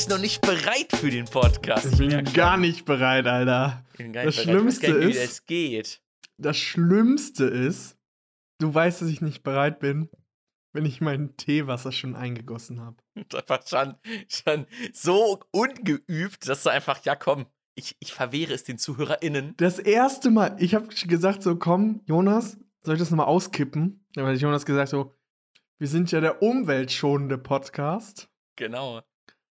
bist 0.00 0.08
noch 0.08 0.18
nicht 0.18 0.40
bereit 0.40 0.96
für 0.96 1.10
den 1.10 1.26
Podcast. 1.26 1.84
Ich 1.92 1.98
bin 1.98 2.24
gar 2.32 2.56
nicht 2.56 2.86
bereit, 2.86 3.26
Alter. 3.26 3.84
Ich 3.92 3.98
bin 3.98 4.14
gar 4.14 4.24
das 4.24 4.34
nicht 4.38 4.46
bereit. 4.46 4.58
Schlimmste 4.58 4.86
ich 4.86 4.92
weiß 4.94 4.94
gar 4.94 4.98
nicht, 4.98 5.06
wie 5.06 5.18
ist- 5.20 5.30
das 5.30 5.46
geht. 5.46 6.02
Das 6.38 6.56
Schlimmste 6.56 7.44
ist, 7.44 7.98
du 8.60 8.72
weißt, 8.72 9.02
dass 9.02 9.10
ich 9.10 9.20
nicht 9.20 9.42
bereit 9.42 9.78
bin, 9.78 10.08
wenn 10.72 10.86
ich 10.86 11.02
mein 11.02 11.36
Teewasser 11.36 11.92
schon 11.92 12.16
eingegossen 12.16 12.80
habe. 12.80 12.96
Das 13.28 13.42
einfach 13.46 13.66
schon, 13.66 13.94
schon 14.28 14.66
so 14.94 15.40
ungeübt, 15.50 16.48
dass 16.48 16.62
du 16.62 16.70
einfach, 16.70 17.04
ja 17.04 17.14
komm, 17.14 17.44
ich, 17.74 17.94
ich 18.00 18.14
verwehre 18.14 18.54
es 18.54 18.64
den 18.64 18.78
ZuhörerInnen. 18.78 19.52
Das 19.58 19.78
erste 19.78 20.30
Mal, 20.30 20.56
ich 20.60 20.74
habe 20.74 20.86
gesagt 20.88 21.42
so, 21.42 21.56
komm, 21.56 22.00
Jonas, 22.06 22.56
soll 22.80 22.94
ich 22.94 23.00
das 23.00 23.10
nochmal 23.10 23.26
auskippen? 23.26 24.06
Dann 24.14 24.24
hat 24.24 24.38
Jonas 24.38 24.64
gesagt 24.64 24.88
so, 24.88 25.14
wir 25.76 25.88
sind 25.88 26.10
ja 26.10 26.22
der 26.22 26.40
umweltschonende 26.42 27.36
Podcast. 27.36 28.30
Genau. 28.56 29.02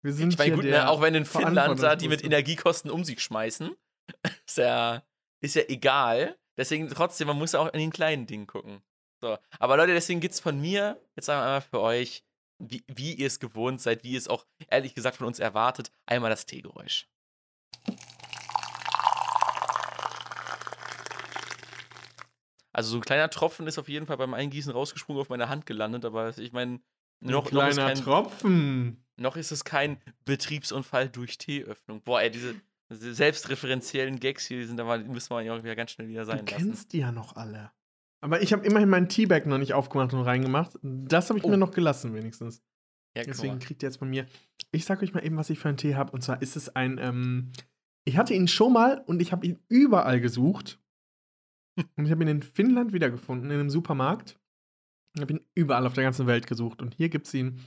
Wir 0.02 0.12
sind 0.12 0.32
Ich 0.32 0.38
meine, 0.38 0.54
gut, 0.54 0.64
ne, 0.64 0.88
auch 0.88 1.00
wenn 1.00 1.14
in 1.14 1.24
Finnland 1.24 1.82
da 1.82 1.96
die 1.96 2.09
mit 2.09 2.24
Energiekosten 2.24 2.90
um 2.90 3.04
sich 3.04 3.20
schmeißen, 3.20 3.74
ist 4.46 4.56
ja, 4.56 5.02
ist 5.40 5.56
ja 5.56 5.62
egal. 5.68 6.36
Deswegen 6.56 6.88
trotzdem, 6.88 7.28
man 7.28 7.38
muss 7.38 7.52
ja 7.52 7.60
auch 7.60 7.73
an 7.73 7.78
den 7.78 7.92
kleinen 7.92 8.26
Dingen 8.26 8.46
gucken. 8.46 8.82
So. 9.20 9.36
Aber 9.59 9.76
Leute, 9.76 9.92
deswegen 9.92 10.20
gibt's 10.20 10.40
von 10.40 10.60
mir, 10.60 11.00
jetzt 11.16 11.26
sagen 11.26 11.40
wir 11.40 11.45
einmal 11.45 11.60
für 11.60 11.80
euch, 11.80 12.24
wie, 12.59 12.82
wie 12.86 13.14
ihr 13.14 13.26
es 13.26 13.40
gewohnt 13.40 13.80
seid, 13.80 14.04
wie 14.04 14.12
ihr 14.12 14.18
es 14.18 14.28
auch 14.28 14.46
ehrlich 14.68 14.95
gesagt 14.95 15.16
von 15.16 15.26
uns 15.26 15.38
erwartet, 15.38 15.90
einmal 16.06 16.30
das 16.30 16.46
Teegeräusch. 16.46 17.06
Also 22.73 22.92
so 22.92 22.98
ein 22.98 23.02
kleiner 23.02 23.29
Tropfen 23.30 23.66
ist 23.66 23.79
auf 23.79 23.88
jeden 23.88 24.07
Fall 24.07 24.16
beim 24.16 24.32
Eingießen 24.32 24.73
rausgesprungen 24.73 25.20
auf 25.20 25.29
meine 25.29 25.48
Hand 25.48 25.66
gelandet, 25.66 26.04
aber 26.04 26.37
ich 26.38 26.52
meine, 26.52 26.74
Ein 26.74 26.82
noch, 27.20 27.51
noch, 27.51 27.66
ist 27.66 27.74
kleiner 27.74 27.95
kein, 27.95 28.04
Tropfen. 28.04 29.04
Noch 29.21 29.37
ist 29.37 29.52
es 29.52 29.65
kein 29.65 29.99
Betriebsunfall 30.24 31.09
durch 31.09 31.38
Teeöffnung. 31.38 32.02
Boah, 32.02 32.23
ey, 32.23 32.30
diese, 32.30 32.54
selbstreferenziellen 33.15 34.18
Gags 34.18 34.46
hier, 34.46 34.59
die 34.59 34.65
sind 34.65 34.80
aber, 34.80 34.99
die 34.99 35.09
müssen 35.09 35.30
wir 35.30 35.43
ja 35.43 35.54
auch 35.54 35.63
wieder 35.63 35.76
ganz 35.76 35.93
schnell 35.93 36.09
wieder 36.09 36.23
Du 36.23 36.26
sein 36.26 36.38
lassen. 36.38 36.46
kennst 36.46 36.93
die 36.93 36.99
ja 36.99 37.13
noch 37.13 37.37
alle. 37.37 37.71
Aber 38.21 38.43
ich 38.43 38.52
habe 38.52 38.66
immerhin 38.66 38.88
meinen 38.88 39.09
Teabag 39.09 39.46
noch 39.46 39.59
nicht 39.59 39.73
aufgemacht 39.74 40.13
und 40.13 40.23
reingemacht. 40.23 40.79
Das 40.82 41.29
habe 41.29 41.38
ich 41.38 41.45
Oh. 41.45 41.48
mir 41.48 41.57
noch 41.57 41.71
gelassen, 41.71 42.15
wenigstens. 42.15 42.63
Ja, 43.16 43.23
Deswegen 43.24 43.59
kriegt 43.59 43.82
ihr 43.82 43.88
jetzt 43.88 43.98
von 43.98 44.10
mir. 44.10 44.26
Ich 44.73 44.85
sag 44.85 45.02
euch 45.02 45.13
mal 45.15 45.24
eben, 45.24 45.37
was 45.37 45.51
ich 45.51 45.59
für 45.59 45.68
einen 45.68 45.79
Tee 45.79 45.95
habe. 45.95 46.13
Und 46.13 46.23
zwar 46.23 46.43
ist 46.43 46.57
es 46.57 46.68
ein. 46.76 46.98
Ähm, 46.98 47.52
ich 48.04 48.16
hatte 48.16 48.35
ihn 48.35 48.46
schon 48.48 48.73
mal 48.73 49.02
und 49.07 49.21
ich 49.23 49.32
habe 49.32 49.46
ihn 49.46 49.59
überall 49.68 50.21
gesucht. 50.21 50.79
und 51.96 52.04
ich 52.04 52.10
habe 52.10 52.23
ihn 52.23 52.29
in 52.29 52.43
Finnland 52.43 52.93
wiedergefunden, 52.93 53.51
in 53.51 53.59
einem 53.60 53.71
Supermarkt. 53.71 54.38
Ich 55.15 55.23
habe 55.23 55.32
ihn 55.32 55.41
überall 55.54 55.87
auf 55.87 55.95
der 55.95 56.04
ganzen 56.04 56.26
Welt 56.26 56.46
gesucht. 56.46 56.82
Und 56.82 56.95
hier 56.95 57.09
gibt 57.09 57.26
es 57.26 57.35
ihn. 57.35 57.60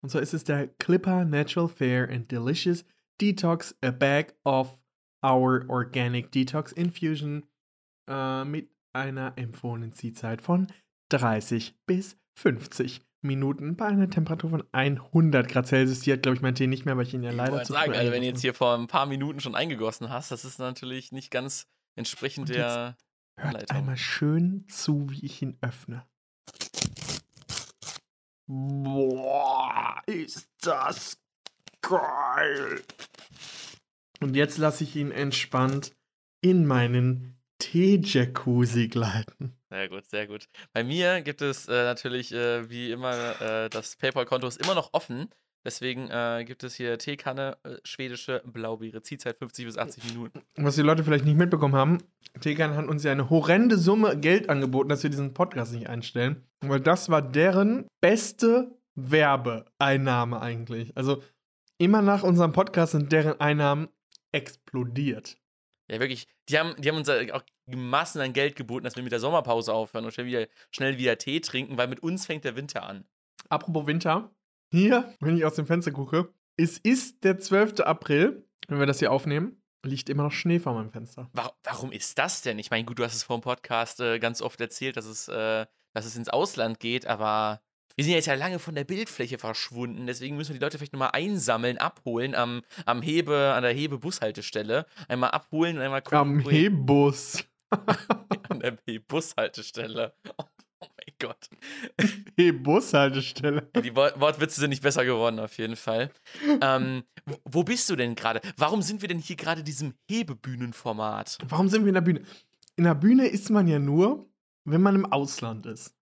Und 0.00 0.10
zwar 0.10 0.22
ist 0.22 0.34
es 0.34 0.44
der 0.44 0.68
Clipper 0.68 1.24
Natural 1.24 1.68
Fair 1.68 2.08
and 2.08 2.30
Delicious 2.30 2.84
Detox, 3.20 3.76
a 3.82 3.90
bag 3.90 4.34
of 4.44 4.80
our 5.24 5.64
organic 5.68 6.30
detox 6.30 6.72
infusion 6.72 7.44
äh, 8.08 8.44
mit 8.44 8.70
einer 8.92 9.32
empfohlenen 9.36 9.92
Ziehzeit 9.92 10.42
von 10.42 10.68
30 11.10 11.74
bis 11.86 12.16
50 12.36 13.02
Minuten 13.20 13.76
bei 13.76 13.86
einer 13.86 14.08
Temperatur 14.08 14.50
von 14.50 14.64
100 14.70 15.48
Grad 15.48 15.66
Celsius. 15.66 16.02
Hier 16.02 16.14
hat, 16.14 16.22
glaube 16.22 16.36
ich, 16.36 16.42
mein 16.42 16.54
Tee 16.54 16.68
nicht 16.68 16.84
mehr, 16.84 16.96
weil 16.96 17.06
ich 17.06 17.14
ihn 17.14 17.24
ja 17.24 17.30
Ich 17.30 17.36
leider 17.36 17.62
zu 17.64 17.72
sagen, 17.72 17.92
also 17.92 18.12
wenn 18.12 18.20
du 18.20 18.28
jetzt 18.28 18.40
hier 18.40 18.54
vor 18.54 18.74
ein 18.76 18.86
paar 18.86 19.06
Minuten 19.06 19.40
schon 19.40 19.56
eingegossen 19.56 20.08
hast, 20.08 20.30
das 20.30 20.44
ist 20.44 20.58
natürlich 20.58 21.10
nicht 21.10 21.30
ganz 21.30 21.66
entsprechend 21.96 22.48
der. 22.48 22.96
Hört 23.36 23.54
Anleitung. 23.54 23.76
einmal 23.76 23.96
schön 23.96 24.66
zu, 24.68 25.10
wie 25.10 25.24
ich 25.24 25.42
ihn 25.42 25.58
öffne. 25.60 26.04
Boah, 28.50 30.00
ist 30.06 30.48
das 30.62 31.18
geil. 31.82 32.82
Und 34.20 34.34
jetzt 34.36 34.56
lasse 34.56 34.84
ich 34.84 34.96
ihn 34.96 35.10
entspannt 35.10 35.94
in 36.40 36.66
meinen 36.66 37.38
Tee-Jacuzzi 37.58 38.88
gleiten. 38.88 39.54
Sehr 39.68 39.90
gut, 39.90 40.06
sehr 40.06 40.26
gut. 40.26 40.48
Bei 40.72 40.82
mir 40.82 41.20
gibt 41.20 41.42
es 41.42 41.68
äh, 41.68 41.84
natürlich 41.84 42.32
äh, 42.32 42.70
wie 42.70 42.90
immer, 42.90 43.38
äh, 43.42 43.68
das 43.68 43.96
PayPal-Konto 43.96 44.46
ist 44.46 44.62
immer 44.62 44.74
noch 44.74 44.94
offen. 44.94 45.28
Deswegen 45.68 46.08
äh, 46.10 46.44
gibt 46.46 46.64
es 46.64 46.76
hier 46.76 46.96
Teekanne, 46.96 47.58
äh, 47.62 47.76
schwedische 47.84 48.42
Blaubeere, 48.46 49.02
Ziehzeit 49.02 49.36
50 49.36 49.66
bis 49.66 49.76
80 49.76 50.02
Minuten. 50.04 50.40
Was 50.56 50.76
die 50.76 50.80
Leute 50.80 51.04
vielleicht 51.04 51.26
nicht 51.26 51.36
mitbekommen 51.36 51.74
haben, 51.74 51.98
Tegan 52.40 52.74
hat 52.74 52.86
uns 52.86 53.04
ja 53.04 53.12
eine 53.12 53.28
horrende 53.28 53.76
Summe 53.76 54.18
Geld 54.18 54.48
angeboten, 54.48 54.88
dass 54.88 55.02
wir 55.02 55.10
diesen 55.10 55.34
Podcast 55.34 55.74
nicht 55.74 55.86
einstellen. 55.86 56.48
Weil 56.62 56.80
das 56.80 57.10
war 57.10 57.20
deren 57.20 57.86
beste 58.00 58.78
Werbeeinnahme 58.94 60.40
eigentlich. 60.40 60.96
Also 60.96 61.22
immer 61.76 62.00
nach 62.00 62.22
unserem 62.22 62.52
Podcast 62.52 62.92
sind 62.92 63.12
deren 63.12 63.38
Einnahmen 63.38 63.88
explodiert. 64.32 65.36
Ja, 65.90 66.00
wirklich. 66.00 66.28
Die 66.48 66.58
haben, 66.58 66.80
die 66.80 66.88
haben 66.88 66.96
uns 66.96 67.08
äh, 67.08 67.30
auch 67.32 67.42
Massen 67.66 68.22
an 68.22 68.32
Geld 68.32 68.56
geboten, 68.56 68.84
dass 68.84 68.96
wir 68.96 69.02
mit 69.02 69.12
der 69.12 69.20
Sommerpause 69.20 69.74
aufhören 69.74 70.06
und 70.06 70.14
schnell 70.14 70.28
wieder, 70.28 70.46
schnell 70.70 70.96
wieder 70.96 71.18
Tee 71.18 71.40
trinken, 71.40 71.76
weil 71.76 71.88
mit 71.88 72.02
uns 72.02 72.24
fängt 72.24 72.44
der 72.44 72.56
Winter 72.56 72.84
an. 72.84 73.04
Apropos 73.50 73.86
Winter, 73.86 74.30
hier, 74.70 75.14
wenn 75.20 75.36
ich 75.36 75.44
aus 75.44 75.54
dem 75.54 75.66
Fenster 75.66 75.90
gucke, 75.90 76.32
es 76.56 76.78
ist 76.78 77.24
der 77.24 77.38
12. 77.38 77.80
April, 77.80 78.44
wenn 78.68 78.78
wir 78.78 78.86
das 78.86 78.98
hier 78.98 79.12
aufnehmen, 79.12 79.62
liegt 79.84 80.08
immer 80.08 80.24
noch 80.24 80.32
Schnee 80.32 80.58
vor 80.58 80.74
meinem 80.74 80.90
Fenster. 80.90 81.30
Wa 81.32 81.52
warum 81.64 81.92
ist 81.92 82.18
das 82.18 82.42
denn? 82.42 82.58
Ich 82.58 82.70
meine, 82.70 82.84
gut, 82.84 82.98
du 82.98 83.04
hast 83.04 83.14
es 83.14 83.22
vor 83.22 83.38
dem 83.38 83.42
Podcast 83.42 84.00
äh, 84.00 84.18
ganz 84.18 84.42
oft 84.42 84.60
erzählt, 84.60 84.96
dass 84.96 85.06
es, 85.06 85.28
äh, 85.28 85.66
dass 85.94 86.04
es 86.04 86.16
ins 86.16 86.28
Ausland 86.28 86.80
geht, 86.80 87.06
aber 87.06 87.60
wir 87.96 88.04
sind 88.04 88.12
ja 88.12 88.18
jetzt 88.18 88.26
ja 88.26 88.34
lange 88.34 88.58
von 88.60 88.74
der 88.74 88.84
Bildfläche 88.84 89.38
verschwunden, 89.38 90.06
deswegen 90.06 90.36
müssen 90.36 90.52
wir 90.52 90.60
die 90.60 90.64
Leute 90.64 90.78
vielleicht 90.78 90.92
nochmal 90.92 91.10
einsammeln, 91.14 91.78
abholen 91.78 92.34
am, 92.34 92.62
am 92.86 93.02
Hebe, 93.02 93.54
an 93.54 93.62
der 93.62 93.72
Hebe-Bushaltestelle. 93.72 94.86
Einmal 95.08 95.30
abholen 95.30 95.76
und 95.76 95.82
einmal 95.82 96.02
gucken. 96.02 96.18
Am 96.18 96.40
Hebus. 96.40 97.44
An 98.48 98.60
der 98.60 98.78
Bushaltestelle. 99.08 100.14
Oh, 100.80 100.86
mein 100.96 101.14
Gott. 101.18 101.48
Die 103.84 103.94
Wor 103.96 104.12
Wortwitze 104.20 104.60
sind 104.60 104.70
nicht 104.70 104.82
besser 104.82 105.04
geworden, 105.04 105.40
auf 105.40 105.56
jeden 105.58 105.74
Fall. 105.76 106.10
Ähm, 106.60 107.02
wo- 107.44 107.64
bist 107.64 107.90
du 107.90 107.96
denn 107.96 108.14
gerade? 108.14 108.40
Warum 108.56 108.82
sind 108.82 109.02
wir 109.02 109.08
denn 109.08 109.18
hier 109.18 109.36
gerade 109.36 109.60
in 109.60 109.64
diesem 109.66 109.94
Hebebühnenformat? 110.08 111.38
Warum 111.48 111.68
sind 111.68 111.82
wir 111.82 111.88
in 111.88 111.94
der 111.94 112.00
Bühne? 112.00 112.22
In 112.76 112.84
der 112.84 112.94
Bühne 112.94 113.26
ist 113.26 113.50
man 113.50 113.66
ja 113.66 113.78
nur, 113.80 114.30
wenn 114.64 114.80
man 114.82 114.94
im 114.94 115.06
Ausland 115.06 115.66
ist. 115.66 115.94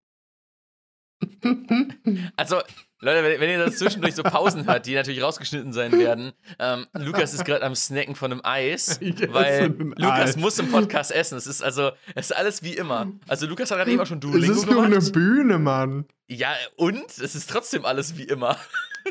Also, 2.37 2.61
Leute, 3.01 3.41
wenn, 3.41 3.51
ihr 3.51 3.59
das 3.59 3.77
zwischendurch 3.77 4.15
so 4.15 4.23
Pausen 4.23 4.67
hört, 4.67 4.87
die 4.87 4.95
natürlich 4.95 5.23
rausgeschnitten 5.23 5.73
sein 5.73 5.93
werden, 5.93 6.33
ähm, 6.59 6.87
Lukas 6.95 7.35
ist 7.35 7.45
gerade 7.45 7.65
am 7.65 7.75
Snacken 7.75 8.15
von 8.15 8.33
einem 8.33 8.41
Eis, 8.43 9.01
weil 9.29 9.69
Lukas 9.97 10.31
Eis. 10.31 10.37
muss 10.37 10.59
im 10.59 10.71
Podcast 10.71 11.13
essen. 11.13 11.37
Es 11.37 11.47
ist 11.47 11.63
also, 11.63 11.93
es 12.15 12.31
ist 12.31 12.37
alles 12.37 12.63
wie 12.63 12.75
immer. 12.75 13.11
Also, 13.29 13.47
Lukas 13.47 13.71
hat 13.71 13.79
gerade 13.79 13.91
eben 13.91 14.01
auch 14.01 14.07
schon 14.07 14.19
es 14.19 14.23
Duolingo 14.23 14.53
ist 14.53 14.67
nur 14.67 14.83
eine 14.83 14.97
gemacht. 14.97 15.13
Bühne, 15.13 15.59
Mann. 15.59 16.07
Ja, 16.29 16.55
und 16.77 17.05
es 17.07 17.35
ist 17.35 17.51
trotzdem 17.51 17.85
alles 17.85 18.17
wie 18.17 18.25
immer. 18.25 18.57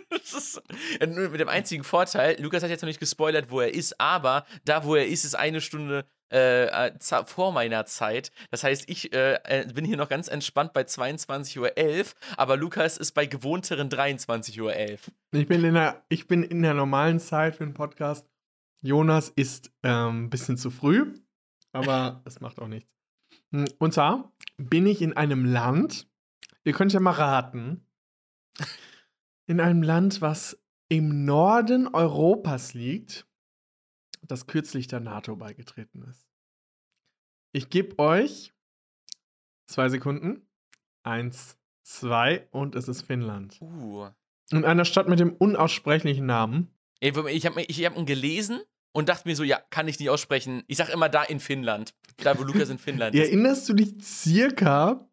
Es 0.09 0.33
ist, 0.33 0.61
nur 1.07 1.29
mit 1.29 1.39
dem 1.39 1.47
einzigen 1.47 1.85
Vorteil, 1.85 2.35
Lukas 2.41 2.61
hat 2.61 2.69
jetzt 2.69 2.81
noch 2.81 2.87
nicht 2.87 2.99
gespoilert, 2.99 3.49
wo 3.49 3.61
er 3.61 3.73
ist, 3.73 3.97
aber 3.97 4.45
da, 4.65 4.83
wo 4.83 4.95
er 4.95 5.07
ist, 5.07 5.23
ist 5.23 5.35
eine 5.35 5.61
Stunde 5.61 6.05
äh, 6.31 6.65
äh, 6.65 7.25
vor 7.25 7.51
meiner 7.51 7.85
Zeit. 7.85 8.31
Das 8.51 8.63
heißt, 8.63 8.89
ich 8.89 9.13
äh, 9.13 9.35
äh, 9.43 9.67
bin 9.73 9.85
hier 9.85 9.97
noch 9.97 10.09
ganz 10.09 10.27
entspannt 10.27 10.73
bei 10.73 10.81
22.11 10.81 11.59
Uhr, 11.59 12.05
aber 12.37 12.57
Lukas 12.57 12.97
ist 12.97 13.11
bei 13.13 13.25
gewohnteren 13.25 13.89
23.11 13.89 14.61
Uhr. 14.61 14.73
Ich 15.31 15.47
bin 15.47 15.63
in 15.63 15.73
der, 15.73 16.03
ich 16.09 16.27
bin 16.27 16.43
in 16.43 16.61
der 16.61 16.73
normalen 16.73 17.19
Zeit 17.19 17.55
für 17.55 17.63
einen 17.63 17.73
Podcast. 17.73 18.27
Jonas 18.81 19.29
ist 19.29 19.71
ähm, 19.83 20.25
ein 20.25 20.29
bisschen 20.29 20.57
zu 20.57 20.69
früh, 20.69 21.13
aber 21.71 22.21
es 22.25 22.39
macht 22.39 22.59
auch 22.59 22.67
nichts. 22.67 22.91
Hm, 23.51 23.65
Und 23.79 23.93
zwar 23.93 24.31
bin 24.57 24.85
ich 24.85 25.01
in 25.01 25.13
einem 25.13 25.45
Land, 25.45 26.07
ihr 26.63 26.73
könnt 26.73 26.93
ja 26.93 26.99
mal 26.99 27.11
raten, 27.11 27.85
in 29.47 29.59
einem 29.59 29.83
Land, 29.83 30.21
was 30.21 30.59
im 30.89 31.25
Norden 31.25 31.87
Europas 31.87 32.73
liegt, 32.73 33.27
das 34.21 34.47
kürzlich 34.47 34.87
der 34.87 34.99
NATO 34.99 35.35
beigetreten 35.35 36.03
ist. 36.03 36.24
Ich 37.55 37.69
gebe 37.69 37.97
euch 37.99 38.51
zwei 39.67 39.87
Sekunden. 39.87 40.45
Eins, 41.03 41.57
zwei 41.83 42.49
und 42.51 42.75
es 42.75 42.89
ist 42.89 43.03
Finnland. 43.03 43.61
Uh. 43.61 44.09
In 44.51 44.65
einer 44.65 44.83
Stadt 44.83 45.07
mit 45.07 45.21
dem 45.21 45.31
unaussprechlichen 45.31 46.25
Namen. 46.25 46.67
Ich 46.99 47.15
habe 47.15 47.31
ich 47.31 47.45
hab 47.85 47.97
ihn 47.97 48.05
gelesen 48.05 48.59
und 48.91 49.07
dachte 49.07 49.29
mir 49.29 49.37
so, 49.37 49.43
ja, 49.43 49.61
kann 49.69 49.87
ich 49.87 49.97
nicht 49.99 50.09
aussprechen. 50.09 50.63
Ich 50.67 50.75
sag 50.75 50.89
immer 50.89 51.07
da 51.07 51.23
in 51.23 51.39
Finnland. 51.39 51.95
Da, 52.17 52.37
wo 52.37 52.43
Lukas 52.43 52.67
in 52.67 52.77
Finnland 52.77 53.15
ist. 53.15 53.21
Erinnerst 53.21 53.69
du 53.69 53.73
dich 53.73 54.03
circa 54.03 55.07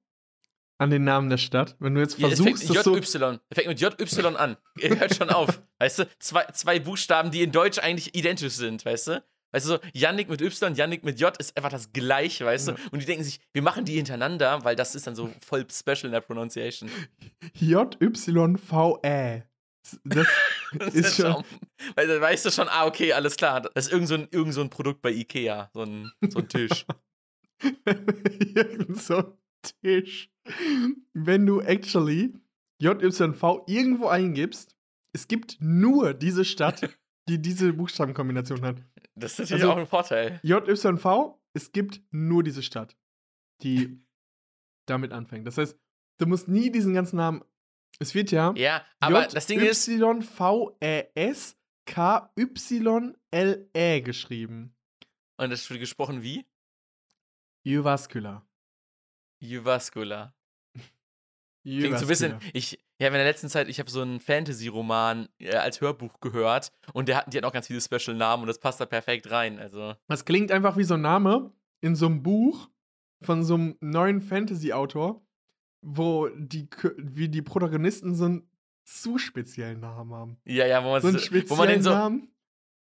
an 0.78 0.90
den 0.90 1.04
Namen 1.04 1.30
der 1.30 1.38
Stadt? 1.38 1.76
Wenn 1.78 1.94
du 1.94 2.00
jetzt 2.00 2.18
Ja, 2.18 2.26
es 2.26 2.40
fängt 2.40 2.58
versuchst, 2.58 3.14
das 3.14 3.20
so. 3.20 3.38
Es 3.50 3.54
fängt 3.54 3.68
mit 3.68 3.80
JY 3.80 4.26
an. 4.34 4.56
Hört 4.80 5.14
schon 5.14 5.30
auf. 5.30 5.62
Weißt 5.78 6.00
du, 6.00 6.08
zwei, 6.18 6.44
zwei 6.46 6.80
Buchstaben, 6.80 7.30
die 7.30 7.42
in 7.42 7.52
Deutsch 7.52 7.78
eigentlich 7.78 8.16
identisch 8.16 8.54
sind, 8.54 8.84
weißt 8.84 9.06
du? 9.06 9.24
Weißt 9.52 9.66
du, 9.66 9.70
so, 9.70 9.78
Yannick 9.92 10.28
mit 10.28 10.40
Y, 10.40 10.74
Yannick 10.74 11.04
mit 11.04 11.20
J 11.20 11.36
ist 11.38 11.56
einfach 11.56 11.70
das 11.70 11.92
gleiche, 11.92 12.44
weißt 12.44 12.68
du? 12.68 12.72
Ja. 12.72 12.78
Und 12.90 13.02
die 13.02 13.06
denken 13.06 13.24
sich, 13.24 13.40
wir 13.52 13.62
machen 13.62 13.84
die 13.84 13.94
hintereinander, 13.94 14.64
weil 14.64 14.76
das 14.76 14.94
ist 14.94 15.06
dann 15.06 15.14
so 15.14 15.30
voll 15.44 15.66
special 15.70 16.06
in 16.06 16.12
der 16.12 16.20
Pronunciation. 16.20 16.90
J-Y-V-Ä. 17.54 19.44
Das 20.04 20.28
Das 20.78 20.94
ist 20.94 21.16
schon. 21.16 21.44
Weil 21.94 22.08
dann 22.08 22.20
weißt 22.20 22.46
du 22.46 22.50
schon, 22.50 22.68
ah, 22.68 22.86
okay, 22.86 23.12
alles 23.12 23.36
klar. 23.36 23.60
Das 23.60 23.86
ist 23.86 23.92
irgend 23.92 24.08
so 24.08 24.14
ein, 24.14 24.28
irgend 24.30 24.54
so 24.54 24.60
ein 24.60 24.70
Produkt 24.70 25.02
bei 25.02 25.10
Ikea. 25.10 25.70
So 25.74 25.82
ein, 25.82 26.10
so 26.28 26.38
ein 26.38 26.48
Tisch. 26.48 26.86
Irgend 28.54 29.00
so 29.00 29.18
ein 29.18 29.32
Tisch. 29.82 30.30
Wenn 31.12 31.46
du 31.46 31.60
actually 31.60 32.32
JYV 32.80 33.62
irgendwo 33.66 34.08
eingibst, 34.08 34.76
es 35.14 35.28
gibt 35.28 35.58
nur 35.60 36.14
diese 36.14 36.44
Stadt, 36.44 36.88
die 37.28 37.40
diese 37.40 37.72
Buchstabenkombination 37.72 38.62
hat. 38.62 38.82
Das 39.14 39.32
ist 39.32 39.38
natürlich 39.40 39.62
Also- 39.64 39.72
auch 39.72 39.76
ein 39.78 39.86
Vorteil. 39.86 40.40
JYV, 40.42 41.38
es 41.54 41.72
gibt 41.72 42.00
nur 42.10 42.42
diese 42.42 42.62
Stadt, 42.62 42.96
die 43.62 44.02
damit 44.86 45.12
anfängt. 45.12 45.46
Das 45.46 45.58
heißt, 45.58 45.78
du 46.18 46.26
musst 46.26 46.48
nie 46.48 46.70
diesen 46.70 46.94
ganzen 46.94 47.16
Namen. 47.16 47.42
Es 47.98 48.14
wird 48.14 48.30
ja 48.30 48.54
Ja, 48.56 48.84
aber 49.00 49.26
das 49.26 49.46
Ding 49.46 49.60
ist, 49.60 49.86
JYVES 49.86 51.56
KYLE 51.86 53.14
geschrieben. 54.02 54.74
und 55.36 55.50
das 55.50 55.68
wird 55.68 55.80
gesprochen 55.80 56.22
wie? 56.22 56.46
Juvascular. 57.64 58.46
Juvascular. 59.42 60.34
Klingt 61.64 61.98
so 61.98 62.06
ein 62.06 62.08
bisschen, 62.08 62.40
ich, 62.52 62.84
ja, 63.02 63.08
in 63.08 63.14
der 63.14 63.24
letzten 63.24 63.48
Zeit, 63.48 63.68
ich 63.68 63.80
habe 63.80 63.90
so 63.90 64.00
einen 64.00 64.20
Fantasy-Roman 64.20 65.28
äh, 65.40 65.56
als 65.56 65.80
Hörbuch 65.80 66.20
gehört 66.20 66.72
und 66.92 67.08
der 67.08 67.16
hat, 67.16 67.32
die 67.32 67.36
hat 67.36 67.44
auch 67.44 67.52
ganz 67.52 67.66
viele 67.66 67.80
Special-Namen 67.80 68.42
und 68.42 68.46
das 68.46 68.60
passt 68.60 68.80
da 68.80 68.86
perfekt 68.86 69.28
rein. 69.30 69.58
Also, 69.58 69.94
Das 70.06 70.24
klingt 70.24 70.52
einfach 70.52 70.76
wie 70.76 70.84
so 70.84 70.94
ein 70.94 71.00
Name 71.00 71.52
in 71.80 71.96
so 71.96 72.06
einem 72.06 72.22
Buch 72.22 72.70
von 73.20 73.42
so 73.42 73.54
einem 73.54 73.76
neuen 73.80 74.20
Fantasy-Autor, 74.20 75.20
wo 75.84 76.28
die, 76.28 76.68
wie 76.96 77.28
die 77.28 77.42
Protagonisten 77.42 78.14
so 78.14 78.26
einen 78.26 78.48
zu 78.84 79.18
speziellen 79.18 79.80
Namen 79.80 80.14
haben. 80.14 80.36
ja, 80.44 80.66
ja, 80.66 80.84
wo 80.84 80.90
man, 80.90 81.02
So 81.02 81.08
einen 81.08 81.18
so, 81.18 81.22
wo 81.22 81.26
speziellen 81.26 81.58
man 81.58 81.68
den 81.68 81.82
so, 81.82 81.90
Namen, 81.90 82.32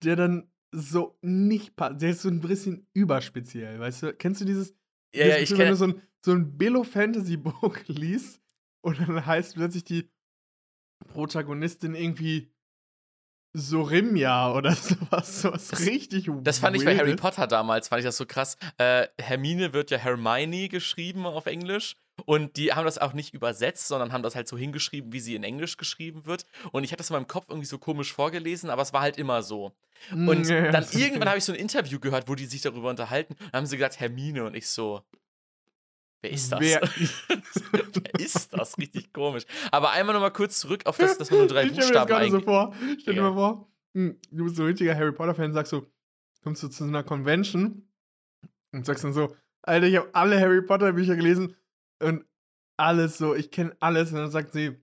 der 0.03 0.15
dann 0.15 0.51
so 0.71 1.17
nicht 1.21 1.75
passt. 1.75 2.03
Der 2.03 2.11
ist 2.11 2.21
so 2.21 2.29
ein 2.29 2.39
bisschen 2.39 2.85
überspeziell, 2.93 3.79
weißt 3.79 4.03
du? 4.03 4.13
Kennst 4.13 4.41
du 4.41 4.45
dieses? 4.45 4.75
ja, 5.11 5.25
ja, 5.25 5.37
ich 5.37 5.49
Gefühl, 5.49 5.57
wenn 5.65 5.73
du 5.73 5.75
kenne, 5.75 5.75
so 5.75 5.85
ein, 5.85 6.01
so 6.23 6.31
ein 6.33 6.57
Billo-Fantasy-Buch 6.57 7.77
liest 7.87 8.42
und 8.83 8.99
dann 8.99 9.25
heißt 9.25 9.55
plötzlich 9.55 9.83
die 9.83 10.09
Protagonistin 11.07 11.95
irgendwie 11.95 12.51
Sorimja 13.55 14.51
oder 14.53 14.71
sowas, 14.75 15.41
sowas 15.41 15.67
Das- 15.67 15.85
richtig 15.85 16.29
das 16.41 16.59
fand 16.59 16.75
ich 16.75 16.85
bei 16.85 16.95
Harry 16.97 17.09
Weirdes. 17.09 17.21
Potter 17.21 17.47
damals, 17.47 17.87
fand 17.87 17.99
ich 17.99 18.05
das 18.05 18.17
so 18.17 18.25
krass. 18.25 18.57
Äh, 18.77 19.07
Hermine 19.19 19.73
wird 19.73 19.91
ja 19.91 19.97
Hermione 19.97 20.69
geschrieben 20.69 21.25
auf 21.27 21.45
Englisch 21.45 21.95
und 22.25 22.57
die 22.57 22.73
haben 22.73 22.85
das 22.85 22.97
auch 22.97 23.13
nicht 23.13 23.33
übersetzt, 23.33 23.87
sondern 23.87 24.11
haben 24.11 24.23
das 24.23 24.35
halt 24.35 24.47
so 24.47 24.57
hingeschrieben, 24.57 25.13
wie 25.13 25.19
sie 25.19 25.35
in 25.35 25.43
Englisch 25.43 25.77
geschrieben 25.77 26.25
wird. 26.25 26.45
Und 26.71 26.83
ich 26.83 26.91
hatte 26.91 26.99
das 26.99 27.09
in 27.09 27.15
meinem 27.15 27.27
Kopf 27.27 27.45
irgendwie 27.49 27.67
so 27.67 27.77
komisch 27.77 28.11
vorgelesen, 28.13 28.69
aber 28.69 28.81
es 28.81 28.93
war 28.93 29.01
halt 29.01 29.17
immer 29.17 29.43
so. 29.43 29.71
Mm, 30.11 30.27
Und 30.27 30.47
ja, 30.49 30.71
dann 30.71 30.85
irgendwann 30.91 31.27
habe 31.29 31.37
ich 31.37 31.43
so 31.43 31.53
ein 31.53 31.59
Interview 31.59 31.99
gehört, 31.99 32.27
wo 32.27 32.35
die 32.35 32.45
sich 32.45 32.61
darüber 32.61 32.89
unterhalten. 32.89 33.35
Und 33.39 33.53
haben 33.53 33.65
sie 33.65 33.77
gesagt, 33.77 33.99
Hermine. 33.99 34.45
Und 34.45 34.55
ich 34.55 34.67
so, 34.67 35.01
wer 36.23 36.31
ist 36.31 36.51
das? 36.51 36.59
Wer 37.71 38.19
ist 38.19 38.53
das? 38.53 38.77
Richtig 38.77 39.13
komisch. 39.13 39.43
Aber 39.71 39.91
einmal 39.91 40.13
nochmal 40.13 40.33
kurz 40.33 40.59
zurück 40.59 40.85
auf 40.85 40.97
das, 40.97 41.17
dass 41.17 41.29
man 41.29 41.41
nur 41.41 41.47
drei 41.47 41.63
ich 41.63 41.71
mir 41.71 41.77
das 41.77 41.85
Buchstaben 41.87 42.07
gerade 42.07 42.31
so 42.31 42.39
vor. 42.39 42.73
Stell 42.99 43.15
dir 43.15 43.21
mal 43.21 43.33
vor, 43.33 43.71
hm, 43.93 44.19
du 44.31 44.43
bist 44.45 44.55
so 44.55 44.63
ein 44.63 44.67
richtiger 44.67 44.95
Harry 44.95 45.11
Potter-Fan, 45.11 45.53
sagst 45.53 45.71
so, 45.71 45.85
kommst 46.43 46.63
du 46.63 46.67
zu 46.69 46.83
so 46.83 46.89
einer 46.89 47.03
Convention 47.03 47.87
und 48.71 48.85
sagst 48.85 49.03
dann 49.03 49.13
so, 49.13 49.35
Alter, 49.61 49.87
ich 49.87 49.97
habe 49.97 50.09
alle 50.13 50.39
Harry 50.39 50.61
Potter-Bücher 50.61 51.15
gelesen 51.15 51.55
und 52.01 52.25
alles 52.77 53.17
so, 53.17 53.35
ich 53.35 53.51
kenne 53.51 53.75
alles. 53.79 54.11
Und 54.11 54.17
dann 54.17 54.31
sagt 54.31 54.53
sie, 54.53 54.77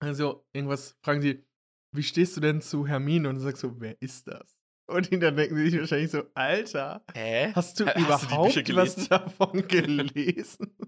also 0.00 0.44
irgendwas, 0.52 0.96
fragen 1.02 1.22
sie, 1.22 1.44
wie 1.92 2.02
stehst 2.02 2.36
du 2.36 2.40
denn 2.40 2.60
zu 2.60 2.86
Hermine? 2.86 3.28
Und 3.28 3.36
du 3.36 3.40
sagst 3.40 3.62
so, 3.62 3.80
wer 3.80 4.00
ist 4.00 4.28
das? 4.28 4.56
Und 4.92 5.10
dann 5.22 5.36
denken 5.36 5.56
sie 5.56 5.70
sich 5.70 5.80
wahrscheinlich 5.80 6.10
so, 6.10 6.22
Alter, 6.34 7.04
Hä? 7.14 7.52
hast 7.54 7.80
du 7.80 7.86
Hast 7.86 7.96
du 7.96 8.00
überhaupt 8.34 8.54
Bücher 8.54 8.76
was 8.76 9.08
davon 9.08 9.66
gelesen? 9.68 10.76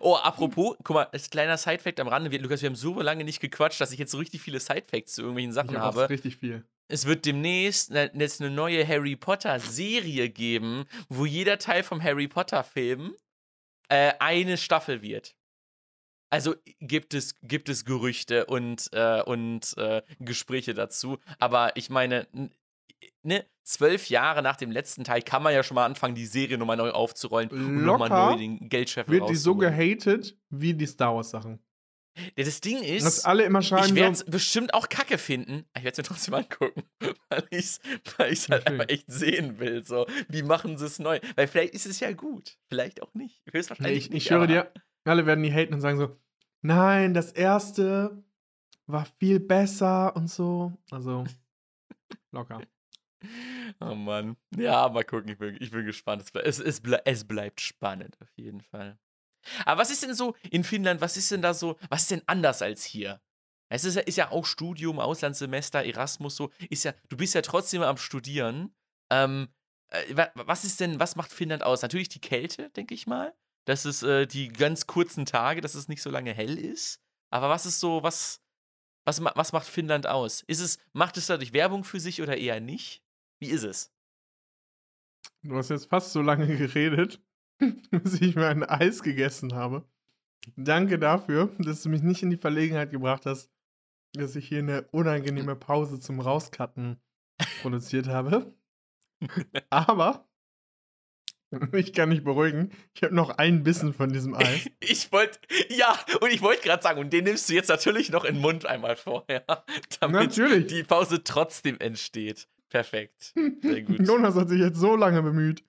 Oh, 0.00 0.16
apropos, 0.16 0.76
guck 0.82 0.94
mal, 0.94 1.04
als 1.12 1.30
kleiner 1.30 1.56
Sidefact 1.56 2.00
am 2.00 2.08
Rande. 2.08 2.30
Wir, 2.30 2.40
Lukas, 2.40 2.62
wir 2.62 2.68
haben 2.68 2.74
so 2.76 3.00
lange 3.00 3.22
nicht 3.24 3.40
gequatscht, 3.40 3.80
dass 3.80 3.92
ich 3.92 3.98
jetzt 3.98 4.10
so 4.10 4.18
richtig 4.18 4.42
viele 4.42 4.58
Sidefacts 4.58 5.14
zu 5.14 5.22
irgendwelchen 5.22 5.52
Sachen 5.52 5.70
Ich 5.70 5.78
habe. 5.78 6.10
richtig 6.10 6.36
viel. 6.36 6.64
Es 6.88 7.06
wird 7.06 7.24
demnächst 7.24 7.90
ne, 7.90 8.10
jetzt 8.14 8.40
eine 8.40 8.50
neue 8.50 8.86
Harry 8.86 9.14
Potter-Serie 9.16 10.28
geben, 10.30 10.84
wo 11.08 11.26
jeder 11.26 11.58
Teil 11.58 11.82
vom 11.84 12.02
Harry 12.02 12.26
Potter-Film 12.26 13.14
äh, 13.88 14.12
eine 14.18 14.56
Staffel 14.56 15.00
wird. 15.00 15.36
Also 16.32 16.54
gibt 16.80 17.12
es, 17.12 17.34
gibt 17.42 17.68
es 17.68 17.84
Gerüchte 17.84 18.46
und, 18.46 18.88
äh, 18.94 19.22
und 19.22 19.76
äh, 19.76 20.00
Gespräche 20.18 20.72
dazu. 20.72 21.18
Aber 21.38 21.76
ich 21.76 21.90
meine, 21.90 22.26
ne, 23.22 23.44
zwölf 23.64 24.08
Jahre 24.08 24.42
nach 24.42 24.56
dem 24.56 24.70
letzten 24.70 25.04
Teil 25.04 25.20
kann 25.20 25.42
man 25.42 25.52
ja 25.52 25.62
schon 25.62 25.74
mal 25.74 25.84
anfangen, 25.84 26.14
die 26.14 26.24
Serie 26.24 26.56
nochmal 26.56 26.78
neu 26.78 26.90
aufzurollen 26.90 27.50
und 27.50 27.84
nochmal 27.84 28.08
neu 28.08 28.38
den 28.38 28.70
Geldscheffel 28.70 29.12
Wird 29.12 29.28
die 29.28 29.36
so 29.36 29.56
gehatet 29.56 30.38
wie 30.48 30.72
die 30.72 30.86
Star 30.86 31.14
Wars-Sachen. 31.14 31.62
Ja, 32.36 32.44
das 32.44 32.62
Ding 32.62 32.82
ist. 32.82 33.04
Dass 33.04 33.24
alle 33.26 33.44
immer 33.44 33.60
schreiben 33.60 33.88
Ich 33.88 33.94
werde 33.94 34.12
es 34.12 34.18
so, 34.20 34.30
bestimmt 34.30 34.72
auch 34.72 34.88
kacke 34.88 35.18
finden. 35.18 35.66
Ich 35.76 35.84
werde 35.84 35.92
es 35.92 35.98
mir 35.98 36.04
trotzdem 36.14 36.32
angucken, 36.34 36.82
weil 37.28 37.46
ich 37.50 37.58
es 37.58 37.80
weil 38.16 38.32
ich's 38.32 38.48
halt 38.48 38.64
Natürlich. 38.64 38.80
einfach 38.80 38.94
echt 38.94 39.04
sehen 39.10 39.58
will. 39.58 39.84
So, 39.84 40.06
wie 40.28 40.42
machen 40.42 40.78
sie 40.78 40.86
es 40.86 40.98
neu? 40.98 41.20
Weil 41.36 41.46
vielleicht 41.46 41.74
ist 41.74 41.84
es 41.84 42.00
ja 42.00 42.12
gut, 42.12 42.56
vielleicht 42.68 43.02
auch 43.02 43.12
nicht. 43.12 43.42
nee, 43.44 43.52
Höchstwahrscheinlich 43.52 44.06
ich, 44.06 44.10
nicht. 44.10 44.26
ich 44.26 44.32
aber- 44.32 44.46
dir, 44.46 44.72
alle 45.04 45.26
werden 45.26 45.42
die 45.44 45.52
haten 45.52 45.74
und 45.74 45.80
sagen 45.80 45.98
so, 45.98 46.16
nein, 46.60 47.14
das 47.14 47.32
erste 47.32 48.22
war 48.86 49.04
viel 49.18 49.40
besser 49.40 50.14
und 50.16 50.28
so. 50.28 50.72
Also, 50.90 51.24
locker. 52.30 52.60
Oh 53.80 53.94
Mann. 53.94 54.36
Ja, 54.56 54.88
mal 54.88 55.04
gucken. 55.04 55.28
Ich 55.30 55.38
bin, 55.38 55.56
ich 55.60 55.70
bin 55.70 55.86
gespannt. 55.86 56.22
Es, 56.22 56.34
es, 56.34 56.58
es, 56.58 56.80
ble 56.80 57.00
es 57.04 57.24
bleibt 57.24 57.60
spannend, 57.60 58.16
auf 58.20 58.28
jeden 58.36 58.60
Fall. 58.60 58.98
Aber 59.64 59.80
was 59.80 59.90
ist 59.92 60.02
denn 60.02 60.14
so 60.14 60.34
in 60.50 60.64
Finnland? 60.64 61.00
Was 61.00 61.16
ist 61.16 61.30
denn 61.30 61.40
da 61.40 61.54
so? 61.54 61.78
Was 61.88 62.02
ist 62.02 62.10
denn 62.10 62.22
anders 62.26 62.62
als 62.62 62.84
hier? 62.84 63.20
Es 63.68 63.84
ist 63.84 63.94
ja, 63.94 64.02
ist 64.02 64.16
ja 64.16 64.30
auch 64.32 64.44
Studium, 64.44 64.98
Auslandssemester, 64.98 65.84
Erasmus 65.84 66.34
so. 66.34 66.50
Ist 66.68 66.82
ja, 66.84 66.94
du 67.08 67.16
bist 67.16 67.34
ja 67.34 67.42
trotzdem 67.42 67.82
am 67.82 67.96
Studieren. 67.96 68.74
Ähm, 69.10 69.48
äh, 69.88 70.16
wa- 70.16 70.32
was 70.34 70.64
ist 70.64 70.80
denn, 70.80 70.98
was 70.98 71.14
macht 71.14 71.32
Finnland 71.32 71.62
aus? 71.62 71.82
Natürlich 71.82 72.08
die 72.08 72.20
Kälte, 72.20 72.70
denke 72.70 72.94
ich 72.94 73.06
mal. 73.06 73.32
Das 73.64 73.84
ist 73.86 74.02
äh, 74.02 74.26
die 74.26 74.48
ganz 74.48 74.86
kurzen 74.86 75.24
Tage, 75.26 75.60
dass 75.60 75.74
es 75.74 75.88
nicht 75.88 76.02
so 76.02 76.10
lange 76.10 76.32
hell 76.32 76.58
ist. 76.58 77.00
Aber 77.30 77.48
was 77.48 77.64
ist 77.66 77.80
so, 77.80 78.02
was, 78.02 78.42
was, 79.04 79.20
ma- 79.20 79.32
was 79.36 79.52
macht 79.52 79.66
Finnland 79.66 80.06
aus? 80.06 80.42
Ist 80.42 80.60
es, 80.60 80.78
macht 80.92 81.16
es 81.16 81.26
dadurch 81.26 81.52
Werbung 81.52 81.84
für 81.84 82.00
sich 82.00 82.20
oder 82.22 82.36
eher 82.36 82.60
nicht? 82.60 83.02
Wie 83.40 83.48
ist 83.48 83.62
es? 83.64 83.92
Du 85.42 85.56
hast 85.56 85.70
jetzt 85.70 85.88
fast 85.88 86.12
so 86.12 86.22
lange 86.22 86.46
geredet, 86.56 87.22
bis 87.90 88.20
ich 88.20 88.34
mir 88.34 88.48
ein 88.48 88.64
Eis 88.64 89.02
gegessen 89.02 89.54
habe. 89.54 89.88
Danke 90.56 90.98
dafür, 90.98 91.54
dass 91.58 91.82
du 91.82 91.88
mich 91.88 92.02
nicht 92.02 92.22
in 92.22 92.30
die 92.30 92.36
Verlegenheit 92.36 92.90
gebracht 92.90 93.26
hast, 93.26 93.50
dass 94.14 94.34
ich 94.34 94.48
hier 94.48 94.58
eine 94.58 94.82
unangenehme 94.90 95.54
Pause 95.56 96.00
zum 96.00 96.20
Rauscutten 96.20 97.00
produziert 97.62 98.08
habe. 98.08 98.52
Aber 99.70 100.28
ich 101.72 101.92
kann 101.92 102.10
dich 102.10 102.24
beruhigen, 102.24 102.70
ich 102.94 103.02
habe 103.02 103.14
noch 103.14 103.30
einen 103.30 103.62
Bissen 103.62 103.92
von 103.92 104.12
diesem 104.12 104.34
Eis. 104.34 104.68
Ich 104.80 105.12
wollte, 105.12 105.38
ja, 105.68 105.98
und 106.20 106.32
ich 106.32 106.42
wollte 106.42 106.62
gerade 106.62 106.82
sagen, 106.82 107.00
und 107.00 107.12
den 107.12 107.24
nimmst 107.24 107.48
du 107.48 107.54
jetzt 107.54 107.68
natürlich 107.68 108.10
noch 108.10 108.24
in 108.24 108.34
den 108.34 108.42
Mund 108.42 108.66
einmal 108.66 108.96
vorher, 108.96 109.44
damit 110.00 110.36
Natürlich. 110.36 110.66
die 110.66 110.82
Pause 110.82 111.22
trotzdem 111.22 111.78
entsteht. 111.78 112.48
Perfekt. 112.68 113.34
Sehr 113.60 113.82
gut. 113.82 114.06
Jonas 114.06 114.34
hat 114.34 114.48
sich 114.48 114.60
jetzt 114.60 114.78
so 114.78 114.96
lange 114.96 115.22
bemüht, 115.22 115.62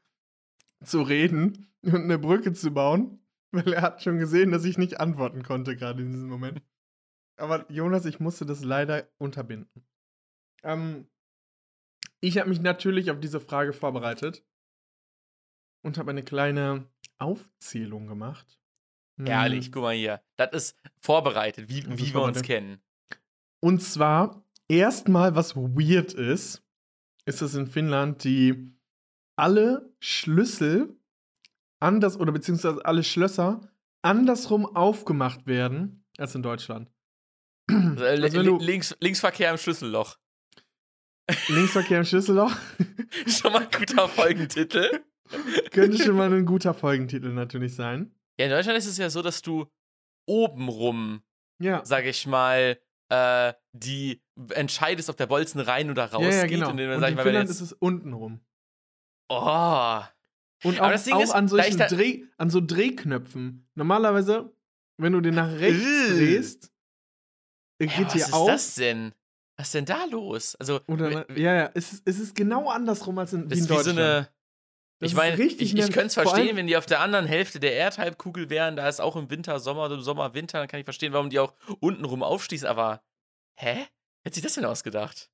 zu 0.84 1.02
reden 1.02 1.68
und 1.82 1.96
eine 1.96 2.18
Brücke 2.18 2.54
zu 2.54 2.72
bauen, 2.72 3.20
weil 3.52 3.74
er 3.74 3.82
hat 3.82 4.02
schon 4.02 4.20
gesehen, 4.20 4.52
dass 4.52 4.66
ich 4.66 4.78
nicht 4.78 5.00
antworten 5.00 5.44
konnte, 5.44 5.76
gerade 5.76 6.02
in 6.02 6.12
diesem 6.12 6.30
Moment. 6.30 6.62
Aber 7.38 7.70
Jonas, 7.70 8.06
ich 8.06 8.20
musste 8.20 8.46
das 8.46 8.64
leider 8.64 9.10
unterbinden. 9.18 9.86
Ähm, 10.64 11.08
ich 12.22 12.38
habe 12.38 12.50
mich 12.50 12.62
natürlich 12.62 13.12
auf 13.12 13.20
diese 13.20 13.42
Frage 13.42 13.74
vorbereitet 13.74 14.44
und 15.84 15.98
habe 15.98 16.12
eine 16.12 16.24
kleine 16.24 16.88
Aufzählung 17.20 18.08
gemacht. 18.08 18.60
Ehrlich, 19.24 19.66
Hm, 19.68 19.72
guck 19.74 19.84
mal 19.84 19.94
hier. 19.96 20.22
Das 20.38 20.52
ist 20.54 20.80
vorbereitet, 21.00 21.70
wie, 21.70 21.82
Das 21.82 21.98
wie 22.00 22.14
wir 22.14 22.22
uns 22.22 22.42
kennen. 22.42 22.82
Und 23.62 23.82
zwar 23.82 24.44
erstmal, 24.68 25.36
was 25.36 25.56
weird 25.56 26.14
ist, 26.14 26.64
ist 27.26 27.42
es 27.42 27.54
in 27.56 27.68
Finnland, 27.68 28.24
die 28.24 28.76
alle 29.38 29.94
Schlüssel 30.00 30.98
anders 31.80 32.18
oder 32.20 32.32
beziehungsweise 32.32 32.84
alle 32.86 33.04
Schlösser 33.04 33.62
andersrum 34.02 34.66
aufgemacht 34.76 35.46
werden 35.46 36.04
als 36.18 36.34
in 36.36 36.42
Deutschland. 36.44 36.92
Also, 37.70 38.04
äh, 38.04 38.22
Also 38.22 38.42
li- 38.42 38.66
links, 38.66 38.96
Linksverkehr 39.00 39.52
im 39.52 39.58
Schlüsselloch. 39.58 40.18
Linksverkehr 41.48 42.00
im 42.00 42.06
Schlüsselloch 42.06 42.52
Schon 43.28 43.54
mal 43.54 43.62
ein 43.64 43.72
guter 43.72 44.10
Folgentitel. 44.10 45.04
Könnte 45.72 45.98
schon 46.04 46.16
mal 46.16 46.32
ein 46.34 46.46
guter 46.46 46.74
Folgentitel 46.74 47.30
natürlich 47.30 47.76
sein. 47.76 48.14
Ja, 48.40 48.46
in 48.46 48.52
Deutschland 48.52 48.78
ist 48.78 48.88
es 48.88 48.98
ja 48.98 49.10
so, 49.10 49.22
dass 49.22 49.42
du 49.42 49.68
obenrum, 50.28 51.22
Ja, 51.60 51.84
sag 51.86 52.06
ich 52.06 52.26
mal, 52.28 52.80
äh, 53.10 53.54
die 53.74 54.22
entscheidest, 54.52 55.10
ob 55.10 55.18
der 55.18 55.28
Bolzen 55.28 55.60
rein 55.62 55.90
oder 55.92 56.06
raus 56.12 56.24
ja, 56.24 56.30
ja, 56.32 56.42
geht. 56.44 56.52
genau. 56.60 56.70
Und, 56.72 56.78
dann, 56.78 56.88
Und 56.90 57.04
in 57.04 57.16
mal, 57.16 57.24
Finnland 57.24 57.50
jetzt, 57.50 57.58
ist 57.58 57.62
es 57.62 57.74
unten 57.74 58.14
rum. 58.14 58.40
oh, 59.30 60.02
Und 60.64 60.80
Aber 60.80 60.88
auch, 60.88 60.92
das 60.92 61.04
Ding 61.04 61.14
auch 61.14 61.22
ist, 61.22 61.32
an 61.32 61.48
solchen 61.48 61.78
da- 61.78 61.88
Dreh, 61.88 62.24
an 62.38 62.50
so 62.50 62.62
Drehknöpfen. 62.62 63.68
Normalerweise, 63.76 64.56
wenn 64.98 65.14
du 65.14 65.22
den 65.22 65.36
nach 65.36 65.52
rechts 65.52 65.84
Äh. 65.86 66.16
drehst, 66.16 66.72
äh, 67.80 67.88
geht 67.88 68.06
was 68.08 68.14
hier 68.14 68.26
ist 68.26 68.34
auf. 68.34 68.48
das 68.48 68.76
denn? 68.76 69.14
Was 69.58 69.68
ist 69.68 69.74
denn 69.76 69.86
da 69.86 70.06
los? 70.06 70.56
Also, 70.56 70.80
Oder, 70.88 71.26
na- 71.28 71.36
ja, 71.38 71.54
ja, 71.54 71.72
es 71.76 71.94
ist, 71.94 72.04
es 72.08 72.20
ist 72.20 72.36
genau 72.36 72.70
andersrum 72.70 73.20
als 73.20 73.34
in, 73.34 73.42
wie 73.42 73.54
in 73.54 73.60
ist 73.60 73.66
wie 73.66 73.68
so 73.68 73.76
Deutschland. 73.76 74.00
eine. 74.00 74.30
Das 75.04 75.12
ich 75.12 75.18
meine, 75.18 75.42
ich, 75.42 75.60
ich 75.60 75.76
könnte 75.76 76.08
es 76.08 76.14
verstehen, 76.14 76.56
wenn 76.56 76.68
die 76.68 76.78
auf 76.78 76.86
der 76.86 77.00
anderen 77.00 77.26
Hälfte 77.26 77.60
der 77.60 77.74
Erdhalbkugel 77.74 78.50
wären. 78.50 78.76
Da 78.76 78.88
ist 78.88 79.02
auch 79.02 79.16
im 79.16 79.30
Winter, 79.30 79.60
Sommer, 79.60 79.92
im 79.92 80.02
Sommer, 80.02 80.34
Winter. 80.34 80.60
Dann 80.60 80.68
kann 80.68 80.80
ich 80.80 80.86
verstehen, 80.86 81.14
warum 81.14 81.30
die 81.30 81.40
auch 81.40 81.54
untenrum 81.80 82.24
aufschließen. 82.24 82.68
Aber, 82.68 83.02
hä? 83.56 83.76
Wer 84.24 84.30
hat 84.30 84.34
sich 84.34 84.44
das 84.44 84.54
denn 84.54 84.66
ausgedacht? 84.66 85.30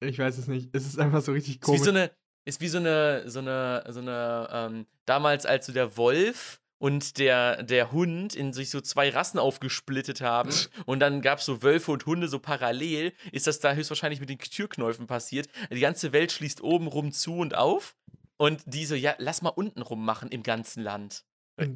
Ich 0.00 0.18
weiß 0.18 0.38
es 0.38 0.46
nicht. 0.46 0.74
Es 0.74 0.86
ist 0.86 0.98
einfach 0.98 1.22
so 1.22 1.32
richtig 1.32 1.54
Ist 1.54 1.62
wie 1.62 1.66
komisch. 1.66 1.82
so 1.82 1.90
eine, 1.90 2.10
ist 2.44 2.60
wie 2.60 2.68
so 2.68 2.78
eine, 2.78 3.28
so 3.28 3.38
eine, 3.38 3.84
so 3.88 4.00
eine, 4.00 4.48
ähm, 4.52 4.86
damals 5.06 5.46
als 5.46 5.66
so 5.66 5.72
der 5.72 5.96
Wolf 5.96 6.60
und 6.78 7.18
der, 7.18 7.62
der 7.62 7.92
Hund 7.92 8.34
in 8.34 8.52
sich 8.52 8.68
so 8.68 8.80
zwei 8.80 9.08
Rassen 9.08 9.38
aufgesplittet 9.38 10.20
haben 10.20 10.50
und 10.86 11.00
dann 11.00 11.22
gab 11.22 11.38
es 11.38 11.46
so 11.46 11.62
Wölfe 11.62 11.92
und 11.92 12.04
Hunde 12.04 12.28
so 12.28 12.38
parallel, 12.38 13.14
ist 13.32 13.46
das 13.46 13.60
da 13.60 13.72
höchstwahrscheinlich 13.72 14.20
mit 14.20 14.28
den 14.28 14.38
Türknäufen 14.38 15.06
passiert. 15.06 15.48
Die 15.70 15.80
ganze 15.80 16.12
Welt 16.12 16.32
schließt 16.32 16.62
oben 16.62 16.86
rum 16.86 17.12
zu 17.12 17.36
und 17.36 17.54
auf 17.54 17.96
und 18.44 18.62
die 18.66 18.86
so, 18.86 18.94
ja, 18.94 19.14
lass 19.18 19.42
mal 19.42 19.48
unten 19.50 19.82
rum 19.82 20.04
machen 20.04 20.30
im 20.30 20.42
ganzen 20.42 20.82
Land. 20.82 21.24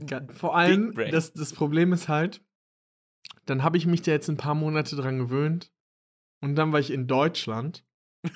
Ga- 0.06 0.26
Vor 0.32 0.56
allem, 0.56 0.92
das, 1.12 1.32
das 1.32 1.52
Problem 1.52 1.92
ist 1.92 2.08
halt, 2.08 2.42
dann 3.46 3.62
habe 3.62 3.76
ich 3.76 3.87
mich 3.87 4.02
da 4.02 4.10
jetzt 4.12 4.28
ein 4.28 4.37
paar 4.37 4.54
Monate 4.54 4.96
dran 4.96 5.18
gewöhnt. 5.18 5.72
Und 6.40 6.54
dann 6.56 6.72
war 6.72 6.80
ich 6.80 6.90
in 6.90 7.06
Deutschland. 7.06 7.84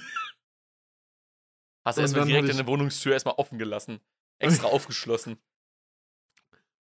Hast 1.85 1.97
du 1.99 2.03
erstmal 2.03 2.27
direkt 2.27 2.49
deine 2.59 2.67
Wohnungstür 2.69 3.13
erstmal 3.13 3.35
offen 3.37 3.59
gelassen. 3.59 4.01
Extra 4.39 4.69
aufgeschlossen. 4.73 5.39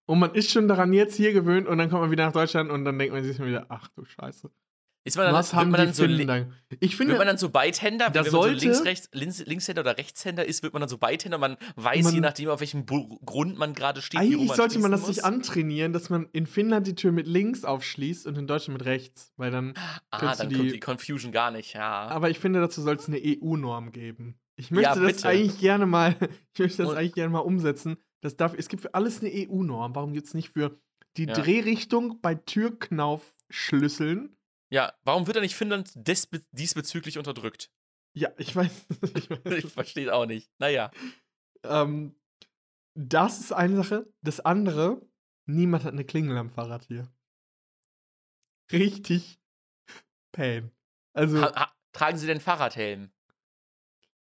Und 0.05 0.19
man 0.19 0.33
ist 0.35 0.51
schon 0.51 0.67
daran 0.67 0.93
jetzt 0.93 1.15
hier 1.15 1.31
gewöhnt 1.33 1.67
und 1.67 1.77
dann 1.77 1.89
kommt 1.89 2.01
man 2.01 2.11
wieder 2.11 2.25
nach 2.25 2.33
Deutschland 2.33 2.69
und 2.69 2.85
dann 2.85 2.97
denkt 2.99 3.13
man 3.13 3.23
sich 3.23 3.39
wieder, 3.39 3.65
ach 3.69 3.87
du 3.89 4.03
Scheiße. 4.03 4.51
Ist 5.03 5.17
man 5.17 5.25
dann, 5.25 5.33
Was 5.33 5.51
wird 5.51 5.59
haben 5.61 5.71
man 5.71 5.87
die 5.87 5.93
so 5.93 6.05
dann? 6.05 6.53
Ich 6.79 6.81
Wird 6.81 6.93
finde, 6.93 7.17
man 7.17 7.25
dann 7.25 7.37
so 7.39 7.49
Beidhänder, 7.49 8.09
da 8.11 8.13
wenn 8.13 8.21
man 8.21 8.31
so 8.31 8.41
sollte- 8.43 8.63
links, 8.65 8.85
rechts, 8.85 9.09
links, 9.13 9.39
Linkshänder 9.45 9.81
oder 9.81 9.97
Rechtshänder 9.97 10.45
ist, 10.45 10.61
wird 10.61 10.73
man 10.73 10.81
dann 10.81 10.89
so 10.89 10.99
Beidhänder, 10.99 11.39
man 11.39 11.57
weiß, 11.75 12.03
Man- 12.05 12.13
je 12.13 12.19
nachdem, 12.19 12.49
auf 12.49 12.59
welchem 12.59 12.85
Bu 12.85 13.17
Grund 13.25 13.57
man 13.57 13.73
gerade 13.73 13.99
steht, 14.03 14.19
eigentlich 14.19 14.51
sollte 14.53 14.77
man 14.77 14.91
das 14.91 15.07
sich 15.07 15.25
antrainieren, 15.25 15.91
dass 15.91 16.11
man 16.11 16.27
in 16.33 16.45
Finnland 16.45 16.85
die 16.85 16.93
Tür 16.93 17.11
mit 17.11 17.25
links 17.25 17.65
aufschließt 17.65 18.27
und 18.27 18.37
in 18.37 18.45
Deutschland 18.45 18.77
mit 18.79 18.85
rechts. 18.87 19.33
Weil 19.37 19.49
dann. 19.49 19.73
Ah, 20.11 20.35
dann 20.35 20.49
du 20.49 20.57
kommt 20.57 20.69
die- 20.69 20.73
die 20.73 20.79
Confusion 20.79 21.31
gar 21.31 21.49
nicht, 21.49 21.73
ja. 21.73 22.07
Aber 22.07 22.29
ich 22.29 22.37
finde, 22.37 22.59
dazu 22.59 22.83
soll 22.83 22.95
es 22.97 23.07
eine 23.07 23.17
EU-Norm 23.19 23.91
geben. 23.91 24.37
Ich 24.55 24.69
möchte 24.69 24.99
Ja, 24.99 25.07
das 25.07 25.25
eigentlich 25.25 25.59
gerne 25.59 25.87
mal, 25.87 26.11
ich 26.53 26.59
möchte 26.59 26.83
das 26.83 26.91
Und- 26.91 26.97
eigentlich 26.97 27.13
gerne 27.15 27.31
mal 27.31 27.39
umsetzen. 27.39 27.97
Das 28.21 28.37
darf, 28.37 28.53
es 28.55 28.69
gibt 28.69 28.83
für 28.83 28.93
alles 28.93 29.21
eine 29.21 29.31
EU-Norm. 29.33 29.95
Warum 29.95 30.13
gibt 30.13 30.27
es 30.27 30.35
nicht 30.35 30.49
für 30.49 30.79
die 31.17 31.25
Ja. 31.25 31.33
Drehrichtung 31.33 32.19
bei 32.21 32.35
Türknaufschlüsseln? 32.35 34.35
Ja, 34.71 34.93
warum 35.03 35.27
wird 35.27 35.35
dann 35.35 35.43
nicht 35.43 35.55
Finnland 35.55 35.91
diesbezüglich 35.95 37.17
unterdrückt? 37.17 37.69
Ja, 38.13 38.29
ich 38.37 38.55
weiß. 38.55 38.71
Ich. 39.15 39.29
Ich 39.65 39.71
verstehe 39.71 40.13
auch 40.13 40.25
nicht. 40.25 40.49
Naja. 40.59 40.91
ähm, 41.63 42.15
das 42.95 43.39
ist 43.39 43.51
eine 43.53 43.75
Sache. 43.77 44.11
Das 44.21 44.39
andere, 44.41 45.01
niemand 45.45 45.83
hat 45.83 45.93
eine 45.93 46.05
Klingel 46.05 46.37
am 46.37 46.49
Fahrrad 46.49 46.83
hier. 46.85 47.07
Richtig 48.71 49.39
Pain. 50.31 50.71
Also, 51.13 51.41
Ha 51.41 51.53
ha 51.55 51.73
tragen 51.93 52.17
Sie 52.17 52.27
den 52.27 52.39
Fahrradhelm? 52.39 53.11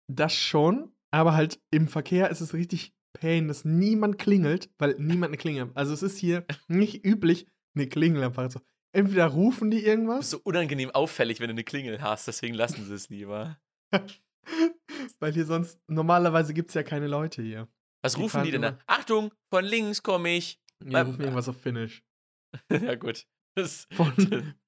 das 0.07 0.33
schon, 0.33 0.93
aber 1.11 1.33
halt 1.35 1.61
im 1.71 1.87
Verkehr 1.87 2.29
ist 2.31 2.41
es 2.41 2.53
richtig 2.53 2.93
Pain, 3.13 3.47
dass 3.47 3.63
niemand 3.63 4.17
klingelt, 4.17 4.69
weil 4.77 4.95
niemand 4.97 5.29
eine 5.29 5.37
Klingel 5.37 5.69
hat. 5.69 5.77
Also 5.77 5.93
es 5.93 6.03
ist 6.03 6.17
hier 6.17 6.45
nicht 6.67 7.05
üblich, 7.05 7.47
eine 7.75 7.87
Klingel 7.87 8.23
am 8.23 8.33
Fahrrad 8.33 8.51
zu 8.51 8.59
Entweder 8.93 9.27
rufen 9.27 9.71
die 9.71 9.77
Du 9.77 9.83
bist 9.83 9.87
irgendwas, 9.89 10.29
so 10.31 10.39
unangenehm 10.43 10.91
auffällig, 10.91 11.39
wenn 11.39 11.47
du 11.47 11.53
eine 11.53 11.63
Klingel 11.63 12.01
hast, 12.01 12.27
deswegen 12.27 12.53
lassen 12.55 12.85
Sie 12.85 12.93
es 12.93 13.09
lieber. 13.09 13.57
weil 15.19 15.33
hier 15.33 15.45
sonst, 15.45 15.79
normalerweise 15.87 16.53
gibt 16.53 16.69
es 16.69 16.75
ja 16.75 16.83
keine 16.83 17.07
Leute 17.07 17.41
hier. 17.41 17.67
Was 18.01 18.15
Die 18.15 18.21
rufen 18.21 18.43
die 18.43 18.51
denn 18.51 18.63
da? 18.63 18.77
Achtung, 18.87 19.31
von 19.49 19.63
links 19.63 20.01
komme 20.03 20.35
ich. 20.35 20.59
Die 20.83 20.93
Ähm, 20.93 21.07
rufen 21.07 21.21
irgendwas 21.21 21.47
auf 21.47 21.61
Finnisch. 21.61 22.03
ja, 22.69 22.95
gut. 22.95 23.27
Das, 23.55 23.87
Von, 23.93 24.13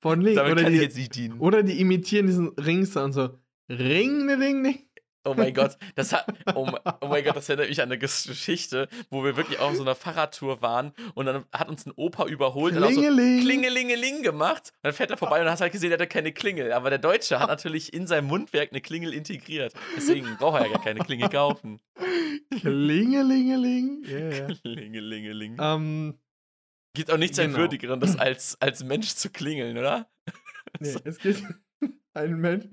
von 0.01 0.21
links. 0.21 0.35
damit 0.37 0.53
Oder 0.53 0.63
kann 0.63 0.73
ich 0.73 0.79
die, 0.79 0.83
jetzt 0.85 0.97
nicht 0.97 1.15
dienen. 1.15 1.39
oder 1.39 1.63
die 1.63 1.79
imitieren 1.79 2.27
diesen 2.27 2.49
Ringsound 2.49 3.13
so. 3.13 3.39
Ring, 3.69 4.25
ne, 4.25 4.37
ding, 4.37 4.61
ding. 4.63 4.89
Oh 5.25 5.33
mein 5.35 5.53
Gott, 5.53 5.77
das 5.95 6.11
hat, 6.11 6.25
oh, 6.53 6.65
mein- 6.65 6.81
oh 7.01 7.07
mein 7.07 7.23
Gott, 7.23 7.35
das 7.37 7.47
erinnert 7.47 7.69
mich 7.69 7.81
an 7.81 7.89
eine 7.91 8.01
Ges- 8.01 8.27
Geschichte, 8.27 8.89
wo 9.09 9.23
wir 9.23 9.37
wirklich 9.37 9.57
auf 9.59 9.73
so 9.75 9.81
einer 9.81 9.95
Fahrradtour 9.95 10.61
waren 10.61 10.91
und 11.15 11.25
dann 11.27 11.45
hat 11.53 11.69
uns 11.69 11.85
ein 11.85 11.93
Opa 11.95 12.25
überholt 12.25 12.75
und 12.75 12.83
auch 12.83 12.89
so 12.91 12.99
Klingeling. 13.01 13.39
Klingelingeling 13.41 14.21
gemacht. 14.23 14.73
Und 14.77 14.83
dann 14.83 14.93
fährt 14.93 15.11
er 15.11 15.17
vorbei 15.17 15.41
und 15.41 15.49
hast 15.49 15.61
halt 15.61 15.71
gesehen, 15.71 15.91
er 15.91 15.93
hatte 15.97 16.07
keine 16.07 16.33
Klingel. 16.33 16.73
Aber 16.73 16.89
der 16.89 16.99
Deutsche 16.99 17.39
hat 17.39 17.47
natürlich 17.47 17.93
in 17.93 18.05
seinem 18.05 18.27
Mundwerk 18.27 18.71
eine 18.71 18.81
Klingel 18.81 19.13
integriert. 19.13 19.73
Deswegen 19.95 20.35
braucht 20.37 20.59
er 20.59 20.67
ja 20.67 20.73
gar 20.73 20.83
keine 20.83 20.99
Klingel 20.99 21.29
kaufen. 21.29 21.79
Klingelingeling. 22.59 24.03
Ja. 24.05 24.47
Klingelingeling. 24.55 25.57
ähm, 25.59 26.19
Gibt 26.95 27.11
auch 27.11 27.17
nichts 27.17 27.37
genau. 27.37 27.49
Entwürdigerendes, 27.49 28.19
als 28.19 28.57
als 28.61 28.83
Mensch 28.83 29.15
zu 29.15 29.29
klingeln, 29.29 29.77
oder? 29.77 30.09
nee, 30.79 30.95
es 31.05 31.17
gibt 31.19 31.43
einen 32.13 32.39
Mensch, 32.39 32.65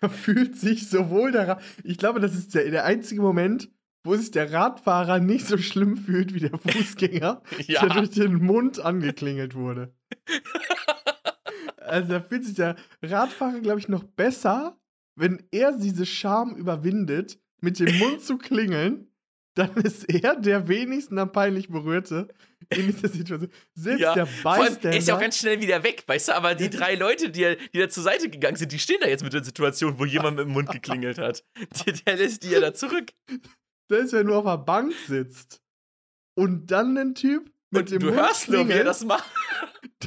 der 0.00 0.10
fühlt 0.10 0.56
sich 0.56 0.88
sowohl 0.88 1.32
daran. 1.32 1.58
Ich 1.84 1.98
glaube, 1.98 2.20
das 2.20 2.34
ist 2.34 2.54
der, 2.54 2.70
der 2.70 2.84
einzige 2.84 3.20
Moment, 3.20 3.70
wo 4.04 4.14
sich 4.16 4.30
der 4.30 4.52
Radfahrer 4.52 5.18
nicht 5.18 5.46
so 5.46 5.58
schlimm 5.58 5.96
fühlt 5.96 6.32
wie 6.34 6.40
der 6.40 6.56
Fußgänger, 6.58 7.42
Ja. 7.66 7.86
der 7.86 7.94
durch 7.96 8.10
den 8.10 8.34
Mund 8.44 8.80
angeklingelt 8.80 9.54
wurde. 9.54 9.94
Also 11.78 12.14
da 12.14 12.20
fühlt 12.20 12.44
sich 12.44 12.56
der 12.56 12.74
Radfahrer, 13.00 13.60
glaube 13.60 13.78
ich, 13.78 13.86
noch 13.88 14.02
besser, 14.02 14.76
wenn 15.14 15.40
er 15.52 15.70
diese 15.78 16.04
Scham 16.04 16.56
überwindet, 16.56 17.38
mit 17.60 17.78
dem 17.78 17.96
Mund 17.98 18.20
zu 18.22 18.38
klingeln, 18.38 19.06
dann 19.56 19.74
ist 19.78 20.04
er 20.08 20.36
der 20.36 20.68
wenigsten 20.68 21.18
am 21.18 21.32
peinlich 21.32 21.68
berührte 21.68 22.28
in 22.70 22.86
dieser 22.86 23.08
Situation. 23.08 23.50
Selbst 23.74 24.00
Ja, 24.00 24.14
der 24.14 24.26
Bystander. 24.26 24.90
er 24.90 24.96
ist 24.98 25.08
ja 25.08 25.16
auch 25.16 25.20
ganz 25.20 25.38
schnell 25.38 25.60
wieder 25.60 25.82
weg, 25.82 26.04
weißt 26.06 26.28
du? 26.28 26.34
Aber 26.36 26.54
die 26.54 26.70
drei 26.70 26.94
Leute, 26.94 27.30
die, 27.30 27.56
die 27.72 27.78
da 27.78 27.88
zur 27.88 28.02
Seite 28.04 28.28
gegangen 28.30 28.56
sind, 28.56 28.70
die 28.72 28.78
stehen 28.78 28.98
da 29.00 29.08
jetzt 29.08 29.24
mit 29.24 29.32
der 29.32 29.42
Situation, 29.44 29.98
wo 29.98 30.04
jemand 30.04 30.36
mit 30.36 30.46
dem 30.46 30.52
Mund 30.52 30.70
geklingelt 30.70 31.18
hat. 31.18 31.44
Der, 31.86 31.92
der 31.94 32.16
lässt 32.16 32.42
die 32.44 32.50
ja 32.50 32.60
da 32.60 32.72
zurück. 32.74 33.12
selbst 33.88 34.12
wenn 34.12 34.26
du 34.26 34.34
auf 34.34 34.44
der 34.44 34.58
Bank 34.58 34.92
sitzt 35.06 35.60
und 36.34 36.70
dann 36.70 36.96
ein 36.96 37.14
Typ 37.14 37.50
mit 37.70 37.80
Und 37.82 37.90
dem 37.90 38.00
du 38.00 38.06
Mund 38.06 38.18
hörst 38.18 38.48
nur, 38.48 38.58
wie 38.58 38.60
er 38.60 38.66
klingelt, 38.66 38.86
das 38.86 39.04
macht. 39.04 39.30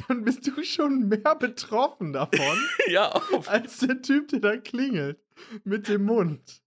dann 0.08 0.24
bist 0.24 0.46
du 0.46 0.62
schon 0.64 1.08
mehr 1.08 1.34
betroffen 1.36 2.12
davon, 2.12 2.58
ja, 2.88 3.10
auf, 3.10 3.48
als 3.48 3.78
der 3.78 4.00
Typ, 4.00 4.28
der 4.28 4.40
da 4.40 4.56
klingelt. 4.56 5.18
Mit 5.64 5.88
dem 5.88 6.04
Mund. 6.04 6.62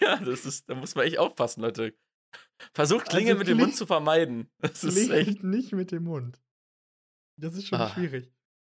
ja, 0.00 0.16
das 0.16 0.44
ist, 0.46 0.68
da 0.68 0.74
muss 0.74 0.94
man 0.94 1.04
echt 1.06 1.18
aufpassen, 1.18 1.62
Leute. 1.62 1.94
Versucht 2.74 3.08
Klingeln 3.08 3.36
Also 3.36 3.38
mit 3.40 3.48
dem 3.48 3.58
kling- 3.58 3.66
Mund 3.66 3.76
zu 3.76 3.86
vermeiden. 3.86 4.48
Das 4.60 4.84
ist 4.84 5.10
echt. 5.10 5.42
Nicht 5.44 5.72
mit 5.72 5.92
dem 5.92 6.04
Mund. 6.04 6.40
Das 7.40 7.54
ist 7.54 7.66
schon 7.68 7.80
Ah. 7.80 7.88
schwierig. 7.90 8.32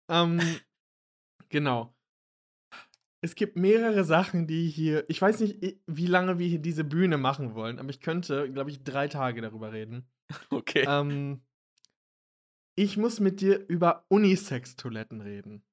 Ähm, 0.09 0.39
genau. 1.49 1.95
Es 3.21 3.35
gibt 3.35 3.57
mehrere 3.57 4.03
Sachen, 4.05 4.47
die 4.47 4.69
hier. 4.69 5.05
Ich 5.09 5.21
weiß 5.21 5.41
nicht, 5.41 5.77
wie 5.87 6.05
lange 6.07 6.39
wir 6.39 6.47
hier 6.47 6.59
diese 6.59 6.83
Bühne 6.85 7.17
machen 7.17 7.53
wollen, 7.53 7.77
aber 7.79 7.89
ich 7.89 7.99
könnte, 7.99 8.49
glaube 8.51 8.69
ich, 8.71 8.83
drei 8.83 9.07
Tage 9.09 9.41
darüber 9.41 9.71
reden. 9.73 10.09
Okay. 10.49 10.85
Ähm, 10.87 11.41
ich 12.77 12.95
muss 12.97 13.19
mit 13.19 13.41
dir 13.41 13.67
über 13.67 14.05
Unisex-Toiletten 14.09 15.19
reden. 15.21 15.63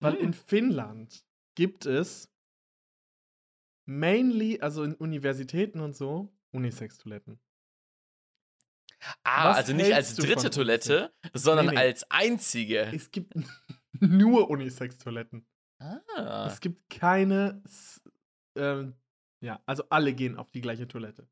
Weil 0.00 0.14
Hm. 0.14 0.20
in 0.20 0.32
Finnland 0.32 1.24
gibt 1.56 1.86
es 1.86 2.30
mainly, 3.86 4.60
also 4.60 4.82
in 4.84 4.94
Universitäten 4.94 5.80
und 5.80 5.94
so, 5.96 6.33
Unisex-Toiletten. 6.54 7.38
ah, 9.24 9.50
was 9.50 9.56
also 9.58 9.72
nicht 9.74 9.92
als 9.92 10.14
dritte 10.16 10.50
Toilette, 10.50 11.12
sondern 11.34 11.66
Nee, 11.66 11.72
nee. 11.72 11.78
als 11.78 12.10
einzige. 12.10 12.90
Es 12.94 13.10
gibt 13.10 13.34
nur 14.00 14.48
Unisex-Toiletten. 14.50 15.46
Ah. 15.78 16.46
Es 16.50 16.60
gibt 16.60 16.88
keine. 16.88 17.62
Ähm, 18.56 18.94
ja, 19.40 19.60
also 19.66 19.84
alle 19.90 20.14
gehen 20.14 20.36
auf 20.38 20.50
die 20.50 20.60
gleiche 20.60 20.88
Toilette. 20.88 21.28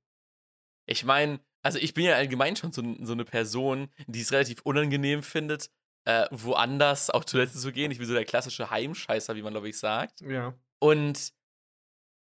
Ich 0.87 1.05
meine, 1.05 1.41
also 1.62 1.79
ich 1.79 1.95
bin 1.95 2.05
ja 2.05 2.17
allgemein 2.17 2.57
schon 2.57 2.73
so, 2.73 2.83
so 3.05 3.12
eine 3.12 3.25
Person, 3.25 3.88
die 4.07 4.21
es 4.21 4.33
relativ 4.33 4.61
unangenehm 4.62 5.23
findet, 5.23 5.71
äh, 6.05 6.26
woanders 6.31 7.09
auf 7.09 7.25
Toilette 7.25 7.52
zu 7.57 7.73
gehen. 7.73 7.91
Ich 7.93 7.99
bin 7.99 8.07
so 8.07 8.12
der 8.14 8.25
klassische 8.25 8.69
Heimscheißer, 8.71 9.37
wie 9.37 9.43
man 9.43 9.52
glaube 9.55 9.69
ich 9.69 9.79
sagt. 9.79 10.21
Ja. 10.21 10.55
Und 10.81 11.33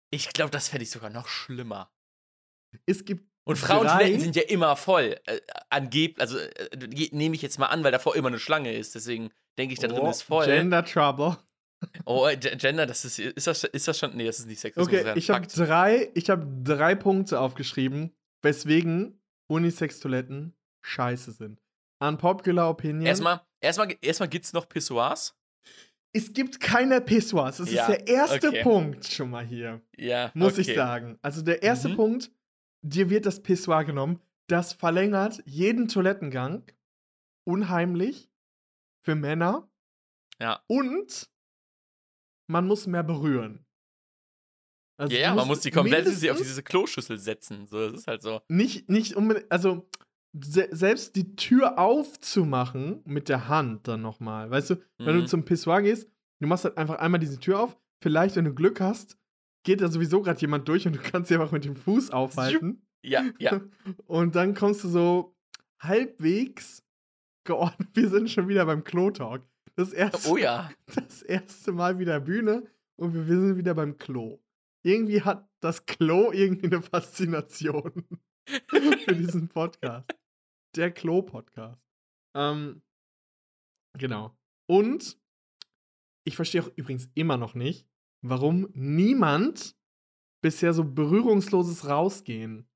ich 0.10 0.30
glaube, 0.34 0.50
das 0.50 0.70
fände 0.70 0.84
ich 0.84 0.90
sogar 0.90 1.12
noch 1.12 1.28
schlimmer. 1.28 1.92
Es 2.86 3.06
gibt. 3.06 3.28
Und? 3.46 3.56
Frauentoiletten 3.58 4.20
sind 4.20 4.36
ja 4.36 4.44
immer 4.44 4.76
voll. 4.76 5.16
Äh, 5.26 5.40
angeb, 5.70 6.20
also 6.22 6.38
äh, 6.38 7.10
nehme 7.12 7.34
ich 7.36 7.42
jetzt 7.42 7.58
mal 7.58 7.66
an, 7.68 7.84
weil 7.84 7.92
davor 7.92 8.16
immer 8.16 8.28
eine 8.28 8.38
Schlange 8.40 8.74
ist. 8.74 8.94
Deswegen 8.94 9.32
denke 9.58 9.74
ich, 9.74 9.80
da 9.80 9.88
drin 9.88 10.00
Oh, 10.02 10.10
ist 10.10 10.22
voll. 10.22 10.46
Gender 10.46 10.86
Trouble. 10.86 11.38
Oh, 12.06 12.28
äh, 12.28 12.38
Gender, 12.38 12.86
das 12.86 13.06
ist, 13.06 13.18
ist 13.18 13.48
das, 13.48 13.64
ist 13.64 13.88
das 13.88 13.98
schon, 13.98 14.16
nee, 14.16 14.26
das 14.26 14.40
ist 14.40 14.48
nicht 14.48 14.60
Sexismus, 14.60 14.88
Okay, 14.88 15.14
ich 15.16 15.30
habe 15.30 15.48
drei, 15.48 16.12
ich 16.14 16.30
habe 16.30 16.46
drei 16.64 16.94
Punkte 16.94 17.40
aufgeschrieben, 17.40 18.14
weswegen 18.44 19.20
Unisex-Toiletten 19.48 20.54
scheiße 20.86 21.32
sind. 21.32 21.62
Unpopular 22.00 22.70
Opinion. 22.70 23.06
Erstmal, 23.06 23.42
erstmal, 23.62 23.96
erstmal 24.02 24.30
gibt's 24.30 24.54
noch 24.54 24.68
Pissoirs. 24.70 25.36
es 26.14 26.34
gibt 26.34 26.60
keine 26.60 27.02
Pissoirs. 27.02 27.58
Das 27.58 27.72
Ja, 27.72 27.88
ist 27.88 27.90
der 27.90 28.08
erste 28.08 28.48
okay. 28.50 28.64
Punkt 28.64 29.06
schon 29.08 29.30
mal 29.30 29.46
hier. 29.46 29.82
Ja, 29.98 30.32
Muss 30.34 30.54
okay. 30.54 30.62
ich 30.62 30.76
sagen. 30.76 31.18
Also 31.22 31.42
der 31.42 31.64
erste 31.64 31.90
Mhm. 31.90 31.96
Punkt, 31.96 32.32
dir 32.82 33.10
wird 33.10 33.26
das 33.26 33.42
Pissoir 33.44 33.84
genommen. 33.86 34.20
Das 34.48 34.74
verlängert 34.74 35.42
jeden 35.46 35.88
Toilettengang. 35.88 36.64
Unheimlich. 37.46 38.30
Für 39.02 39.16
Männer. 39.16 39.70
Ja. 40.40 40.62
Und 40.68 41.30
man 42.48 42.68
muss 42.68 42.88
mehr 42.88 43.04
berühren. 43.04 43.66
Also 44.98 45.16
Ja, 45.16 45.22
ja, 45.22 45.34
man 45.36 45.48
muss 45.48 45.62
die 45.62 45.72
komplett 45.72 46.08
auf 46.08 46.38
diese 46.38 46.64
Kloschüssel 46.64 47.18
setzen. 47.18 47.68
So, 47.68 47.90
das 47.90 48.02
ist 48.02 48.08
halt 48.08 48.22
so. 48.22 48.42
nicht, 48.50 48.90
nicht 48.90 49.16
unbedingt, 49.16 49.50
also 49.52 49.88
se 50.34 50.68
selbst 50.72 51.16
die 51.16 51.36
Tür 51.36 51.80
aufzumachen 51.80 53.02
mit 53.06 53.30
der 53.30 53.48
Hand 53.48 53.88
dann 53.88 54.02
nochmal. 54.02 54.50
Weißt 54.52 54.72
du, 54.72 54.76
wenn 54.98 55.16
Mhm. 55.16 55.22
du 55.22 55.26
zum 55.28 55.46
Pissoir 55.46 55.82
gehst, 55.82 56.10
du 56.42 56.48
machst 56.48 56.66
halt 56.66 56.78
einfach 56.78 56.96
einmal 57.00 57.20
diese 57.20 57.40
Tür 57.40 57.62
auf. 57.62 57.78
Vielleicht, 58.02 58.36
wenn 58.36 58.46
du 58.46 58.54
Glück 58.54 58.80
hast, 58.82 59.18
geht 59.64 59.82
da 59.82 59.90
sowieso 59.90 60.22
gerade 60.22 60.40
jemand 60.40 60.68
durch 60.68 60.88
und 60.88 60.96
du 60.96 61.00
kannst 61.00 61.30
sie 61.30 61.36
einfach 61.36 61.52
mit 61.52 61.66
dem 61.66 61.76
Fuß 61.76 62.12
aufhalten. 62.12 62.86
Ja, 63.02 63.26
ja. 63.40 63.62
Und 64.06 64.36
dann 64.36 64.54
kommst 64.54 64.84
du 64.84 64.90
so 64.90 65.36
halbwegs 65.80 66.84
geordnet. 67.46 67.90
Wir 67.94 68.10
sind 68.10 68.30
schon 68.30 68.48
wieder 68.48 68.66
beim 68.66 68.84
Klo-Talk. 68.84 69.48
Das 69.76 69.94
erste, 69.94 70.30
Oh 70.30 70.38
ja. 70.38 70.70
das 70.96 71.22
erste 71.22 71.72
Mal 71.72 72.00
wieder 72.00 72.20
Bühne 72.20 72.70
und 72.98 73.14
wir 73.14 73.24
sind 73.24 73.58
wieder 73.58 73.74
beim 73.74 73.98
Klo. 73.98 74.40
Irgendwie 74.84 75.22
hat 75.22 75.50
das 75.62 75.86
Klo 75.86 76.32
irgendwie 76.32 76.68
eine 76.68 76.82
Faszination 76.82 78.06
für 78.68 79.16
diesen 79.16 79.48
Podcast. 79.48 80.10
Der 80.76 80.92
Klo-Podcast. 80.92 81.82
Ähm, 82.36 82.82
genau. 83.98 84.38
Und 84.68 85.18
ich 86.26 86.36
verstehe 86.36 86.62
auch 86.62 86.72
übrigens 86.76 87.10
immer 87.16 87.38
noch 87.38 87.56
nicht, 87.56 87.88
warum 88.22 88.68
niemand 88.74 89.76
bisher 90.42 90.74
so 90.74 90.84
berührungsloses 90.84 91.88
Rausgehen 91.88 92.68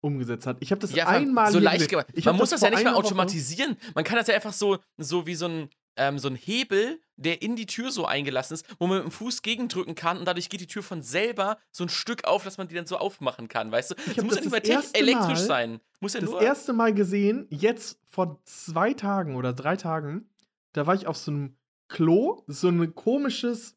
umgesetzt 0.00 0.46
hat. 0.46 0.58
Ich 0.60 0.70
habe 0.70 0.80
das 0.80 0.94
Ja, 0.94 1.06
einmal 1.08 1.50
so 1.50 1.58
leicht 1.58 1.88
gemacht. 1.88 2.06
Ich 2.12 2.26
Man 2.26 2.36
muss 2.36 2.50
das, 2.50 2.60
vor 2.60 2.68
ja 2.70 2.74
nicht 2.76 2.84
Woche- 2.86 2.94
automatisieren. 2.96 3.76
Man 3.94 4.04
kann 4.04 4.16
das 4.16 4.26
ja 4.26 4.34
einfach 4.34 4.52
so, 4.52 4.78
so 4.98 5.26
wie 5.26 5.34
so 5.34 5.46
ein, 5.46 5.70
ähm, 5.96 6.18
so 6.18 6.28
ein 6.28 6.34
Hebel, 6.36 7.00
der 7.16 7.40
in 7.40 7.56
die 7.56 7.64
Tür 7.66 7.90
so 7.90 8.04
eingelassen 8.04 8.54
ist, 8.54 8.66
wo 8.78 8.86
man 8.86 8.98
mit 8.98 9.06
dem 9.06 9.12
Fuß 9.12 9.40
gegendrücken 9.40 9.94
kann 9.94 10.18
und 10.18 10.26
dadurch 10.26 10.50
geht 10.50 10.60
die 10.60 10.66
Tür 10.66 10.82
von 10.82 11.02
selber 11.02 11.56
so 11.70 11.84
ein 11.84 11.88
Stück 11.88 12.24
auf, 12.24 12.44
dass 12.44 12.58
man 12.58 12.68
die 12.68 12.74
dann 12.74 12.86
so 12.86 12.98
aufmachen 12.98 13.48
kann, 13.48 13.70
weißt 13.72 13.92
du? 13.92 13.94
Es 13.94 14.18
hab 14.18 14.24
muss 14.24 14.34
das 14.34 14.44
ja 14.44 14.50
nicht 14.50 14.64
das 14.64 14.68
erste 14.70 14.98
elektrisch 14.98 15.38
Mal- 15.38 15.46
sein. 15.46 15.80
Muss 16.00 16.12
ja 16.14 16.20
das 16.20 16.30
nur. 16.30 16.42
erste 16.42 16.72
Mal 16.74 16.92
gesehen, 16.92 17.46
jetzt 17.50 17.98
vor 18.04 18.42
zwei 18.44 18.92
Tagen 18.92 19.36
oder 19.36 19.52
drei 19.54 19.76
Tagen, 19.76 20.28
da 20.72 20.86
war 20.86 20.94
ich 20.94 21.06
auf 21.06 21.16
so 21.16 21.30
einem 21.30 21.56
Klo, 21.88 22.42
so 22.46 22.68
ein 22.68 22.94
komisches, 22.94 23.76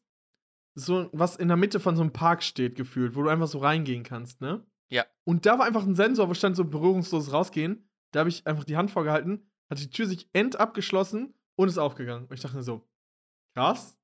so 0.78 1.08
was 1.12 1.36
in 1.36 1.48
der 1.48 1.56
Mitte 1.56 1.80
von 1.80 1.96
so 1.96 2.02
einem 2.02 2.12
Park 2.12 2.42
steht, 2.42 2.74
gefühlt, 2.74 3.14
wo 3.14 3.22
du 3.22 3.28
einfach 3.28 3.48
so 3.48 3.58
reingehen 3.58 4.02
kannst, 4.02 4.40
ne? 4.40 4.64
Ja. 4.90 5.04
Und 5.24 5.44
da 5.46 5.58
war 5.58 5.66
einfach 5.66 5.84
ein 5.84 5.94
Sensor, 5.94 6.28
wo 6.28 6.34
stand 6.34 6.56
so 6.56 6.64
berührungslos 6.64 7.32
rausgehen. 7.32 7.88
Da 8.12 8.20
habe 8.20 8.30
ich 8.30 8.46
einfach 8.46 8.64
die 8.64 8.76
Hand 8.76 8.90
vorgehalten, 8.90 9.50
hat 9.68 9.80
die 9.80 9.90
Tür 9.90 10.06
sich 10.06 10.28
end 10.32 10.56
abgeschlossen 10.56 11.34
und 11.56 11.68
ist 11.68 11.78
aufgegangen. 11.78 12.26
Und 12.26 12.34
ich 12.34 12.40
dachte 12.40 12.56
mir 12.56 12.62
so, 12.62 12.88
krass. 13.54 13.98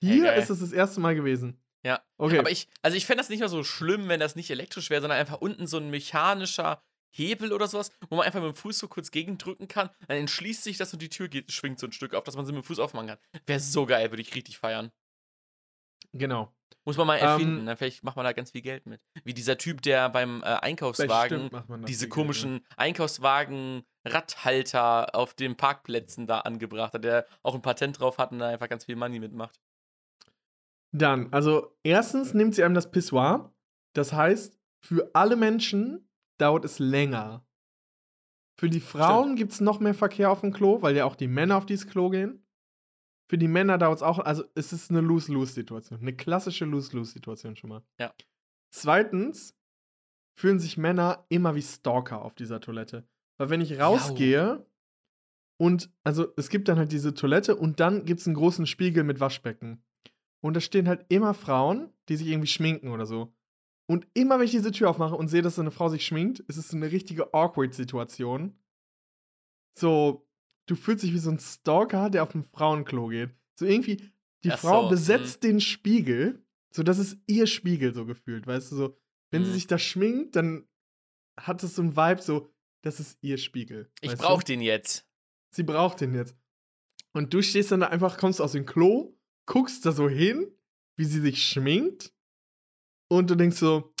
Hey, 0.00 0.12
Hier 0.12 0.24
geil. 0.24 0.38
ist 0.38 0.50
es 0.50 0.60
das 0.60 0.72
erste 0.72 1.00
Mal 1.00 1.16
gewesen. 1.16 1.60
Ja. 1.84 2.00
Okay. 2.18 2.38
Aber 2.38 2.50
ich, 2.50 2.68
also 2.82 2.96
ich 2.96 3.06
fände 3.06 3.20
das 3.20 3.30
nicht 3.30 3.40
mehr 3.40 3.48
so 3.48 3.64
schlimm, 3.64 4.08
wenn 4.08 4.20
das 4.20 4.36
nicht 4.36 4.50
elektrisch 4.50 4.90
wäre, 4.90 5.00
sondern 5.00 5.18
einfach 5.18 5.40
unten 5.40 5.66
so 5.66 5.78
ein 5.78 5.90
mechanischer 5.90 6.82
Hebel 7.10 7.52
oder 7.52 7.66
sowas, 7.66 7.90
wo 8.10 8.16
man 8.16 8.26
einfach 8.26 8.40
mit 8.40 8.50
dem 8.50 8.54
Fuß 8.54 8.78
so 8.78 8.88
kurz 8.88 9.10
gegendrücken 9.10 9.66
kann, 9.66 9.90
dann 10.06 10.18
entschließt 10.18 10.62
sich 10.62 10.76
das 10.76 10.92
und 10.92 11.00
die 11.00 11.08
Tür 11.08 11.28
geht, 11.28 11.50
schwingt 11.50 11.78
so 11.78 11.86
ein 11.86 11.92
Stück 11.92 12.14
auf, 12.14 12.24
dass 12.24 12.36
man 12.36 12.44
sie 12.44 12.52
mit 12.52 12.62
dem 12.62 12.66
Fuß 12.66 12.78
aufmachen 12.78 13.08
kann. 13.08 13.18
Wäre 13.46 13.60
so 13.60 13.86
geil, 13.86 14.10
würde 14.10 14.22
ich 14.22 14.34
richtig 14.34 14.58
feiern. 14.58 14.92
Genau. 16.12 16.52
Muss 16.84 16.96
man 16.96 17.06
mal 17.06 17.18
Ähm, 17.18 17.24
erfinden, 17.24 17.66
dann 17.66 17.76
vielleicht 17.76 18.02
macht 18.02 18.16
man 18.16 18.24
da 18.24 18.32
ganz 18.32 18.50
viel 18.52 18.62
Geld 18.62 18.86
mit. 18.86 19.02
Wie 19.24 19.34
dieser 19.34 19.58
Typ, 19.58 19.82
der 19.82 20.08
beim 20.08 20.42
äh, 20.42 20.46
Einkaufswagen 20.46 21.50
diese 21.86 22.08
komischen 22.08 22.64
Einkaufswagen-Radhalter 22.76 25.14
auf 25.14 25.34
den 25.34 25.56
Parkplätzen 25.56 26.26
da 26.26 26.40
angebracht 26.40 26.94
hat, 26.94 27.04
der 27.04 27.26
auch 27.42 27.54
ein 27.54 27.62
Patent 27.62 28.00
drauf 28.00 28.18
hat 28.18 28.32
und 28.32 28.38
da 28.38 28.48
einfach 28.48 28.68
ganz 28.68 28.86
viel 28.86 28.96
Money 28.96 29.20
mitmacht. 29.20 29.60
Dann, 30.92 31.30
also 31.32 31.76
erstens 31.82 32.32
nimmt 32.32 32.54
sie 32.54 32.64
einem 32.64 32.74
das 32.74 32.90
Pissoir. 32.90 33.52
Das 33.94 34.14
heißt, 34.14 34.58
für 34.80 35.10
alle 35.12 35.36
Menschen 35.36 36.08
dauert 36.38 36.64
es 36.64 36.78
länger. 36.78 37.44
Für 38.58 38.70
die 38.70 38.80
Frauen 38.80 39.36
gibt 39.36 39.52
es 39.52 39.60
noch 39.60 39.80
mehr 39.80 39.94
Verkehr 39.94 40.30
auf 40.30 40.40
dem 40.40 40.52
Klo, 40.52 40.82
weil 40.82 40.96
ja 40.96 41.04
auch 41.04 41.16
die 41.16 41.28
Männer 41.28 41.56
auf 41.56 41.66
dieses 41.66 41.86
Klo 41.86 42.08
gehen. 42.08 42.44
Für 43.28 43.36
die 43.38 43.48
Männer 43.48 43.76
dauert 43.76 43.98
es 43.98 44.02
auch, 44.02 44.18
also 44.18 44.44
es 44.54 44.72
ist 44.72 44.90
eine 44.90 45.02
Lose-Lose-Situation. 45.02 46.00
Eine 46.00 46.16
klassische 46.16 46.64
Lose-Lose-Situation 46.64 47.56
schon 47.56 47.70
mal. 47.70 47.82
Ja. 47.98 48.14
Zweitens 48.70 49.54
fühlen 50.34 50.58
sich 50.58 50.78
Männer 50.78 51.26
immer 51.28 51.54
wie 51.54 51.62
Stalker 51.62 52.22
auf 52.22 52.34
dieser 52.34 52.60
Toilette. 52.60 53.06
Weil 53.38 53.50
wenn 53.50 53.60
ich 53.60 53.78
rausgehe 53.78 54.66
und, 55.60 55.90
also 56.04 56.32
es 56.36 56.48
gibt 56.48 56.68
dann 56.68 56.78
halt 56.78 56.92
diese 56.92 57.12
Toilette 57.14 57.56
und 57.56 57.80
dann 57.80 58.04
gibt 58.04 58.20
es 58.20 58.26
einen 58.26 58.36
großen 58.36 58.66
Spiegel 58.66 59.04
mit 59.04 59.20
Waschbecken. 59.20 59.82
Und 60.40 60.54
da 60.54 60.60
stehen 60.60 60.88
halt 60.88 61.04
immer 61.08 61.34
Frauen, 61.34 61.92
die 62.08 62.16
sich 62.16 62.28
irgendwie 62.28 62.48
schminken 62.48 62.88
oder 62.88 63.06
so. 63.06 63.34
Und 63.90 64.06
immer, 64.14 64.38
wenn 64.38 64.44
ich 64.44 64.52
diese 64.52 64.70
Tür 64.70 64.90
aufmache 64.90 65.16
und 65.16 65.28
sehe, 65.28 65.42
dass 65.42 65.56
so 65.56 65.62
eine 65.62 65.70
Frau 65.70 65.88
sich 65.88 66.06
schminkt, 66.06 66.40
ist 66.40 66.56
es 66.56 66.72
eine 66.72 66.92
richtige 66.92 67.34
Awkward-Situation. 67.34 68.56
So, 69.76 70.27
du 70.70 70.76
fühlst 70.76 71.02
dich 71.04 71.12
wie 71.12 71.18
so 71.18 71.30
ein 71.30 71.38
Stalker, 71.38 72.10
der 72.10 72.22
auf 72.22 72.34
ein 72.34 72.44
Frauenklo 72.44 73.08
geht. 73.08 73.30
So 73.58 73.66
irgendwie, 73.66 74.10
die 74.44 74.52
Ach 74.52 74.58
Frau 74.58 74.82
so, 74.84 74.88
besetzt 74.90 75.42
den 75.42 75.60
Spiegel, 75.60 76.44
so 76.70 76.82
dass 76.82 76.98
es 76.98 77.16
ihr 77.26 77.46
Spiegel 77.46 77.92
so 77.94 78.06
gefühlt, 78.06 78.46
weißt 78.46 78.70
du, 78.72 78.76
so. 78.76 78.98
Wenn 79.30 79.44
sie 79.44 79.50
Mhm. 79.50 79.54
sich 79.54 79.66
da 79.66 79.78
schminkt, 79.78 80.36
dann 80.36 80.66
hat 81.38 81.62
es 81.62 81.74
so 81.74 81.82
ein 81.82 81.96
Vibe, 81.96 82.22
so, 82.22 82.50
das 82.82 83.00
ist 83.00 83.18
ihr 83.20 83.36
Spiegel. 83.38 83.90
Ich 84.00 84.16
brauch 84.16 84.42
du? 84.42 84.52
den 84.52 84.60
jetzt. 84.62 85.06
Sie 85.50 85.62
braucht 85.64 86.00
den 86.00 86.14
jetzt. 86.14 86.36
Und 87.12 87.34
du 87.34 87.42
stehst 87.42 87.72
dann 87.72 87.80
da 87.80 87.88
einfach, 87.88 88.16
kommst 88.18 88.40
aus 88.40 88.52
dem 88.52 88.64
Klo, 88.66 89.16
guckst 89.46 89.84
da 89.84 89.92
so 89.92 90.08
hin, 90.08 90.46
wie 90.96 91.04
sie 91.04 91.20
sich 91.20 91.42
schminkt. 91.42 92.12
Und 93.08 93.30
du 93.30 93.34
denkst 93.34 93.56
so, 93.56 93.92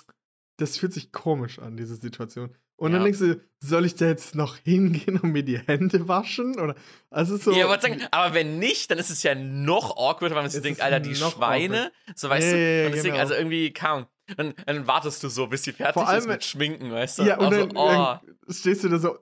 das 0.58 0.76
fühlt 0.78 0.92
sich 0.92 1.12
komisch 1.12 1.58
an, 1.58 1.76
diese 1.76 1.96
Situation. 1.96 2.54
Und 2.80 2.92
dann 2.92 3.00
Ja. 3.00 3.04
denkst 3.06 3.18
du, 3.18 3.40
soll 3.60 3.84
ich 3.86 3.96
da 3.96 4.06
jetzt 4.06 4.36
noch 4.36 4.56
hingehen 4.56 5.18
und 5.18 5.32
mir 5.32 5.42
die 5.42 5.58
Hände 5.58 6.06
waschen? 6.06 6.58
Oder, 6.60 6.76
also 7.10 7.36
so. 7.36 7.50
ja, 7.52 7.64
aber, 7.64 7.80
sagen, 7.80 8.00
aber 8.12 8.32
wenn 8.34 8.58
nicht, 8.60 8.90
dann 8.90 8.98
ist 8.98 9.10
es 9.10 9.22
ja 9.24 9.34
noch 9.34 9.96
awkward, 9.96 10.32
weil 10.32 10.42
man 10.42 10.48
sich 10.50 10.62
denkt, 10.62 10.80
Alter, 10.80 11.00
die 11.00 11.16
Schweine. 11.16 11.90
So 12.14 12.28
weißt 12.30 12.46
Ja, 12.46 12.52
du? 12.52 12.58
ja, 12.80 12.86
und 12.86 12.92
deswegen, 12.92 13.12
genau. 13.14 13.22
also 13.22 13.34
irgendwie, 13.34 13.72
kaum. 13.72 14.06
Dann, 14.36 14.54
dann 14.66 14.86
wartest 14.86 15.22
du 15.24 15.28
so, 15.28 15.46
bis 15.48 15.64
sie 15.64 15.72
fertig 15.72 15.94
Vor 15.94 16.06
allem- 16.08 16.18
ist 16.20 16.28
mit 16.28 16.44
Schminken, 16.44 16.92
weißt 16.92 17.18
du? 17.18 17.22
ja, 17.24 17.38
und 17.38 17.46
Auch 17.46 17.50
dann, 17.50 17.76
oh, 17.76 18.28
dann 18.46 18.54
stehst 18.54 18.84
du 18.84 18.88
da 18.90 18.98
so 18.98 19.18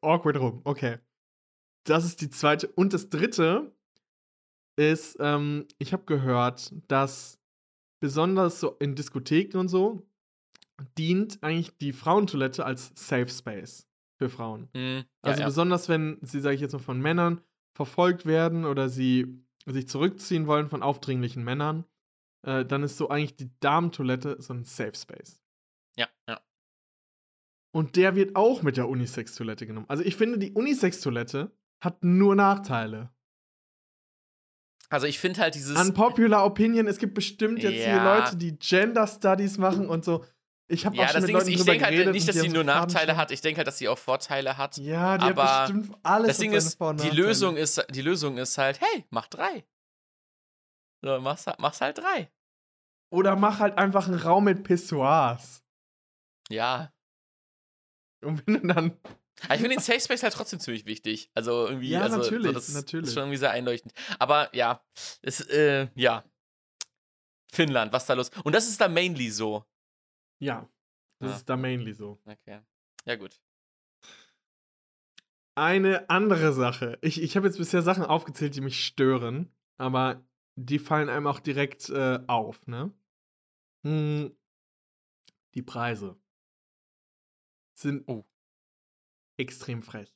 awkward 0.00 0.38
rum. 0.38 0.60
Okay. 0.64 0.98
Das 1.84 2.04
ist 2.04 2.20
die 2.20 2.30
zweite. 2.30 2.68
Und 2.68 2.92
das 2.94 3.10
dritte 3.10 3.72
ist, 4.76 5.16
ähm, 5.20 5.66
ich 5.78 5.92
habe 5.92 6.04
gehört, 6.04 6.72
dass 6.88 7.38
besonders 8.00 8.60
so 8.60 8.76
in 8.78 8.94
Diskotheken 8.94 9.58
und 9.58 9.68
so 9.68 10.06
dient 10.98 11.42
eigentlich 11.42 11.76
die 11.78 11.92
Frauentoilette 11.92 12.64
als 12.64 12.92
Safe 12.94 13.28
Space 13.28 13.88
für 14.18 14.28
Frauen. 14.28 14.68
hm, 14.74 14.96
ja, 14.98 15.04
Also 15.22 15.40
ja. 15.40 15.46
besonders 15.46 15.88
wenn 15.88 16.18
sie, 16.22 16.40
sage 16.40 16.54
ich 16.54 16.60
jetzt 16.60 16.72
mal, 16.72 16.78
von 16.78 17.00
Männern 17.00 17.40
verfolgt 17.74 18.26
werden 18.26 18.64
oder 18.64 18.88
sie 18.88 19.42
sich 19.66 19.88
zurückziehen 19.88 20.46
wollen 20.46 20.68
von 20.68 20.82
aufdringlichen 20.82 21.44
Männern, 21.44 21.84
äh, 22.46 22.64
dann 22.64 22.82
ist 22.82 22.96
so 22.96 23.08
eigentlich 23.08 23.36
die 23.36 23.50
Damentoilette 23.60 24.40
so 24.40 24.54
ein 24.54 24.64
Safe 24.64 24.94
Space. 24.94 25.42
ja, 25.96 26.08
ja. 26.28 26.40
Und 27.72 27.96
der 27.96 28.14
wird 28.14 28.36
auch 28.36 28.62
mit 28.62 28.78
der 28.78 28.88
Unisex-Toilette 28.88 29.66
genommen. 29.66 29.84
Also 29.90 30.02
ich 30.02 30.16
finde, 30.16 30.38
die 30.38 30.52
Unisex-Toilette 30.52 31.50
hat 31.82 32.02
nur 32.02 32.34
Nachteile. 32.34 33.10
Also 34.88 35.06
ich 35.06 35.18
finde 35.18 35.40
halt 35.40 35.54
dieses. 35.56 35.78
Unpopular 35.78 36.46
Opinion, 36.46 36.86
es 36.86 36.98
gibt 36.98 37.14
bestimmt 37.14 37.62
jetzt 37.62 37.74
hier 37.84 37.96
Ja. 37.96 38.18
Leute, 38.18 38.36
die 38.36 38.58
Gender 38.58 39.06
Studies 39.06 39.58
machen 39.58 39.88
und 39.88 40.04
so. 40.04 40.24
Ich 40.68 40.84
habe 40.84 40.96
ja, 40.96 41.04
auch 41.04 41.10
schon 41.10 41.20
mit 41.20 41.28
Ding 41.28 41.36
ist, 41.36 41.42
Leuten 41.42 41.50
ich 41.52 41.56
drüber 41.58 41.72
denke 41.72 41.84
halt 41.86 42.12
nicht, 42.12 42.28
dass 42.28 42.36
sie 42.36 42.48
nur 42.48 42.64
Nachteile 42.64 43.16
hat. 43.16 43.30
Ich 43.30 43.40
denke 43.40 43.58
halt, 43.58 43.68
dass 43.68 43.78
sie 43.78 43.88
auch 43.88 43.98
Vorteile 43.98 44.56
hat. 44.56 44.76
Ja, 44.78 45.16
die 45.16 45.24
Aber 45.24 45.44
hat 45.44 45.68
bestimmt 45.68 45.96
alles. 46.02 46.26
Das 46.28 46.38
Ding 46.38 46.52
ist, 46.52 46.78
die. 46.80 47.10
Lösung 47.10 47.56
ist, 47.56 47.84
die 47.90 48.02
Lösung 48.02 48.36
ist 48.36 48.58
halt, 48.58 48.80
hey, 48.80 49.04
mach 49.10 49.28
drei. 49.28 49.64
So, 51.04 51.20
mach's, 51.20 51.46
halt- 51.46 51.60
mach's 51.60 51.80
halt 51.80 51.98
drei. 51.98 52.32
Oder 53.12 53.36
mach 53.36 53.60
halt 53.60 53.78
einfach 53.78 54.08
einen 54.08 54.18
Raum 54.18 54.44
mit 54.44 54.64
Pissoirs. 54.64 55.62
Ja. 56.48 56.92
Und 58.24 58.44
wenn 58.46 58.54
du 58.54 58.66
dann 58.74 58.98
Aber 59.44 59.54
ich 59.54 59.60
finde 59.60 59.76
den 59.76 59.80
Safe 59.80 60.00
Space 60.00 60.24
halt 60.24 60.32
trotzdem 60.34 60.58
ziemlich 60.58 60.86
wichtig. 60.86 61.30
Also 61.34 61.68
irgendwie, 61.68 61.90
Ja, 61.90 62.02
also, 62.02 62.16
natürlich, 62.16 62.46
so, 62.46 62.52
das 62.52 62.68
natürlich. 62.70 63.06
ist 63.06 63.14
schon 63.14 63.24
irgendwie 63.24 63.36
sehr 63.38 63.52
einleuchtend. 63.52 63.92
Aber 64.18 64.52
ja, 64.54 64.82
es, 65.22 65.40
äh, 65.42 65.86
ja. 65.94 66.24
Finnland, 67.52 67.92
was 67.92 68.02
ist 68.02 68.08
da 68.08 68.14
los? 68.14 68.30
Und 68.42 68.54
das 68.54 68.66
ist 68.66 68.80
da 68.80 68.88
mainly 68.88 69.30
so. 69.30 69.64
Ja, 70.38 70.68
das 71.18 71.30
Ja. 71.30 71.36
ist 71.36 71.48
da 71.48 71.56
mainly 71.56 71.94
so. 71.94 72.20
Okay. 72.24 72.60
Ja, 73.04 73.16
gut. 73.16 73.40
Eine 75.54 76.10
andere 76.10 76.52
Sache. 76.52 76.98
Ich, 77.00 77.22
ich 77.22 77.36
habe 77.36 77.46
jetzt 77.46 77.56
bisher 77.56 77.80
Sachen 77.82 78.04
aufgezählt, 78.04 78.54
die 78.54 78.60
mich 78.60 78.84
stören, 78.84 79.50
aber 79.78 80.22
die 80.56 80.78
fallen 80.78 81.08
einem 81.08 81.26
auch 81.26 81.40
direkt 81.40 81.88
äh, 81.88 82.20
auf, 82.26 82.66
ne? 82.66 82.92
Hm, 83.84 84.36
die 85.54 85.62
Preise 85.62 86.20
sind 87.78 88.06
Oh. 88.08 88.24
extrem 89.38 89.82
frech. 89.82 90.14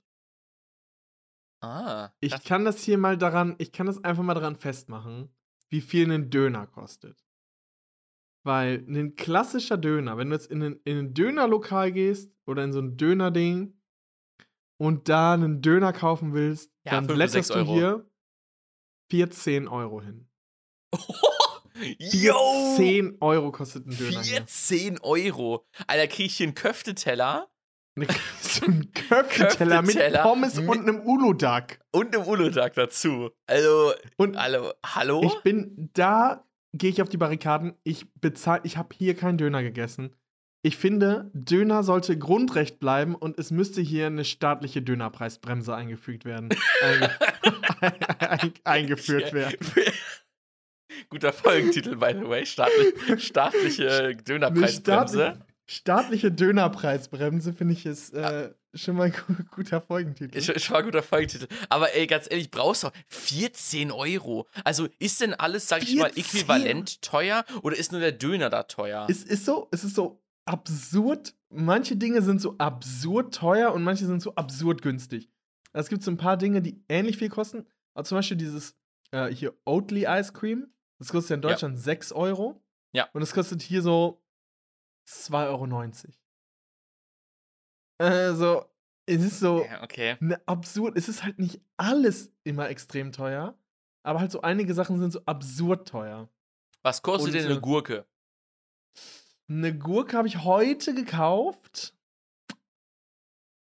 Ah. 1.62 2.10
Ich 2.20 2.42
kann 2.44 2.64
das 2.64 2.82
hier 2.82 2.98
mal 2.98 3.16
daran, 3.18 3.54
ich 3.58 3.72
kann 3.72 3.86
das 3.86 4.02
einfach 4.02 4.22
mal 4.22 4.34
daran 4.34 4.56
festmachen, 4.56 5.34
wie 5.68 5.80
viel 5.82 6.10
ein 6.10 6.30
Döner 6.30 6.66
kostet. 6.66 7.22
Weil 8.42 8.84
ein 8.88 9.16
klassischer 9.16 9.76
Döner, 9.76 10.16
wenn 10.16 10.30
du 10.30 10.36
jetzt 10.36 10.50
in 10.50 10.62
ein, 10.62 10.80
in 10.84 10.98
ein 10.98 11.14
Dönerlokal 11.14 11.92
gehst 11.92 12.32
oder 12.46 12.64
in 12.64 12.72
so 12.72 12.80
ein 12.80 12.96
Dönerding 12.96 13.78
und 14.78 15.08
da 15.10 15.34
einen 15.34 15.60
Döner 15.60 15.92
kaufen 15.92 16.32
willst, 16.32 16.72
Ja, 16.84 16.92
dann 16.92 17.06
blätterst 17.06 17.50
du 17.50 17.54
Euro. 17.54 17.74
hier 17.74 18.10
14 19.10 19.68
Euro 19.68 20.00
hin. 20.00 20.26
Yo! 21.98 22.74
10 22.76 23.18
Euro 23.20 23.52
kostet 23.52 23.86
ein 23.86 23.96
Döner 23.96 24.22
hier. 24.22 24.36
14 24.46 25.00
Euro. 25.00 25.66
Alter, 25.86 26.06
krieg 26.08 26.26
ich 26.26 26.36
hier 26.36 26.46
einen 26.46 26.54
Köfteteller 26.54 27.48
so 28.40 28.64
ein 28.66 28.92
Köfteteller 28.92 29.82
mit 29.82 29.98
Pommes 30.22 30.56
mit- 30.56 30.68
und 30.68 30.78
einem 30.88 31.00
Uludag. 31.06 31.80
und 31.92 32.14
einem 32.16 32.26
Uludag 32.26 32.72
dazu. 32.74 33.30
Also, 33.46 33.92
Und 34.16 34.38
hallo, 34.38 34.72
hallo? 34.86 35.22
Ich 35.24 35.42
bin 35.42 35.90
da, 35.92 36.46
gehe 36.72 36.90
ich 36.90 37.02
auf 37.02 37.08
die 37.08 37.16
Barrikaden. 37.16 37.74
Ich 37.82 38.12
bezahle, 38.14 38.62
ich 38.64 38.76
habe 38.76 38.94
hier 38.96 39.14
keinen 39.14 39.38
Döner 39.38 39.62
gegessen. 39.62 40.14
Ich 40.62 40.76
finde, 40.76 41.30
Döner 41.32 41.82
sollte 41.82 42.18
Grundrecht 42.18 42.80
bleiben 42.80 43.14
und 43.14 43.38
es 43.38 43.50
müsste 43.50 43.80
hier 43.80 44.06
eine 44.06 44.26
staatliche 44.26 44.82
Dönerpreisbremse 44.82 45.74
eingefügt 45.74 46.26
werden. 46.26 46.50
Einge 46.82 47.10
ein 48.20 48.52
eingeführt 48.64 49.32
werden. 49.32 49.56
Guter 51.08 51.32
Folgentitel, 51.32 51.96
by 51.96 52.12
the 52.12 52.28
way. 52.28 52.44
Staatlich, 52.44 53.22
staatliche 53.24 54.16
Dönerpreisbremse. 54.16 55.46
staatliche, 55.66 56.30
Dönerpreisbremse 56.30 57.54
finde 57.54 57.72
ich 57.72 57.86
ist 57.86 58.12
äh, 58.12 58.52
schon 58.74 58.96
mal 58.96 59.04
ein 59.04 59.12
gu- 59.12 59.42
guter 59.50 59.80
Folgentitel. 59.80 60.36
Ist 60.36 60.46
schon- 60.46 60.58
schon 60.58 60.72
mal 60.74 60.78
ein 60.80 60.84
guter 60.84 61.02
Folgentitel. 61.02 61.48
Aber 61.68 61.94
ey, 61.94 62.06
ganz 62.06 62.26
ehrlich, 62.30 62.50
brauchst 62.50 62.84
du 62.84 62.88
14 63.08 63.90
Euro. 63.90 64.46
Also 64.64 64.88
ist 64.98 65.20
denn 65.20 65.34
alles, 65.34 65.68
sag 65.68 65.82
ich 65.82 65.96
mal, 65.96 66.10
14? 66.12 66.40
äquivalent 66.40 67.02
teuer 67.02 67.44
oder 67.62 67.76
ist 67.76 67.92
nur 67.92 68.00
der 68.00 68.12
Döner 68.12 68.50
da 68.50 68.62
teuer? 68.64 69.06
Es 69.10 69.22
ist 69.24 69.44
so, 69.44 69.68
es 69.72 69.84
ist 69.84 69.94
so 69.94 70.22
absurd. 70.44 71.34
Manche 71.48 71.96
Dinge 71.96 72.22
sind 72.22 72.40
so 72.40 72.56
absurd 72.58 73.34
teuer 73.34 73.72
und 73.72 73.82
manche 73.82 74.06
sind 74.06 74.20
so 74.22 74.34
absurd 74.36 74.82
günstig. 74.82 75.28
Es 75.72 75.88
gibt 75.88 76.02
so 76.02 76.10
ein 76.10 76.16
paar 76.16 76.36
Dinge, 76.36 76.62
die 76.62 76.82
ähnlich 76.88 77.16
viel 77.16 77.28
kosten. 77.28 77.66
Aber 77.94 78.04
zum 78.04 78.18
Beispiel 78.18 78.36
dieses 78.36 78.76
äh, 79.12 79.28
hier 79.34 79.54
Oatly 79.64 80.06
Ice 80.08 80.32
Cream. 80.32 80.72
Das 80.98 81.08
kostet 81.08 81.30
ja 81.30 81.36
in 81.36 81.42
Ja. 81.42 81.48
Deutschland 81.50 81.78
6 81.78 82.12
Euro. 82.12 82.62
Ja. 82.92 83.08
Und 83.12 83.22
es 83.22 83.32
kostet 83.32 83.62
hier 83.62 83.82
so 83.82 84.22
2,90 85.08 85.48
Euro. 85.48 85.66
Also, 88.00 88.64
es 89.06 89.22
ist 89.22 89.40
so 89.40 89.64
ja, 89.64 89.82
okay. 89.82 90.16
ne, 90.20 90.40
absurd. 90.46 90.96
Es 90.96 91.08
ist 91.08 91.22
halt 91.22 91.38
nicht 91.38 91.60
alles 91.76 92.32
immer 92.44 92.68
extrem 92.70 93.12
teuer. 93.12 93.58
Aber 94.02 94.20
halt 94.20 94.30
so 94.30 94.40
einige 94.40 94.72
Sachen 94.72 94.98
sind 94.98 95.12
so 95.12 95.20
absurd 95.26 95.86
teuer. 95.86 96.28
Was 96.82 97.02
kostet 97.02 97.28
Und, 97.28 97.34
denn 97.34 97.46
äh, 97.46 97.50
eine 97.50 97.60
Gurke? 97.60 98.06
Eine 99.48 99.76
Gurke 99.76 100.16
habe 100.16 100.28
ich 100.28 100.44
heute 100.44 100.94
gekauft. 100.94 101.94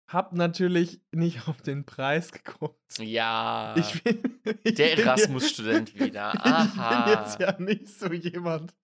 Hab 0.08 0.34
natürlich 0.34 1.02
nicht 1.12 1.48
auf 1.48 1.62
den 1.62 1.86
Preis 1.86 2.32
geguckt. 2.32 3.00
Ja. 3.00 3.76
Ich 3.78 4.04
bin, 4.04 4.40
ich 4.64 4.76
der 4.76 5.00
Erasmus-Student 5.00 5.96
wieder. 5.96 6.34
Ja, 6.36 6.64
ich 6.66 6.74
bin 6.74 6.82
Aha. 6.82 7.24
jetzt 7.24 7.40
ja 7.40 7.60
nicht 7.60 7.88
so 7.88 8.12
jemand, 8.14 8.76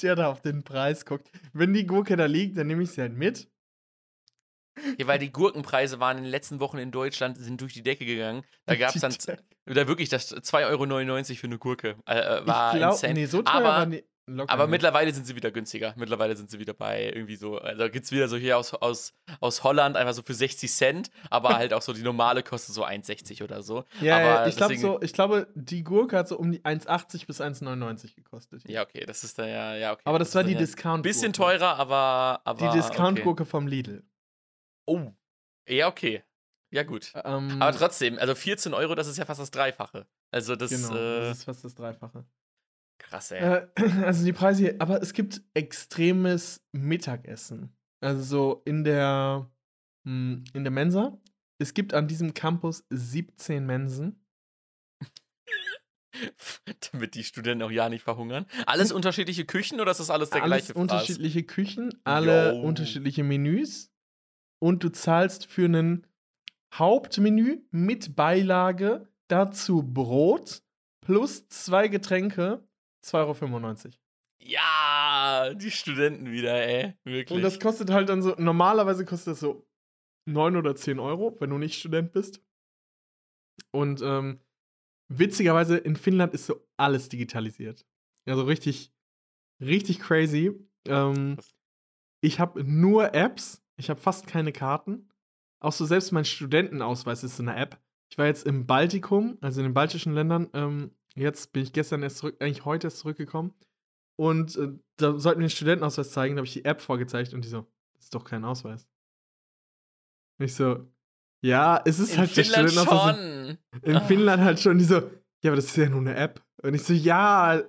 der 0.00 0.14
da 0.14 0.28
auf 0.28 0.42
den 0.42 0.62
Preis 0.62 1.04
guckt. 1.04 1.28
Wenn 1.52 1.72
die 1.72 1.86
Gurke 1.86 2.16
da 2.16 2.26
liegt, 2.26 2.56
dann 2.56 2.68
nehme 2.68 2.84
ich 2.84 2.90
sie 2.92 3.00
halt 3.00 3.16
mit. 3.16 3.48
Ja, 4.98 5.06
weil 5.06 5.18
die 5.18 5.32
Gurkenpreise 5.32 6.00
waren 6.00 6.18
in 6.18 6.24
den 6.24 6.30
letzten 6.30 6.60
Wochen 6.60 6.78
in 6.78 6.90
Deutschland, 6.90 7.36
sind 7.38 7.60
durch 7.60 7.74
die 7.74 7.82
Decke 7.82 8.04
gegangen. 8.04 8.42
Da 8.66 8.76
gab 8.76 8.94
es 8.94 9.00
dann 9.00 9.14
oder 9.68 9.86
wirklich 9.86 10.08
das 10.08 10.34
2,99 10.34 10.66
Euro 10.66 11.34
für 11.36 11.46
eine 11.46 11.58
Gurke. 11.58 11.96
Äh, 12.06 12.18
äh, 12.18 12.46
war 12.46 12.72
ich 12.72 12.78
glaube, 12.78 12.94
insane. 12.94 13.14
nee, 13.14 13.26
so 13.26 13.42
teuer 13.42 13.54
aber, 13.54 13.86
die 13.86 14.04
aber 14.46 14.66
mittlerweile 14.66 15.12
sind 15.12 15.26
sie 15.26 15.34
wieder 15.34 15.50
günstiger. 15.50 15.94
Mittlerweile 15.96 16.36
sind 16.36 16.50
sie 16.50 16.58
wieder 16.58 16.74
bei 16.74 17.10
irgendwie 17.12 17.36
so, 17.36 17.58
also 17.58 17.84
gibt 17.90 18.04
es 18.04 18.12
wieder 18.12 18.28
so 18.28 18.36
hier 18.36 18.56
aus, 18.56 18.72
aus, 18.72 19.14
aus 19.40 19.64
Holland 19.64 19.96
einfach 19.96 20.14
so 20.14 20.22
für 20.22 20.34
60 20.34 20.70
Cent, 20.70 21.10
aber 21.28 21.50
halt 21.56 21.72
auch 21.72 21.82
so 21.82 21.92
die 21.92 22.02
normale 22.02 22.42
kostet 22.42 22.74
so 22.74 22.84
1,60 22.84 23.42
oder 23.42 23.62
so. 23.62 23.84
Ja, 24.00 24.18
aber 24.18 24.46
ich 24.46 24.56
glaube 24.56 24.76
so, 24.78 25.02
ich 25.02 25.12
glaube, 25.12 25.48
die 25.54 25.82
Gurke 25.82 26.16
hat 26.16 26.28
so 26.28 26.38
um 26.38 26.52
die 26.52 26.60
1,80 26.60 27.26
bis 27.26 27.40
1,99 27.40 28.14
gekostet. 28.14 28.62
Ja, 28.68 28.82
okay, 28.82 29.04
das 29.06 29.24
ist 29.24 29.38
dann 29.38 29.48
ja, 29.48 29.74
ja, 29.74 29.92
okay. 29.92 30.02
Aber 30.04 30.18
das, 30.18 30.34
war 30.34 30.42
ist 30.42 30.48
die 30.48 30.54
dann 30.54 30.60
ja 30.60 30.66
Discount. 30.66 30.98
Ein 31.00 31.02
bisschen 31.02 31.32
teurer, 31.32 31.76
aber. 31.76 32.40
aber 32.44 32.70
Die 32.70 32.78
Discount-Gurke 32.78 33.44
vom 33.44 33.66
Lidl. 33.66 34.04
Oh. 34.86 35.12
Ja, 35.68 35.88
okay. 35.88 36.24
Ja, 36.72 36.82
gut. 36.84 37.12
Ähm, 37.14 37.60
Aber 37.60 37.76
trotzdem, 37.76 38.18
also 38.18 38.34
14 38.34 38.72
Euro, 38.72 38.94
das 38.94 39.06
ist 39.06 39.18
ja 39.18 39.26
fast 39.26 39.40
das 39.40 39.50
Dreifache. 39.50 40.06
Also 40.30 40.56
das, 40.56 40.70
genau, 40.70 40.94
äh, 40.96 41.20
das 41.20 41.38
ist 41.38 41.44
fast 41.44 41.64
das 41.64 41.74
Dreifache. 41.74 42.24
krass, 42.98 43.30
ey. 43.30 43.40
Äh, 43.40 43.68
also 44.04 44.24
die 44.24 44.32
Preise 44.32 44.62
hier, 44.62 44.76
aber 44.80 45.02
es 45.02 45.12
gibt 45.12 45.42
extremes 45.52 46.64
Mittagessen. 46.72 47.76
Also 48.00 48.22
so 48.22 48.62
in 48.64 48.84
der, 48.84 49.50
hm, 50.06 50.44
in 50.54 50.64
der 50.64 50.70
Mensa. 50.70 51.18
Es 51.58 51.74
gibt 51.74 51.94
an 51.94 52.08
diesem 52.08 52.34
Campus 52.34 52.84
17 52.90 53.64
Mensen. 53.64 54.24
Damit 56.92 57.14
die 57.14 57.22
Studenten 57.22 57.62
auch 57.62 57.70
ja 57.70 57.88
nicht 57.88 58.02
verhungern. 58.02 58.46
Alles 58.66 58.92
unterschiedliche 58.92 59.44
Küchen 59.44 59.80
oder 59.80 59.92
ist 59.92 60.00
das 60.00 60.10
alles 60.10 60.30
der 60.30 60.42
alles 60.42 60.66
gleiche 60.66 60.72
Fraß? 60.72 60.82
unterschiedliche 60.82 61.42
Küchen, 61.44 62.00
alle 62.04 62.54
Yo. 62.54 62.60
unterschiedliche 62.62 63.22
Menüs. 63.22 63.91
Und 64.62 64.84
du 64.84 64.90
zahlst 64.90 65.46
für 65.46 65.64
ein 65.64 66.06
Hauptmenü 66.72 67.62
mit 67.72 68.16
dazu 69.26 69.82
Brot 69.82 70.62
plus 71.00 71.48
zwei 71.48 71.88
Getränke 71.88 72.62
2,95 73.04 73.84
Euro. 73.86 73.94
Ja, 74.40 75.52
die 75.54 75.72
Studenten 75.72 76.30
wieder, 76.30 76.54
ey. 76.54 76.94
Wirklich. 77.02 77.36
Und 77.36 77.42
das 77.42 77.58
kostet 77.58 77.90
halt 77.90 78.08
dann 78.08 78.22
so, 78.22 78.36
normalerweise 78.38 79.04
kostet 79.04 79.32
das 79.32 79.40
so 79.40 79.66
9 80.26 80.56
oder 80.56 80.76
10 80.76 81.00
Euro, 81.00 81.36
wenn 81.40 81.50
du 81.50 81.58
nicht 81.58 81.76
Student 81.76 82.12
bist. 82.12 82.40
Und 83.72 84.00
ähm, 84.00 84.38
witzigerweise 85.08 85.76
in 85.76 85.96
Finnland 85.96 86.34
ist 86.34 86.46
so 86.46 86.64
alles 86.76 87.08
digitalisiert. 87.08 87.84
Also 88.26 88.44
richtig, 88.44 88.92
richtig 89.60 89.98
crazy. 89.98 90.52
Ähm, 90.86 91.38
ich 92.20 92.38
habe 92.38 92.62
nur 92.62 93.14
Apps, 93.14 93.61
ich 93.82 93.90
habe 93.90 94.00
fast 94.00 94.26
keine 94.26 94.52
Karten. 94.52 95.08
Auch 95.60 95.72
so 95.72 95.84
selbst 95.84 96.12
mein 96.12 96.24
Studentenausweis 96.24 97.22
ist 97.24 97.36
so 97.36 97.42
eine 97.42 97.56
App. 97.56 97.78
Ich 98.10 98.18
war 98.18 98.26
jetzt 98.26 98.46
im 98.46 98.66
Baltikum, 98.66 99.38
also 99.40 99.60
in 99.60 99.64
den 99.66 99.74
baltischen 99.74 100.14
Ländern. 100.14 100.48
Ähm, 100.54 100.90
jetzt 101.14 101.52
bin 101.52 101.62
ich 101.62 101.72
gestern 101.72 102.02
erst 102.02 102.18
zurück, 102.18 102.36
eigentlich 102.40 102.64
heute 102.64 102.88
erst 102.88 102.98
zurückgekommen. 102.98 103.54
Und 104.16 104.56
äh, 104.56 104.68
da 104.98 105.18
sollten 105.18 105.40
wir 105.40 105.46
den 105.46 105.50
Studentenausweis 105.50 106.10
zeigen, 106.12 106.36
da 106.36 106.40
habe 106.40 106.46
ich 106.46 106.52
die 106.52 106.64
App 106.64 106.80
vorgezeigt 106.80 107.32
und 107.34 107.44
die 107.44 107.48
so, 107.48 107.66
das 107.94 108.04
ist 108.04 108.14
doch 108.14 108.24
kein 108.24 108.44
Ausweis. 108.44 108.86
Und 110.38 110.44
ich 110.46 110.54
so, 110.54 110.86
ja, 111.42 111.80
es 111.84 111.98
ist 111.98 112.12
in 112.12 112.18
halt 112.18 112.36
der 112.36 112.44
Finnland 112.44 112.70
Studentenausweis. 112.70 113.16
schon. 113.16 113.58
In 113.82 113.96
Ah. 113.96 114.00
Finnland 114.00 114.42
halt 114.42 114.60
schon, 114.60 114.78
die 114.78 114.84
so, 114.84 114.96
ja, 115.42 115.50
aber 115.50 115.56
das 115.56 115.66
ist 115.66 115.76
ja 115.76 115.88
nur 115.88 116.00
eine 116.00 116.14
App. 116.16 116.44
Und 116.62 116.74
ich 116.74 116.82
so, 116.84 116.92
ja, 116.92 117.62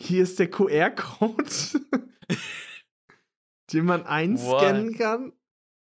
hier 0.00 0.22
ist 0.22 0.38
der 0.38 0.50
QR-Code, 0.50 1.44
den 3.72 3.84
man 3.84 4.04
einscannen 4.04 4.94
kann. 4.96 5.32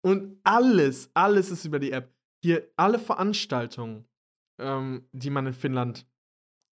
Und 0.03 0.39
alles, 0.43 1.09
alles 1.13 1.49
ist 1.49 1.65
über 1.65 1.79
die 1.79 1.91
App. 1.91 2.13
Hier, 2.43 2.69
alle 2.75 2.99
Veranstaltungen, 2.99 4.07
ähm, 4.59 5.07
die 5.11 5.29
man 5.31 5.47
in 5.47 5.53
Finnland, 5.53 6.07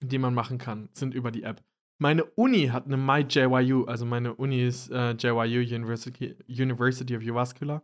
die 0.02 0.18
man 0.18 0.34
machen 0.34 0.58
kann, 0.58 0.88
sind 0.92 1.14
über 1.14 1.30
die 1.30 1.44
App. 1.44 1.62
Meine 2.02 2.24
Uni 2.24 2.68
hat 2.68 2.86
eine 2.86 2.96
MyJYU, 2.96 3.84
also 3.84 4.06
meine 4.06 4.34
Uni 4.34 4.66
ist 4.66 4.90
äh, 4.90 5.12
JYU 5.12 5.60
University, 5.60 6.34
University 6.48 7.14
of 7.16 7.22
Jyväskylä 7.22 7.82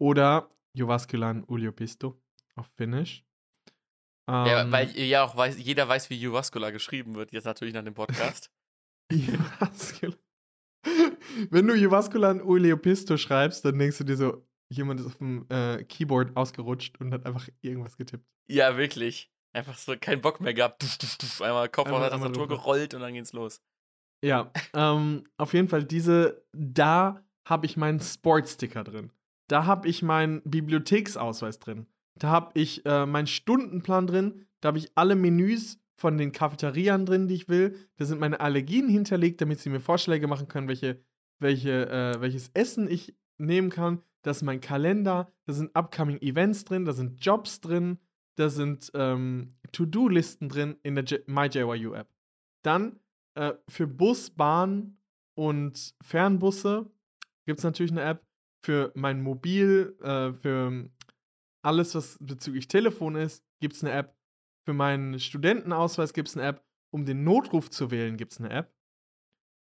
oder 0.00 0.48
Jyväskylän 0.74 1.44
yliopisto 1.48 2.20
auf 2.56 2.66
Finnisch. 2.76 3.24
Ja, 4.28 4.62
Ähm, 4.62 4.72
weil 4.72 4.98
ja 4.98 5.22
auch 5.22 5.36
weiß, 5.36 5.58
jeder 5.58 5.86
weiß, 5.86 6.10
wie 6.10 6.16
Jyväskylä 6.16 6.72
geschrieben 6.72 7.14
wird, 7.14 7.30
jetzt 7.32 7.44
natürlich 7.44 7.74
nach 7.74 7.84
dem 7.84 7.94
Podcast. 7.94 8.50
Jyväskylä. 9.12 10.16
Wenn 11.50 11.66
du 11.66 11.74
Jyväskylän 11.74 12.40
yliopisto 12.40 13.16
schreibst, 13.16 13.64
dann 13.64 13.78
denkst 13.78 13.98
du 13.98 14.04
dir 14.04 14.16
so, 14.16 14.46
jemand 14.68 15.00
ist 15.00 15.06
auf 15.06 15.18
dem 15.18 15.46
äh, 15.48 15.84
Keyboard 15.84 16.36
ausgerutscht 16.36 17.00
und 17.00 17.12
hat 17.12 17.26
einfach 17.26 17.48
irgendwas 17.60 17.96
getippt. 17.96 18.26
Ja, 18.48 18.76
wirklich. 18.76 19.30
Einfach 19.52 19.78
so 19.78 19.94
keinen 19.98 20.20
Bock 20.20 20.40
mehr 20.40 20.54
gehabt. 20.54 20.82
Duff, 20.82 20.98
duff, 20.98 21.16
duff, 21.16 21.42
einmal 21.42 21.68
Kopf 21.68 21.90
auf 21.90 22.00
der 22.00 22.10
Tastatur 22.10 22.48
gerollt 22.48 22.94
und 22.94 23.00
dann 23.00 23.14
geht's 23.14 23.32
los. 23.32 23.62
Ja, 24.22 24.50
ähm, 24.74 25.24
auf 25.36 25.52
jeden 25.54 25.68
Fall 25.68 25.84
diese, 25.84 26.44
da 26.52 27.24
habe 27.46 27.66
ich 27.66 27.76
meinen 27.76 28.00
Sportsticker 28.00 28.84
drin. 28.84 29.12
Da 29.48 29.66
habe 29.66 29.88
ich 29.88 30.02
meinen 30.02 30.42
Bibliotheksausweis 30.44 31.58
drin. 31.58 31.86
Da 32.18 32.28
habe 32.28 32.50
ich 32.54 32.84
äh, 32.86 33.06
meinen 33.06 33.26
Stundenplan 33.26 34.06
drin. 34.06 34.46
Da 34.60 34.68
habe 34.68 34.78
ich 34.78 34.90
alle 34.96 35.14
Menüs 35.14 35.78
von 35.96 36.18
den 36.18 36.32
Cafeterian 36.32 37.06
drin, 37.06 37.26
die 37.28 37.34
ich 37.34 37.48
will. 37.48 37.76
Da 37.96 38.04
sind 38.04 38.20
meine 38.20 38.40
Allergien 38.40 38.88
hinterlegt, 38.88 39.40
damit 39.40 39.60
sie 39.60 39.70
mir 39.70 39.80
Vorschläge 39.80 40.26
machen 40.26 40.48
können, 40.48 40.68
welche, 40.68 41.00
welche, 41.38 41.88
äh, 41.88 42.20
welches 42.20 42.50
Essen 42.54 42.90
ich 42.90 43.16
nehmen 43.38 43.70
kann. 43.70 44.02
Das 44.22 44.38
ist 44.38 44.42
mein 44.42 44.60
Kalender. 44.60 45.32
Da 45.46 45.52
sind 45.52 45.74
upcoming 45.74 46.20
Events 46.20 46.64
drin. 46.64 46.84
Da 46.84 46.92
sind 46.92 47.24
Jobs 47.24 47.60
drin. 47.60 47.98
Da 48.36 48.50
sind 48.50 48.90
ähm, 48.94 49.48
To-Do-Listen 49.72 50.48
drin 50.48 50.76
in 50.82 50.94
der 50.94 51.04
MyJYU-App. 51.26 52.08
Dann 52.62 53.00
äh, 53.34 53.54
für 53.68 53.86
Bus, 53.86 54.30
Bahn 54.30 54.98
und 55.34 55.94
Fernbusse 56.02 56.90
gibt 57.46 57.58
es 57.58 57.64
natürlich 57.64 57.92
eine 57.92 58.02
App. 58.02 58.26
Für 58.62 58.90
mein 58.94 59.22
Mobil, 59.22 59.96
äh, 60.02 60.32
für 60.32 60.90
alles, 61.62 61.94
was 61.94 62.18
bezüglich 62.20 62.68
Telefon 62.68 63.14
ist, 63.14 63.44
gibt 63.60 63.74
es 63.74 63.84
eine 63.84 63.92
App. 63.92 64.15
Für 64.66 64.74
meinen 64.74 65.18
Studentenausweis 65.20 66.12
gibt 66.12 66.28
es 66.28 66.36
eine 66.36 66.46
App. 66.46 66.64
Um 66.90 67.04
den 67.04 67.24
Notruf 67.24 67.70
zu 67.70 67.90
wählen, 67.90 68.16
gibt 68.16 68.32
es 68.32 68.38
eine 68.38 68.50
App. 68.50 68.74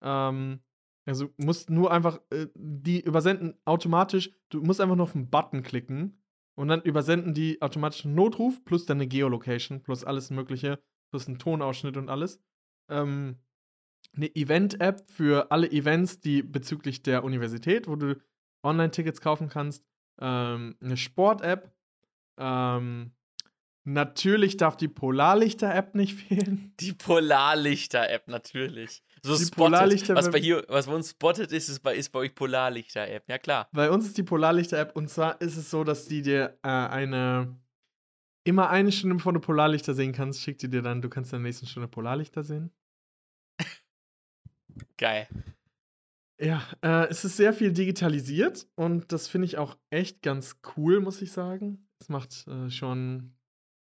Ähm, 0.03 0.61
also 1.05 1.29
musst 1.37 1.69
nur 1.69 1.91
einfach, 1.91 2.19
äh, 2.29 2.47
die 2.55 3.01
übersenden 3.01 3.57
automatisch, 3.65 4.31
du 4.49 4.61
musst 4.61 4.81
einfach 4.81 4.95
nur 4.95 5.05
auf 5.05 5.13
den 5.13 5.29
Button 5.29 5.63
klicken 5.63 6.21
und 6.55 6.67
dann 6.67 6.81
übersenden 6.81 7.33
die 7.33 7.61
automatisch 7.61 8.05
einen 8.05 8.15
Notruf 8.15 8.63
plus 8.65 8.85
deine 8.85 9.07
Geolocation 9.07 9.81
plus 9.81 10.03
alles 10.03 10.29
Mögliche, 10.29 10.79
plus 11.11 11.27
einen 11.27 11.39
Tonausschnitt 11.39 11.97
und 11.97 12.09
alles. 12.09 12.39
Ähm, 12.89 13.39
eine 14.15 14.35
Event-App 14.35 15.09
für 15.09 15.51
alle 15.51 15.71
Events, 15.71 16.19
die 16.19 16.43
bezüglich 16.43 17.01
der 17.01 17.23
Universität, 17.23 17.87
wo 17.87 17.95
du 17.95 18.21
Online-Tickets 18.63 19.21
kaufen 19.21 19.49
kannst. 19.49 19.83
Ähm, 20.19 20.75
eine 20.81 20.97
Sport-App. 20.97 21.73
Ähm, 22.37 23.11
natürlich 23.83 24.57
darf 24.57 24.77
die 24.77 24.87
Polarlichter-App 24.87 25.95
nicht 25.95 26.15
fehlen. 26.15 26.73
Die 26.79 26.93
Polarlichter-App, 26.93 28.27
natürlich. 28.27 29.03
So 29.21 29.37
Die. 29.37 29.45
Polarlichter- 29.45 30.15
was 30.15 30.29
bei 30.31 30.39
hier, 30.39 30.65
was 30.67 30.87
bei 30.87 30.93
uns 30.93 31.11
spotted 31.11 31.51
ist, 31.51 31.69
ist 31.69 31.79
bei, 31.81 31.95
ist 31.95 32.09
bei 32.11 32.19
euch 32.19 32.35
Polarlichter-App. 32.35 33.23
Ja, 33.29 33.37
klar. 33.37 33.69
Bei 33.71 33.89
uns 33.89 34.05
ist 34.05 34.17
die 34.17 34.23
Polarlichter-App 34.23 34.95
und 34.95 35.09
zwar 35.09 35.39
ist 35.41 35.57
es 35.57 35.69
so, 35.69 35.83
dass 35.83 36.07
die 36.07 36.21
dir 36.21 36.57
äh, 36.63 36.67
eine 36.69 37.57
immer 38.45 38.69
eine 38.69 38.91
Stunde 38.91 39.15
bevor 39.15 39.31
du 39.33 39.39
Polarlichter 39.39 39.93
sehen 39.93 40.11
kannst, 40.11 40.41
schickt 40.41 40.61
die 40.63 40.69
dir 40.69 40.81
dann, 40.81 41.01
du 41.01 41.07
kannst 41.09 41.31
in 41.31 41.39
der 41.39 41.43
nächsten 41.47 41.65
Stunde 41.65 41.87
Polarlichter 41.87 42.43
sehen. 42.43 42.71
Geil. 44.97 45.27
Ja, 46.41 46.61
äh, 46.81 47.07
es 47.09 47.23
ist 47.23 47.37
sehr 47.37 47.53
viel 47.53 47.71
digitalisiert 47.71 48.67
und 48.75 49.11
das 49.13 49.27
finde 49.29 49.45
ich 49.45 49.57
auch 49.57 49.77
echt 49.91 50.21
ganz 50.21 50.57
cool, 50.75 50.99
muss 50.99 51.21
ich 51.21 51.31
sagen. 51.31 51.87
Es 51.99 52.09
macht 52.09 52.45
äh, 52.47 52.69
schon, 52.69 53.33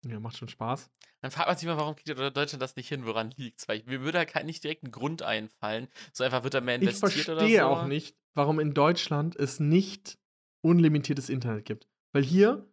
ja, 0.10 0.20
macht 0.20 0.38
schon 0.38 0.48
Spaß. 0.50 0.90
Dann 1.22 1.32
fragt 1.32 1.48
man 1.48 1.58
sich 1.58 1.68
mal, 1.68 1.78
warum 1.78 1.96
kriegt 1.96 2.10
Deutschland 2.10 2.62
das 2.62 2.76
nicht 2.76 2.88
hin, 2.90 3.06
woran 3.06 3.32
liegt's? 3.32 3.68
Weil 3.68 3.80
ich, 3.80 3.86
mir 3.86 4.02
würde 4.02 4.20
da 4.20 4.26
kein, 4.26 4.46
nicht 4.46 4.64
direkt 4.64 4.84
ein 4.84 4.92
Grund 4.92 5.22
einfallen. 5.24 5.88
So 6.14 6.24
einfach 6.24 6.44
wird 6.44 6.54
da 6.54 6.62
mehr 6.62 6.76
Ich 6.82 6.82
investiert 6.84 7.30
oder 7.30 7.40
verstehe 7.40 7.60
so. 7.62 7.66
auch 7.68 7.86
nicht, 7.86 8.16
warum 8.36 8.60
in 8.60 8.74
Deutschland 8.74 9.36
es 9.36 9.60
nicht 9.60 10.18
unlimitiertes 10.62 11.30
Internet 11.30 11.66
gibt. 11.66 11.88
Weil 12.14 12.24
hier, 12.24 12.68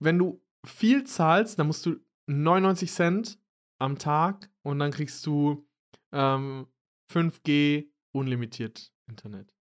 wenn 0.00 0.18
du 0.18 0.42
viel 0.66 1.04
zahlst, 1.04 1.58
dann 1.58 1.66
musst 1.68 1.86
du 1.86 1.96
99 2.28 2.90
Cent 2.92 3.38
am 3.80 3.98
Tag 3.98 4.50
und 4.62 4.78
dann 4.78 4.90
kriegst 4.90 5.24
du 5.26 5.68
ähm, 6.12 6.66
5G 7.12 7.88
unlimitiert 8.12 8.92
Internet. 9.08 9.54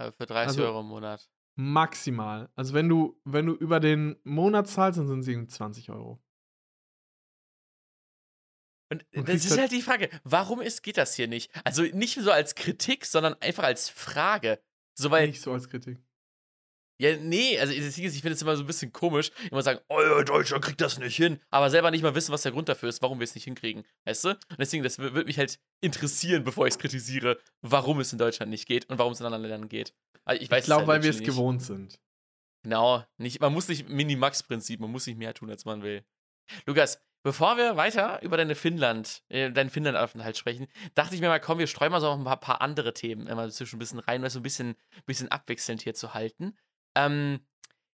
Für 0.00 0.26
30 0.26 0.48
Also- 0.48 0.64
Euro 0.64 0.80
im 0.80 0.86
Monat. 0.86 1.28
Maximal. 1.60 2.48
Also 2.54 2.72
wenn 2.72 2.88
du, 2.88 3.20
wenn 3.24 3.46
du 3.46 3.54
über 3.54 3.80
den 3.80 4.16
Monat 4.22 4.68
zahlst, 4.68 4.98
dann 4.98 5.08
sind 5.08 5.20
es 5.20 5.28
irgendwie 5.28 5.48
20 5.48 5.90
Euro. 5.90 6.22
Und 8.90 9.04
Und 9.14 9.28
das 9.28 9.44
ist 9.44 9.50
halt- 9.50 9.60
halt 9.62 9.72
die 9.72 9.82
Frage, 9.82 10.08
warum 10.24 10.60
ist, 10.62 10.82
geht 10.82 10.96
das 10.96 11.14
hier 11.14 11.28
nicht? 11.28 11.50
Also 11.64 11.82
nicht 11.82 12.14
so 12.14 12.30
als 12.30 12.54
Kritik, 12.54 13.04
sondern 13.04 13.34
einfach 13.42 13.64
als 13.64 13.90
Frage. 13.90 14.62
So, 14.94 15.10
weil, 15.10 15.26
Nicht 15.28 15.42
so 15.42 15.52
als 15.52 15.68
Kritik. 15.68 15.98
ja, 17.00 17.16
nee, 17.16 17.58
also 17.60 17.72
ich 17.72 17.84
finde 18.22 18.32
es 18.32 18.42
immer 18.42 18.56
so 18.56 18.64
ein 18.64 18.66
bisschen 18.66 18.92
komisch, 18.92 19.30
immer 19.50 19.62
sagen, 19.62 19.80
oh 19.88 20.00
ja, 20.00 20.24
Deutschland 20.24 20.64
kriegt 20.64 20.80
das 20.80 20.98
nicht 20.98 21.16
hin, 21.16 21.38
aber 21.50 21.70
selber 21.70 21.90
nicht 21.90 22.02
mal 22.02 22.14
wissen, 22.14 22.32
was 22.32 22.42
der 22.42 22.52
Grund 22.52 22.68
dafür 22.68 22.88
ist, 22.88 23.02
warum 23.02 23.18
wir 23.20 23.24
es 23.24 23.34
nicht 23.34 23.44
hinkriegen, 23.44 23.84
weißt 24.06 24.24
du? 24.24 24.28
Und 24.30 24.58
deswegen, 24.58 24.82
das 24.82 24.98
würde 24.98 25.24
mich 25.24 25.38
halt 25.38 25.60
interessieren, 25.82 26.42
bevor 26.44 26.66
ich 26.66 26.74
es 26.74 26.78
kritisiere, 26.78 27.38
warum 27.60 28.00
es 28.00 28.12
in 28.12 28.18
Deutschland 28.18 28.50
nicht 28.50 28.66
geht 28.66 28.88
und 28.88 28.98
warum 28.98 29.12
es 29.12 29.20
in 29.20 29.26
anderen 29.26 29.42
Ländern 29.42 29.68
geht. 29.68 29.94
Also 30.28 30.42
ich 30.42 30.50
Ich 30.50 30.64
glaube, 30.64 30.80
halt 30.80 30.88
weil 30.88 31.02
wir 31.02 31.10
es 31.10 31.22
gewohnt 31.22 31.62
sind. 31.62 31.98
Genau, 32.62 33.02
nicht, 33.16 33.40
man 33.40 33.52
muss 33.52 33.68
nicht 33.68 33.88
Minimax-Prinzip, 33.88 34.78
man 34.80 34.90
muss 34.90 35.06
nicht 35.06 35.16
mehr 35.18 35.32
tun, 35.32 35.48
als 35.48 35.64
man 35.64 35.82
will. 35.82 36.04
Lukas, 36.66 37.00
bevor 37.22 37.56
wir 37.56 37.76
weiter 37.76 38.20
über 38.22 38.36
deine 38.36 38.54
Finnland, 38.54 39.22
äh, 39.28 39.50
deinen 39.50 39.70
Finnland-Aufenthalt 39.70 40.36
sprechen, 40.36 40.66
dachte 40.94 41.14
ich 41.14 41.22
mir 41.22 41.28
mal, 41.28 41.40
komm, 41.40 41.58
wir 41.58 41.66
streuen 41.66 41.92
mal 41.92 42.00
so 42.00 42.08
noch 42.08 42.18
ein 42.18 42.24
paar, 42.24 42.40
paar 42.40 42.60
andere 42.60 42.92
Themen 42.92 43.26
immer 43.26 43.48
zwischen 43.48 43.76
ein 43.76 43.78
bisschen 43.78 44.00
rein, 44.00 44.20
um 44.20 44.24
das 44.24 44.34
so 44.34 44.40
ein 44.40 44.42
bisschen, 44.42 44.74
bisschen 45.06 45.28
abwechselnd 45.28 45.80
hier 45.82 45.94
zu 45.94 46.12
halten. 46.12 46.58
Ähm, 46.94 47.40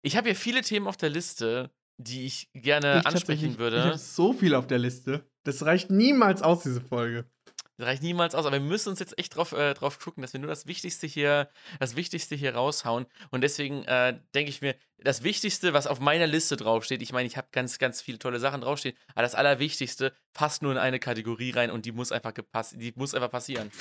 ich 0.02 0.16
habe 0.16 0.28
hier 0.28 0.36
viele 0.36 0.62
Themen 0.62 0.88
auf 0.88 0.96
der 0.96 1.10
Liste, 1.10 1.70
die 1.98 2.26
ich 2.26 2.50
gerne 2.54 3.00
ich 3.00 3.06
ansprechen 3.06 3.58
würde. 3.58 3.76
Ich 3.76 3.84
habe 3.84 3.98
so 3.98 4.32
viel 4.32 4.56
auf 4.56 4.66
der 4.66 4.78
Liste. 4.78 5.30
Das 5.44 5.64
reicht 5.64 5.90
niemals 5.90 6.42
aus, 6.42 6.62
diese 6.64 6.80
Folge. 6.80 7.30
Das 7.76 7.88
reicht 7.88 8.02
niemals 8.04 8.36
aus, 8.36 8.46
aber 8.46 8.54
wir 8.54 8.60
müssen 8.60 8.90
uns 8.90 9.00
jetzt 9.00 9.18
echt 9.18 9.34
drauf, 9.34 9.50
äh, 9.52 9.74
drauf 9.74 9.98
gucken, 9.98 10.22
dass 10.22 10.32
wir 10.32 10.38
nur 10.38 10.48
das 10.48 10.66
Wichtigste 10.66 11.08
hier, 11.08 11.48
das 11.80 11.96
Wichtigste 11.96 12.36
hier 12.36 12.54
raushauen. 12.54 13.06
Und 13.30 13.40
deswegen 13.40 13.82
äh, 13.84 14.16
denke 14.32 14.50
ich 14.50 14.62
mir, 14.62 14.76
das 14.98 15.24
Wichtigste, 15.24 15.72
was 15.72 15.88
auf 15.88 15.98
meiner 15.98 16.28
Liste 16.28 16.56
draufsteht, 16.56 17.02
ich 17.02 17.12
meine, 17.12 17.26
ich 17.26 17.36
habe 17.36 17.48
ganz, 17.50 17.78
ganz 17.78 18.00
viele 18.00 18.20
tolle 18.20 18.38
Sachen 18.38 18.60
draufstehen, 18.60 18.96
aber 19.14 19.22
das 19.22 19.34
Allerwichtigste 19.34 20.12
passt 20.34 20.62
nur 20.62 20.70
in 20.70 20.78
eine 20.78 21.00
Kategorie 21.00 21.50
rein 21.50 21.72
und 21.72 21.84
die 21.84 21.90
muss 21.90 22.12
einfach 22.12 22.32
gepasst, 22.32 22.76
die 22.78 22.92
muss 22.94 23.12
einfach 23.12 23.30
passieren. 23.30 23.72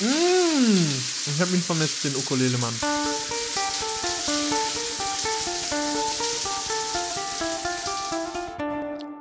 Mm, 0.00 0.06
ich 1.26 1.40
habe 1.40 1.50
ihn 1.52 1.60
vermisst, 1.60 2.04
den 2.04 2.16
Ukulele-Mann. 2.16 2.74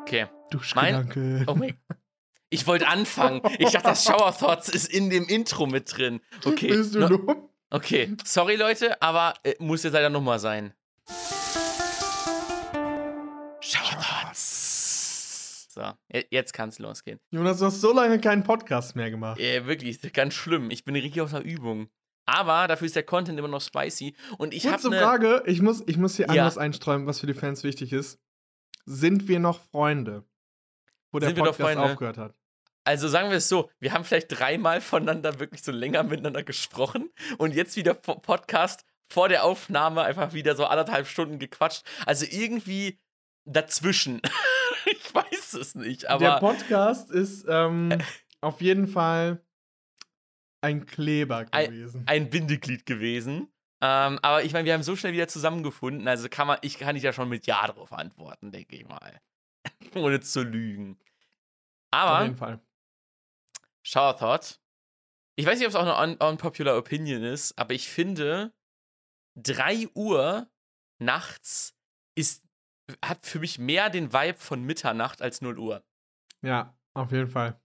Okay. 0.03 0.27
Duschgedanke. 0.51 1.43
Oh 1.47 1.55
mein 1.55 1.77
Ich 2.53 2.67
wollte 2.67 2.87
anfangen. 2.87 3.41
Ich 3.57 3.71
dachte, 3.71 3.87
das 3.87 4.03
Shower 4.03 4.31
Thoughts 4.37 4.69
ist 4.69 4.85
in 4.93 5.09
dem 5.09 5.25
Intro 5.27 5.65
mit 5.65 5.97
drin. 5.97 6.21
Okay. 6.45 6.67
Bist 6.67 6.93
du 6.93 6.99
no- 6.99 7.07
dumm? 7.07 7.49
Okay, 7.71 8.15
sorry 8.23 8.55
Leute, 8.57 9.01
aber 9.01 9.33
äh, 9.43 9.55
muss 9.57 9.81
jetzt 9.81 9.93
leider 9.93 10.11
nochmal 10.11 10.37
sein. 10.37 10.71
Shower 13.59 13.99
Thoughts. 13.99 15.67
So, 15.73 15.81
je- 16.13 16.27
jetzt 16.29 16.53
kann 16.53 16.69
es 16.69 16.77
losgehen. 16.77 17.19
Jonas, 17.31 17.57
du 17.57 17.65
hast 17.65 17.81
so 17.81 17.91
lange 17.91 18.19
keinen 18.21 18.43
Podcast 18.43 18.95
mehr 18.95 19.09
gemacht. 19.09 19.39
Äh, 19.39 19.65
wirklich, 19.65 19.99
ganz 20.13 20.35
schlimm. 20.35 20.69
Ich 20.69 20.83
bin 20.85 20.93
richtig 20.95 21.19
aus 21.21 21.31
der 21.31 21.43
Übung. 21.43 21.87
Aber 22.27 22.67
dafür 22.67 22.85
ist 22.85 22.95
der 22.95 23.01
Content 23.03 23.39
immer 23.39 23.47
noch 23.47 23.61
spicy. 23.61 24.15
Und 24.37 24.53
ich 24.53 24.67
habe 24.67 24.75
Kurze 24.79 24.89
eine. 24.95 24.99
Frage, 25.03 25.41
ich 25.47 25.63
muss, 25.63 25.81
ich 25.87 25.97
muss 25.97 26.17
hier 26.17 26.27
Ja. 26.27 26.33
anders 26.43 26.59
einstreuen, 26.59 27.07
was 27.07 27.19
für 27.19 27.25
die 27.27 27.33
Fans 27.33 27.63
wichtig 27.63 27.91
ist. 27.93 28.19
Sind 28.85 29.27
wir 29.27 29.39
noch 29.39 29.59
Freunde? 29.71 30.23
Wo 31.11 31.17
der 31.17 31.29
Sind 31.29 31.39
Podcast 31.39 31.77
aufgehört 31.77 32.17
hat. 32.19 32.35
Also 32.85 33.07
sagen 33.07 33.29
wir 33.29 33.37
es 33.37 33.47
so, 33.49 33.69
wir 33.79 33.93
haben 33.93 34.03
vielleicht 34.03 34.27
dreimal 34.37 34.81
voneinander 34.81 35.39
wirklich 35.39 35.63
so 35.63 35.71
länger 35.71 36.03
miteinander 36.03 36.43
gesprochen 36.43 37.09
und 37.37 37.53
jetzt 37.55 37.75
wieder 37.77 37.93
po- 37.93 38.19
Podcast 38.19 38.85
vor 39.09 39.29
der 39.29 39.43
Aufnahme 39.43 40.01
einfach 40.03 40.33
wieder 40.33 40.55
so 40.55 40.65
anderthalb 40.65 41.07
Stunden 41.07 41.39
gequatscht. 41.39 41.83
Also 42.05 42.25
irgendwie 42.29 42.99
dazwischen. 43.45 44.21
ich 44.85 45.13
weiß 45.13 45.53
es 45.53 45.75
nicht, 45.75 46.03
der 46.03 46.11
aber 46.11 46.39
Podcast 46.39 47.09
ist 47.11 47.45
ähm, 47.47 47.97
auf 48.41 48.59
jeden 48.61 48.87
Fall 48.87 49.41
ein 50.61 50.85
Kleber 50.85 51.45
Ein- 51.51 51.71
gewesen. 51.71 52.03
ein 52.05 52.29
Bindeglied 52.29 52.85
gewesen. 52.85 53.49
Ähm, 53.81 54.17
aber 54.21 54.43
ich 54.43 54.53
meine, 54.53 54.65
wir 54.65 54.73
haben 54.73 54.83
so 54.83 54.95
schnell 54.95 55.11
wieder 55.11 55.27
zusammengefunden, 55.27 56.07
also 56.07 56.29
kann 56.29 56.47
man, 56.47 56.57
ich 56.61 56.79
kann 56.79 56.95
ich 56.95 57.03
ja 57.03 57.11
schon 57.11 57.27
mit 57.27 57.45
Ja 57.47 57.67
drauf 57.67 57.91
antworten, 57.91 58.51
denke 58.51 58.77
ich 58.77 58.87
mal. 58.87 59.19
Ohne 59.95 60.21
zu 60.21 60.41
lügen. 60.43 60.97
auf 61.91 61.99
Aber 61.99 62.23
jeden 62.23 62.37
Fall. 62.37 62.61
Shower 63.83 64.17
Thought. 64.17 64.59
Ich 65.35 65.45
weiß 65.45 65.57
nicht, 65.57 65.67
ob 65.67 65.71
es 65.71 65.75
auch 65.75 65.87
eine 65.97 65.97
un 66.21 66.29
unpopular 66.29 66.77
Opinion 66.77 67.23
ist, 67.23 67.57
aber 67.57 67.73
ich 67.73 67.89
finde, 67.89 68.53
3 69.35 69.87
Uhr 69.95 70.47
nachts 70.99 71.75
ist, 72.15 72.43
hat 73.03 73.25
für 73.25 73.39
mich 73.39 73.57
mehr 73.59 73.89
den 73.89 74.13
Vibe 74.13 74.37
von 74.37 74.63
Mitternacht 74.63 75.21
als 75.21 75.41
0 75.41 75.57
Uhr. 75.57 75.83
Ja, 76.41 76.77
auf 76.93 77.11
jeden 77.11 77.29
Fall. 77.29 77.59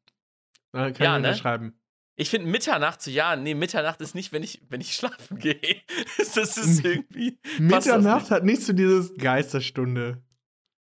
Äh, 0.72 0.92
kann 0.92 0.94
Ja, 1.04 1.16
ich 1.16 1.22
ne? 1.22 1.28
unterschreiben. 1.28 1.80
Ich 2.16 2.30
finde 2.30 2.48
Mitternacht, 2.48 3.00
so, 3.00 3.10
ja, 3.10 3.36
nee, 3.36 3.54
Mitternacht 3.54 4.00
ist 4.00 4.14
nicht, 4.14 4.32
wenn 4.32 4.42
ich, 4.42 4.62
wenn 4.68 4.80
ich 4.80 4.94
schlafen 4.96 5.38
gehe. 5.38 5.60
das 6.18 6.56
ist 6.56 6.84
irgendwie. 6.84 7.38
Mitternacht 7.58 8.22
nicht. 8.22 8.30
hat 8.30 8.44
nicht 8.44 8.62
so 8.62 8.72
dieses 8.72 9.14
Geisterstunde. 9.14 10.22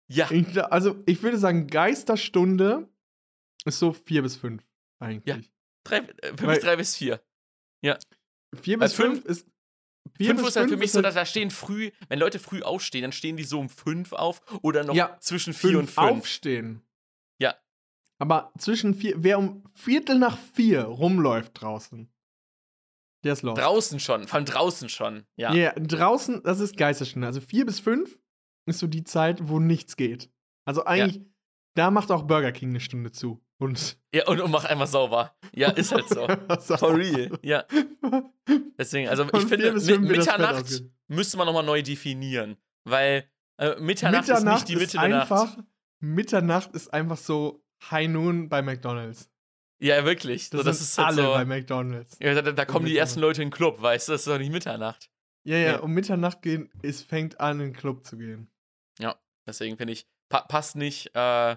Ja, 0.07 0.31
Ich, 0.31 0.63
also, 0.63 1.03
ich 1.07 1.23
würde 1.23 1.39
sagen, 1.39 1.67
Geisterstunde 1.67 2.89
ist 3.65 3.79
so 3.79 3.93
vier 3.95 4.21
bis 4.23 4.37
fünf 4.37 4.63
eigentlich. 5.05 5.51
drei, 5.85 5.99
äh, 5.99 6.37
für 6.37 6.43
Weil- 6.47 6.55
mich 6.57 6.65
drei 6.65 6.77
bis 6.77 6.97
vier. 6.97 7.21
Vier 8.57 8.79
Weil 8.81 8.87
bis 8.89 8.95
fünf, 8.95 9.25
ist. 9.25 9.47
Vier 10.17 10.35
fünf 10.37 10.47
ist 10.47 10.57
halt 10.57 10.69
für 10.71 10.77
mich 10.77 10.93
so, 10.93 10.97
halt 10.99 11.07
dass 11.07 11.15
da 11.15 11.25
stehen 11.27 11.51
früh, 11.51 11.91
wenn 12.09 12.19
Leute 12.19 12.39
früh 12.39 12.63
aufstehen, 12.63 13.03
dann 13.03 13.13
stehen 13.13 13.37
die 13.37 13.43
so 13.45 13.59
um 13.59 13.69
fünf 13.69 14.13
auf 14.13 14.43
oder 14.63 14.85
noch 14.85 14.95
Ja, 14.95 15.19
zwischen 15.21 15.53
vier 15.55 15.79
und 15.79 15.87
fünf 15.87 15.95
fünf. 15.95 16.19
aufstehen. 16.21 16.83
Ja. 17.41 17.55
Aber 18.21 18.53
zwischen 18.59 18.95
vier, 18.95 19.15
wer 19.19 19.39
um 19.39 19.65
Viertel 19.75 20.19
nach 20.19 20.39
vier 20.55 20.83
rumläuft 20.83 21.61
draußen, 21.61 22.09
der 23.25 23.33
ist 23.33 23.43
los. 23.43 23.59
Draußen 23.59 23.99
schon, 23.99 24.29
von 24.29 24.45
draußen 24.45 24.89
schon. 24.89 25.25
Ja. 25.37 25.53
Ja, 25.55 25.73
draußen, 25.73 26.43
das 26.45 26.61
ist 26.61 26.77
Geisterstunde. 26.77 27.27
Also 27.27 27.41
vier 27.41 27.67
bis 27.67 27.81
fünf 27.81 28.21
ist 28.67 28.79
so 28.79 28.87
die 28.87 29.05
Zeit, 29.05 29.49
wo 29.49 29.59
nichts 29.59 29.97
geht. 29.97 30.31
Also 30.67 30.85
eigentlich, 30.85 31.23
da 31.75 31.91
macht 31.91 32.11
auch 32.11 32.23
Burger 32.23 32.53
King 32.53 32.71
eine 32.71 32.81
Stunde 32.81 33.11
zu. 33.13 33.41
Und 33.59 33.99
ja 34.15 34.27
und, 34.27 34.41
und 34.41 34.51
mach 34.51 34.65
einmal 34.65 34.87
sauber. 34.87 35.35
Ja, 35.55 35.71
ist 35.71 35.93
halt 35.93 36.09
so. 36.09 36.27
For 36.77 36.97
real. 36.97 37.39
Ja. 37.43 37.65
Deswegen, 38.79 39.09
also 39.09 39.25
ich 39.25 39.45
finde, 39.47 39.73
bis 39.73 39.87
Mi- 39.87 39.95
fünf 39.95 40.09
wird 40.09 40.19
das 40.19 40.27
Fett 40.27 40.39
Mitternacht 40.41 40.83
müsste 41.09 41.37
man 41.37 41.47
nochmal 41.47 41.65
neu 41.65 41.83
definieren. 41.83 42.57
Weil 42.85 43.31
äh, 43.59 43.77
Mitternacht, 43.81 44.27
Mitternacht 44.29 44.63
ist 44.63 44.69
nicht 44.69 44.69
die 44.69 44.77
Mitte 44.77 44.93
der 44.93 45.01
einfach, 45.03 45.57
Nacht. 45.57 45.67
Mitternacht 46.01 46.75
ist 46.75 46.93
einfach 46.93 47.17
so 47.17 47.65
High 47.91 48.09
Noon 48.09 48.49
bei 48.49 48.61
McDonalds. 48.63 49.31
Ja, 49.81 50.05
wirklich. 50.05 50.51
Das, 50.51 50.59
so, 50.61 50.65
das 50.65 50.81
ist 50.81 50.99
halt 50.99 51.09
alle 51.09 51.23
so. 51.23 51.29
bei 51.33 51.45
McDonalds. 51.45 52.17
Ja, 52.21 52.41
da, 52.41 52.53
da 52.53 52.65
kommen 52.65 52.87
die 52.87 52.97
ersten 52.97 53.21
Leute 53.21 53.43
in 53.43 53.49
den 53.49 53.55
Club, 53.55 53.81
weißt 53.81 54.09
du? 54.09 54.13
Das 54.13 54.23
ist 54.23 54.27
doch 54.29 54.39
nicht 54.39 54.53
Mitternacht. 54.53 55.11
Ja, 55.45 55.57
ja, 55.57 55.73
Ja. 55.73 55.79
um 55.81 55.93
Mitternacht 55.93 56.43
gehen, 56.43 56.71
es 56.83 57.03
fängt 57.03 57.39
an, 57.41 57.61
in 57.61 57.67
den 57.69 57.73
Club 57.75 58.05
zu 58.05 58.17
gehen. 58.17 58.51
Deswegen 59.47 59.77
finde 59.77 59.93
ich, 59.93 60.07
pa 60.29 60.43
passt 60.43 60.77
nicht, 60.77 61.09
äh, 61.15 61.57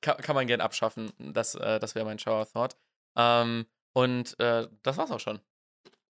kann, 0.00 0.16
kann 0.18 0.34
man 0.34 0.46
gern 0.46 0.60
abschaffen. 0.60 1.12
Das, 1.18 1.54
äh, 1.54 1.78
das 1.78 1.94
wäre 1.94 2.04
mein 2.04 2.18
Shower 2.18 2.46
Thought. 2.46 2.76
Ähm, 3.16 3.66
und 3.92 4.38
äh, 4.40 4.68
das 4.82 4.96
war's 4.96 5.10
auch 5.10 5.20
schon. 5.20 5.40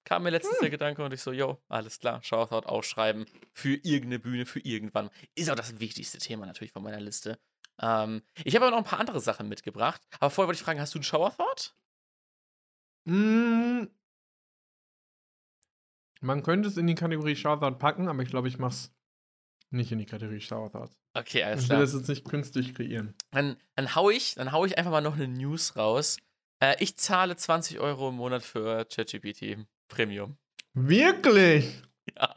Kam 0.04 0.24
mir 0.24 0.32
letztens 0.32 0.56
Hm. 0.58 0.62
der 0.62 0.70
Gedanke 0.72 1.04
und 1.04 1.14
ich 1.14 1.22
so, 1.22 1.32
yo, 1.32 1.62
alles 1.68 2.00
klar, 2.00 2.24
Shower 2.24 2.50
Thought 2.50 2.66
ausschreiben 2.66 3.26
für 3.54 3.76
irgendeine 3.76 4.20
Bühne, 4.20 4.46
für 4.46 4.60
irgendwann. 4.60 5.10
Ist 5.36 5.50
auch 5.50 5.56
das 5.56 5.80
wichtigste 5.80 6.18
Thema 6.18 6.46
natürlich 6.46 6.72
von 6.72 6.84
meiner 6.84 7.00
Liste. 7.00 7.40
Ähm, 7.80 8.24
ich 8.44 8.56
habe 8.56 8.66
aber 8.66 8.72
noch 8.72 8.84
ein 8.84 8.90
paar 8.90 9.00
andere 9.00 9.20
Sachen 9.20 9.48
mitgebracht. 9.48 10.02
Aber 10.20 10.30
vorher 10.30 10.48
wollte 10.48 10.60
ich 10.60 10.64
fragen, 10.64 10.80
hast 10.80 10.94
du 10.94 11.00
einen 11.00 11.04
Shower 11.04 11.36
Thought? 11.36 11.76
Mm. 13.06 13.86
Man 16.22 16.44
könnte 16.44 16.70
es 16.70 16.78
in 16.78 16.86
die 16.86 16.96
Kategorie 16.96 17.36
Shoutout 17.36 17.78
packen, 17.80 18.08
aber 18.08 18.22
ich 18.22 18.30
glaube, 18.30 18.48
ich 18.48 18.60
mach's 18.60 18.94
nicht 19.72 19.92
in 19.92 20.00
die 20.00 20.06
Kategorie 20.06 20.42
Shoutout. 20.42 20.90
Okay, 21.14 21.44
alles 21.44 21.64
Ich 21.64 21.70
will 21.70 21.76
klar. 21.78 21.82
das 21.82 21.94
jetzt 21.94 22.08
nicht 22.08 22.26
künstlich 22.26 22.74
kreieren. 22.76 23.16
Dann, 23.32 23.58
dann 23.76 23.96
hau 23.96 24.10
ich, 24.10 24.36
dann 24.36 24.52
hau 24.52 24.66
ich 24.66 24.78
einfach 24.78 24.92
mal 24.92 25.02
noch 25.02 25.16
eine 25.16 25.28
News 25.28 25.76
raus. 25.76 26.18
Äh, 26.60 26.76
ich 26.80 26.98
zahle 26.98 27.36
20 27.36 27.80
Euro 27.80 28.10
im 28.10 28.16
Monat 28.16 28.44
für 28.44 28.86
ChatGPT 28.86 29.58
Premium. 29.88 30.38
Wirklich? 30.74 31.82
Ja, 32.18 32.34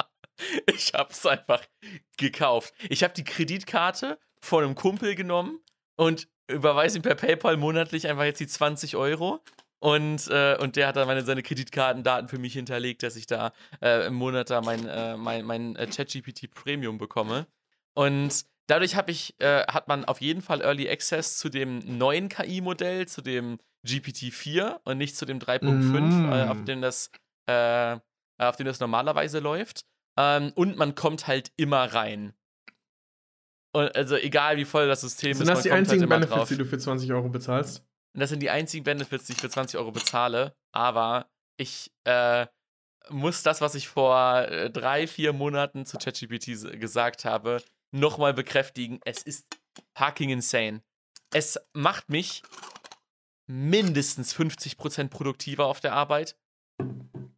ich 0.73 0.93
hab's 0.93 1.25
einfach 1.25 1.63
gekauft. 2.19 2.75
Ich 2.91 3.03
habe 3.03 3.15
die 3.15 3.25
Kreditkarte 3.25 4.19
von 4.41 4.63
einem 4.63 4.75
Kumpel 4.75 5.15
genommen 5.15 5.59
und 5.97 6.29
überweise 6.49 6.99
ihm 6.99 7.03
per 7.03 7.15
PayPal 7.15 7.57
monatlich 7.57 8.07
einfach 8.07 8.25
jetzt 8.25 8.41
die 8.41 8.47
20 8.47 8.95
Euro. 8.97 9.41
Und, 9.85 10.29
äh, 10.29 10.57
und 10.59 10.77
der 10.77 10.87
hat 10.87 10.97
dann 10.97 11.07
meine, 11.07 11.23
seine 11.27 11.43
Kreditkartendaten 11.43 12.27
für 12.31 12.39
mich 12.39 12.55
hinterlegt, 12.55 13.03
dass 13.03 13.17
ich 13.17 13.27
da 13.27 13.53
äh, 13.83 14.07
im 14.07 14.15
Monat 14.15 14.49
da 14.49 14.63
mein, 14.63 14.89
äh, 14.89 15.15
mein, 15.19 15.45
mein 15.45 15.77
äh, 15.77 15.87
ChatGPT 15.87 16.51
Premium 16.51 16.97
bekomme. 16.97 17.47
Und 17.93 18.47
dadurch 18.67 18.97
hab 18.97 19.11
ich, 19.11 19.39
äh, 19.41 19.63
hat 19.67 19.87
man 19.87 20.07
auf 20.07 20.23
jeden 20.23 20.41
Fall 20.41 20.63
Early 20.63 20.89
Access 20.89 21.37
zu 21.37 21.51
dem 21.51 21.81
neuen 21.99 22.31
KI-Modell, 22.31 23.07
zu 23.07 23.21
dem 23.21 23.59
GPT-4 23.87 24.81
und 24.85 24.97
nicht 24.97 25.19
zu 25.19 25.27
dem 25.27 25.39
3.5, 25.39 26.01
Mm. 26.01 26.33
äh, 26.33 26.45
auf 26.49 26.65
dem 26.65 26.81
das 26.81 27.11
äh, 27.47 27.99
auf 28.39 28.57
dem 28.57 28.65
das 28.65 28.81
normalerweise 28.81 29.39
läuft. 29.39 29.85
Ähm, 30.17 30.53
und 30.55 30.79
man 30.79 30.95
kommt 30.95 31.27
halt 31.27 31.53
immer 31.57 31.93
rein. 31.93 32.33
Und 33.73 33.95
also 33.95 34.17
egal 34.17 34.57
wie 34.57 34.65
voll 34.65 34.89
das 34.89 35.03
System 35.03 35.35
Sind 35.35 35.43
ist, 35.43 35.49
das 35.49 35.57
man 35.57 35.63
die 35.63 35.69
kommt 35.69 35.79
einzigen 35.81 36.01
halt 36.03 36.09
Benefits, 36.09 36.35
drauf. 36.37 36.49
die 36.49 36.57
du 36.57 36.65
für 36.65 36.79
20 36.79 37.13
Euro 37.13 37.29
bezahlst? 37.29 37.85
Und 38.15 38.21
das 38.21 38.31
sind 38.31 38.41
die 38.41 38.51
einzigen 38.51 38.85
Benefits, 38.85 39.27
die 39.27 39.33
ich 39.33 39.39
für 39.41 39.51
20 39.51 39.79
Euro 39.79 39.91
bezahle. 39.93 40.55
Aber 40.73 41.29
ich 41.57 41.93
äh, 42.05 42.47
muss 43.11 43.43
das, 43.43 43.61
was 43.61 43.75
ich 43.75 43.89
vor 43.89 44.43
äh, 44.43 44.71
drei, 44.71 45.07
vier 45.07 45.33
Monaten 45.33 45.85
zu 45.85 45.99
ChatGPT 45.99 46.49
s- 46.49 46.67
gesagt 46.79 47.25
habe, 47.25 47.63
nochmal 47.93 48.33
bekräftigen. 48.35 49.01
Es 49.05 49.23
ist 49.23 49.47
fucking 49.97 50.31
insane. 50.31 50.83
Es 51.33 51.59
macht 51.73 52.09
mich 52.09 52.43
mindestens 53.47 54.35
50% 54.35 55.09
produktiver 55.09 55.67
auf 55.67 55.81
der 55.81 55.93
Arbeit. 55.93 56.37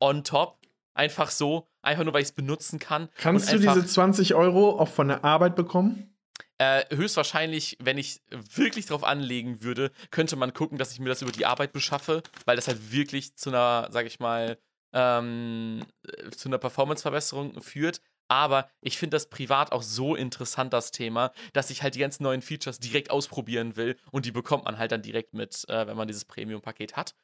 On 0.01 0.25
top. 0.25 0.59
Einfach 0.95 1.31
so. 1.31 1.69
Einfach 1.83 2.05
nur, 2.05 2.15
weil 2.15 2.23
ich 2.23 2.29
es 2.29 2.33
benutzen 2.33 2.79
kann. 2.79 3.09
Kannst 3.17 3.53
du 3.53 3.59
diese 3.59 3.85
20 3.87 4.35
Euro 4.35 4.79
auch 4.79 4.89
von 4.89 5.09
der 5.09 5.25
Arbeit 5.25 5.57
bekommen? 5.57 6.16
Äh, 6.59 6.85
höchstwahrscheinlich, 6.95 7.77
wenn 7.81 7.99
ich 7.99 8.23
wirklich 8.31 8.87
drauf 8.87 9.05
anlegen 9.05 9.63
würde, 9.63 9.91
könnte 10.11 10.37
man 10.37 10.55
gucken, 10.55 10.79
dass 10.79 10.93
ich 10.93 11.01
mir 11.01 11.11
das 11.11 11.21
über 11.21 11.33
die 11.33 11.45
Arbeit 11.45 11.73
beschaffe, 11.73 12.23
weil 12.47 12.57
das 12.57 12.67
halt 12.67 12.93
wirklich 12.93 13.37
zu 13.37 13.51
einer, 13.51 13.89
sag 13.91 14.07
ich 14.07 14.21
mal, 14.21 14.59
ähm, 14.95 15.85
äh, 16.07 16.31
zu 16.31 16.49
einer 16.49 16.59
Performance-Verbesserung 16.59 17.61
führt. 17.61 18.01
Aber 18.29 18.69
ich 18.81 18.99
finde 18.99 19.17
das 19.17 19.29
privat 19.29 19.71
auch 19.73 19.83
so 19.83 20.17
interessant, 20.17 20.73
das 20.73 20.91
Thema, 20.91 21.33
dass 21.53 21.71
ich 21.71 21.83
halt 21.83 21.95
die 21.95 22.01
ganzen 22.01 22.25
neuen 22.25 22.43
Features 22.43 22.81
direkt 22.81 23.11
ausprobieren 23.11 23.77
will 23.77 23.97
und 24.11 24.25
die 24.25 24.33
bekommt 24.33 24.65
man 24.65 24.79
halt 24.79 24.93
dann 24.93 25.03
direkt 25.03 25.35
mit, 25.35 25.69
äh, 25.69 25.87
wenn 25.87 25.97
man 25.97 26.09
dieses 26.09 26.25
Premium-Paket 26.25 26.97
hat. 26.97 27.15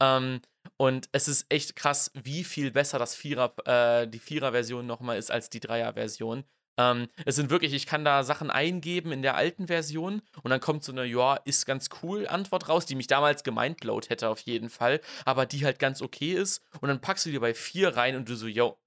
Ähm, 0.00 0.40
und 0.76 1.08
es 1.12 1.28
ist 1.28 1.46
echt 1.48 1.76
krass, 1.76 2.10
wie 2.14 2.44
viel 2.44 2.70
besser 2.70 2.98
das 2.98 3.14
Vierer, 3.14 3.54
äh, 3.66 4.06
die 4.06 4.18
Vierer-Version 4.18 4.86
nochmal 4.86 5.18
ist 5.18 5.30
als 5.30 5.50
die 5.50 5.60
Dreier-Version. 5.60 6.44
Ähm, 6.78 7.08
es 7.26 7.36
sind 7.36 7.50
wirklich, 7.50 7.72
ich 7.74 7.86
kann 7.86 8.04
da 8.04 8.24
Sachen 8.24 8.50
eingeben 8.50 9.12
in 9.12 9.22
der 9.22 9.36
alten 9.36 9.66
Version 9.66 10.22
und 10.42 10.50
dann 10.50 10.60
kommt 10.60 10.84
so 10.84 10.92
eine, 10.92 11.04
ja, 11.04 11.34
ist 11.44 11.66
ganz 11.66 11.90
cool 12.02 12.26
Antwort 12.26 12.68
raus, 12.68 12.86
die 12.86 12.94
mich 12.94 13.06
damals 13.06 13.44
gemindblowt 13.44 14.10
hätte 14.10 14.28
auf 14.28 14.40
jeden 14.40 14.70
Fall, 14.70 15.00
aber 15.24 15.46
die 15.46 15.64
halt 15.64 15.78
ganz 15.78 16.00
okay 16.00 16.32
ist. 16.32 16.62
Und 16.80 16.88
dann 16.88 17.00
packst 17.00 17.26
du 17.26 17.30
dir 17.30 17.40
bei 17.40 17.54
vier 17.54 17.96
rein 17.96 18.16
und 18.16 18.28
du 18.28 18.36
so, 18.36 18.46
yo, 18.46 18.78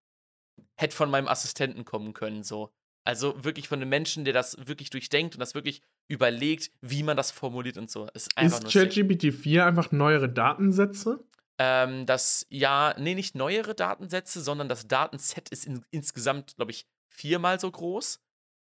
hätte 0.76 0.95
von 0.95 1.10
meinem 1.10 1.28
Assistenten 1.28 1.86
kommen 1.86 2.13
können, 2.13 2.43
so. 2.43 2.71
Also 3.08 3.43
wirklich 3.43 3.67
von 3.67 3.80
einem 3.80 3.89
Menschen, 3.89 4.26
der 4.26 4.34
das 4.34 4.58
wirklich 4.67 4.89
durchdenkt 4.89 5.36
und 5.36 5.39
das 5.39 5.54
wirklich 5.54 5.84
überlegt, 6.08 6.71
wie 6.82 7.04
man 7.04 7.15
das 7.15 7.30
formuliert 7.30 7.78
und 7.78 7.91
so. 7.91 8.08
Ist 8.15 8.32
Ist. 8.39 8.67
ChatGPT 8.67 9.32
4 9.32 9.63
einfach 9.63 9.91
neuere 9.91 10.28
Datensätze? 10.28 11.24
Ähm, 11.60 12.08
das, 12.08 12.48
ja, 12.50 12.95
nee, 12.98 13.13
nicht 13.13 13.36
neuere 13.36 13.76
Datensätze, 13.76 14.41
sondern 14.41 14.67
das 14.67 14.88
Datenset 14.88 15.50
ist 15.50 15.65
in, 15.65 15.86
insgesamt, 15.91 16.56
glaube 16.56 16.71
ich, 16.71 16.88
viermal 17.15 17.60
so 17.60 17.71
groß 17.71 18.19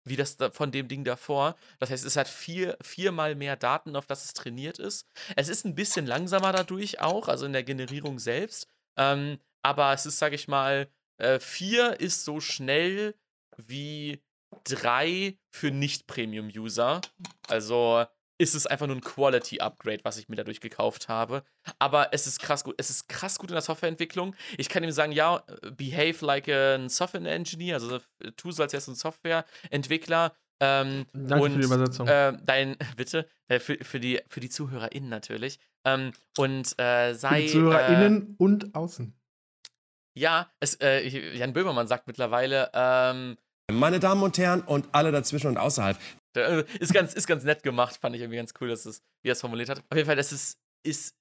wie 0.09 0.17
das 0.17 0.37
da 0.37 0.51
von 0.51 0.73
dem 0.73 0.89
Ding 0.89 1.05
davor. 1.05 1.57
Das 1.79 1.91
heißt, 1.91 2.05
es 2.05 2.17
hat 2.17 2.29
vier, 2.29 2.77
viermal 2.81 3.35
mehr 3.35 3.57
Daten, 3.57 3.97
auf 3.97 4.07
das 4.07 4.25
es 4.25 4.33
trainiert 4.33 4.79
ist. 4.79 5.07
Es 5.37 5.49
ist 5.49 5.65
ein 5.65 5.75
bisschen 5.75 6.07
langsamer 6.07 6.53
dadurch 6.53 7.01
auch, 7.01 7.29
also 7.29 7.47
in 7.47 7.53
der 7.53 7.65
Generierung 7.65 8.19
selbst. 8.19 8.69
Ähm, 8.97 9.39
aber 9.63 9.93
es 9.93 10.07
ist, 10.07 10.19
sage 10.19 10.35
ich 10.35 10.49
mal, 10.49 10.89
äh, 11.19 11.39
vier 11.39 12.01
ist 12.01 12.25
so 12.25 12.41
schnell 12.41 13.15
wie 13.57 14.23
drei 14.65 15.37
für 15.51 15.71
Nicht-Premium-User. 15.71 17.01
Also 17.49 18.07
ist 18.39 18.55
es 18.55 18.67
einfach 18.67 18.87
nur 18.87 18.97
ein 18.97 19.03
Quality-Upgrade, 19.03 20.01
was 20.05 20.17
ich 20.17 20.29
mir 20.29 20.37
dadurch 20.37 20.61
gekauft 20.61 21.09
habe. 21.09 21.43
Aber 21.79 22.13
es 22.13 22.27
ist 22.27 22.41
krass 22.41 22.65
gut. 22.65 22.75
Es 22.79 22.89
ist 22.89 23.09
krass 23.09 23.39
gut 23.39 23.51
in 23.51 23.55
der 23.55 23.63
Softwareentwicklung. 23.63 24.35
Ich 24.57 24.69
kann 24.69 24.85
ihm 24.85 24.93
sagen, 24.93 25.13
ja, 25.13 25.43
äh, 25.63 25.71
behave 25.71 26.25
like 26.25 26.49
a 26.49 26.89
Software-Engineer, 26.89 27.75
also 27.75 27.97
äh, 27.97 28.33
tu 28.37 28.53
so, 28.53 28.63
als 28.63 28.73
wärst 28.73 28.87
du 28.87 28.93
ein 28.93 28.95
Softwareentwickler. 28.95 30.35
Ähm, 30.61 31.07
Danke 31.13 31.45
und, 31.45 31.53
für 31.53 31.59
die 31.59 31.65
Übersetzung. 31.65 32.09
Äh, 32.09 32.37
dein, 32.45 32.77
bitte, 32.97 33.29
äh, 33.49 33.59
für, 33.59 33.77
für, 33.83 34.01
die, 34.01 34.21
für 34.29 34.41
die 34.41 34.49
ZuhörerInnen 34.49 35.09
natürlich. 35.09 35.59
Ähm, 35.85 36.13
und 36.37 36.79
äh, 36.79 37.13
Für 37.13 37.15
sei. 37.15 37.43
die 37.43 37.49
ZuhörerInnen 37.49 38.35
und 38.39 38.75
außen. 38.75 39.07
Äh, 39.07 40.21
ja, 40.21 40.51
es, 40.59 40.75
äh, 40.81 41.07
Jan 41.37 41.53
Böhmermann 41.53 41.87
sagt 41.87 42.09
mittlerweile, 42.09 42.71
ähm, 42.75 43.37
Meine 43.71 44.01
Damen 44.01 44.23
und 44.23 44.37
Herren 44.37 44.63
und 44.63 44.89
alle 44.93 45.13
dazwischen 45.13 45.47
und 45.47 45.59
außerhalb. 45.59 45.97
Äh, 46.39 46.65
ist, 46.81 46.93
ganz, 46.93 47.15
ist 47.15 47.27
ganz 47.27 47.45
nett 47.45 47.63
gemacht, 47.63 47.97
fand 48.01 48.15
ich 48.15 48.23
irgendwie 48.23 48.39
ganz 48.39 48.55
cool, 48.61 48.69
dass 48.69 48.87
es, 48.87 49.03
wie 49.23 49.29
er 49.31 49.33
es 49.33 49.41
formuliert 49.41 49.69
hat. 49.69 49.79
Auf 49.91 49.97
jeden 49.97 50.07
Fall, 50.07 50.17
das 50.17 50.33
ist, 50.33 50.59
ist 50.83 51.15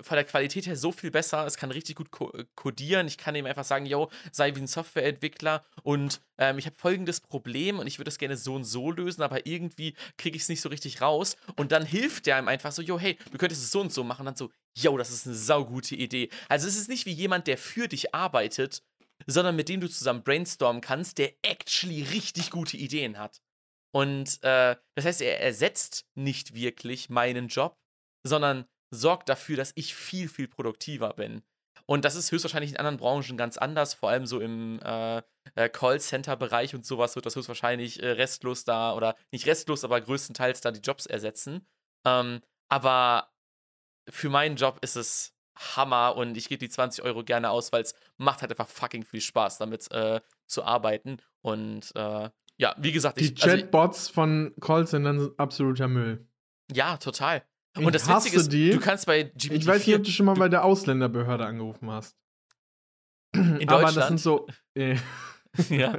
von 0.00 0.16
der 0.16 0.24
Qualität 0.24 0.66
her 0.66 0.76
so 0.76 0.92
viel 0.92 1.10
besser. 1.10 1.46
Es 1.46 1.56
kann 1.56 1.70
richtig 1.70 1.96
gut 1.96 2.10
ko 2.10 2.32
codieren. 2.54 3.06
Ich 3.06 3.18
kann 3.18 3.34
ihm 3.34 3.46
einfach 3.46 3.64
sagen, 3.64 3.86
yo, 3.86 4.10
sei 4.32 4.54
wie 4.54 4.60
ein 4.60 4.66
Softwareentwickler 4.66 5.64
und 5.82 6.20
ähm, 6.38 6.58
ich 6.58 6.66
habe 6.66 6.76
folgendes 6.78 7.20
Problem 7.20 7.78
und 7.78 7.86
ich 7.86 7.98
würde 7.98 8.08
das 8.08 8.18
gerne 8.18 8.36
so 8.36 8.54
und 8.54 8.64
so 8.64 8.90
lösen, 8.90 9.22
aber 9.22 9.46
irgendwie 9.46 9.94
kriege 10.16 10.36
ich 10.36 10.42
es 10.42 10.48
nicht 10.48 10.60
so 10.60 10.68
richtig 10.68 11.00
raus. 11.00 11.36
Und 11.56 11.72
dann 11.72 11.84
hilft 11.84 12.26
der 12.26 12.36
einem 12.36 12.48
einfach 12.48 12.72
so, 12.72 12.82
yo, 12.82 12.98
hey, 12.98 13.18
du 13.30 13.38
könntest 13.38 13.62
es 13.62 13.70
so 13.70 13.80
und 13.80 13.92
so 13.92 14.04
machen. 14.04 14.22
Und 14.22 14.26
dann 14.26 14.36
so, 14.36 14.50
yo, 14.76 14.96
das 14.96 15.10
ist 15.10 15.26
eine 15.26 15.36
saugute 15.36 15.96
Idee. 15.96 16.30
Also 16.48 16.68
es 16.68 16.76
ist 16.76 16.88
nicht 16.88 17.06
wie 17.06 17.12
jemand, 17.12 17.46
der 17.46 17.58
für 17.58 17.88
dich 17.88 18.14
arbeitet, 18.14 18.82
sondern 19.26 19.56
mit 19.56 19.68
dem 19.68 19.80
du 19.80 19.88
zusammen 19.88 20.22
brainstormen 20.22 20.80
kannst, 20.80 21.18
der 21.18 21.34
actually 21.42 22.02
richtig 22.02 22.50
gute 22.50 22.76
Ideen 22.76 23.18
hat. 23.18 23.40
Und 23.92 24.42
äh, 24.42 24.76
das 24.94 25.04
heißt, 25.04 25.22
er 25.22 25.40
ersetzt 25.40 26.06
nicht 26.14 26.54
wirklich 26.54 27.10
meinen 27.10 27.48
Job, 27.48 27.78
sondern 28.24 28.66
sorgt 28.90 29.28
dafür, 29.28 29.56
dass 29.56 29.72
ich 29.74 29.94
viel, 29.94 30.28
viel 30.28 30.48
produktiver 30.48 31.14
bin. 31.14 31.42
Und 31.86 32.04
das 32.04 32.14
ist 32.14 32.30
höchstwahrscheinlich 32.30 32.70
in 32.70 32.76
anderen 32.76 32.98
Branchen 32.98 33.36
ganz 33.36 33.58
anders, 33.58 33.94
vor 33.94 34.10
allem 34.10 34.26
so 34.26 34.40
im 34.40 34.78
äh, 34.80 35.22
äh, 35.56 35.68
Callcenter-Bereich 35.68 36.74
und 36.74 36.86
sowas 36.86 37.16
wird 37.16 37.26
das 37.26 37.34
höchstwahrscheinlich 37.34 38.00
äh, 38.02 38.10
restlos 38.10 38.64
da 38.64 38.94
oder 38.94 39.16
nicht 39.32 39.46
restlos, 39.46 39.82
aber 39.82 40.00
größtenteils 40.00 40.60
da 40.60 40.70
die 40.70 40.80
Jobs 40.80 41.06
ersetzen. 41.06 41.66
Ähm, 42.06 42.42
aber 42.68 43.32
für 44.08 44.30
meinen 44.30 44.56
Job 44.56 44.78
ist 44.82 44.96
es 44.96 45.34
Hammer 45.56 46.16
und 46.16 46.36
ich 46.36 46.48
gebe 46.48 46.60
die 46.60 46.70
20 46.70 47.04
Euro 47.04 47.24
gerne 47.24 47.50
aus, 47.50 47.72
weil 47.72 47.82
es 47.82 47.94
macht 48.16 48.40
halt 48.40 48.52
einfach 48.52 48.68
fucking 48.68 49.04
viel 49.04 49.20
Spaß, 49.20 49.58
damit 49.58 49.90
äh, 49.90 50.20
zu 50.46 50.64
arbeiten. 50.64 51.18
Und 51.42 51.94
äh, 51.96 52.30
ja, 52.60 52.74
wie 52.78 52.92
gesagt, 52.92 53.18
die 53.20 53.24
ich. 53.32 53.42
also 53.42 53.56
ich- 53.56 53.62
Chatbots 53.62 54.08
von 54.08 54.54
Callcentern 54.60 55.18
sind 55.18 55.38
absoluter 55.40 55.88
Müll. 55.88 56.26
ja, 56.72 56.96
total. 56.98 57.42
Ich 57.78 57.84
Und 57.86 57.94
das 57.94 58.08
hasse 58.08 58.26
Witzige 58.26 58.40
ist, 58.40 58.52
die. 58.52 58.70
du 58.70 58.80
kannst 58.80 59.06
bei 59.06 59.22
GPT 59.22 59.52
Ich 59.52 59.66
weiß 59.66 59.86
nicht, 59.86 59.96
ob 59.96 60.02
du 60.04 60.10
schon 60.10 60.26
mal 60.26 60.34
bei 60.34 60.48
der 60.48 60.64
Ausländerbehörde 60.64 61.46
angerufen 61.46 61.88
hast. 61.90 62.16
in 63.32 63.68
Aber 63.68 63.82
das 63.82 63.94
Deutschland. 63.94 64.08
sind 64.08 64.18
so. 64.20 64.46
Äh, 64.74 64.96
Ja. 65.68 65.98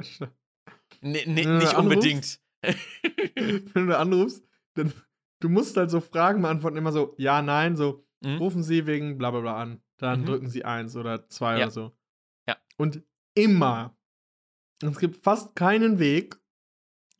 Nee, 1.00 1.24
nee, 1.26 1.44
Wenn 1.44 1.48
du 1.48 1.58
nicht 1.58 1.74
anrufst- 1.74 1.78
unbedingt. 1.78 2.40
Wenn 3.74 3.86
du 3.88 3.98
anrufst, 3.98 4.44
dann 4.74 4.92
du 5.40 5.48
musst 5.48 5.76
halt 5.76 5.90
so 5.90 6.00
Fragen 6.00 6.42
beantworten, 6.42 6.76
immer 6.76 6.92
so 6.92 7.14
ja, 7.18 7.42
nein, 7.42 7.76
so 7.76 8.06
Mhm. 8.24 8.36
rufen 8.38 8.62
Sie 8.62 8.86
wegen 8.86 9.18
bla 9.18 9.30
bla 9.32 9.40
bla 9.40 9.56
an. 9.56 9.82
Dann 9.98 10.20
Mhm. 10.20 10.26
drücken 10.26 10.48
Sie 10.48 10.64
eins 10.64 10.94
oder 10.96 11.28
zwei 11.28 11.58
Ja. 11.58 11.64
oder 11.64 11.70
so. 11.72 11.96
Ja. 12.48 12.56
Und 12.76 13.02
immer. 13.34 13.96
Es 14.82 14.98
gibt 14.98 15.22
fast 15.24 15.54
keinen 15.56 15.98
Weg, 15.98 16.36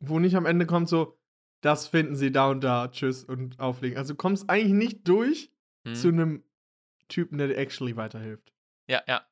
wo 0.05 0.19
nicht 0.19 0.35
am 0.35 0.45
Ende 0.45 0.65
kommt 0.65 0.89
so, 0.89 1.17
das 1.61 1.87
finden 1.87 2.15
Sie 2.15 2.31
da 2.31 2.49
und 2.49 2.61
da, 2.61 2.89
tschüss 2.89 3.23
und 3.23 3.59
auflegen. 3.59 3.97
Also 3.97 4.13
du 4.13 4.17
kommst 4.17 4.49
eigentlich 4.49 4.73
nicht 4.73 5.07
durch 5.07 5.49
Mhm. 5.85 5.95
zu 5.95 6.07
einem 6.09 6.43
Typen, 7.09 7.37
der 7.37 7.47
dir 7.47 7.57
actually 7.57 7.95
weiterhilft. 7.97 8.53
Ja, 8.87 9.01
ja. 9.07 9.25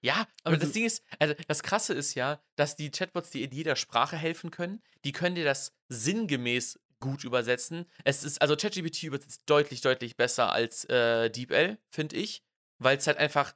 Ja, 0.00 0.26
aber 0.44 0.54
Also- 0.54 0.66
das 0.66 0.72
Ding 0.72 0.84
ist, 0.84 1.02
also 1.18 1.34
das 1.48 1.62
Krasse 1.62 1.92
ist 1.94 2.14
ja, 2.14 2.40
dass 2.56 2.76
die 2.76 2.90
Chatbots 2.90 3.30
dir 3.30 3.44
in 3.44 3.50
jeder 3.52 3.74
Sprache 3.76 4.16
helfen 4.16 4.50
können. 4.50 4.80
Die 5.04 5.12
können 5.12 5.34
dir 5.34 5.44
das 5.44 5.72
sinngemäß 5.88 6.78
gut 7.00 7.24
übersetzen. 7.24 7.84
Es 8.04 8.22
ist, 8.24 8.40
also 8.42 8.56
ChatGPT 8.56 9.04
übersetzt 9.04 9.42
deutlich, 9.46 9.80
deutlich 9.80 10.16
besser 10.16 10.52
als 10.52 10.84
äh, 10.86 11.30
DeepL, 11.30 11.78
finde 11.90 12.16
ich, 12.16 12.42
weil 12.78 12.96
es 12.98 13.06
halt 13.06 13.18
einfach 13.18 13.54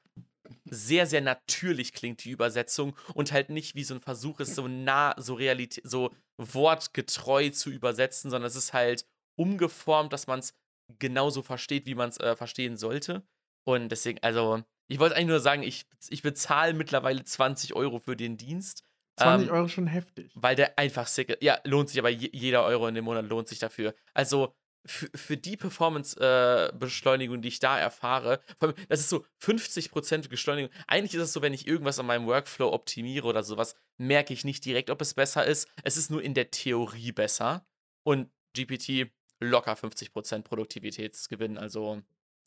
sehr, 0.64 1.06
sehr 1.06 1.20
natürlich 1.20 1.92
klingt, 1.92 2.24
die 2.24 2.30
Übersetzung, 2.30 2.96
und 3.14 3.32
halt 3.32 3.50
nicht 3.50 3.74
wie 3.74 3.84
so 3.84 3.94
ein 3.94 4.00
Versuch 4.00 4.40
ist, 4.40 4.54
so 4.54 4.68
nah, 4.68 5.14
so 5.18 5.34
realität, 5.34 5.84
so 5.86 6.10
wortgetreu 6.36 7.50
zu 7.50 7.70
übersetzen, 7.70 8.30
sondern 8.30 8.48
es 8.48 8.56
ist 8.56 8.72
halt 8.72 9.06
umgeformt, 9.36 10.12
dass 10.12 10.26
man 10.26 10.40
es 10.40 10.54
genauso 10.98 11.42
versteht, 11.42 11.86
wie 11.86 11.94
man 11.94 12.10
es 12.10 12.18
äh, 12.18 12.36
verstehen 12.36 12.76
sollte. 12.76 13.22
Und 13.64 13.90
deswegen, 13.90 14.18
also, 14.22 14.62
ich 14.88 14.98
wollte 14.98 15.16
eigentlich 15.16 15.28
nur 15.28 15.40
sagen, 15.40 15.62
ich, 15.62 15.86
ich 16.08 16.22
bezahle 16.22 16.74
mittlerweile 16.74 17.24
20 17.24 17.74
Euro 17.74 17.98
für 17.98 18.16
den 18.16 18.36
Dienst. 18.36 18.84
20 19.18 19.48
ähm, 19.48 19.54
Euro 19.54 19.66
ist 19.66 19.72
schon 19.72 19.86
heftig. 19.86 20.32
Weil 20.34 20.56
der 20.56 20.78
einfach 20.78 21.06
sick 21.06 21.30
ist. 21.30 21.42
Ja, 21.42 21.58
lohnt 21.64 21.88
sich, 21.88 21.98
aber 21.98 22.10
je, 22.10 22.30
jeder 22.32 22.64
Euro 22.64 22.88
in 22.88 22.94
dem 22.94 23.04
Monat 23.04 23.26
lohnt 23.26 23.48
sich 23.48 23.58
dafür. 23.58 23.94
Also 24.14 24.54
für, 24.84 25.36
die 25.36 25.56
Performance-Beschleunigung, 25.56 27.42
die 27.42 27.48
ich 27.48 27.60
da 27.60 27.78
erfahre, 27.78 28.40
vor 28.58 28.68
allem, 28.68 28.78
das 28.88 29.00
ist 29.00 29.08
so 29.08 29.24
50% 29.40 30.28
Beschleunigung. 30.28 30.72
Eigentlich 30.86 31.14
ist 31.14 31.22
es 31.22 31.32
so, 31.32 31.42
wenn 31.42 31.54
ich 31.54 31.66
irgendwas 31.66 31.98
an 31.98 32.06
meinem 32.06 32.26
Workflow 32.26 32.72
optimiere 32.72 33.26
oder 33.26 33.42
sowas, 33.42 33.76
merke 33.96 34.32
ich 34.32 34.44
nicht 34.44 34.64
direkt, 34.64 34.90
ob 34.90 35.00
es 35.00 35.14
besser 35.14 35.44
ist. 35.44 35.68
Es 35.84 35.96
ist 35.96 36.10
nur 36.10 36.22
in 36.22 36.34
der 36.34 36.50
Theorie 36.50 37.12
besser. 37.12 37.64
Und 38.02 38.30
GPT 38.54 39.10
locker 39.40 39.74
50% 39.74 40.42
Produktivitätsgewinn. 40.42 41.58
Also 41.58 42.02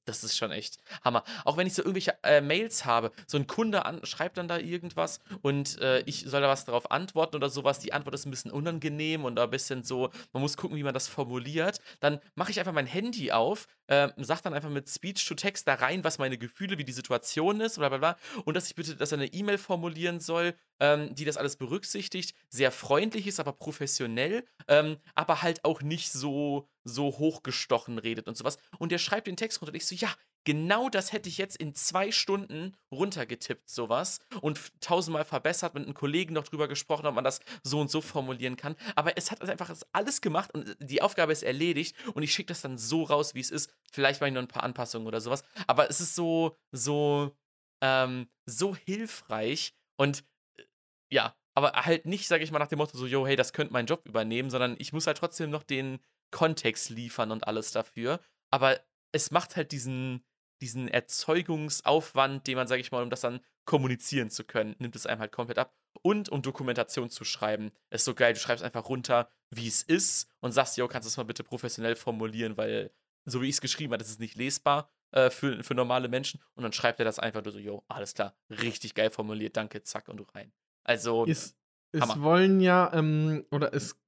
das 0.05 0.23
ist 0.23 0.37
schon 0.37 0.51
echt 0.51 0.79
Hammer. 1.03 1.23
Auch 1.43 1.57
wenn 1.57 1.67
ich 1.67 1.73
so 1.73 1.81
irgendwelche 1.81 2.17
äh, 2.23 2.41
Mails 2.41 2.85
habe, 2.85 3.11
so 3.27 3.37
ein 3.37 3.47
Kunde 3.47 3.85
an, 3.85 4.05
schreibt 4.05 4.37
dann 4.37 4.47
da 4.47 4.57
irgendwas 4.57 5.19
und 5.41 5.79
äh, 5.81 5.99
ich 6.01 6.25
soll 6.27 6.41
da 6.41 6.47
was 6.47 6.65
darauf 6.65 6.91
antworten 6.91 7.35
oder 7.35 7.49
sowas. 7.49 7.79
Die 7.79 7.93
Antwort 7.93 8.15
ist 8.15 8.25
ein 8.25 8.31
bisschen 8.31 8.51
unangenehm 8.51 9.25
und 9.25 9.39
ein 9.39 9.49
bisschen 9.49 9.83
so, 9.83 10.09
man 10.33 10.41
muss 10.41 10.57
gucken, 10.57 10.77
wie 10.77 10.83
man 10.83 10.93
das 10.93 11.07
formuliert. 11.07 11.79
Dann 11.99 12.19
mache 12.35 12.51
ich 12.51 12.59
einfach 12.59 12.73
mein 12.73 12.87
Handy 12.87 13.31
auf, 13.31 13.67
äh, 13.87 14.09
sag 14.17 14.41
dann 14.41 14.53
einfach 14.53 14.69
mit 14.69 14.89
Speech-to-Text 14.89 15.67
da 15.67 15.75
rein, 15.75 16.03
was 16.03 16.17
meine 16.17 16.37
Gefühle, 16.37 16.77
wie 16.77 16.83
die 16.83 16.91
Situation 16.91 17.61
ist, 17.61 17.77
bla 17.77 17.89
bla 17.89 17.97
bla. 17.97 18.17
Und 18.45 18.55
dass 18.55 18.67
ich 18.67 18.75
bitte, 18.75 18.95
dass 18.95 19.11
er 19.11 19.19
eine 19.19 19.33
E-Mail 19.33 19.57
formulieren 19.57 20.19
soll, 20.19 20.55
ähm, 20.79 21.13
die 21.15 21.25
das 21.25 21.37
alles 21.37 21.55
berücksichtigt, 21.55 22.35
sehr 22.49 22.71
freundlich 22.71 23.27
ist, 23.27 23.39
aber 23.39 23.53
professionell, 23.53 24.45
ähm, 24.67 24.97
aber 25.13 25.41
halt 25.41 25.63
auch 25.65 25.81
nicht 25.81 26.11
so, 26.11 26.67
so 26.83 27.17
hochgestochen 27.17 27.97
redet 27.97 28.27
und 28.27 28.37
sowas. 28.37 28.57
Und 28.77 28.91
der 28.91 28.97
schreibt 28.97 29.27
den 29.27 29.37
Text 29.37 29.61
runter 29.61 29.71
und 29.71 29.77
ich 29.77 29.85
so, 29.85 29.95
ja, 29.95 30.13
genau 30.45 30.89
das 30.89 31.11
hätte 31.11 31.27
ich 31.27 31.37
jetzt 31.37 31.57
in 31.57 31.75
zwei 31.75 32.11
Stunden 32.11 32.77
runtergetippt, 32.91 33.69
sowas, 33.69 34.19
und 34.41 34.59
tausendmal 34.79 35.25
verbessert, 35.25 35.73
mit 35.73 35.83
einem 35.83 35.93
Kollegen 35.93 36.33
noch 36.33 36.45
drüber 36.45 36.67
gesprochen, 36.67 37.05
ob 37.05 37.15
man 37.15 37.23
das 37.23 37.41
so 37.63 37.81
und 37.81 37.91
so 37.91 37.99
formulieren 37.99 38.55
kann. 38.55 38.75
Aber 38.95 39.17
es 39.17 39.31
hat 39.31 39.41
einfach 39.41 39.75
alles 39.91 40.21
gemacht 40.21 40.53
und 40.53 40.77
die 40.79 41.01
Aufgabe 41.01 41.33
ist 41.33 41.43
erledigt 41.43 41.95
und 42.13 42.23
ich 42.23 42.33
schicke 42.33 42.47
das 42.47 42.61
dann 42.61 42.77
so 42.77 43.03
raus, 43.03 43.35
wie 43.35 43.41
es 43.41 43.51
ist. 43.51 43.69
Vielleicht 43.91 44.21
mache 44.21 44.29
ich 44.29 44.33
noch 44.33 44.41
ein 44.41 44.47
paar 44.47 44.63
Anpassungen 44.63 45.07
oder 45.07 45.19
sowas. 45.19 45.43
Aber 45.67 45.89
es 45.89 45.99
ist 45.99 46.15
so, 46.15 46.55
so, 46.71 47.35
ähm, 47.81 48.29
so 48.45 48.75
hilfreich 48.75 49.73
und 49.97 50.23
äh, 50.57 50.63
ja, 51.11 51.35
aber 51.55 51.71
halt 51.71 52.05
nicht, 52.05 52.27
sage 52.27 52.43
ich 52.43 52.51
mal, 52.51 52.59
nach 52.59 52.67
dem 52.67 52.77
Motto 52.77 52.97
so, 52.97 53.07
yo, 53.07 53.25
hey, 53.25 53.35
das 53.35 53.53
könnte 53.53 53.73
mein 53.73 53.85
Job 53.85 54.05
übernehmen, 54.05 54.49
sondern 54.49 54.75
ich 54.77 54.93
muss 54.93 55.07
halt 55.07 55.17
trotzdem 55.17 55.49
noch 55.49 55.63
den 55.63 55.99
Kontext 56.31 56.89
liefern 56.89 57.31
und 57.31 57.47
alles 57.47 57.71
dafür. 57.71 58.19
Aber 58.51 58.79
es 59.13 59.31
macht 59.31 59.55
halt 59.55 59.71
diesen, 59.71 60.25
diesen 60.61 60.87
Erzeugungsaufwand, 60.87 62.47
den 62.47 62.55
man, 62.55 62.67
sage 62.67 62.81
ich 62.81 62.91
mal, 62.91 63.03
um 63.03 63.09
das 63.09 63.21
dann 63.21 63.39
kommunizieren 63.65 64.29
zu 64.29 64.43
können, 64.43 64.75
nimmt 64.79 64.95
es 64.95 65.05
einem 65.05 65.19
halt 65.19 65.31
komplett 65.31 65.57
ab. 65.57 65.73
Und 66.01 66.29
um 66.29 66.41
Dokumentation 66.41 67.09
zu 67.09 67.23
schreiben. 67.23 67.71
Ist 67.89 68.05
so 68.05 68.13
geil, 68.13 68.33
du 68.33 68.39
schreibst 68.39 68.63
einfach 68.63 68.89
runter, 68.89 69.29
wie 69.49 69.67
es 69.67 69.81
ist 69.81 70.29
und 70.39 70.51
sagst, 70.51 70.77
yo, 70.77 70.87
kannst 70.87 71.07
du 71.07 71.09
das 71.09 71.17
mal 71.17 71.23
bitte 71.23 71.43
professionell 71.43 71.95
formulieren, 71.95 72.57
weil 72.57 72.91
so 73.25 73.41
wie 73.41 73.47
ich 73.47 73.55
es 73.55 73.61
geschrieben 73.61 73.91
habe, 73.91 74.03
das 74.03 74.11
ist 74.11 74.19
nicht 74.19 74.35
lesbar 74.35 74.91
äh, 75.11 75.29
für, 75.31 75.63
für 75.63 75.73
normale 75.73 76.07
Menschen. 76.09 76.41
Und 76.53 76.63
dann 76.63 76.73
schreibt 76.73 76.99
er 76.99 77.05
das 77.05 77.17
einfach 77.17 77.43
nur 77.43 77.51
so, 77.51 77.59
yo, 77.59 77.83
alles 77.87 78.13
klar, 78.13 78.35
richtig 78.49 78.93
geil 78.93 79.09
formuliert, 79.09 79.57
danke, 79.57 79.81
zack 79.81 80.09
und 80.09 80.17
du 80.17 80.25
rein. 80.35 80.53
Also, 80.83 81.25
Es, 81.25 81.55
es 81.91 82.21
wollen 82.21 82.59
ja, 82.59 82.93
ähm, 82.93 83.45
oder 83.49 83.73
es 83.73 83.99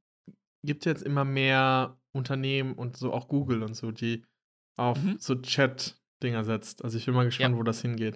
gibt 0.63 0.85
jetzt 0.85 1.01
immer 1.01 1.23
mehr 1.25 1.97
Unternehmen 2.11 2.73
und 2.75 2.97
so 2.97 3.11
auch 3.13 3.27
Google 3.27 3.63
und 3.63 3.73
so, 3.73 3.91
die 3.91 4.23
auf 4.75 5.01
Mhm. 5.01 5.17
so 5.19 5.33
Chat-Dinger 6.17 6.43
setzt. 6.43 6.83
Also 6.83 6.97
ich 6.97 7.05
bin 7.05 7.13
mal 7.15 7.25
gespannt, 7.25 7.57
wo 7.57 7.63
das 7.63 7.81
hingeht. 7.81 8.15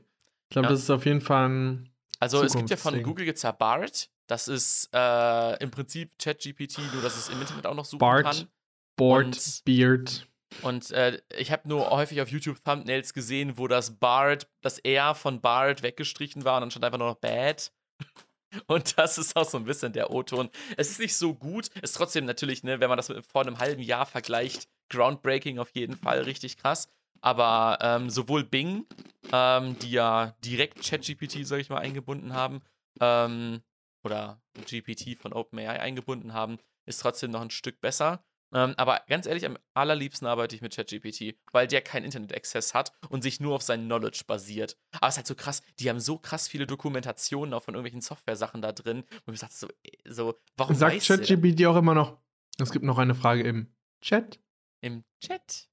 Ich 0.49 0.49
glaube, 0.54 0.68
Ja. 0.68 0.72
das 0.72 0.82
ist 0.82 0.89
auf 0.89 1.06
jeden 1.06 1.22
Fall 1.22 1.49
ein. 1.49 1.89
Also 2.20 2.43
es 2.43 2.56
gibt 2.56 2.70
ja 2.70 2.78
von. 2.78 3.02
Google 3.04 3.26
gibt's 3.26 3.41
ja 3.43 3.52
Bard. 3.52 4.10
Das 4.28 4.47
ist 4.47 4.89
äh, 4.93 5.62
im 5.64 5.72
Prinzip 5.72 6.18
ChatGPT, 6.20 6.80
nur 6.93 7.02
dass 7.02 7.18
es 7.18 7.30
im 7.30 7.41
Internet 7.41 7.66
auch 7.66 7.74
noch 7.76 7.86
suchen 7.86 7.99
Bart, 7.99 8.24
kann. 8.26 8.47
Board, 8.95 9.26
Und- 9.26 9.62
Beard. 9.66 10.28
Und 10.64 10.91
äh, 10.91 11.22
ich 11.38 11.49
habe 11.52 11.68
nur 11.68 11.89
häufig 11.91 12.22
auf 12.22 12.28
YouTube 12.30 12.62
Thumbnails 12.64 13.14
gesehen, 13.14 13.58
wo 13.58 13.70
das 13.70 13.97
Bard, 13.99 14.49
das 14.62 14.80
R 14.80 15.16
von 15.16 15.39
Bard 15.39 15.82
weggestrichen 15.82 16.43
war 16.43 16.56
und 16.58 16.62
dann 16.62 16.72
stand 16.72 16.84
einfach 16.84 16.97
nur 16.99 17.08
noch 17.08 17.16
Bad. 17.20 17.72
Und 18.68 18.97
das 18.97 19.18
ist 19.18 19.38
auch 19.38 19.49
so 19.49 19.58
ein 19.58 19.64
bisschen 19.64 19.93
der 19.93 20.12
O-Ton. 20.12 20.49
Es 20.76 20.91
ist 20.91 20.99
nicht 20.99 21.16
so 21.16 21.34
gut, 21.34 21.70
ist 21.82 21.93
trotzdem 21.95 22.26
natürlich, 22.26 22.64
ne, 22.64 22.82
wenn 22.82 22.89
man 22.89 22.97
das 22.97 23.08
mit 23.08 23.26
vor 23.26 23.43
einem 23.43 23.60
halben 23.60 23.82
Jahr 23.82 24.06
vergleicht, 24.06 24.68
groundbreaking 24.89 25.58
auf 25.58 25.70
jeden 25.74 25.95
Fall, 25.95 26.24
richtig 26.24 26.58
krass. 26.58 26.89
Aber 27.20 27.78
ähm, 27.82 28.09
sowohl 28.09 28.43
Bing, 28.43 28.86
ähm, 29.32 29.78
die 29.80 29.91
ja 29.91 30.36
direkt 30.43 30.84
ChatGPT, 30.84 31.45
sag 31.45 31.59
ich 31.59 31.70
mal, 31.70 31.80
eingebunden 31.80 32.34
haben, 32.34 32.62
ähm, 32.99 33.62
oder 34.03 34.41
GPT 34.55 35.18
von 35.18 35.34
OpenAI 35.34 35.80
eingebunden 35.80 36.34
haben, 36.34 36.57
ist 36.86 37.01
trotzdem 37.01 37.32
noch 37.32 37.41
ein 37.41 37.51
Stück 37.51 37.80
besser. 37.82 38.24
Ähm, 38.53 38.74
aber 38.76 39.01
ganz 39.07 39.28
ehrlich, 39.28 39.45
am 39.45 39.57
allerliebsten 39.74 40.28
arbeite 40.28 40.55
ich 40.55 40.62
mit 40.62 40.76
ChatGPT, 40.76 41.38
weil 41.53 41.68
der 41.68 41.82
keinen 41.82 42.03
Internet-Access 42.03 42.74
hat 42.74 42.91
und 43.09 43.22
sich 43.22 43.39
nur 43.39 43.55
auf 43.55 43.62
sein 43.62 43.86
Knowledge 43.86 44.24
basiert. 44.28 44.78
Aber 44.91 45.07
es 45.07 45.14
ist 45.14 45.18
halt 45.18 45.28
so 45.28 45.36
krass, 45.36 45.62
die 45.80 45.89
haben 45.89 46.01
so 46.01 46.18
krass 46.18 46.49
viele 46.49 46.68
Dokumentationen 46.68 47.53
auch 47.53 47.64
von 47.64 47.76
irgendwelchen 47.76 48.01
Software-Sachen 48.01 48.62
da 48.62 48.74
drin, 48.74 49.05
wo 49.26 49.32
ich 49.32 49.39
sage 49.39 49.53
so, 49.53 49.68
äh, 49.84 49.97
so, 50.05 50.36
warum 50.57 50.76
Sagt? 50.76 51.01
ChatGPT 51.01 51.66
auch 51.66 51.78
immer 51.78 51.93
noch, 51.93 52.18
es 52.57 52.72
gibt 52.72 52.84
noch 52.84 52.97
eine 52.97 53.16
Frage 53.16 53.43
im 53.43 53.74
Chat. 54.01 54.39
im 54.82 55.05
Chat? 55.22 55.70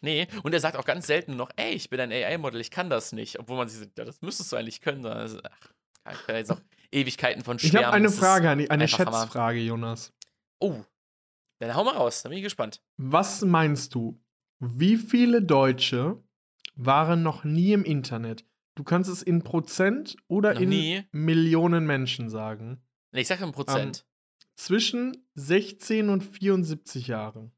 Nee, 0.00 0.26
und 0.42 0.52
er 0.52 0.60
sagt 0.60 0.76
auch 0.76 0.84
ganz 0.84 1.06
selten 1.06 1.36
noch, 1.36 1.50
ey, 1.56 1.72
ich 1.72 1.90
bin 1.90 2.00
ein 2.00 2.12
AI-Model, 2.12 2.60
ich 2.60 2.70
kann 2.70 2.90
das 2.90 3.12
nicht. 3.12 3.38
Obwohl 3.38 3.56
man 3.56 3.68
sich 3.68 3.78
sagt, 3.80 3.98
ja, 3.98 4.04
das 4.04 4.20
müsstest 4.22 4.50
du 4.52 4.56
eigentlich 4.56 4.80
können. 4.80 5.04
Also, 5.06 5.38
ach, 6.04 6.12
ich 6.20 6.26
kann 6.26 6.36
jetzt 6.36 6.48
noch 6.50 6.60
Ewigkeiten 6.92 7.42
von 7.42 7.56
Ich 7.56 7.68
Schwärmen. 7.68 7.86
habe 7.86 7.96
eine 7.96 8.06
das 8.06 8.18
Frage 8.18 8.50
an 8.50 8.58
die, 8.58 8.70
eine 8.70 8.86
Hammer. 8.86 9.12
Schätzfrage, 9.22 9.60
Jonas. 9.60 10.12
Oh, 10.60 10.82
dann 11.60 11.74
hau 11.74 11.84
mal 11.84 11.94
raus, 11.94 12.22
da 12.22 12.28
bin 12.28 12.38
ich 12.38 12.44
gespannt. 12.44 12.82
Was 12.96 13.42
meinst 13.42 13.94
du? 13.94 14.20
Wie 14.60 14.96
viele 14.96 15.42
Deutsche 15.42 16.22
waren 16.74 17.22
noch 17.22 17.44
nie 17.44 17.72
im 17.72 17.84
Internet? 17.84 18.44
Du 18.76 18.82
kannst 18.84 19.08
es 19.10 19.22
in 19.22 19.42
Prozent 19.42 20.16
oder 20.26 20.54
Noch 20.54 20.60
in 20.60 20.68
nie? 20.70 21.02
Millionen 21.12 21.86
Menschen 21.86 22.28
sagen. 22.28 22.82
Nee, 23.12 23.20
ich 23.20 23.28
sag 23.28 23.40
im 23.40 23.52
Prozent. 23.52 24.04
Zwischen 24.56 25.26
16 25.34 26.08
und 26.08 26.22
74 26.22 27.06
Jahren. 27.08 27.52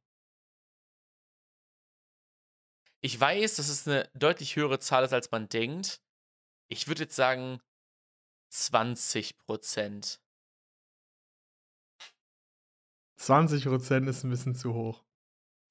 Ich 3.06 3.20
weiß, 3.20 3.54
dass 3.54 3.68
es 3.68 3.86
eine 3.86 4.10
deutlich 4.14 4.56
höhere 4.56 4.80
Zahl 4.80 5.04
ist, 5.04 5.12
als 5.12 5.30
man 5.30 5.48
denkt. 5.48 6.02
Ich 6.66 6.88
würde 6.88 7.04
jetzt 7.04 7.14
sagen 7.14 7.60
20 8.48 9.38
Prozent. 9.38 10.20
20 13.18 13.66
Prozent 13.66 14.08
ist 14.08 14.24
ein 14.24 14.30
bisschen 14.30 14.56
zu 14.56 14.74
hoch. 14.74 15.04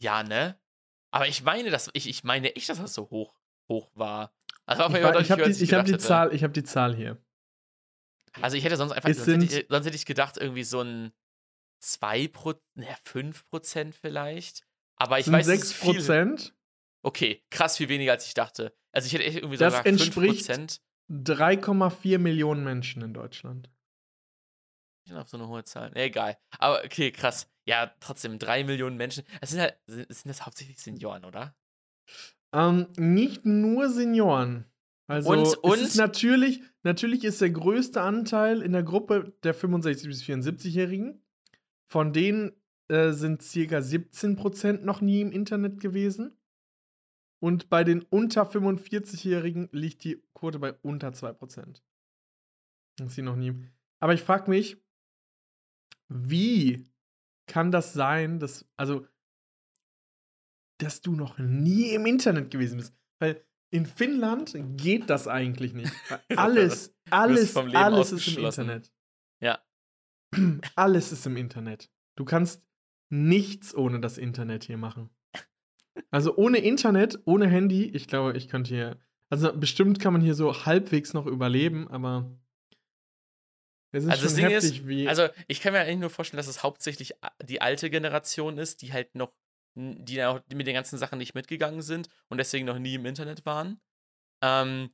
Ja, 0.02 0.24
ne? 0.24 0.58
Aber 1.12 1.28
ich 1.28 1.44
meine, 1.44 1.72
dass 1.72 1.90
ich, 1.92 2.08
ich 2.08 2.24
meine 2.24 2.56
echt, 2.56 2.70
dass 2.70 2.78
das 2.78 2.94
so 2.94 3.10
hoch, 3.10 3.38
hoch 3.68 3.92
war. 3.96 4.34
Also 4.66 4.84
auf 4.84 4.94
Ich, 4.94 5.02
ich 5.02 5.32
habe 5.32 5.44
die, 5.44 5.62
ich 5.62 5.74
hab 5.74 5.86
die. 5.86 5.98
Zahl, 5.98 6.34
ich 6.34 6.42
hab 6.42 6.54
die 6.54 6.64
Zahl 6.64 6.96
hier. 6.96 7.22
Also 8.40 8.56
ich 8.56 8.64
hätte 8.64 8.78
sonst 8.78 8.94
einfach, 8.94 9.10
Es 9.10 9.18
sonst 9.18 9.44
hätte, 9.44 9.60
ich, 9.60 9.66
sonst 9.68 9.86
hätte 9.86 9.98
ich 9.98 10.06
gedacht, 10.06 10.38
irgendwie 10.38 10.64
so 10.64 10.80
ein 10.80 11.12
2 11.82 12.30
Prozent, 12.30 12.64
ne, 12.76 12.96
5 13.04 13.46
Prozent 13.50 13.94
vielleicht. 13.94 14.66
Aber 14.96 15.20
ich 15.20 15.30
weiß, 15.30 15.46
es 15.48 15.48
6 15.48 15.64
ist 15.64 15.74
viel. 15.74 16.55
Okay, 17.06 17.44
krass 17.52 17.78
viel 17.78 17.90
weniger, 17.90 18.14
als 18.14 18.26
ich 18.28 18.34
dachte. 18.34 18.76
Also 18.92 19.06
ich 19.08 19.14
hätte 19.14 19.26
echt 19.26 19.38
irgendwie 19.38 19.58
Das 19.58 19.74
sogar 19.74 19.84
5 19.84 20.02
entspricht- 20.02 20.48
Prozent. 20.48 20.82
3,4 21.12 22.18
Millionen 22.18 22.64
Menschen 22.64 23.04
in 23.04 23.14
Deutschland. 23.14 23.70
Ich 25.06 25.12
bin 25.12 25.20
auf 25.22 25.30
so 25.30 25.38
eine 25.38 25.48
hohe 25.48 25.64
Zahl. 25.64 25.92
Nee, 25.94 26.06
egal. 26.06 26.36
Aber 26.58 26.84
okay, 26.84 27.12
krass. 27.12 27.48
Ja, 27.68 27.94
trotzdem, 28.00 28.40
3 28.40 28.64
Millionen 28.64 28.98
Menschen. 28.98 29.24
Das 29.40 29.52
sind 29.52 29.62
halt, 29.62 29.78
sind 29.88 30.26
das 30.26 30.46
hauptsächlich 30.46 30.80
Senioren, 30.82 31.26
oder? 31.26 31.56
Ähm, 32.54 32.88
nicht 32.98 33.46
nur 33.46 33.90
Senioren. 33.90 34.66
Also 35.08 35.30
Und- 35.30 35.42
es 35.44 35.56
und- 35.58 35.80
ist 35.80 35.96
natürlich, 35.98 36.62
natürlich 36.82 37.24
ist 37.24 37.40
der 37.42 37.52
größte 37.52 38.02
Anteil 38.02 38.64
in 38.64 38.72
der 38.72 38.82
Gruppe 38.84 39.38
der 39.44 39.54
65 39.54 40.08
bis 40.08 40.24
74-Jährigen. 40.24 41.24
Von 41.88 42.14
denen 42.14 42.60
äh, 42.88 43.12
sind 43.14 43.42
circa 43.44 43.82
17% 43.82 44.84
noch 44.86 45.02
nie 45.02 45.22
im 45.22 45.32
Internet 45.32 45.80
gewesen. 45.80 46.38
Und 47.40 47.70
bei 47.70 47.84
den 47.84 48.02
unter 48.02 48.50
45-Jährigen 48.50 49.70
liegt 49.72 50.04
die 50.04 50.22
Quote 50.34 50.60
bei 50.60 50.74
unter 50.82 51.10
2%. 51.10 51.82
Das 52.98 53.16
sie 53.16 53.22
noch 53.22 53.36
nie. 53.36 53.54
Aber 54.00 54.14
ich 54.14 54.22
frage 54.22 54.50
mich, 54.50 54.78
wie 56.08 56.86
kann 57.48 57.72
das 57.72 57.94
sein, 57.94 58.40
dass, 58.40 58.66
also, 58.78 59.08
dass 60.80 61.02
du 61.02 61.16
noch 61.16 61.38
nie 61.38 61.94
im 61.94 62.06
Internet 62.06 62.52
gewesen 62.52 62.78
bist? 62.78 62.96
Weil 63.20 63.46
in 63.72 63.86
Finnland 63.86 64.56
geht 64.78 65.10
das 65.10 65.28
eigentlich 65.28 65.74
nicht. 65.74 65.92
Alles, 66.36 66.96
alles, 67.10 67.56
alles 67.56 68.12
ist 68.12 68.28
im. 68.28 68.46
Internet. 68.46 68.92
Ja. 69.42 69.60
Alles 70.76 71.12
ist 71.12 71.26
im 71.26 71.38
Internet. 71.38 71.92
Du 72.16 72.26
kannst 72.26 72.66
nichts 73.10 73.76
ohne 73.76 74.00
das 74.00 74.18
Internet 74.18 74.64
hier 74.64 74.78
machen. 74.78 75.10
Also 76.12 76.36
ohne 76.36 76.60
Internet, 76.60 77.20
ohne 77.26 77.48
Handy, 77.48 77.86
ich 77.86 78.08
glaube, 78.08 78.38
ich 78.38 78.48
könnte 78.48 78.70
hier. 78.70 79.00
Also 79.30 79.52
bestimmt 79.58 80.00
kann 80.00 80.14
man 80.14 80.22
hier 80.22 80.36
so 80.36 80.66
halbwegs 80.66 81.14
noch 81.14 81.26
überleben, 81.26 81.88
aber 81.88 82.38
es 83.92 84.04
ist 84.04 84.10
Also 84.10 84.24
das 84.24 84.36
Ding 84.36 84.46
ist, 84.48 84.66
heftig, 84.66 84.88
wie. 84.88 85.08
Also 85.08 85.30
ich 85.48 85.62
kann 85.62 85.74
mir 85.74 85.80
eigentlich 85.80 86.00
nur 86.00 86.10
vorstellen, 86.10 86.38
dass 86.38 86.48
es 86.48 86.64
hauptsächlich 86.64 87.14
die 87.44 87.62
alte 87.62 87.90
Generation 87.90 88.58
ist, 88.58 88.82
die 88.82 88.92
halt 88.92 89.16
noch, 89.16 89.34
die 89.76 90.24
auch 90.24 90.42
mit 90.54 90.68
den 90.68 90.74
ganzen 90.74 90.98
Sachen 90.98 91.18
nicht 91.18 91.34
mitgegangen 91.34 91.82
sind 91.82 92.10
und 92.28 92.38
deswegen 92.38 92.66
noch 92.66 92.80
nie 92.80 92.96
im 92.96 93.06
Internet 93.06 93.46
waren. 93.46 93.80
Ähm, 94.42 94.90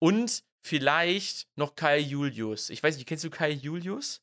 und 0.00 0.42
vielleicht 0.62 1.48
noch 1.56 1.74
Kai 1.74 1.98
Julius. 1.98 2.70
Ich 2.70 2.82
weiß 2.82 2.96
nicht, 2.96 3.06
kennst 3.06 3.24
du 3.24 3.30
Kai 3.30 3.50
Julius? 3.50 4.22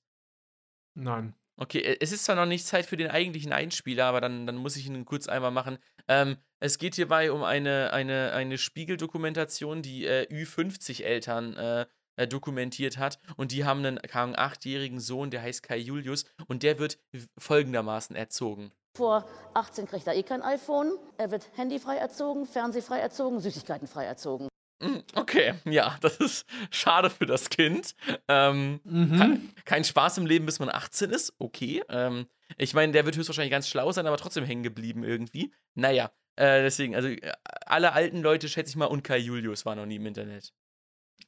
Nein. 0.93 1.33
Okay, 1.59 1.79
e- 1.79 1.97
es 1.99 2.11
ist 2.11 2.25
zwar 2.25 2.35
noch 2.35 2.45
nicht 2.45 2.65
Zeit 2.65 2.85
für 2.85 2.97
den 2.97 3.09
eigentlichen 3.09 3.51
Einspieler, 3.51 4.05
aber 4.05 4.21
dann, 4.21 4.45
dann 4.45 4.57
muss 4.57 4.75
ich 4.75 4.85
ihn 4.87 5.05
kurz 5.05 5.27
einmal 5.27 5.51
machen. 5.51 5.79
Ähm, 6.07 6.37
es 6.59 6.77
geht 6.77 6.95
hierbei 6.95 7.31
um 7.31 7.43
eine, 7.43 7.91
eine, 7.93 8.31
eine 8.31 8.57
Spiegeldokumentation, 8.57 9.81
die 9.81 10.05
äh, 10.05 10.27
Ü50-Eltern 10.31 11.55
äh, 11.57 11.85
äh, 12.15 12.27
dokumentiert 12.27 12.97
hat. 12.97 13.19
Und 13.37 13.51
die 13.51 13.65
haben 13.65 13.85
einen, 13.85 13.99
Ahnung, 14.11 14.35
achtjährigen 14.35 14.99
Sohn, 14.99 15.31
der 15.31 15.41
heißt 15.41 15.63
Kai 15.63 15.77
Julius, 15.77 16.25
und 16.47 16.63
der 16.63 16.79
wird 16.79 16.99
folgendermaßen 17.37 18.15
erzogen. 18.15 18.71
Vor 18.95 19.27
18 19.53 19.87
kriegt 19.87 20.07
er 20.07 20.15
eh 20.15 20.23
kein 20.23 20.41
iPhone. 20.41 20.93
Er 21.17 21.29
wird 21.29 21.47
handyfrei 21.55 21.97
erzogen, 21.97 22.45
fernsehfrei 22.47 22.99
erzogen, 22.99 23.39
Süßigkeitenfrei 23.39 24.05
erzogen. 24.05 24.47
Mm, 24.79 24.97
Okay, 25.15 25.55
ja, 25.65 25.97
das 26.01 26.17
ist 26.17 26.45
schade 26.71 27.09
für 27.09 27.25
das 27.25 27.49
Kind. 27.49 27.95
Ähm, 28.27 28.79
Mhm. 28.83 29.17
Kein, 29.17 29.49
kein 29.65 29.83
Spaß 29.83 30.17
im 30.19 30.25
Leben, 30.25 30.45
bis 30.45 30.59
man 30.59 30.69
18 30.69 31.09
ist. 31.11 31.33
Okay. 31.39 31.83
Ähm, 31.89 32.27
ich 32.57 32.73
meine, 32.73 32.91
der 32.93 33.05
wird 33.05 33.17
höchstwahrscheinlich 33.17 33.51
ganz 33.51 33.67
schlau 33.67 33.91
sein, 33.91 34.07
aber 34.07 34.17
trotzdem 34.17 34.45
hängen 34.45 34.63
geblieben 34.63 35.03
irgendwie. 35.03 35.53
Naja, 35.75 36.11
äh, 36.35 36.61
deswegen, 36.61 36.95
also 36.95 37.07
äh, 37.07 37.31
alle 37.65 37.93
alten 37.93 38.21
Leute, 38.21 38.47
schätze 38.49 38.69
ich 38.69 38.75
mal, 38.75 38.85
und 38.85 39.03
Kai 39.03 39.17
Julius 39.17 39.65
war 39.65 39.75
noch 39.75 39.85
nie 39.85 39.95
im 39.97 40.05
Internet. 40.05 40.53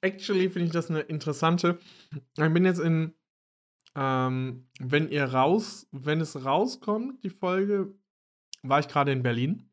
Actually 0.02 0.50
finde 0.50 0.68
ich 0.68 0.72
das 0.72 0.89
eine 0.89 1.02
interessante. 1.02 1.80
Ich 2.38 2.54
bin 2.54 2.64
jetzt 2.64 2.80
in, 2.80 3.16
ähm, 3.95 4.70
wenn 4.80 5.10
ihr 5.10 5.26
raus, 5.26 5.88
wenn 5.91 6.22
es 6.22 6.45
rauskommt, 6.45 7.24
die 7.24 7.30
Folge, 7.32 7.93
war 8.62 8.80
ich 8.80 8.88
gerade 8.88 9.12
in 9.12 9.24
Berlin. 9.24 9.70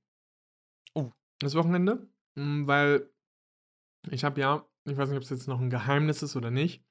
Oh. 0.94 1.10
Das 1.40 1.54
Wochenende. 1.54 2.08
Mm, 2.34 2.66
Weil 2.66 3.10
ich 4.10 4.24
habe 4.24 4.40
ja, 4.40 4.66
ich 4.84 4.96
weiß 4.96 5.08
nicht, 5.08 5.16
ob 5.16 5.22
es 5.24 5.30
jetzt 5.30 5.48
noch 5.48 5.60
ein 5.60 5.70
Geheimnis 5.70 6.22
ist 6.22 6.36
oder 6.36 6.50
nicht. 6.50 6.84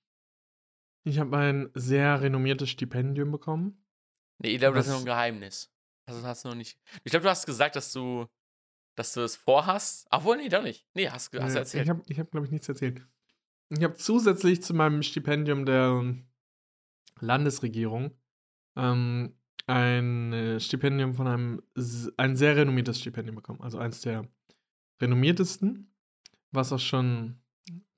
Ich 1.04 1.20
habe 1.20 1.38
ein 1.38 1.70
sehr 1.76 2.22
renommiertes 2.22 2.70
Stipendium 2.70 3.32
bekommen. 3.32 3.86
Nee, 4.40 4.50
ich 4.54 4.60
glaube, 4.60 4.76
das 4.78 4.88
ist 4.88 4.94
noch 4.94 5.00
ein 5.00 5.06
Geheimnis. 5.06 5.72
Das 6.08 6.24
hast 6.24 6.46
du 6.46 6.50
noch 6.50 6.56
nicht. 6.56 6.80
Ich 7.04 7.12
glaube, 7.12 7.24
du 7.24 7.30
hast 7.30 7.46
gesagt, 7.46 7.76
dass 7.76 7.92
du, 7.94 8.26
dass 8.96 9.14
du 9.14 9.22
es 9.22 9.36
vorhast. 9.36 10.08
Obwohl, 10.12 10.38
nee, 10.38 10.50
doch 10.50 10.64
nicht. 10.64 10.88
Nee, 10.94 11.10
hast, 11.10 11.34
du- 11.34 11.42
hast 11.42 11.54
du 11.54 11.58
Äh, 11.58 11.62
erzählt. 11.62 11.84
Ich 11.86 11.90
habe, 11.90 12.04
ich 12.08 12.20
hab, 12.20 12.32
glaube 12.32 12.46
ich, 12.48 12.52
nichts 12.52 12.68
erzählt. 12.70 13.06
Ich 13.70 13.84
habe 13.84 13.96
zusätzlich 13.96 14.62
zu 14.62 14.74
meinem 14.74 15.02
Stipendium 15.04 15.66
der 15.66 16.16
Landesregierung 17.20 18.12
ähm, 18.76 19.36
ein 19.68 20.34
äh, 20.34 20.60
Stipendium 20.60 21.16
von 21.16 21.28
einem, 21.28 21.62
ein 22.18 22.36
sehr 22.36 22.56
renommiertes 22.58 23.00
Stipendium 23.00 23.36
bekommen. 23.36 23.62
Also 23.62 23.78
eins 23.80 24.02
der 24.02 24.28
renommiertesten, 25.02 25.95
was 26.56 26.72
auch 26.74 26.80
schon 26.80 27.38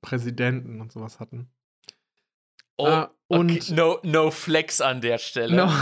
Präsidenten 0.00 0.80
und 0.80 0.92
sowas 0.92 1.20
hatten. 1.20 1.48
oh, 2.76 2.86
äh, 2.86 3.06
und- 3.28 3.50
okay. 3.50 3.74
no, 3.74 3.98
no 4.02 4.30
flex 4.30 4.80
an 4.80 5.00
der 5.00 5.18
Stelle. 5.18 5.56
No. 5.56 5.72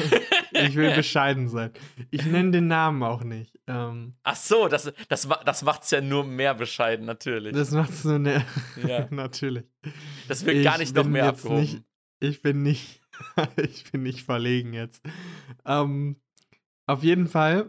ich 0.52 0.74
will 0.76 0.94
bescheiden 0.94 1.48
sein. 1.48 1.72
Ich 2.10 2.24
nenne 2.24 2.52
den 2.52 2.68
Namen 2.68 3.02
auch 3.02 3.22
nicht. 3.24 3.58
Ähm, 3.66 4.14
Ach 4.22 4.36
so, 4.36 4.68
das, 4.68 4.92
das, 5.08 5.28
das 5.44 5.62
macht 5.62 5.82
es 5.82 5.90
ja 5.90 6.00
nur 6.00 6.24
mehr 6.24 6.54
bescheiden, 6.54 7.04
natürlich. 7.04 7.52
Das, 7.52 7.70
das 7.70 7.74
macht 7.76 7.92
so 7.94 8.10
eine. 8.14 8.44
Ja. 8.86 9.06
natürlich. 9.10 9.64
wird 10.28 10.64
gar 10.64 10.74
ich 10.74 10.80
nicht 10.80 10.94
noch 10.96 11.04
mehr 11.04 11.26
abgehoben. 11.26 11.60
nicht- 11.60 11.82
Ich 12.20 12.40
bin 12.42 12.62
nicht, 12.62 13.02
ich 13.56 13.90
bin 13.90 14.02
nicht 14.04 14.22
verlegen 14.22 14.72
jetzt. 14.72 15.02
Ähm, 15.66 16.20
auf 16.86 17.02
jeden 17.02 17.26
Fall, 17.26 17.68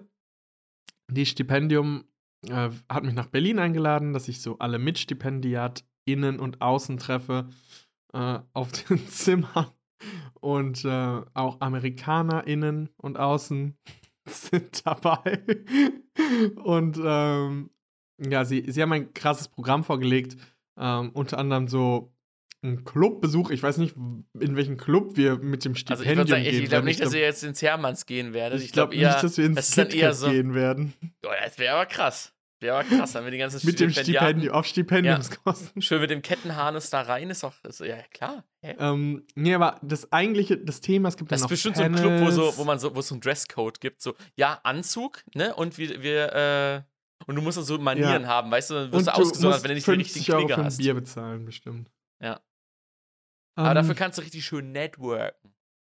die 1.09 1.25
Stipendium 1.25 2.05
äh, 2.45 2.69
hat 2.89 3.03
mich 3.03 3.13
nach 3.13 3.27
Berlin 3.27 3.59
eingeladen, 3.59 4.13
dass 4.13 4.27
ich 4.27 4.41
so 4.41 4.57
alle 4.59 4.79
MitstipendiatInnen 4.79 6.39
und 6.39 6.61
Außen 6.61 6.97
treffe 6.97 7.49
äh, 8.13 8.39
auf 8.53 8.71
den 8.89 9.07
Zimmern. 9.07 9.67
Und 10.39 10.85
äh, 10.85 11.21
auch 11.33 11.59
AmerikanerInnen 11.59 12.89
und 12.97 13.17
Außen 13.17 13.77
sind 14.25 14.85
dabei. 14.85 15.43
Und 16.63 16.99
ähm, 17.03 17.71
ja, 18.19 18.45
sie, 18.45 18.65
sie 18.67 18.81
haben 18.81 18.93
ein 18.93 19.13
krasses 19.13 19.47
Programm 19.47 19.83
vorgelegt. 19.83 20.37
Ähm, 20.77 21.09
unter 21.13 21.39
anderem 21.39 21.67
so 21.67 22.13
ein 22.63 22.83
Clubbesuch. 22.83 23.51
Ich 23.51 23.61
weiß 23.63 23.77
nicht, 23.77 23.95
in 23.95 24.55
welchen 24.55 24.77
Club 24.77 25.15
wir 25.15 25.37
mit 25.37 25.63
dem 25.63 25.73
Also 25.73 26.03
Stipendium 26.03 26.11
ich 26.11 26.17
würde 26.17 26.29
sagen, 26.29 26.41
ich, 26.43 26.49
gehen 26.51 26.63
ich 26.63 26.69
glaube 26.69 26.85
nicht, 26.85 26.99
dass 26.99 27.13
ihr 27.13 27.19
jetzt 27.21 27.43
ins 27.43 27.61
Hermanns 27.61 28.05
gehen 28.05 28.33
werdet. 28.33 28.59
ich 28.59 28.65
Ich 28.67 28.71
glaube 28.73 28.95
eher, 28.95 29.11
nicht, 29.11 29.23
dass 29.23 29.37
wir 29.37 29.45
ins 29.45 29.55
das 29.55 29.69
ist 29.69 29.77
dann 29.77 29.89
eher 29.89 30.13
so. 30.13 30.29
gehen 30.29 30.53
werden. 30.53 30.93
Oh, 31.25 31.29
das 31.43 31.57
wäre 31.59 31.75
aber 31.75 31.85
krass. 31.85 32.33
Der 32.63 32.73
war 32.73 32.83
krass, 32.83 33.13
haben 33.13 33.23
wir 33.25 33.31
die 33.31 33.37
ganzen 33.37 33.59
Mit 33.63 33.79
dem 33.79 33.91
Stipendium, 33.91 34.51
auf 34.55 34.65
Stipendiumskosten. 34.65 35.79
Schön 35.83 36.01
mit 36.01 36.09
dem 36.09 36.23
Kettenharness 36.23 36.89
da 36.89 37.01
rein, 37.01 37.29
ist 37.29 37.43
doch, 37.43 37.53
ist, 37.63 37.81
ja 37.81 37.97
klar. 38.11 38.43
Hä? 38.63 38.75
Ähm, 38.79 39.23
nee, 39.35 39.53
aber 39.53 39.79
das 39.83 40.11
eigentliche, 40.11 40.57
das 40.57 40.81
Thema, 40.81 41.09
es 41.09 41.17
gibt 41.17 41.31
Das 41.31 41.41
dann 41.41 41.41
ist 41.41 41.43
noch 41.43 41.49
bestimmt 41.51 41.77
so 41.77 41.83
ein 41.83 41.93
Club, 41.95 42.13
wo, 42.21 42.31
so, 42.31 42.41
Panels. 42.41 42.57
wo 42.57 42.63
man 42.63 42.79
so, 42.79 42.95
wo 42.95 43.01
es 43.01 43.07
so 43.09 43.13
einen 43.13 43.21
Dresscode 43.21 43.79
gibt. 43.79 44.01
So, 44.01 44.15
ja, 44.35 44.59
Anzug, 44.63 45.23
ne? 45.35 45.53
Und 45.53 45.77
wir, 45.77 46.01
wir 46.01 46.33
äh, 46.33 46.81
und 47.27 47.35
du 47.35 47.41
musst 47.43 47.57
dann 47.59 47.65
so 47.65 47.77
Manieren 47.77 48.23
Ja. 48.23 48.27
haben, 48.27 48.49
weißt 48.49 48.71
du? 48.71 48.73
Dann 48.73 48.83
Und 48.85 48.93
wirst 48.93 49.07
du 49.07 49.11
du 49.11 49.17
ausgesondert, 49.21 49.51
musst 49.57 49.63
wenn 49.63 49.69
du 49.69 49.75
nicht 49.75 49.87
die 49.87 49.91
50 49.91 50.15
richtigen 50.15 50.37
Euro 50.51 50.53
ein 50.61 50.65
hast. 50.65 50.77
Bier 50.77 50.93
bezahlen, 50.95 51.45
bestimmt. 51.45 51.91
Ja. 52.21 52.41
Aber 53.55 53.69
Ähm, 53.69 53.75
dafür 53.75 53.95
kannst 53.95 54.17
du 54.17 54.21
richtig 54.21 54.45
schön 54.45 54.71
networken. 54.71 55.53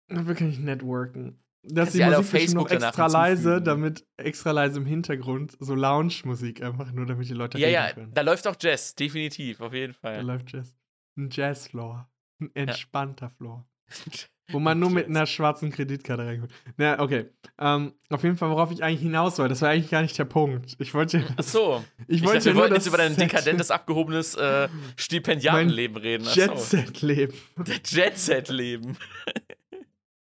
Dafür 0.09 0.35
kann 0.35 0.51
ich 0.51 0.59
networken. 0.59 1.43
Dass 1.63 1.93
die 1.93 2.03
Musik 2.03 2.31
bestimmt 2.33 2.55
noch 2.55 2.71
extra 2.71 3.07
leise, 3.07 3.61
damit 3.61 4.07
extra 4.17 4.51
leise 4.51 4.79
im 4.79 4.87
Hintergrund, 4.87 5.57
so 5.61 5.75
Lounge-Musik 5.75 6.63
einfach, 6.63 6.91
nur 6.93 7.05
damit 7.05 7.29
die 7.29 7.35
Leute 7.35 7.59
Ja, 7.59 7.67
reden 7.67 7.75
ja, 7.75 7.93
können. 7.93 8.15
da 8.15 8.23
läuft 8.23 8.47
auch 8.47 8.57
Jazz, 8.59 8.95
definitiv, 8.95 9.61
auf 9.61 9.75
jeden 9.75 9.93
Da 9.93 9.99
Fall. 10.01 10.23
läuft 10.23 10.51
Jazz. 10.53 10.75
Ein 11.19 11.29
Jazz-Floor. 11.31 12.11
Ein 12.41 12.51
entspannter 12.55 13.29
Floor. 13.29 13.69
Wo 14.53 14.61
man 14.61 14.79
nur 14.79 14.91
mit 14.91 15.07
einer 15.07 15.27
schwarzen 15.27 15.71
Kreditkarte 15.71 16.25
reinkommt. 16.25 16.53
Na, 16.77 17.01
okay. 17.01 17.27
Ähm, 17.59 17.93
auf 18.09 18.23
jeden 18.23 18.37
Fall, 18.37 18.51
worauf 18.51 18.71
ich 18.71 18.83
eigentlich 18.83 19.01
hinaus 19.01 19.39
wollte, 19.39 19.51
das 19.51 19.63
war 19.63 19.71
eigentlich 19.71 19.91
gar 19.91 20.03
nicht 20.03 20.19
der 20.19 20.25
Punkt. 20.25 20.77
Ich 20.79 20.95
wollte. 20.95 21.25
Ach 21.37 21.43
so. 21.43 21.85
Ich 22.07 22.17
Ich 22.17 22.23
wollte 22.23 22.39
dachte, 22.39 22.55
wir 22.55 22.57
wollten 22.57 22.75
jetzt 22.75 22.87
über 22.87 22.99
dein 22.99 23.17
dekadentes, 23.17 23.71
abgehobenes 23.71 24.35
äh, 24.35 24.69
Stipendiatenleben 24.97 25.97
reden. 25.97 26.27
Jet-Set-Leben. 26.33 27.35
Der 27.59 27.77
Jet-Set-Leben. 27.85 28.97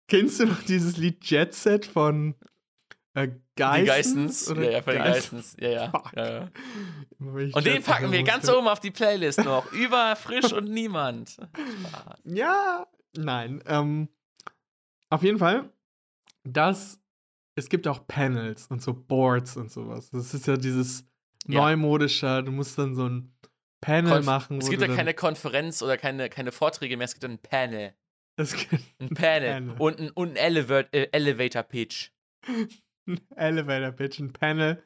Kennst 0.07 0.39
du 0.39 0.45
noch 0.45 0.61
dieses 0.63 0.97
Lied 0.97 1.23
Jet 1.25 1.53
Set 1.53 1.85
von 1.85 2.35
äh, 3.13 3.29
Geissens? 3.55 3.81
Die 3.81 3.87
Geistens. 3.87 4.51
Oder 4.51 4.63
Ja, 4.63 4.71
ja, 4.71 4.81
von 4.81 4.93
den 4.93 5.03
Geissens? 5.03 5.31
Geistens. 5.31 5.57
Ja, 5.59 5.69
ja. 5.69 5.89
Fuck. 5.89 6.11
ja, 6.15 6.29
ja. 6.29 6.49
Ich 7.39 7.55
Und 7.55 7.65
den 7.65 7.83
packen 7.83 8.11
wir 8.11 8.23
ganz 8.23 8.47
oben 8.49 8.67
auf 8.67 8.79
die 8.79 8.91
Playlist 8.91 9.43
noch. 9.43 9.71
Über 9.71 10.15
Frisch 10.21 10.53
und 10.53 10.69
Niemand. 10.69 11.37
Ja, 12.23 12.85
nein. 13.17 13.63
Ähm, 13.67 14.07
auf 15.09 15.23
jeden 15.23 15.37
Fall, 15.39 15.71
das, 16.43 16.99
es 17.55 17.69
gibt 17.69 17.87
auch 17.87 18.07
Panels 18.07 18.67
und 18.67 18.81
so 18.81 18.93
Boards 18.93 19.57
und 19.57 19.71
sowas. 19.71 20.09
Das 20.11 20.33
ist 20.33 20.47
ja 20.47 20.57
dieses 20.57 21.05
Ja. 21.47 21.61
neumodische, 21.61 22.43
du 22.43 22.51
musst 22.51 22.77
dann 22.77 22.95
so 22.95 23.07
ein 23.07 23.33
Panel 23.81 24.11
Konf- 24.19 24.25
machen. 24.25 24.57
Es 24.59 24.69
gibt 24.69 24.81
ja 24.81 24.93
keine 24.93 25.13
Konferenz 25.13 25.81
oder 25.81 25.97
keine, 25.97 26.29
keine 26.29 26.51
Vorträge 26.51 26.97
mehr, 26.97 27.05
es 27.05 27.13
gibt 27.13 27.25
ein 27.25 27.39
Panel. 27.39 27.93
Es 28.39 28.53
gibt 28.55 28.83
Ein 28.99 29.09
Panel. 29.09 29.51
Panel. 29.53 29.75
Und 29.79 29.99
ein, 29.99 30.09
und 30.11 30.29
ein 30.31 30.35
Elevat 30.35 30.93
äh, 30.93 31.09
Elevator 31.11 31.63
Pitch. 31.63 32.11
ein 33.07 33.19
Elevator 33.35 33.91
Pitch, 33.91 34.19
ein 34.19 34.31
Panel 34.33 34.83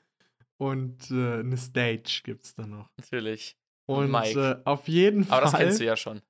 und 0.57 1.11
äh, 1.11 1.39
eine 1.39 1.57
Stage 1.57 2.21
gibt 2.23 2.45
es 2.45 2.55
dann 2.55 2.69
noch. 2.69 2.89
Natürlich. 2.97 3.57
Und 3.87 4.09
Mic. 4.11 4.35
äh, 4.37 4.55
auf 4.63 4.87
jeden 4.87 5.29
Aber 5.29 5.41
das 5.41 5.51
Fall 5.51 5.65
kennst 5.65 5.79
du 5.81 5.85
ja 5.85 5.97
schon. 5.97 6.21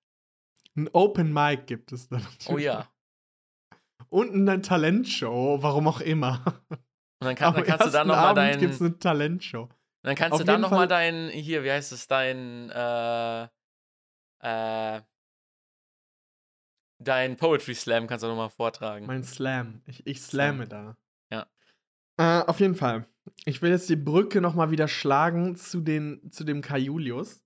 ein 0.75 0.89
Open 0.93 1.31
Mic 1.31 1.65
gibt 1.67 1.91
es 1.91 2.07
dann. 2.09 2.25
Oh 2.47 2.57
ja. 2.57 2.89
Und 4.10 4.34
eine 4.34 4.62
Talentshow, 4.62 5.60
warum 5.62 5.88
auch 5.88 6.02
immer. 6.02 6.43
Und 6.70 7.28
dann, 7.28 7.36
kann, 7.36 7.54
dann 7.54 7.64
kannst 7.64 7.86
du 7.86 7.91
da 7.91 8.04
nochmal 8.04 8.26
Abend 8.26 8.38
dein. 8.38 8.60
gibt 8.60 8.74
es 8.74 8.82
eine 8.82 8.97
Talentshow. 8.97 9.70
Dann 10.04 10.16
kannst 10.16 10.34
Auf 10.34 10.39
du 10.39 10.45
da 10.45 10.58
nochmal 10.58 10.88
dein, 10.88 11.30
hier, 11.30 11.64
wie 11.64 11.72
heißt 11.72 11.91
es, 11.91 12.08
dein, 12.08 12.72
äh, 12.72 13.43
äh, 14.39 15.02
dein 16.97 17.38
Poetry 17.38 17.76
Slam 17.76 18.08
kannst 18.08 18.24
du 18.24 18.28
nochmal 18.28 18.49
vortragen. 18.49 19.06
Mein 19.06 19.24
Slam. 19.24 19.82
Ich, 19.86 20.06
ich 20.08 20.22
slamme 20.22 20.68
da. 20.68 20.97
Ja. 21.30 21.45
Äh, 22.18 22.43
auf 22.47 22.60
jeden 22.60 22.76
Fall. 22.76 23.06
Ich 23.45 23.62
will 23.62 23.70
jetzt 23.70 23.89
die 23.89 23.95
Brücke 23.95 24.41
nochmal 24.41 24.72
wieder 24.72 24.88
schlagen 24.88 25.56
zu, 25.56 25.82
den, 25.82 26.32
zu 26.32 26.43
dem 26.43 26.62
Kai 26.62 26.80
Julius. 26.80 27.43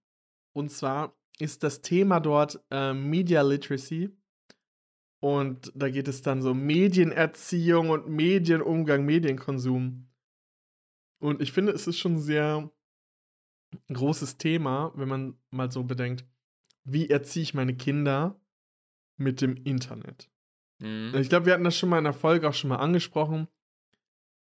Und 0.53 0.70
zwar 0.70 1.18
ist 1.38 1.64
das 1.64 1.82
Thema 1.82 2.22
dort 2.22 2.64
äh, 2.72 2.93
Media 2.93 3.41
Literacy. 3.41 4.16
Und 5.20 5.72
da 5.76 5.89
geht 5.89 6.07
es 6.07 6.22
dann 6.22 6.41
so 6.41 6.51
um 6.51 6.66
Medienerziehung 6.66 7.89
und 7.89 8.07
Medienumgang, 8.07 9.05
Medienkonsum. 9.05 10.07
Und 11.20 11.41
ich 11.41 11.51
finde, 11.51 11.72
es 11.72 11.88
ist 11.88 11.97
schon 11.97 12.16
ein 12.16 12.22
sehr 12.22 12.70
großes 13.91 14.38
Thema, 14.38 14.91
wenn 14.95 15.07
man 15.07 15.38
mal 15.49 15.72
so 15.72 15.84
bedenkt, 15.84 16.26
wie 16.84 17.09
erziehe 17.09 17.43
ich 17.43 17.53
meine 17.53 17.76
Kinder 17.76 18.39
mit 19.18 19.41
dem 19.41 19.55
Internet? 19.55 20.30
Mhm. 20.80 21.16
Ich 21.16 21.30
glaube, 21.30 21.47
wir 21.47 21.53
hatten 21.53 21.63
das 21.63 21.78
schon 21.78 21.89
mal 21.89 21.97
in 21.97 22.03
der 22.03 22.13
Folge 22.13 22.47
auch 22.47 22.53
schon 22.53 22.70
mal 22.70 22.78
angesprochen. 22.78 23.47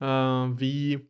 Äh, 0.01 0.07
wie, 0.07 1.09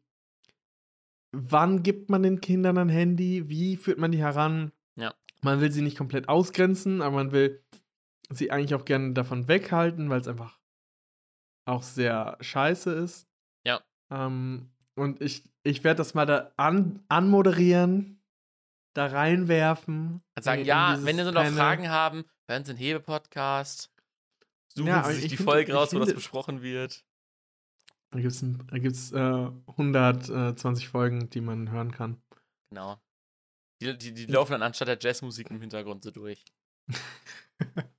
wann 1.32 1.82
gibt 1.82 2.10
man 2.10 2.22
den 2.22 2.40
Kindern 2.40 2.78
ein 2.78 2.88
Handy? 2.88 3.48
Wie 3.48 3.76
führt 3.76 3.98
man 3.98 4.12
die 4.12 4.18
heran? 4.18 4.72
Ja. 4.96 5.14
Man 5.40 5.60
will 5.60 5.72
sie 5.72 5.82
nicht 5.82 5.96
komplett 5.96 6.28
ausgrenzen, 6.28 7.00
aber 7.00 7.16
man 7.16 7.32
will 7.32 7.61
sie 8.36 8.50
eigentlich 8.50 8.74
auch 8.74 8.84
gerne 8.84 9.12
davon 9.12 9.48
weghalten, 9.48 10.10
weil 10.10 10.20
es 10.20 10.28
einfach 10.28 10.58
auch 11.66 11.82
sehr 11.82 12.36
scheiße 12.40 12.92
ist. 12.92 13.28
Ja. 13.66 13.80
Ähm, 14.10 14.70
und 14.96 15.20
ich, 15.20 15.48
ich 15.62 15.84
werde 15.84 15.98
das 15.98 16.14
mal 16.14 16.26
da 16.26 16.52
an, 16.56 17.04
anmoderieren, 17.08 18.22
da 18.94 19.06
reinwerfen. 19.06 20.22
Kannst 20.34 20.44
sagen, 20.44 20.64
ja, 20.64 20.98
wenn 21.02 21.16
Sie 21.16 21.24
noch 21.24 21.32
Panel. 21.34 21.52
Fragen 21.52 21.88
haben, 21.88 22.24
hören 22.48 22.64
Sie 22.64 22.70
einen 22.72 22.78
Hebe-Podcast. 22.78 23.90
Suchen 24.74 24.86
Ja, 24.88 25.04
Sie 25.04 25.14
sich 25.14 25.24
ich 25.24 25.30
die 25.30 25.36
finde- 25.36 25.52
Folge 25.52 25.72
ich 25.72 25.76
raus, 25.78 25.92
wo 25.94 25.98
das 25.98 26.08
finde- 26.08 26.14
besprochen 26.16 26.62
wird. 26.62 27.04
Da 28.10 28.20
gibt 28.20 28.32
es 28.32 28.40
da 28.66 28.78
gibt's, 28.78 29.12
äh, 29.12 29.50
120 29.68 30.88
Folgen, 30.88 31.30
die 31.30 31.40
man 31.40 31.70
hören 31.70 31.92
kann. 31.92 32.20
Genau. 32.70 33.00
Die, 33.80 33.96
die, 33.96 34.12
die 34.12 34.26
laufen 34.26 34.52
dann 34.52 34.62
anstatt 34.62 34.88
der 34.88 34.98
Jazzmusik 35.00 35.50
im 35.50 35.60
Hintergrund 35.60 36.04
so 36.04 36.10
durch. 36.10 36.44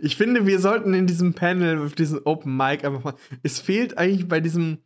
Ich 0.00 0.16
finde, 0.16 0.46
wir 0.46 0.58
sollten 0.60 0.94
in 0.94 1.06
diesem 1.06 1.34
Panel, 1.34 1.78
auf 1.84 1.94
diesem 1.94 2.20
Open 2.24 2.56
Mic 2.56 2.84
einfach 2.84 3.02
mal. 3.04 3.14
Es 3.42 3.60
fehlt 3.60 3.98
eigentlich 3.98 4.28
bei 4.28 4.40
diesem 4.40 4.78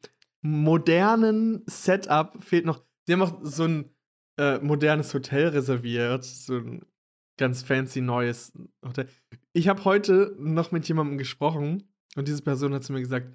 modernen 0.43 1.63
Setup, 1.67 2.43
fehlt 2.43 2.65
noch. 2.67 2.83
Sie 3.07 3.13
haben 3.13 3.23
auch 3.23 3.39
so 3.43 3.65
ein 3.65 3.91
äh, 4.39 4.59
modernes 4.59 5.13
Hotel 5.15 5.49
reserviert. 5.49 6.25
So 6.25 6.57
ein 6.59 6.85
ganz 7.39 7.63
fancy 7.63 8.01
neues 8.01 8.53
Hotel. 8.85 9.09
Ich 9.53 9.69
habe 9.69 9.85
heute 9.85 10.35
noch 10.39 10.73
mit 10.73 10.87
jemandem 10.89 11.19
gesprochen 11.19 11.93
und 12.17 12.29
diese 12.29 12.43
Person 12.43 12.75
hat 12.75 12.85
zu 12.85 12.93
mir 12.93 13.01
gesagt: 13.01 13.29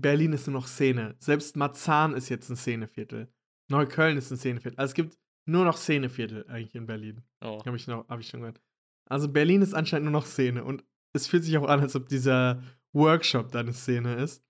Berlin 0.00 0.32
ist 0.32 0.46
nur 0.46 0.54
noch 0.54 0.66
Szene. 0.68 1.16
Selbst 1.18 1.56
Marzahn 1.56 2.14
ist 2.14 2.28
jetzt 2.28 2.48
ein 2.50 2.56
Szeneviertel. 2.56 3.28
Neukölln 3.70 4.16
ist 4.18 4.30
ein 4.30 4.36
Szeneviertel. 4.36 4.78
Also 4.78 4.90
es 4.92 4.94
gibt 4.94 5.18
nur 5.46 5.64
noch 5.64 5.76
Szeneviertel 5.76 6.46
eigentlich 6.48 6.74
in 6.74 6.86
Berlin. 6.86 7.22
Oh. 7.44 7.60
Habe 7.64 7.76
ich, 7.76 7.86
noch- 7.86 8.08
hab 8.08 8.20
ich 8.20 8.28
schon 8.28 8.40
gehört. 8.40 8.60
Also 9.12 9.28
Berlin 9.28 9.60
ist 9.60 9.74
anscheinend 9.74 10.04
nur 10.04 10.12
noch 10.12 10.24
Szene 10.24 10.64
und 10.64 10.84
es 11.12 11.26
fühlt 11.26 11.44
sich 11.44 11.58
auch 11.58 11.68
an, 11.68 11.80
als 11.80 11.94
ob 11.94 12.08
dieser 12.08 12.62
Workshop 12.94 13.52
da 13.52 13.60
eine 13.60 13.74
Szene 13.74 14.14
ist. 14.14 14.42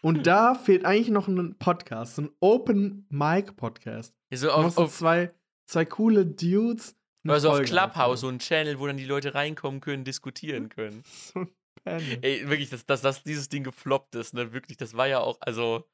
Und 0.00 0.26
da 0.26 0.54
fehlt 0.54 0.86
eigentlich 0.86 1.10
noch 1.10 1.28
ein 1.28 1.58
Podcast, 1.58 2.16
so 2.16 2.22
ein 2.22 2.30
Open 2.40 3.06
Mic 3.10 3.52
Podcast. 3.52 4.14
Ja, 4.30 4.38
so 4.38 4.46
Wo 4.48 4.52
auf, 4.52 4.78
auf, 4.78 4.96
zwei, 4.96 5.34
zwei 5.66 5.84
coole 5.84 6.24
Dudes. 6.24 6.96
also 7.28 7.50
auf 7.50 7.56
Folge 7.56 7.70
Clubhouse, 7.70 8.20
so 8.20 8.28
ein 8.28 8.38
Channel, 8.38 8.78
wo 8.78 8.86
dann 8.86 8.96
die 8.96 9.04
Leute 9.04 9.34
reinkommen 9.34 9.82
können, 9.82 10.04
diskutieren 10.04 10.68
können. 10.70 11.02
So 11.04 11.40
ein 11.40 11.48
Panel. 11.84 12.18
Ey, 12.22 12.48
wirklich, 12.48 12.70
dass, 12.70 12.86
dass, 12.86 13.02
dass 13.02 13.22
dieses 13.22 13.50
Ding 13.50 13.64
gefloppt 13.64 14.14
ist, 14.14 14.32
ne? 14.32 14.54
Wirklich, 14.54 14.78
das 14.78 14.96
war 14.96 15.06
ja 15.08 15.20
auch, 15.20 15.36
also, 15.42 15.84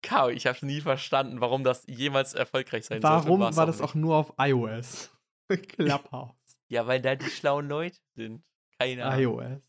Kau, 0.00 0.28
ich 0.28 0.46
habe 0.46 0.64
nie 0.64 0.80
verstanden, 0.80 1.40
warum 1.40 1.64
das 1.64 1.84
jemals 1.88 2.34
erfolgreich 2.34 2.84
sein 2.84 3.02
sollte. 3.02 3.26
Warum 3.26 3.40
war 3.40 3.66
das 3.66 3.80
nicht. 3.80 3.84
auch 3.84 3.94
nur 3.96 4.14
auf 4.14 4.32
iOS? 4.38 5.10
Clubhouse. 5.68 6.34
Ja, 6.74 6.88
weil 6.88 7.00
da 7.00 7.14
die 7.14 7.26
schlauen 7.26 7.68
Leute 7.68 7.98
sind. 8.16 8.42
Keine 8.80 9.04
Ahnung. 9.04 9.40
iOS. 9.40 9.62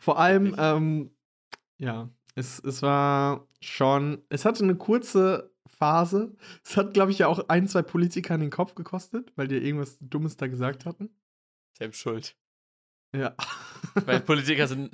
Vor 0.00 0.18
allem, 0.18 0.56
ähm, 0.56 1.10
ja, 1.76 2.08
es, 2.34 2.58
es 2.60 2.80
war 2.80 3.46
schon, 3.60 4.22
es 4.30 4.46
hatte 4.46 4.64
eine 4.64 4.74
kurze 4.74 5.52
Phase. 5.66 6.34
Es 6.64 6.78
hat, 6.78 6.94
glaube 6.94 7.10
ich, 7.10 7.18
ja 7.18 7.26
auch 7.26 7.46
ein, 7.48 7.68
zwei 7.68 7.82
Politiker 7.82 8.34
in 8.36 8.40
den 8.40 8.50
Kopf 8.50 8.74
gekostet, 8.74 9.34
weil 9.36 9.48
die 9.48 9.56
irgendwas 9.56 9.98
Dummes 10.00 10.38
da 10.38 10.46
gesagt 10.46 10.86
hatten. 10.86 11.10
Selbst 11.76 12.00
schuld. 12.00 12.34
Ja. 13.12 13.34
Weil 13.94 14.20
Politiker 14.20 14.68
sind, 14.68 14.90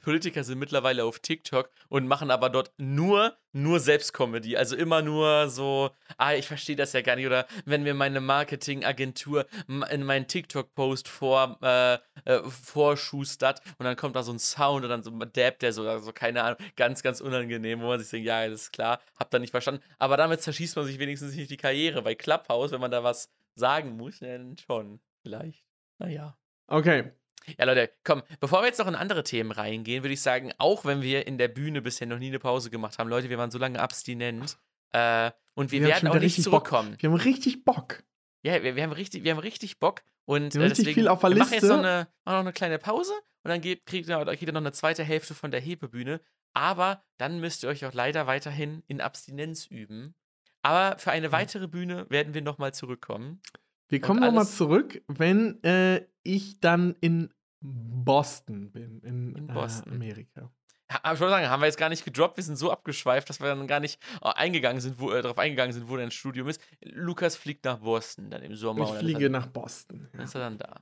Politiker 0.00 0.44
sind 0.44 0.58
mittlerweile 0.58 1.04
auf 1.04 1.20
TikTok 1.20 1.70
und 1.88 2.06
machen 2.06 2.30
aber 2.30 2.50
dort 2.50 2.72
nur, 2.76 3.36
nur 3.52 3.80
Selbstcomedy. 3.80 4.56
Also 4.56 4.76
immer 4.76 5.00
nur 5.00 5.48
so, 5.48 5.90
ah, 6.18 6.34
ich 6.34 6.46
verstehe 6.46 6.76
das 6.76 6.92
ja 6.92 7.00
gar 7.00 7.16
nicht. 7.16 7.26
Oder 7.26 7.46
wenn 7.64 7.82
mir 7.82 7.94
meine 7.94 8.20
Marketingagentur 8.20 9.46
in 9.90 10.02
meinen 10.02 10.26
TikTok-Post 10.26 11.08
vor, 11.08 11.58
äh, 11.62 11.94
äh, 12.24 12.42
vorschustert 12.50 13.62
und 13.78 13.84
dann 13.84 13.96
kommt 13.96 14.16
da 14.16 14.22
so 14.22 14.32
ein 14.32 14.38
Sound 14.38 14.84
und 14.84 14.90
dann 14.90 15.02
so 15.02 15.10
dabbt 15.10 15.62
der 15.62 15.72
so, 15.72 15.82
oder 15.82 16.00
so, 16.00 16.12
keine 16.12 16.42
Ahnung, 16.42 16.58
ganz, 16.76 17.02
ganz 17.02 17.22
unangenehm, 17.22 17.80
wo 17.80 17.86
man 17.86 18.00
sich 18.00 18.10
denkt, 18.10 18.26
ja, 18.26 18.46
das 18.48 18.62
ist 18.62 18.72
klar, 18.72 19.00
hab 19.18 19.30
da 19.30 19.38
nicht 19.38 19.50
verstanden. 19.50 19.82
Aber 19.98 20.18
damit 20.18 20.42
zerschießt 20.42 20.76
man 20.76 20.84
sich 20.84 20.98
wenigstens 20.98 21.34
nicht 21.34 21.50
die 21.50 21.56
Karriere. 21.56 22.02
Bei 22.02 22.14
Clubhouse, 22.14 22.72
wenn 22.72 22.80
man 22.80 22.90
da 22.90 23.02
was 23.02 23.30
sagen 23.54 23.96
muss, 23.96 24.18
dann 24.18 24.56
schon. 24.58 25.00
Vielleicht. 25.22 25.64
Naja. 25.98 26.36
Okay. 26.68 27.12
Ja, 27.58 27.64
Leute, 27.64 27.90
komm, 28.04 28.22
bevor 28.40 28.62
wir 28.62 28.66
jetzt 28.66 28.78
noch 28.78 28.86
in 28.88 28.94
andere 28.94 29.22
Themen 29.24 29.52
reingehen, 29.52 30.02
würde 30.02 30.14
ich 30.14 30.20
sagen, 30.22 30.52
auch 30.58 30.84
wenn 30.84 31.02
wir 31.02 31.26
in 31.26 31.38
der 31.38 31.48
Bühne 31.48 31.82
bisher 31.82 32.06
noch 32.06 32.18
nie 32.18 32.28
eine 32.28 32.38
Pause 32.38 32.70
gemacht 32.70 32.98
haben, 32.98 33.08
Leute, 33.08 33.28
wir 33.30 33.38
waren 33.38 33.50
so 33.50 33.58
lange 33.58 33.80
abstinent, 33.80 34.58
Äh, 34.92 35.32
und 35.54 35.72
wir, 35.72 35.80
Wir 35.80 35.88
werden 35.88 36.08
auch 36.08 36.14
nicht 36.14 36.22
richtig 36.22 36.44
Bock. 36.44 36.68
zurückkommen. 36.68 36.96
Wir 37.00 37.10
haben 37.10 37.16
richtig 37.16 37.64
Bock. 37.64 38.02
Ja, 38.42 38.62
wir, 38.62 38.76
wir, 38.76 38.82
haben 38.82 38.92
richtig, 38.92 39.24
wir 39.24 39.32
haben 39.32 39.40
richtig 39.40 39.78
Bock. 39.78 40.02
Und 40.26 40.54
Wir 40.54 40.60
haben 40.60 40.66
äh, 40.66 40.74
deswegen, 40.74 40.94
viel 40.94 41.08
auf 41.08 41.20
der 41.20 41.30
wir 41.30 41.36
machen 41.38 41.52
jetzt 41.54 41.62
noch 41.64 41.76
Liste. 41.76 41.88
eine, 41.88 42.08
noch 42.24 42.32
eine 42.40 42.52
kleine 42.52 42.78
Pause 42.78 43.12
und 43.42 43.48
dann 43.50 43.60
geht, 43.60 43.84
kriegt 43.86 44.08
ihr, 44.08 44.24
kriegt 44.24 44.42
ihr 44.42 44.52
noch 44.52 44.60
eine 44.60 44.72
zweite 44.72 45.02
Hälfte 45.02 45.34
von 45.34 45.50
der 45.50 45.60
Hebebühne. 45.60 46.20
Aber 46.54 47.02
dann 47.18 47.40
müsst 47.40 47.64
ihr 47.64 47.68
euch 47.68 47.84
auch 47.84 47.92
leider 47.92 48.26
weiterhin 48.26 48.82
in 48.86 49.00
Abstinenz 49.00 49.66
üben. 49.66 50.14
Aber 50.62 50.98
für 50.98 51.10
eine 51.10 51.30
weitere 51.32 51.68
Bühne 51.68 52.06
werden 52.08 52.32
wir 52.34 52.42
nochmal 52.42 52.72
zurückkommen. 52.72 53.40
Wir 53.88 54.00
kommen 54.00 54.20
nochmal 54.20 54.46
zurück, 54.48 55.02
wenn 55.06 55.62
äh, 55.62 56.06
ich 56.22 56.60
dann 56.60 56.96
in 57.00 57.32
Boston 57.66 58.70
bin, 58.70 59.00
in, 59.00 59.34
In 59.34 59.48
äh, 59.48 59.52
Boston. 59.52 59.92
Amerika. 59.94 60.50
Ha- 60.90 61.00
Aber 61.02 61.14
ich 61.14 61.20
wollte 61.20 61.32
sagen, 61.32 61.48
haben 61.48 61.60
wir 61.60 61.66
jetzt 61.66 61.78
gar 61.78 61.88
nicht 61.88 62.04
gedroppt, 62.04 62.36
wir 62.36 62.44
sind 62.44 62.56
so 62.56 62.70
abgeschweift, 62.70 63.28
dass 63.28 63.40
wir 63.40 63.48
dann 63.48 63.66
gar 63.66 63.80
nicht 63.80 64.00
äh, 64.22 64.28
eingegangen 64.34 64.80
sind, 64.80 64.98
wo, 65.00 65.10
äh, 65.10 65.20
darauf 65.22 65.38
eingegangen 65.38 65.72
sind, 65.72 65.88
wo 65.88 65.96
dein 65.96 66.10
Studium 66.12 66.48
ist. 66.48 66.60
Lukas 66.82 67.36
fliegt 67.36 67.64
nach 67.64 67.78
Boston 67.78 68.30
dann 68.30 68.42
im 68.42 68.54
Sommer. 68.54 68.84
Ich 68.84 68.90
dann 68.90 68.98
fliege 69.00 69.24
ist 69.26 69.32
nach 69.32 69.46
Boston. 69.48 70.08
Ja. 70.16 70.22
ist 70.22 70.34
er 70.34 70.40
dann 70.42 70.58
da. 70.58 70.80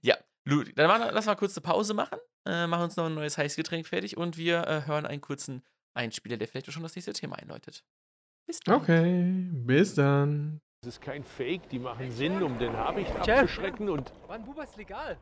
Ja, 0.00 0.16
Lu, 0.44 0.64
dann 0.64 0.86
machen, 0.88 1.10
lass 1.12 1.26
mal 1.26 1.34
kurz 1.34 1.56
eine 1.58 1.62
Pause 1.62 1.92
machen, 1.92 2.18
äh, 2.46 2.66
machen 2.66 2.84
uns 2.84 2.96
noch 2.96 3.04
ein 3.06 3.14
neues 3.14 3.36
Heißgetränk 3.36 3.86
fertig 3.86 4.16
und 4.16 4.38
wir 4.38 4.66
äh, 4.66 4.86
hören 4.86 5.04
einen 5.04 5.20
kurzen 5.20 5.62
Einspieler, 5.94 6.36
der 6.38 6.48
vielleicht 6.48 6.68
auch 6.68 6.72
schon 6.72 6.82
das 6.82 6.94
nächste 6.96 7.12
Thema 7.12 7.36
einläutet. 7.36 7.84
Bis 8.46 8.60
dann. 8.60 8.76
Okay, 8.76 9.30
bis 9.66 9.94
dann. 9.94 10.60
Das 10.82 10.94
ist 10.94 11.00
kein 11.02 11.22
Fake, 11.24 11.68
die 11.68 11.78
machen 11.78 12.10
Sinn, 12.12 12.42
um 12.42 12.58
den 12.58 12.72
Habicht 12.74 13.10
abzuschrecken. 13.14 13.90
Und 13.90 14.10
Wann 14.26 14.44
Bubas 14.44 14.74
legal? 14.76 15.18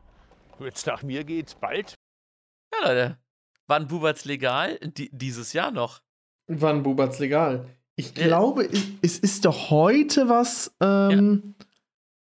Jetzt 0.59 0.85
nach 0.87 1.03
mir 1.03 1.23
geht's 1.23 1.55
bald. 1.55 1.95
Ja, 2.73 2.87
Leute. 2.89 3.17
Wann 3.67 3.87
Buberts 3.87 4.25
legal? 4.25 4.79
Die, 4.81 5.09
dieses 5.11 5.53
Jahr 5.53 5.71
noch. 5.71 6.01
Wann 6.47 6.83
Bubat's 6.83 7.19
legal? 7.19 7.67
Ich 7.97 8.15
Ja. 8.17 8.27
glaube, 8.27 8.65
i- 8.65 8.97
es 9.01 9.19
ist 9.19 9.43
doch 9.43 9.69
heute 9.69 10.29
was 10.29 10.73
ähm, 10.81 11.55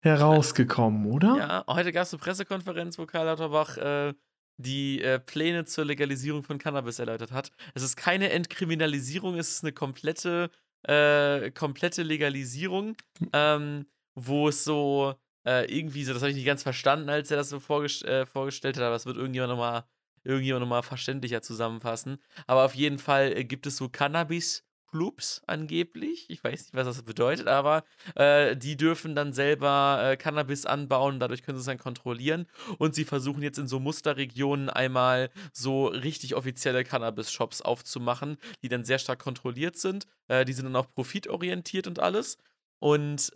herausgekommen, 0.03 1.11
oder? 1.11 1.35
Ja, 1.37 1.63
heute 1.67 1.91
gab 1.91 2.03
es 2.03 2.13
eine 2.13 2.19
Pressekonferenz, 2.19 2.97
wo 2.99 3.05
Karl 3.05 3.25
Lauterbach 3.25 3.77
äh, 3.77 4.13
die 4.57 5.01
äh, 5.01 5.19
Pläne 5.19 5.65
zur 5.65 5.85
Legalisierung 5.85 6.43
von 6.43 6.57
Cannabis 6.59 6.99
erläutert 6.99 7.31
hat. 7.31 7.51
Es 7.73 7.81
ist 7.81 7.95
keine 7.95 8.29
Entkriminalisierung, 8.31 9.35
es 9.37 9.49
ist 9.55 9.63
eine 9.63 9.71
komplette, 9.73 10.51
äh, 10.83 11.49
komplette 11.51 12.03
Legalisierung, 12.03 12.95
ähm, 13.31 13.87
wo 14.15 14.49
es 14.49 14.63
so 14.63 15.15
äh, 15.45 15.65
irgendwie 15.65 16.03
so, 16.03 16.13
das 16.13 16.21
habe 16.21 16.31
ich 16.31 16.37
nicht 16.37 16.45
ganz 16.45 16.63
verstanden, 16.63 17.09
als 17.09 17.31
er 17.31 17.37
das 17.37 17.49
so 17.49 17.59
vorgest 17.59 18.03
äh, 18.05 18.25
vorgestellt 18.25 18.77
hat, 18.77 18.83
aber 18.83 18.93
das 18.93 19.05
wird 19.05 19.17
irgendjemand 19.17 19.51
nochmal 19.51 19.83
irgendjemand 20.23 20.61
noch 20.61 20.69
mal 20.69 20.81
verständlicher 20.81 21.41
zusammenfassen. 21.41 22.17
Aber 22.47 22.65
auf 22.65 22.75
jeden 22.75 22.99
Fall 22.99 23.35
äh, 23.35 23.43
gibt 23.43 23.65
es 23.67 23.77
so 23.77 23.89
Cannabis-Clubs 23.89 25.41
angeblich. 25.47 26.29
Ich 26.29 26.43
weiß 26.43 26.61
nicht, 26.63 26.73
was 26.73 26.87
das 26.87 27.03
bedeutet, 27.03 27.47
aber 27.47 27.83
äh, 28.15 28.55
die 28.55 28.77
dürfen 28.77 29.15
dann 29.15 29.33
selber 29.33 29.99
äh, 30.01 30.17
Cannabis 30.17 30.65
anbauen, 30.65 31.19
dadurch 31.19 31.43
können 31.43 31.57
sie 31.57 31.61
es 31.61 31.65
dann 31.65 31.77
kontrollieren. 31.77 32.47
Und 32.77 32.95
sie 32.95 33.05
versuchen 33.05 33.43
jetzt 33.43 33.57
in 33.57 33.67
so 33.67 33.79
Musterregionen 33.79 34.69
einmal 34.69 35.29
so 35.51 35.87
richtig 35.87 36.35
offizielle 36.35 36.83
Cannabis-Shops 36.83 37.61
aufzumachen, 37.61 38.37
die 38.61 38.69
dann 38.69 38.85
sehr 38.85 38.99
stark 38.99 39.19
kontrolliert 39.19 39.77
sind. 39.77 40.07
Äh, 40.27 40.45
die 40.45 40.53
sind 40.53 40.65
dann 40.65 40.75
auch 40.75 40.89
profitorientiert 40.89 41.87
und 41.87 41.99
alles. 41.99 42.37
Und, 42.79 43.31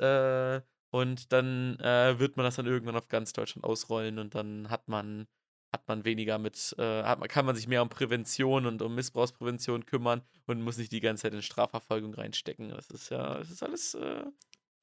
und 0.91 1.31
dann 1.33 1.77
äh, 1.79 2.19
wird 2.19 2.37
man 2.37 2.43
das 2.45 2.55
dann 2.55 2.65
irgendwann 2.65 2.95
auf 2.95 3.07
ganz 3.07 3.33
Deutschland 3.33 3.63
ausrollen 3.65 4.19
und 4.19 4.35
dann 4.35 4.69
hat 4.69 4.87
man 4.87 5.27
hat 5.73 5.85
man 5.89 6.05
weniger 6.05 6.37
mit, 6.37 6.73
äh, 6.79 7.03
hat, 7.03 7.19
man- 7.19 7.27
kann 7.27 7.45
man 7.45 7.53
sich 7.53 7.67
mehr 7.67 7.81
um 7.81 7.89
Prävention 7.89 8.65
und 8.65 8.81
um 8.81 8.95
Missbrauchsprävention 8.95 9.85
kümmern 9.85 10.21
und 10.45 10.61
muss 10.61 10.77
nicht 10.77 10.93
die 10.93 11.01
ganze 11.01 11.23
Zeit 11.23 11.33
in 11.33 11.41
Strafverfolgung 11.41 12.13
reinstecken. 12.13 12.69
Das 12.69 12.89
ist 12.89 13.09
ja, 13.09 13.37
das 13.37 13.51
ist 13.51 13.61
alles, 13.61 13.93
äh, 13.95 14.23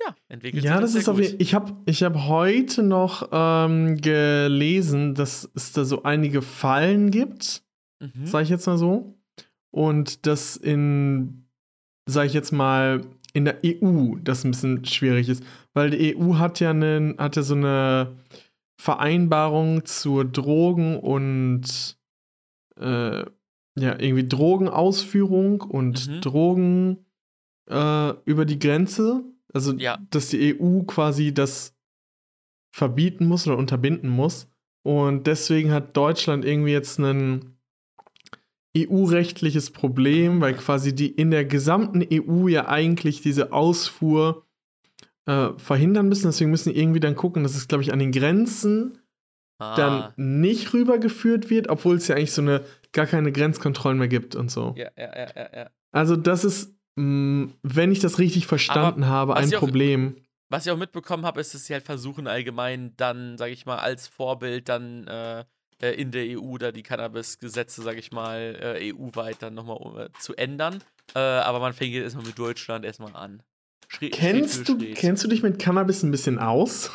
ja, 0.03 0.15
entwickelt 0.29 0.63
Ja, 0.63 0.73
sich 0.75 0.81
das 0.83 0.93
sehr 0.93 1.01
ist 1.01 1.09
auf 1.09 1.19
jeden 1.19 1.41
Ich 1.41 1.55
habe 1.55 1.73
ich 1.87 2.03
hab 2.03 2.15
heute 2.27 2.83
noch 2.83 3.31
ähm, 3.33 3.97
gelesen, 3.97 5.15
dass 5.15 5.51
es 5.55 5.73
da 5.73 5.85
so 5.87 6.03
einige 6.03 6.43
Fallen 6.43 7.11
gibt, 7.11 7.63
Mhm. 8.01 8.27
sage 8.27 8.45
ich 8.45 8.51
jetzt 8.51 8.67
mal 8.67 8.77
so. 8.77 9.19
Und 9.71 10.27
das 10.27 10.57
in, 10.59 11.47
sage 12.07 12.27
ich 12.27 12.35
jetzt 12.35 12.53
mal, 12.53 13.01
in 13.35 13.45
der 13.45 13.59
EU 13.65 14.15
das 14.23 14.45
ein 14.45 14.53
bisschen 14.53 14.85
schwierig 14.87 15.29
ist. 15.29 15.45
Weil 15.75 15.91
die 15.91 16.17
EU 16.17 16.37
hat 16.37 16.61
ja, 16.61 16.71
einen, 16.71 17.19
hat 17.19 17.37
ja 17.37 17.43
so 17.43 17.55
eine 17.55 18.17
Vereinbarung 18.81 19.85
zur 19.85 20.25
Drogen- 20.25 20.99
und 20.99 21.99
äh, 22.81 23.25
ja, 23.77 23.99
irgendwie 24.01 24.27
Drogenausführung 24.27 25.61
und 25.61 26.09
Mhm. 26.09 26.21
Drogen 26.21 26.99
äh, 27.69 28.11
über 28.25 28.45
die 28.45 28.59
Grenze. 28.59 29.25
Also, 29.53 29.73
Ja. 29.75 29.99
dass 30.11 30.29
die 30.29 30.57
EU 30.61 30.83
quasi 30.83 31.33
das 31.35 31.75
verbieten 32.75 33.27
muss 33.27 33.47
oder 33.47 33.57
unterbinden 33.59 34.11
muss. 34.11 34.49
Und 34.85 35.27
deswegen 35.27 35.73
hat 35.73 35.97
Deutschland 35.97 36.45
irgendwie 36.45 36.73
jetzt 36.73 36.99
ein 36.99 37.54
EU-rechtliches 38.77 39.71
Problem, 39.71 40.41
weil 40.41 40.55
quasi 40.55 40.95
die 40.95 41.09
in 41.09 41.31
der 41.31 41.45
gesamten 41.45 42.05
EU 42.13 42.49
ja 42.49 42.69
eigentlich 42.69 43.21
diese 43.21 43.53
Ausfuhr 43.53 44.45
äh, 45.27 45.51
verhindern 45.57 46.09
müssen. 46.09 46.27
Deswegen 46.27 46.51
müssen 46.51 46.73
die 46.73 46.79
irgendwie 46.81 47.01
dann 47.01 47.15
gucken, 47.17 47.43
dass 47.45 47.55
es, 47.55 47.69
glaube 47.69 47.83
ich, 47.85 47.93
an 47.93 47.99
den 47.99 48.13
Grenzen 48.13 48.99
ah, 49.59 49.77
dann 49.77 50.13
nicht 50.17 50.73
rübergeführt 50.75 51.51
wird, 51.51 51.69
obwohl 51.69 51.97
es 51.97 52.09
ja 52.09 52.17
eigentlich 52.17 52.33
so 52.33 52.43
eine 52.43 52.65
gar 52.93 53.07
keine 53.07 53.33
Grenzkontrollen 53.33 53.99
mehr 53.99 54.09
gibt 54.09 54.35
und 54.37 54.51
so. 54.51 54.75
ja, 54.77 54.89
ja, 54.97 55.17
ja, 55.17 55.27
ja, 55.35 55.49
ja. 55.57 55.71
Also 55.93 56.17
das 56.17 56.45
ist, 56.45 56.75
mh, 56.97 57.49
wenn 57.63 57.93
ich 57.93 58.01
das 58.01 58.19
richtig 58.19 58.47
verstanden 58.47 59.07
habe, 59.07 59.33
was 59.35 59.43
ein 59.45 59.49
ich 59.49 59.57
auch- 59.57 59.61
Problem. 59.61 60.17
Was 60.51 60.67
ich 60.67 60.73
auch 60.73 60.77
mitbekommen 60.79 61.25
habe, 61.25 61.41
ist, 61.41 61.55
dass 61.55 61.65
sie 61.65 61.73
halt 61.73 61.85
versuchen, 61.85 62.27
allgemein 62.29 62.93
dann, 62.97 63.39
sage 63.39 63.53
ich 63.53 63.67
mal, 63.67 63.79
als 63.79 64.07
Vorbild 64.07 64.69
dann 64.69 65.07
äh, 65.09 65.45
äh, 65.85 65.93
in 65.93 66.11
der 66.11 66.39
EU 66.39 66.57
da 66.57 66.73
die 66.73 66.83
Cannabis-Gesetze, 66.83 67.83
sage 67.83 67.99
ich 67.99 68.11
mal, 68.11 68.57
äh, 68.81 68.93
EU-weit 68.93 69.37
dann 69.41 69.55
nochmal 69.55 70.07
äh, 70.07 70.19
zu 70.19 70.35
ändern. 70.35 70.83
Äh, 71.15 71.19
aber 71.19 71.61
man 71.61 71.75
fängt 71.75 71.93
jetzt 71.93 72.05
erstmal 72.05 72.27
mit 72.27 72.39
Deutschland 72.39 72.85
erstmal 72.85 73.15
an. 73.15 73.43
Schritt, 73.89 74.13
Kennst 74.13 74.69
du, 74.69 74.79
kennst 74.79 75.23
du 75.25 75.29
dich 75.29 75.43
mit 75.43 75.59
Cannabis 75.59 76.03
ein 76.03 76.11
bisschen 76.11 76.39
aus? 76.39 76.91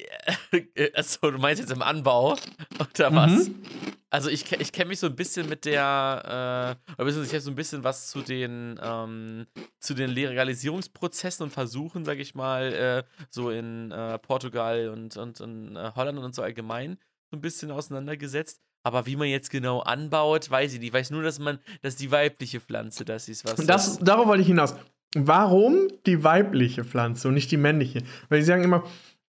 Achso, 0.94 1.30
du 1.30 1.38
meinst 1.38 1.60
jetzt 1.60 1.72
im 1.72 1.82
Anbau? 1.82 2.36
Oder 2.78 3.14
was? 3.14 3.48
Mhm. 3.48 3.62
Also 4.10 4.28
ich, 4.28 4.50
ich 4.52 4.72
kenne 4.72 4.88
mich 4.88 4.98
so 4.98 5.06
ein 5.06 5.16
bisschen 5.16 5.48
mit 5.48 5.64
der, 5.64 6.76
äh, 6.88 6.92
ich 6.92 6.98
habe 6.98 7.40
so 7.40 7.50
ein 7.50 7.54
bisschen 7.54 7.82
was 7.82 8.10
zu 8.10 8.20
den, 8.20 8.78
ähm, 8.82 9.46
zu 9.80 9.94
den 9.94 10.10
Legalisierungsprozessen 10.10 11.44
und 11.44 11.50
Versuchen, 11.50 12.04
sage 12.04 12.20
ich 12.20 12.34
mal, 12.34 12.72
äh, 12.74 13.24
so 13.30 13.50
in 13.50 13.90
äh, 13.90 14.18
Portugal 14.18 14.90
und, 14.90 15.16
und 15.16 15.40
in 15.40 15.76
äh, 15.76 15.92
Holland 15.94 16.18
und 16.18 16.34
so 16.34 16.42
allgemein 16.42 16.98
so 17.32 17.36
ein 17.36 17.40
bisschen 17.40 17.70
auseinandergesetzt. 17.70 18.60
Aber 18.84 19.06
wie 19.06 19.16
man 19.16 19.28
jetzt 19.28 19.50
genau 19.50 19.80
anbaut, 19.80 20.50
weiß 20.50 20.74
ich 20.74 20.80
nicht. 20.80 20.88
Ich 20.88 20.94
weiß 20.94 21.10
nur, 21.10 21.22
dass 21.22 21.38
man, 21.38 21.58
dass 21.82 21.96
die 21.96 22.10
weibliche 22.10 22.60
Pflanze 22.60 23.04
das 23.04 23.28
ist, 23.28 23.44
was 23.44 23.58
Und 23.58 23.68
das, 23.68 23.98
darauf 23.98 24.26
wollte 24.26 24.42
ich 24.42 24.48
hinaus. 24.48 24.74
Warum 25.14 25.88
die 26.06 26.24
weibliche 26.24 26.84
Pflanze 26.84 27.28
und 27.28 27.34
nicht 27.34 27.50
die 27.50 27.56
männliche? 27.56 28.02
Weil 28.28 28.40
sie 28.40 28.46
sagen 28.46 28.64
immer, 28.64 28.84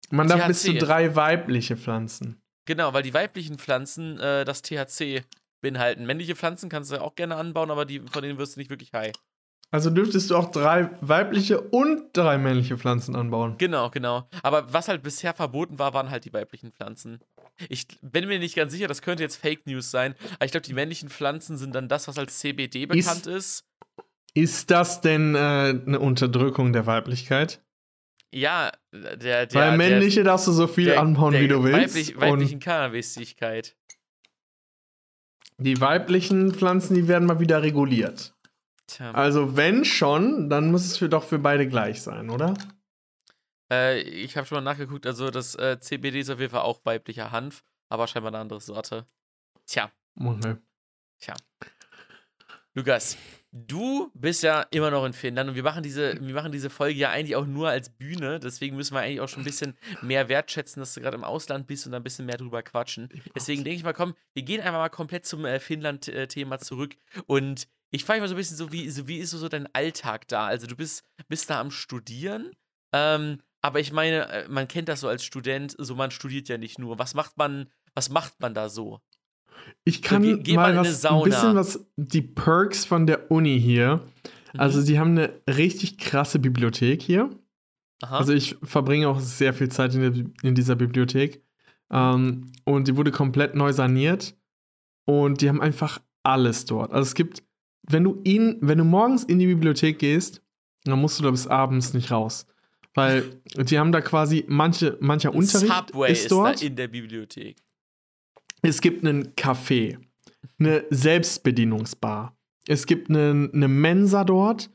man 0.09 0.27
darf 0.27 0.47
bis 0.47 0.63
zu 0.63 0.73
THC. 0.73 0.79
drei 0.79 1.15
weibliche 1.15 1.77
Pflanzen. 1.77 2.41
Genau, 2.65 2.93
weil 2.93 3.03
die 3.03 3.13
weiblichen 3.13 3.57
Pflanzen 3.57 4.19
äh, 4.19 4.45
das 4.45 4.61
THC 4.61 5.23
beinhalten. 5.61 6.05
Männliche 6.05 6.35
Pflanzen 6.35 6.69
kannst 6.69 6.91
du 6.91 7.01
auch 7.01 7.15
gerne 7.15 7.35
anbauen, 7.35 7.69
aber 7.69 7.85
die, 7.85 7.99
von 7.99 8.23
denen 8.23 8.37
wirst 8.37 8.55
du 8.55 8.59
nicht 8.59 8.69
wirklich 8.69 8.93
high. 8.93 9.13
Also 9.71 9.89
dürftest 9.89 10.29
du 10.29 10.35
auch 10.37 10.51
drei 10.51 10.89
weibliche 11.01 11.59
und 11.59 12.03
drei 12.13 12.37
männliche 12.37 12.77
Pflanzen 12.77 13.15
anbauen. 13.15 13.55
Genau, 13.57 13.89
genau. 13.89 14.27
Aber 14.43 14.71
was 14.71 14.87
halt 14.87 15.01
bisher 15.01 15.33
verboten 15.33 15.79
war, 15.79 15.95
waren 15.95 16.11
halt 16.11 16.25
die 16.25 16.33
weiblichen 16.33 16.71
Pflanzen. 16.71 17.19
Ich 17.69 17.87
bin 18.01 18.27
mir 18.27 18.39
nicht 18.39 18.55
ganz 18.55 18.71
sicher, 18.71 18.87
das 18.87 19.01
könnte 19.01 19.23
jetzt 19.23 19.35
Fake 19.35 19.65
News 19.67 19.91
sein, 19.91 20.15
aber 20.35 20.45
ich 20.45 20.51
glaube, 20.51 20.65
die 20.65 20.73
männlichen 20.73 21.09
Pflanzen 21.09 21.57
sind 21.57 21.75
dann 21.75 21.87
das, 21.87 22.07
was 22.07 22.17
als 22.17 22.39
CBD 22.39 22.85
bekannt 22.85 23.27
ist. 23.27 23.65
Ist 24.33 24.71
das 24.71 25.01
denn 25.01 25.35
äh, 25.35 25.37
eine 25.37 25.99
Unterdrückung 25.99 26.73
der 26.73 26.87
Weiblichkeit? 26.87 27.61
Ja, 28.33 28.71
der, 28.91 29.45
der 29.45 29.53
Weil 29.53 29.77
männliche 29.77 30.23
der, 30.23 30.31
darfst 30.31 30.47
du 30.47 30.51
so 30.51 30.65
viel 30.65 30.85
der, 30.85 30.99
anbauen, 30.99 31.33
der 31.33 31.41
wie 31.41 31.47
du 31.47 31.63
willst. 31.63 31.95
Weiblich, 31.95 32.19
weiblichen 32.19 32.55
und 32.55 32.63
Cannabistigkeit. 32.63 33.75
die 35.59 35.79
weiblichen 35.79 36.51
Pflanzen, 36.51 36.95
die 36.95 37.07
werden 37.07 37.27
mal 37.27 37.39
wieder 37.39 37.61
reguliert. 37.61 38.33
Tja. 38.87 39.11
Also 39.11 39.55
wenn 39.55 39.85
schon, 39.85 40.49
dann 40.49 40.71
muss 40.71 40.85
es 40.85 40.97
für, 40.97 41.09
doch 41.09 41.23
für 41.23 41.37
beide 41.37 41.67
gleich 41.67 42.01
sein, 42.01 42.31
oder? 42.31 42.55
Äh, 43.71 44.01
ich 44.01 44.35
habe 44.37 44.45
schon 44.47 44.57
mal 44.57 44.71
nachgeguckt, 44.71 45.05
also 45.05 45.29
das 45.31 45.55
äh, 45.55 45.79
CBD 45.79 46.19
ist 46.19 46.29
auf 46.29 46.39
jeden 46.39 46.51
Fall 46.51 46.61
auch 46.61 46.81
weiblicher 46.85 47.31
Hanf, 47.31 47.63
aber 47.89 48.07
scheinbar 48.07 48.31
eine 48.31 48.39
andere 48.39 48.61
Sorte. 48.61 49.05
Tja. 49.65 49.91
Okay. 50.51 50.59
Lukas, 52.75 53.17
du 53.51 54.09
bist 54.15 54.41
ja 54.41 54.61
immer 54.71 54.89
noch 54.89 55.05
in 55.05 55.13
Finnland 55.13 55.49
und 55.49 55.55
wir 55.55 55.61
machen, 55.63 55.83
diese, 55.83 56.19
wir 56.19 56.33
machen 56.33 56.51
diese 56.51 56.71
Folge 56.71 56.97
ja 56.99 57.11
eigentlich 57.11 57.35
auch 57.35 57.45
nur 57.45 57.69
als 57.69 57.89
Bühne. 57.89 58.39
Deswegen 58.39 58.75
müssen 58.75 58.95
wir 58.95 59.01
eigentlich 59.01 59.21
auch 59.21 59.29
schon 59.29 59.41
ein 59.43 59.45
bisschen 59.45 59.77
mehr 60.01 60.27
wertschätzen, 60.27 60.79
dass 60.79 60.95
du 60.95 61.01
gerade 61.01 61.15
im 61.15 61.23
Ausland 61.23 61.67
bist 61.67 61.85
und 61.85 61.91
da 61.91 61.97
ein 61.97 62.03
bisschen 62.03 62.25
mehr 62.25 62.37
drüber 62.37 62.63
quatschen. 62.63 63.09
Deswegen 63.35 63.63
denke 63.63 63.77
ich 63.77 63.83
mal, 63.83 63.93
komm, 63.93 64.15
wir 64.33 64.43
gehen 64.43 64.59
einfach 64.59 64.79
mal 64.79 64.89
komplett 64.89 65.25
zum 65.27 65.45
äh, 65.45 65.59
Finnland-Thema 65.59 66.59
zurück. 66.59 66.95
Und 67.27 67.67
Ich 67.91 68.05
frage 68.05 68.19
mich 68.19 68.23
mal 68.23 68.27
so 68.29 68.33
ein 68.33 68.37
bisschen 68.37 68.57
so, 68.57 68.71
wie, 68.71 68.89
so, 68.89 69.07
wie 69.07 69.19
ist 69.19 69.29
so 69.29 69.47
dein 69.49 69.73
Alltag 69.75 70.27
da? 70.27 70.47
Also 70.47 70.65
du 70.65 70.75
bist, 70.75 71.05
bist 71.27 71.51
da 71.51 71.61
am 71.61 71.69
Studieren, 71.69 72.51
ähm, 72.91 73.39
aber 73.63 73.79
ich 73.79 73.91
meine, 73.91 74.27
äh, 74.29 74.47
man 74.47 74.67
kennt 74.67 74.89
das 74.89 74.99
so 74.99 75.07
als 75.07 75.23
Student, 75.23 75.75
so 75.79 75.95
man 75.95 76.11
studiert 76.11 76.47
ja 76.49 76.57
nicht 76.59 76.77
nur. 76.77 76.99
Was 76.99 77.15
macht 77.15 77.37
man, 77.37 77.69
was 77.95 78.09
macht 78.11 78.39
man 78.39 78.53
da 78.53 78.69
so? 78.69 78.99
Ich 79.85 80.01
kann 80.01 80.21
geh- 80.21 80.37
geh 80.37 80.55
mal 80.55 80.63
mal 80.63 80.71
in 80.73 80.77
eine 80.79 80.89
was, 80.89 81.05
ein 81.05 81.23
bisschen 81.23 81.55
was, 81.55 81.85
die 81.95 82.21
Perks 82.21 82.85
von 82.85 83.07
der 83.07 83.31
Uni 83.31 83.59
hier. 83.59 84.01
Also, 84.57 84.79
Mhm. 84.79 84.83
sie 84.83 84.99
haben 84.99 85.11
eine 85.11 85.41
richtig 85.47 85.97
krasse 85.97 86.37
Bibliothek 86.39 87.01
hier. 87.01 87.29
Aha. 88.03 88.17
Also, 88.17 88.33
ich 88.33 88.57
verbringe 88.61 89.07
auch 89.07 89.19
sehr 89.19 89.53
viel 89.53 89.69
Zeit 89.69 89.95
in, 89.95 90.01
der, 90.01 90.25
in 90.43 90.55
dieser 90.55 90.75
Bibliothek. 90.75 91.41
Ähm, 91.91 92.51
und 92.65 92.87
die 92.87 92.97
wurde 92.97 93.11
komplett 93.11 93.55
neu 93.55 93.71
saniert. 93.71 94.35
Und 95.05 95.41
die 95.41 95.49
haben 95.49 95.61
einfach 95.61 96.01
alles 96.23 96.65
dort. 96.65 96.91
Also, 96.91 97.07
es 97.07 97.15
gibt, 97.15 97.43
wenn 97.83 98.03
du 98.03 98.19
in, 98.23 98.57
wenn 98.61 98.77
du 98.77 98.83
morgens 98.83 99.23
in 99.23 99.39
die 99.39 99.47
Bibliothek 99.47 99.99
gehst, 99.99 100.41
dann 100.83 100.99
musst 100.99 101.19
du 101.19 101.23
da 101.23 101.31
bis 101.31 101.47
abends 101.47 101.93
nicht 101.93 102.11
raus. 102.11 102.45
Weil 102.93 103.41
die 103.57 103.79
haben 103.79 103.91
da 103.91 104.01
quasi 104.01 104.45
manche, 104.47 104.97
mancher 104.99 105.33
Unterricht 105.33 105.73
Subway 105.87 106.11
ist 106.11 106.23
ist, 106.23 106.31
dort. 106.31 106.61
da 106.61 106.65
in 106.65 106.75
der 106.75 106.87
Bibliothek. 106.87 107.57
Es 108.61 108.81
gibt 108.81 109.03
einen 109.03 109.33
Café, 109.35 109.97
eine 110.59 110.85
Selbstbedienungsbar. 110.89 112.35
Es 112.67 112.85
gibt 112.85 113.09
eine, 113.09 113.49
eine 113.53 113.67
Mensa 113.67 114.23
dort, 114.23 114.69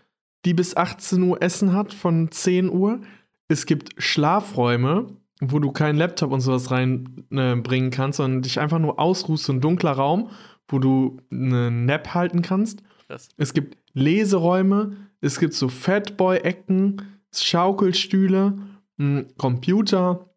die 0.45 0.55
bis 0.55 0.77
18 0.77 1.23
Uhr 1.23 1.43
Essen 1.43 1.73
hat, 1.73 1.95
von 1.95 2.31
10 2.31 2.71
Uhr. 2.71 3.01
Es 3.49 3.67
gibt 3.67 3.95
Schlafräume, 3.97 5.07
wo 5.41 5.59
du 5.59 5.71
keinen 5.73 5.97
Laptop 5.97 6.33
und 6.33 6.41
sowas 6.41 6.71
reinbringen 6.71 7.93
äh, 7.93 7.95
kannst, 7.95 8.19
sondern 8.19 8.43
dich 8.43 8.61
einfach 8.61 8.79
nur 8.79 8.99
ausruhst, 8.99 9.45
so 9.45 9.53
ein 9.53 9.61
dunkler 9.61 9.93
Raum, 9.93 10.31
wo 10.69 10.79
du 10.79 11.19
eine 11.31 11.71
Nap 11.71 12.15
halten 12.15 12.43
kannst. 12.43 12.83
Das. 13.09 13.29
Es 13.37 13.55
gibt 13.55 13.79
Leseräume, 13.95 14.97
es 15.21 15.39
gibt 15.41 15.55
so 15.55 15.69
Fatboy-Ecken, 15.69 17.03
Schaukelstühle, 17.35 18.59
m, 18.99 19.27
Computer, 19.37 20.29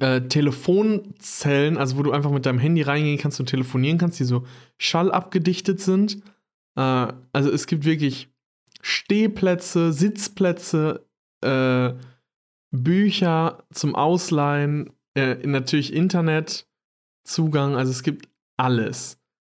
äh, 0.00 0.22
Telefonzellen, 0.22 1.76
also 1.76 1.98
wo 1.98 2.02
du 2.02 2.12
einfach 2.12 2.30
mit 2.30 2.46
deinem 2.46 2.58
Handy 2.58 2.82
reingehen 2.82 3.18
kannst 3.18 3.40
und 3.40 3.46
telefonieren 3.46 3.98
kannst, 3.98 4.18
die 4.20 4.24
so 4.24 4.46
schallabgedichtet 4.78 5.80
sind. 5.80 6.22
Äh, 6.76 7.12
also 7.32 7.50
es 7.50 7.66
gibt 7.66 7.84
wirklich 7.84 8.28
Stehplätze, 8.80 9.92
Sitzplätze, 9.92 11.06
äh, 11.42 11.92
Bücher 12.70 13.64
zum 13.72 13.94
Ausleihen, 13.94 14.90
äh, 15.14 15.34
natürlich 15.46 15.92
Internetzugang, 15.92 17.76
also 17.76 17.90
es 17.90 18.02
gibt 18.02 18.28
alles. 18.56 19.18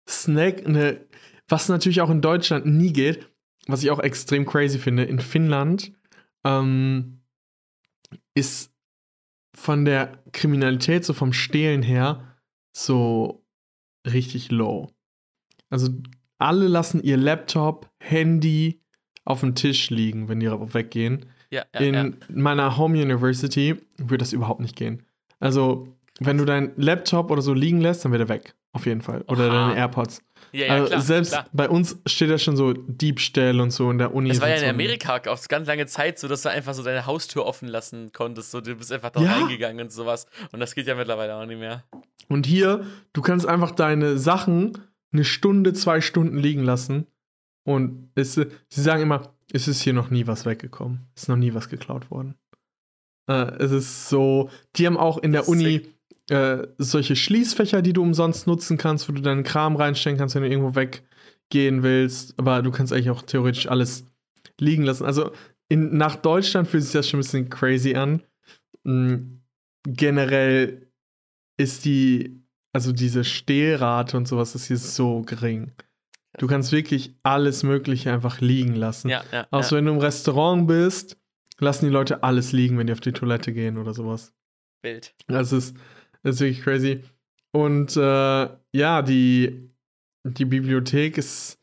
Snack, 0.08 0.66
ne, 0.66 1.00
was 1.46 1.68
natürlich 1.68 2.00
auch 2.00 2.10
in 2.10 2.22
Deutschland 2.22 2.66
nie 2.66 2.92
geht, 2.92 3.28
was 3.66 3.82
ich 3.82 3.90
auch 3.90 4.00
extrem 4.00 4.46
crazy 4.46 4.78
finde, 4.78 5.04
in 5.04 5.20
Finnland 5.20 5.92
ähm, 6.44 7.20
ist 8.34 8.72
von 9.54 9.84
der 9.84 10.18
Kriminalität, 10.32 11.04
so 11.04 11.12
vom 11.12 11.32
Stehlen 11.32 11.82
her, 11.82 12.36
so 12.76 13.44
richtig 14.06 14.50
low. 14.50 14.90
Also 15.70 15.88
alle 16.38 16.68
lassen 16.68 17.02
ihr 17.02 17.16
Laptop, 17.16 17.90
Handy 18.00 18.82
auf 19.24 19.40
dem 19.40 19.54
Tisch 19.54 19.90
liegen, 19.90 20.28
wenn 20.28 20.40
die 20.40 20.50
weggehen. 20.50 21.26
Ja, 21.50 21.64
ja, 21.74 21.80
In 21.80 21.94
ja. 21.94 22.10
meiner 22.28 22.76
Home 22.76 23.00
University 23.00 23.76
würde 23.98 24.18
das 24.18 24.32
überhaupt 24.32 24.60
nicht 24.60 24.74
gehen. 24.74 25.04
Also, 25.38 25.86
wenn 26.18 26.38
du 26.38 26.44
deinen 26.44 26.72
Laptop 26.76 27.30
oder 27.30 27.42
so 27.42 27.52
liegen 27.52 27.80
lässt, 27.80 28.04
dann 28.04 28.12
wird 28.12 28.22
er 28.22 28.28
weg. 28.28 28.54
Auf 28.72 28.86
jeden 28.86 29.02
Fall. 29.02 29.22
Oder 29.28 29.48
Oha. 29.48 29.68
deine 29.68 29.76
AirPods. 29.76 30.22
Ja, 30.52 30.66
ja, 30.66 30.72
also 30.74 30.86
klar. 30.88 31.00
selbst 31.00 31.32
klar. 31.32 31.46
bei 31.52 31.68
uns 31.68 31.98
steht 32.06 32.28
ja 32.28 32.36
schon 32.38 32.56
so 32.56 32.74
Diebstähle 32.74 33.62
und 33.62 33.70
so 33.70 33.90
in 33.90 33.98
der 33.98 34.14
Uni. 34.14 34.30
Es 34.30 34.40
war 34.40 34.48
ja 34.50 34.56
in 34.56 34.68
Amerika 34.68 35.16
auch 35.16 35.48
ganz 35.48 35.66
lange 35.66 35.86
Zeit 35.86 36.18
so, 36.18 36.28
dass 36.28 36.42
du 36.42 36.50
einfach 36.50 36.74
so 36.74 36.82
deine 36.82 37.06
Haustür 37.06 37.46
offen 37.46 37.68
lassen 37.68 38.12
konntest. 38.12 38.50
So, 38.50 38.60
du 38.60 38.74
bist 38.74 38.92
einfach 38.92 39.10
da 39.10 39.22
Ja. 39.22 39.32
reingegangen 39.32 39.80
und 39.86 39.92
sowas. 39.92 40.26
Und 40.52 40.60
das 40.60 40.74
geht 40.74 40.86
ja 40.86 40.94
mittlerweile 40.94 41.34
auch 41.36 41.46
nicht 41.46 41.58
mehr. 41.58 41.84
Und 42.28 42.46
hier, 42.46 42.84
du 43.14 43.22
kannst 43.22 43.46
einfach 43.46 43.70
deine 43.70 44.18
Sachen 44.18 44.78
eine 45.12 45.24
Stunde, 45.24 45.72
zwei 45.72 46.00
Stunden 46.00 46.36
liegen 46.38 46.62
lassen. 46.62 47.06
Und 47.64 48.10
es, 48.14 48.34
sie 48.34 48.48
sagen 48.68 49.02
immer, 49.02 49.34
es 49.52 49.68
ist 49.68 49.80
hier 49.80 49.92
noch 49.92 50.10
nie 50.10 50.26
was 50.26 50.44
weggekommen. 50.46 51.06
Es 51.14 51.22
ist 51.22 51.28
noch 51.28 51.36
nie 51.36 51.54
was 51.54 51.68
geklaut 51.68 52.10
worden. 52.10 52.34
Äh, 53.28 53.52
es 53.62 53.70
ist 53.70 54.08
so, 54.08 54.50
die 54.76 54.86
haben 54.86 54.96
auch 54.96 55.18
in 55.18 55.32
der 55.32 55.48
Uni 55.48 55.82
äh, 56.30 56.66
solche 56.78 57.16
Schließfächer, 57.16 57.82
die 57.82 57.92
du 57.92 58.02
umsonst 58.02 58.46
nutzen 58.46 58.78
kannst, 58.78 59.08
wo 59.08 59.12
du 59.12 59.22
deinen 59.22 59.42
Kram 59.42 59.76
reinstellen 59.76 60.18
kannst, 60.18 60.34
wenn 60.34 60.42
du 60.42 60.48
irgendwo 60.48 60.74
weggehen 60.74 61.82
willst. 61.82 62.38
Aber 62.38 62.62
du 62.62 62.70
kannst 62.70 62.92
eigentlich 62.92 63.10
auch 63.10 63.22
theoretisch 63.22 63.68
alles 63.68 64.06
liegen 64.60 64.84
lassen. 64.84 65.04
Also 65.04 65.32
in, 65.68 65.96
nach 65.96 66.16
Deutschland 66.16 66.68
fühlt 66.68 66.84
sich 66.84 66.92
das 66.92 67.08
schon 67.08 67.18
ein 67.18 67.22
bisschen 67.22 67.50
crazy 67.50 67.94
an. 67.94 68.22
Mm, 68.84 69.38
generell 69.86 70.86
ist 71.58 71.84
die, 71.84 72.42
also 72.72 72.92
diese 72.92 73.24
Stehlrate 73.24 74.16
und 74.16 74.28
sowas 74.28 74.54
ist 74.54 74.66
hier 74.66 74.78
so 74.78 75.22
gering. 75.22 75.72
Du 76.38 76.46
kannst 76.46 76.72
wirklich 76.72 77.14
alles 77.22 77.62
Mögliche 77.62 78.12
einfach 78.12 78.40
liegen 78.40 78.74
lassen. 78.74 79.08
Ja, 79.08 79.22
ja. 79.32 79.46
Auch 79.50 79.62
so, 79.62 79.74
ja. 79.74 79.78
wenn 79.78 79.86
du 79.86 79.92
im 79.92 79.98
Restaurant 79.98 80.66
bist, 80.66 81.18
lassen 81.58 81.86
die 81.86 81.90
Leute 81.90 82.22
alles 82.22 82.52
liegen, 82.52 82.78
wenn 82.78 82.86
die 82.86 82.92
auf 82.92 83.00
die 83.00 83.12
Toilette 83.12 83.52
gehen 83.52 83.76
oder 83.76 83.92
sowas. 83.92 84.32
Wild. 84.82 85.14
Das 85.28 85.52
ist, 85.52 85.76
das 86.22 86.36
ist 86.36 86.40
wirklich 86.40 86.62
crazy. 86.62 87.02
Und 87.52 87.96
äh, 87.96 88.48
ja, 88.72 89.02
die, 89.02 89.70
die 90.24 90.44
Bibliothek 90.44 91.18
ist 91.18 91.58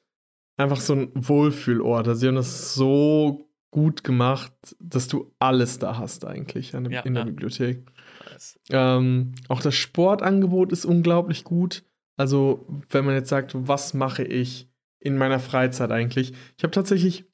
einfach 0.57 0.80
so 0.80 0.93
ein 0.93 1.12
Wohlfühlort. 1.16 2.07
Also 2.07 2.20
sie 2.20 2.28
haben 2.28 2.36
das 2.36 2.74
so 2.76 3.49
gut 3.72 4.03
gemacht, 4.03 4.53
dass 4.80 5.07
du 5.07 5.32
alles 5.39 5.80
da 5.80 5.97
hast 5.97 6.26
eigentlich 6.26 6.72
dem, 6.72 6.89
Ja, 6.91 7.01
in 7.01 7.14
der 7.14 7.24
ja. 7.24 7.30
Bibliothek. 7.30 7.86
Nice. 8.32 8.60
Ähm, 8.70 9.34
auch 9.47 9.62
das 9.62 9.76
Sportangebot 9.76 10.72
ist 10.72 10.86
unglaublich 10.86 11.43
gut. 11.43 11.84
Also, 12.18 12.66
wenn 12.89 13.05
man 13.05 13.16
jetzt 13.16 13.30
sagt, 13.30 13.53
was 13.55 13.93
mache 13.93 14.24
ich 14.24 14.70
in 14.99 15.18
meiner 15.18 15.39
Freizeit 15.39 15.91
eigentlich? 15.91 16.34
Ich 16.57 16.64
habe 16.64 16.72
tatsächlich 16.72 17.26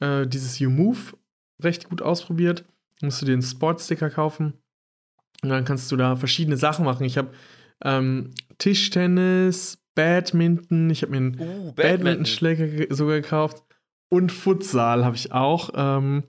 äh, 0.00 0.26
dieses 0.26 0.58
YouMove 0.58 1.16
recht 1.62 1.88
gut 1.88 2.02
ausprobiert. 2.02 2.64
Musst 3.00 3.22
du 3.22 3.26
dir 3.26 3.32
einen 3.32 3.42
Sportsticker 3.42 4.10
kaufen. 4.10 4.54
Und 5.44 5.50
dann 5.50 5.64
kannst 5.66 5.92
du 5.92 5.96
da 5.96 6.16
verschiedene 6.16 6.56
Sachen 6.56 6.86
machen. 6.86 7.04
Ich 7.04 7.18
habe 7.18 7.28
ähm, 7.84 8.30
Tischtennis, 8.56 9.78
Badminton, 9.94 10.88
ich 10.88 11.02
habe 11.02 11.10
mir 11.12 11.18
einen 11.18 11.34
Uh, 11.34 11.36
Badminton. 11.36 11.74
Badmintonschläger 11.76 12.66
ge- 12.68 12.86
sogar 12.92 13.20
gekauft. 13.20 13.62
Und 14.10 14.32
Futsal 14.32 15.04
habe 15.04 15.16
ich 15.16 15.32
auch 15.32 15.70
ähm, 15.74 16.24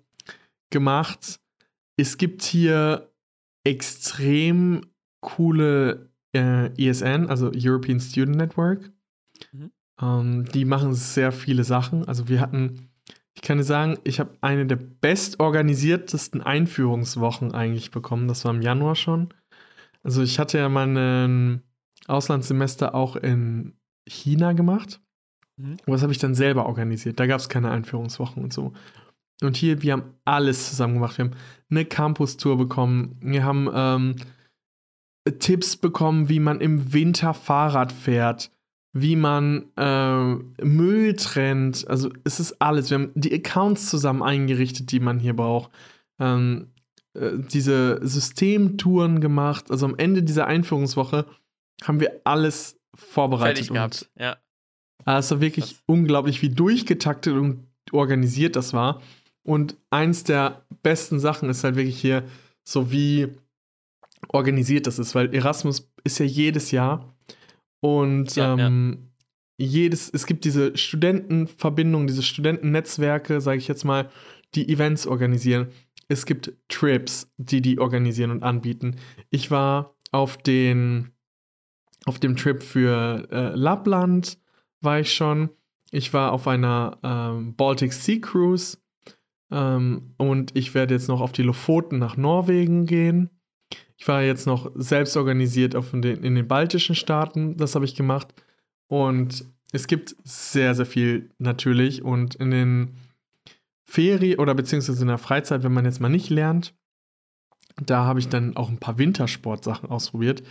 gemacht. 0.70 1.40
Es 1.98 2.18
gibt 2.18 2.44
hier 2.44 3.10
extrem 3.64 4.82
coole 5.22 6.10
äh, 6.36 6.68
ESN, 6.78 7.28
also 7.28 7.52
European 7.56 8.00
Student 8.00 8.36
Network. 8.38 8.92
Mhm. 9.54 9.72
Ähm, 10.02 10.46
die 10.54 10.66
machen 10.66 10.94
sehr 10.94 11.32
viele 11.32 11.64
Sachen. 11.64 12.06
Also 12.08 12.28
wir 12.28 12.42
hatten, 12.42 12.90
ich 13.36 13.42
kann 13.42 13.58
dir 13.58 13.64
sagen, 13.64 13.98
ich 14.04 14.20
habe 14.20 14.32
eine 14.42 14.66
der 14.66 14.78
bestorganisiertesten 14.78 16.42
Einführungswochen 16.42 17.54
eigentlich 17.54 17.92
bekommen. 17.92 18.28
Das 18.28 18.46
war 18.46 18.54
im 18.54 18.62
Januar 18.62 18.96
schon. 18.96 19.34
Also 20.04 20.24
ich 20.24 20.40
hatte 20.40 20.58
ja 20.58 20.70
mein 20.70 21.62
Auslandssemester 22.08 22.96
auch 22.96 23.16
in 23.16 23.74
China 24.08 24.54
gemacht. 24.54 25.02
Mhm. 25.58 25.78
Aber 25.84 25.94
das 25.94 26.02
habe 26.02 26.14
ich 26.14 26.20
dann 26.20 26.36
selber 26.36 26.66
organisiert. 26.66 27.20
Da 27.20 27.28
gab 27.28 27.40
es 27.40 27.50
keine 27.50 27.72
Einführungswochen 27.72 28.44
und 28.44 28.54
so. 28.54 28.74
Und 29.42 29.58
hier, 29.58 29.82
wir 29.82 29.94
haben 29.94 30.14
alles 30.24 30.70
zusammen 30.70 30.96
gemacht. 30.96 31.18
Wir 31.18 31.26
haben 31.26 31.36
eine 31.70 31.86
Campus-Tour 31.86 32.58
bekommen. 32.58 33.18
Wir 33.22 33.44
haben 33.44 33.70
ähm, 33.74 34.16
Tipps 35.40 35.76
bekommen, 35.76 36.30
wie 36.30 36.40
man 36.40 36.62
im 36.62 36.94
Winter 36.94 37.34
Fahrrad 37.34 37.92
fährt, 37.92 38.52
wie 38.98 39.18
man 39.18 39.66
äh, 39.76 40.64
Müll 40.64 41.18
trennt. 41.18 41.86
Also 41.90 42.10
es 42.24 42.40
ist 42.40 42.62
alles. 42.62 42.90
Wir 42.90 43.00
haben 43.00 43.12
die 43.14 43.34
Accounts 43.34 43.90
zusammen 43.90 44.24
eingerichtet, 44.24 44.90
die 44.94 45.02
man 45.02 45.20
hier 45.20 45.36
braucht. 45.36 45.70
Ähm, 46.18 46.68
äh, 47.14 47.32
diese 47.36 48.00
Systemtouren 48.02 49.20
gemacht. 49.20 49.70
Also 49.70 49.86
am 49.86 49.98
Ende 49.98 50.24
dieser 50.24 50.48
Einführungswoche 50.48 51.26
haben 51.84 52.00
wir 52.00 52.22
alles 52.24 52.80
vorbereitet. 52.96 53.66
Fertig 53.66 53.74
gehabt. 53.74 54.10
Ja. 54.18 54.38
Ah, 55.04 55.18
es 55.18 55.30
war 55.30 55.42
wirklich 55.42 55.66
Krass. 55.66 55.84
unglaublich, 55.88 56.42
wie 56.42 56.50
durchgetaktet 56.50 57.34
und 57.34 57.68
organisiert 57.92 58.56
das 58.56 58.72
war. 58.72 59.02
Und 59.44 59.76
eins 59.90 60.24
der 60.24 60.66
besten 60.84 61.20
Sachen 61.20 61.50
ist 61.50 61.66
halt 61.66 61.76
wirklich 61.76 62.00
hier, 62.00 62.24
so 62.64 62.94
wie 62.94 63.28
organisiert 64.30 64.88
das 64.88 65.00
ist, 65.00 65.16
weil 65.16 65.36
Erasmus 65.36 65.92
ist 66.06 66.18
ja 66.18 66.26
jedes 66.26 66.72
Jahr 66.72 67.15
und 67.86 68.36
Ja, 68.36 68.58
ähm, 68.58 69.12
jedes, 69.58 70.10
es 70.10 70.26
gibt 70.26 70.44
diese 70.44 70.76
Studentenverbindungen, 70.76 72.08
diese 72.08 72.24
Studentennetzwerke, 72.24 73.40
sage 73.40 73.60
ich 73.60 73.68
jetzt 73.68 73.86
mal, 73.86 74.10
die 74.56 74.70
Events 74.70 75.06
organisieren. 75.06 75.68
Es 76.08 76.26
gibt 76.26 76.54
Trips, 76.68 77.32
die 77.38 77.62
die 77.62 77.80
organisieren 77.80 78.32
und 78.32 78.44
anbieten. 78.44 78.96
Ich 79.30 79.52
war 79.52 79.96
auf 80.12 80.38
den 80.38 81.12
auf 82.06 82.20
dem 82.20 82.36
Trip 82.36 82.62
für 82.62 83.28
äh, 83.32 83.56
Lappland 83.56 84.38
war 84.82 85.00
ich 85.00 85.14
schon. 85.14 85.50
ich 85.92 86.14
war 86.14 86.34
auf 86.34 86.48
einer 86.48 87.00
ähm, 87.04 87.56
Baltic 87.56 87.94
Sea 87.94 88.20
Cruise 88.20 88.78
ähm, 89.52 90.14
und 90.18 90.56
ich 90.56 90.74
werde 90.74 90.96
jetzt 90.96 91.08
noch 91.08 91.22
auf 91.22 91.32
die 91.32 91.44
Lofoten 91.44 91.98
nach 91.98 92.18
Norwegen 92.18 92.86
gehen. 92.86 93.30
Ich 93.98 94.08
war 94.08 94.22
jetzt 94.22 94.46
noch 94.46 94.72
selbst 94.76 95.16
organisiert 95.16 95.76
auf 95.76 95.92
den, 95.92 96.04
in 96.24 96.36
den 96.36 96.48
baltischen 96.48 96.96
Staaten, 96.96 97.58
das 97.58 97.76
habe 97.76 97.86
ich 97.86 97.96
gemacht. 97.96 98.34
Und 98.88 99.46
es 99.72 99.88
gibt 99.88 100.16
sehr, 100.24 100.76
sehr 100.76 100.86
viel 100.86 101.32
natürlich. 101.38 102.04
Und 102.04 102.36
in 102.36 102.52
den 102.52 102.98
Ferien 103.86 104.40
oder 104.40 104.54
beziehungsweise 104.54 105.02
in 105.02 105.08
der 105.08 105.18
Freizeit, 105.18 105.64
wenn 105.64 105.74
man 105.74 105.86
jetzt 105.86 106.02
mal 106.02 106.10
nicht 106.10 106.30
lernt, 106.30 106.74
da 107.84 108.06
habe 108.06 108.20
ich 108.20 108.30
dann 108.30 108.56
auch 108.56 108.70
ein 108.70 108.80
paar 108.80 108.98
Wintersportsachen 108.98 109.90
ausprobiert. 109.90 110.44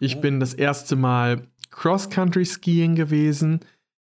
Ich 0.00 0.16
Oh. 0.16 0.20
bin 0.20 0.38
das 0.40 0.54
erste 0.54 0.96
Mal 0.96 1.48
Cross-Country-Skiing 1.70 2.94
gewesen. 2.94 3.60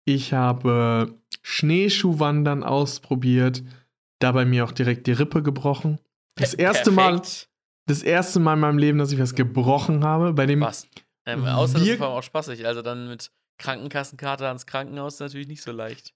Ich 0.05 0.33
habe 0.33 1.15
Schneeschuhwandern 1.41 2.63
ausprobiert. 2.63 3.63
Dabei 4.19 4.45
mir 4.45 4.63
auch 4.63 4.71
direkt 4.71 5.07
die 5.07 5.11
Rippe 5.11 5.41
gebrochen. 5.41 5.99
Das 6.35 6.53
erste 6.53 6.91
Mal, 6.91 7.15
Perfekt. 7.19 7.49
Das 7.91 8.03
erste 8.03 8.39
Mal 8.39 8.53
in 8.55 8.59
meinem 8.59 8.77
Leben, 8.77 8.97
dass 8.97 9.11
ich 9.11 9.19
was 9.19 9.35
gebrochen 9.35 10.03
habe. 10.03 10.33
Bei 10.33 10.45
dem 10.45 10.61
Was? 10.61 10.87
Ähm, 11.25 11.45
außer 11.45 11.79
das 11.79 11.87
allem 11.87 12.01
auch 12.01 12.23
spaßig. 12.23 12.65
Also 12.65 12.81
dann 12.81 13.07
mit 13.07 13.31
Krankenkassenkarte 13.59 14.47
ans 14.47 14.65
Krankenhaus 14.65 15.19
natürlich 15.19 15.47
nicht 15.47 15.61
so 15.61 15.71
leicht. 15.71 16.13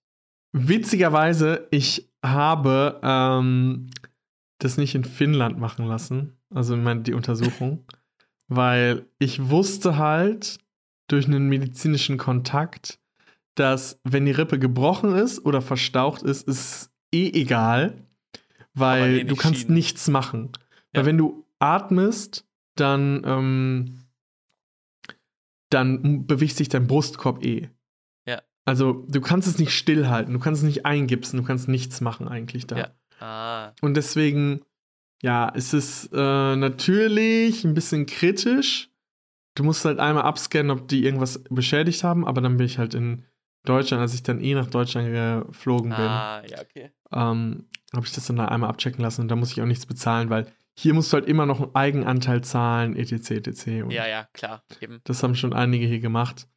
Witzigerweise, 0.53 1.67
ich 1.69 2.09
habe 2.23 2.99
ähm, 3.03 3.89
das 4.59 4.78
nicht 4.78 4.95
in 4.95 5.03
Finnland 5.03 5.59
machen 5.59 5.86
lassen, 5.86 6.38
also 6.53 6.76
meine, 6.78 7.01
die 7.01 7.13
Untersuchung, 7.13 7.86
weil 8.47 9.05
ich 9.19 9.49
wusste 9.49 9.97
halt 9.97 10.57
durch 11.07 11.28
einen 11.28 11.49
medizinischen 11.49 12.17
Kontakt, 12.17 12.99
dass 13.55 13.99
wenn 14.03 14.26
die 14.26 14.32
Rippe 14.32 14.57
gebrochen 14.57 15.13
ist 15.13 15.45
oder 15.45 15.61
verstaucht 15.61 16.23
ist, 16.23 16.47
ist 16.47 16.89
eh 17.13 17.30
egal, 17.30 18.07
weil 18.73 19.19
eh 19.19 19.23
du 19.23 19.36
kannst 19.36 19.61
schienen. 19.61 19.73
nichts 19.76 20.07
machen. 20.07 20.51
Weil 20.93 21.03
Ja. 21.03 21.05
wenn 21.05 21.17
du 21.17 21.45
atmest, 21.60 22.45
dann, 22.76 23.22
ähm, 23.26 24.06
dann 25.70 26.28
bewegt 26.28 26.56
sich 26.56 26.70
dein 26.70 26.88
Brustkorb 26.88 27.43
eh. 27.43 27.70
Ja. 28.28 28.41
Also 28.66 29.06
du 29.08 29.22
kannst 29.22 29.47
es 29.47 29.60
nicht 29.60 29.72
stillhalten, 29.72 30.34
du 30.34 30.39
kannst 30.39 30.62
es 30.62 30.68
nicht 30.68 30.86
eingipsen, 30.86 31.39
du 31.39 31.45
kannst 31.45 31.68
nichts 31.68 32.01
machen 32.01 32.28
eigentlich 32.28 32.68
da. 32.68 32.78
Ja. 32.78 32.91
Ah, 33.20 33.74
Und 33.82 33.95
deswegen, 33.95 34.62
ja, 35.22 35.51
es 35.56 35.74
ist 35.74 36.10
äh, 36.14 36.56
natürlich 36.56 37.64
ein 37.64 37.74
bisschen 37.74 38.06
kritisch. 38.06 38.89
Du 39.56 39.64
musst 39.64 39.86
halt 39.86 39.99
einmal 39.99 40.24
abscannen, 40.24 40.72
ob 40.72 40.88
die 40.89 41.06
irgendwas 41.06 41.41
beschädigt 41.49 42.03
haben, 42.03 42.28
aber 42.28 42.41
dann 42.41 42.58
bin 42.58 42.66
ich 42.66 42.78
halt 42.78 42.93
in 42.93 43.24
Deutschland, 43.64 44.01
als 44.01 44.14
ich 44.14 44.22
dann 44.22 44.41
eh 44.41 44.53
nach 44.53 44.68
Deutschland 44.68 45.12
geflogen 45.47 45.89
bin, 45.89 45.99
ah, 45.99 46.43
ja, 46.45 46.62
okay. 46.62 46.91
ähm, 47.12 47.68
habe 47.93 48.06
ich 48.06 48.12
das 48.12 48.28
dann 48.28 48.36
da 48.36 48.45
einmal 48.45 48.70
abchecken 48.70 49.01
lassen 49.01 49.22
und 49.22 49.28
da 49.30 49.36
muss 49.36 49.51
ich 49.51 49.62
auch 49.62 49.66
nichts 49.66 49.86
bezahlen, 49.86 50.30
weil 50.30 50.51
hier 50.78 50.93
musst 50.93 51.11
du 51.13 51.15
halt 51.17 51.28
immer 51.28 51.45
noch 51.45 51.61
einen 51.61 51.76
Eigenanteil 51.76 52.43
zahlen, 52.43 52.95
etc. 52.95 53.32
etc. 53.32 53.67
Und 53.84 53.91
Ja, 53.91 54.07
ja, 54.07 54.28
klar. 54.34 54.63
Eben. 54.82 54.99
das 55.05 55.23
haben 55.23 55.36
schon 55.36 55.53
einige 55.53 55.86
hier 55.86 55.99
gemacht. 55.99 56.47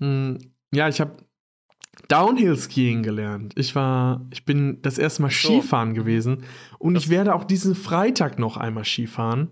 Hm, 0.00 0.38
ja, 0.72 0.88
ich 0.88 1.00
habe 1.00 1.16
Downhill-Skiing 2.08 3.02
gelernt. 3.02 3.54
Ich 3.56 3.74
war, 3.74 4.24
ich 4.30 4.44
bin 4.44 4.80
das 4.82 4.98
erste 4.98 5.22
Mal 5.22 5.30
so. 5.30 5.48
Skifahren 5.48 5.94
gewesen 5.94 6.44
und 6.78 6.94
Das- 6.94 7.04
ich 7.04 7.10
werde 7.10 7.34
auch 7.34 7.44
diesen 7.44 7.74
Freitag 7.74 8.38
noch 8.38 8.56
einmal 8.56 8.84
Skifahren 8.84 9.50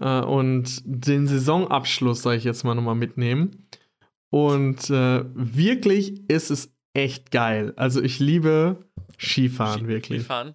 äh, 0.00 0.20
und 0.20 0.82
den 0.84 1.26
Saisonabschluss, 1.26 2.22
sage 2.22 2.36
ich 2.38 2.44
jetzt 2.44 2.64
mal, 2.64 2.74
nochmal 2.74 2.94
mitnehmen. 2.94 3.68
Und 4.30 4.90
äh, 4.90 5.24
wirklich 5.34 6.28
ist 6.30 6.50
es 6.50 6.74
echt 6.94 7.30
geil. 7.30 7.72
Also 7.76 8.02
ich 8.02 8.18
liebe 8.18 8.84
Skifahren, 9.18 9.80
Ski- 9.80 9.88
wirklich. 9.88 10.20
Skifahren. 10.22 10.54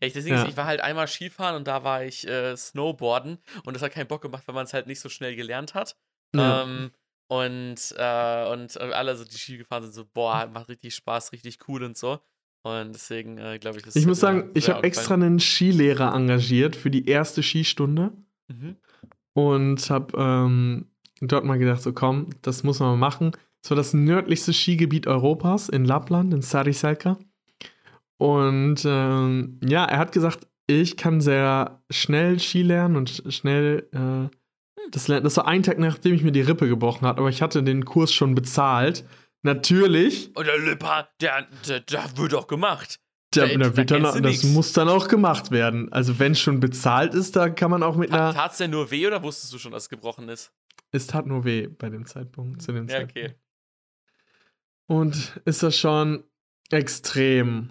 Ja, 0.00 0.06
ich, 0.06 0.12
deswegen, 0.12 0.36
Ja. 0.36 0.46
ich 0.48 0.56
war 0.56 0.66
halt 0.66 0.80
einmal 0.80 1.08
Skifahren 1.08 1.56
und 1.56 1.66
da 1.66 1.84
war 1.84 2.04
ich 2.04 2.26
äh, 2.26 2.56
Snowboarden 2.56 3.38
und 3.64 3.74
das 3.74 3.82
hat 3.82 3.92
keinen 3.92 4.06
Bock 4.08 4.22
gemacht, 4.22 4.42
weil 4.46 4.54
man 4.54 4.64
es 4.64 4.72
halt 4.72 4.86
nicht 4.86 5.00
so 5.00 5.08
schnell 5.08 5.36
gelernt 5.36 5.74
hat. 5.74 5.96
Ja. 6.34 6.62
Ähm, 6.62 6.90
und, 7.28 7.94
äh, 7.96 8.48
und 8.52 8.76
äh, 8.76 8.92
alle, 8.92 9.16
so, 9.16 9.24
die 9.24 9.38
Ski 9.38 9.56
gefahren 9.58 9.82
sind, 9.84 9.92
so, 9.92 10.04
boah, 10.04 10.48
macht 10.52 10.68
richtig 10.68 10.94
Spaß, 10.94 11.32
richtig 11.32 11.58
cool 11.68 11.84
und 11.84 11.96
so. 11.96 12.18
Und 12.62 12.92
deswegen 12.92 13.38
äh, 13.38 13.58
glaube 13.58 13.78
ich, 13.78 13.84
das 13.84 13.96
ich 13.96 14.04
muss 14.06 14.20
sagen, 14.20 14.50
ich 14.54 14.68
habe 14.68 14.82
extra 14.82 15.14
einen 15.14 15.40
Skilehrer 15.40 16.14
engagiert 16.14 16.76
für 16.76 16.90
die 16.90 17.06
erste 17.08 17.42
Skistunde. 17.42 18.12
Mhm. 18.48 18.76
und 19.32 19.90
habe 19.90 20.12
ähm, 20.18 20.86
dort 21.20 21.44
mal 21.44 21.56
gedacht, 21.58 21.82
so 21.82 21.92
komm, 21.92 22.30
das 22.42 22.64
muss 22.64 22.80
man 22.80 22.90
mal 22.90 22.96
machen. 22.96 23.30
Es 23.62 23.70
war 23.70 23.76
das 23.76 23.94
nördlichste 23.94 24.52
Skigebiet 24.52 25.06
Europas 25.06 25.68
in 25.68 25.84
Lappland, 25.84 26.34
in 26.34 26.42
Sariselka. 26.42 27.16
Und 28.20 28.82
ähm, 28.84 29.58
ja, 29.66 29.86
er 29.86 29.96
hat 29.98 30.12
gesagt, 30.12 30.46
ich 30.66 30.98
kann 30.98 31.22
sehr 31.22 31.82
schnell 31.90 32.38
Ski 32.38 32.60
lernen 32.62 32.96
und 32.96 33.10
sch- 33.10 33.30
schnell 33.30 33.88
äh, 33.92 34.28
das 34.90 35.08
lernen. 35.08 35.24
Das 35.24 35.38
war 35.38 35.48
ein 35.48 35.62
Tag, 35.62 35.78
nachdem 35.78 36.14
ich 36.14 36.22
mir 36.22 36.30
die 36.30 36.42
Rippe 36.42 36.68
gebrochen 36.68 37.06
hat, 37.06 37.16
aber 37.16 37.30
ich 37.30 37.40
hatte 37.40 37.62
den 37.62 37.86
Kurs 37.86 38.12
schon 38.12 38.34
bezahlt. 38.34 39.06
Natürlich, 39.40 40.36
Und 40.36 40.46
der 40.46 40.58
Lipper, 40.58 41.08
der, 41.22 41.46
der, 41.66 41.80
der 41.80 42.04
wird 42.18 42.34
auch 42.34 42.46
gemacht. 42.46 43.00
Da- 43.32 43.46
da 43.46 43.56
da 43.56 43.76
wird 43.78 43.90
dann, 43.90 44.02
das 44.02 44.20
nix. 44.20 44.44
muss 44.44 44.74
dann 44.74 44.90
auch 44.90 45.08
gemacht 45.08 45.50
werden. 45.50 45.90
Also 45.90 46.18
wenn 46.18 46.32
es 46.32 46.40
schon 46.40 46.60
bezahlt 46.60 47.14
ist, 47.14 47.36
da 47.36 47.48
kann 47.48 47.70
man 47.70 47.82
auch 47.82 47.96
mit 47.96 48.12
einer. 48.12 48.34
Tat 48.34 48.52
es 48.52 48.58
denn 48.58 48.70
nur 48.72 48.90
weh 48.90 49.06
oder 49.06 49.22
wusstest 49.22 49.50
du 49.54 49.58
schon, 49.58 49.72
dass 49.72 49.84
es 49.84 49.88
gebrochen 49.88 50.28
ist? 50.28 50.52
Es 50.92 51.06
tat 51.06 51.26
nur 51.26 51.44
weh 51.44 51.68
bei 51.68 51.88
dem 51.88 52.04
Zeitpunkt, 52.04 52.60
zu 52.60 52.72
dem 52.72 52.86
Ja, 52.86 52.96
Zeitpunkt. 52.98 53.16
okay. 53.16 53.34
Und 54.88 55.40
ist 55.46 55.62
das 55.62 55.78
schon 55.78 56.24
extrem 56.70 57.70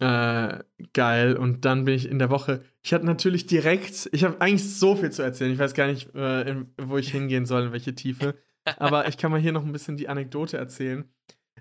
äh, 0.00 0.58
geil. 0.92 1.36
Und 1.36 1.64
dann 1.64 1.84
bin 1.84 1.94
ich 1.94 2.08
in 2.08 2.18
der 2.18 2.30
Woche. 2.30 2.62
Ich 2.82 2.92
hatte 2.92 3.06
natürlich 3.06 3.46
direkt. 3.46 4.08
Ich 4.12 4.24
habe 4.24 4.40
eigentlich 4.40 4.76
so 4.76 4.96
viel 4.96 5.10
zu 5.10 5.22
erzählen. 5.22 5.52
Ich 5.52 5.58
weiß 5.58 5.74
gar 5.74 5.86
nicht, 5.86 6.14
äh, 6.14 6.50
in, 6.50 6.74
wo 6.80 6.98
ich 6.98 7.10
hingehen 7.10 7.46
soll, 7.46 7.66
in 7.66 7.72
welche 7.72 7.94
Tiefe. 7.94 8.36
Aber 8.78 9.08
ich 9.08 9.16
kann 9.16 9.30
mal 9.30 9.40
hier 9.40 9.52
noch 9.52 9.64
ein 9.64 9.72
bisschen 9.72 9.96
die 9.96 10.08
Anekdote 10.08 10.56
erzählen. 10.56 11.08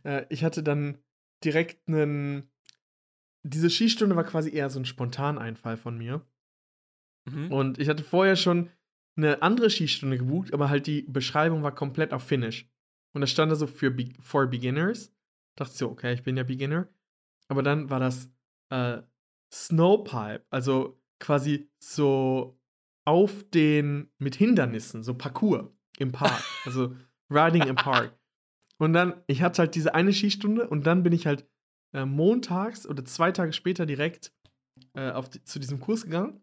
Äh, 0.04 0.26
ich 0.30 0.44
hatte 0.44 0.64
dann 0.64 0.98
direkt 1.44 1.88
einen. 1.88 2.50
Diese 3.44 3.70
Skistunde 3.70 4.16
war 4.16 4.24
quasi 4.24 4.52
eher 4.52 4.70
so 4.70 4.80
ein 4.80 4.86
Spontaneinfall 4.86 5.78
von 5.78 5.98
mir. 5.98 6.26
Mhm. 7.30 7.52
Und 7.52 7.80
ich 7.80 7.90
hatte 7.90 8.04
vorher 8.04 8.36
schon 8.36 8.70
eine 9.16 9.42
andere 9.44 9.70
Skistunde 9.70 10.18
gebucht, 10.18 10.54
aber 10.54 10.70
halt 10.70 10.88
die 10.88 11.04
Beschreibung 11.04 11.64
war 11.64 11.74
komplett 11.74 12.12
auf 12.12 12.24
Finnisch. 12.24 12.68
Und 13.14 13.22
da 13.22 13.28
stand 13.28 13.52
da 13.52 13.56
so 13.56 13.68
für 13.68 13.92
Be 13.92 14.10
for 14.20 14.48
Beginners. 14.48 15.14
Dachte 15.56 15.72
ich 15.72 15.78
so, 15.78 15.90
okay, 15.90 16.14
ich 16.14 16.24
bin 16.24 16.36
ja 16.36 16.44
Beginner. 16.44 16.90
Aber 17.48 17.64
dann 17.64 17.90
war 17.90 18.00
das 18.00 18.30
äh, 18.70 19.02
Snowpipe, 19.52 20.46
also 20.50 21.02
quasi 21.20 21.70
so 21.80 22.60
auf 23.06 23.44
den, 23.52 24.10
mit 24.18 24.36
Hindernissen, 24.36 25.04
so 25.04 25.14
Parcours 25.14 25.66
im 25.98 26.12
Park. 26.12 26.44
also 26.66 26.96
Riding 27.30 27.64
im 27.64 27.76
Park. 27.76 28.18
Und 28.78 28.94
dann, 28.94 29.22
ich 29.28 29.42
hatte 29.42 29.60
halt 29.60 29.76
diese 29.76 29.96
eine 29.96 30.12
Skistunde 30.12 30.68
und 30.68 30.86
dann 30.86 31.04
bin 31.04 31.14
ich 31.14 31.28
halt 31.28 31.48
äh, 31.94 32.06
montags 32.06 32.86
oder 32.86 33.06
zwei 33.06 33.32
Tage 33.32 33.54
später 33.54 33.86
direkt 33.86 34.34
äh, 34.94 35.12
auf 35.12 35.30
die, 35.30 35.44
zu 35.44 35.60
diesem 35.60 35.80
Kurs 35.80 36.04
gegangen. 36.04 36.42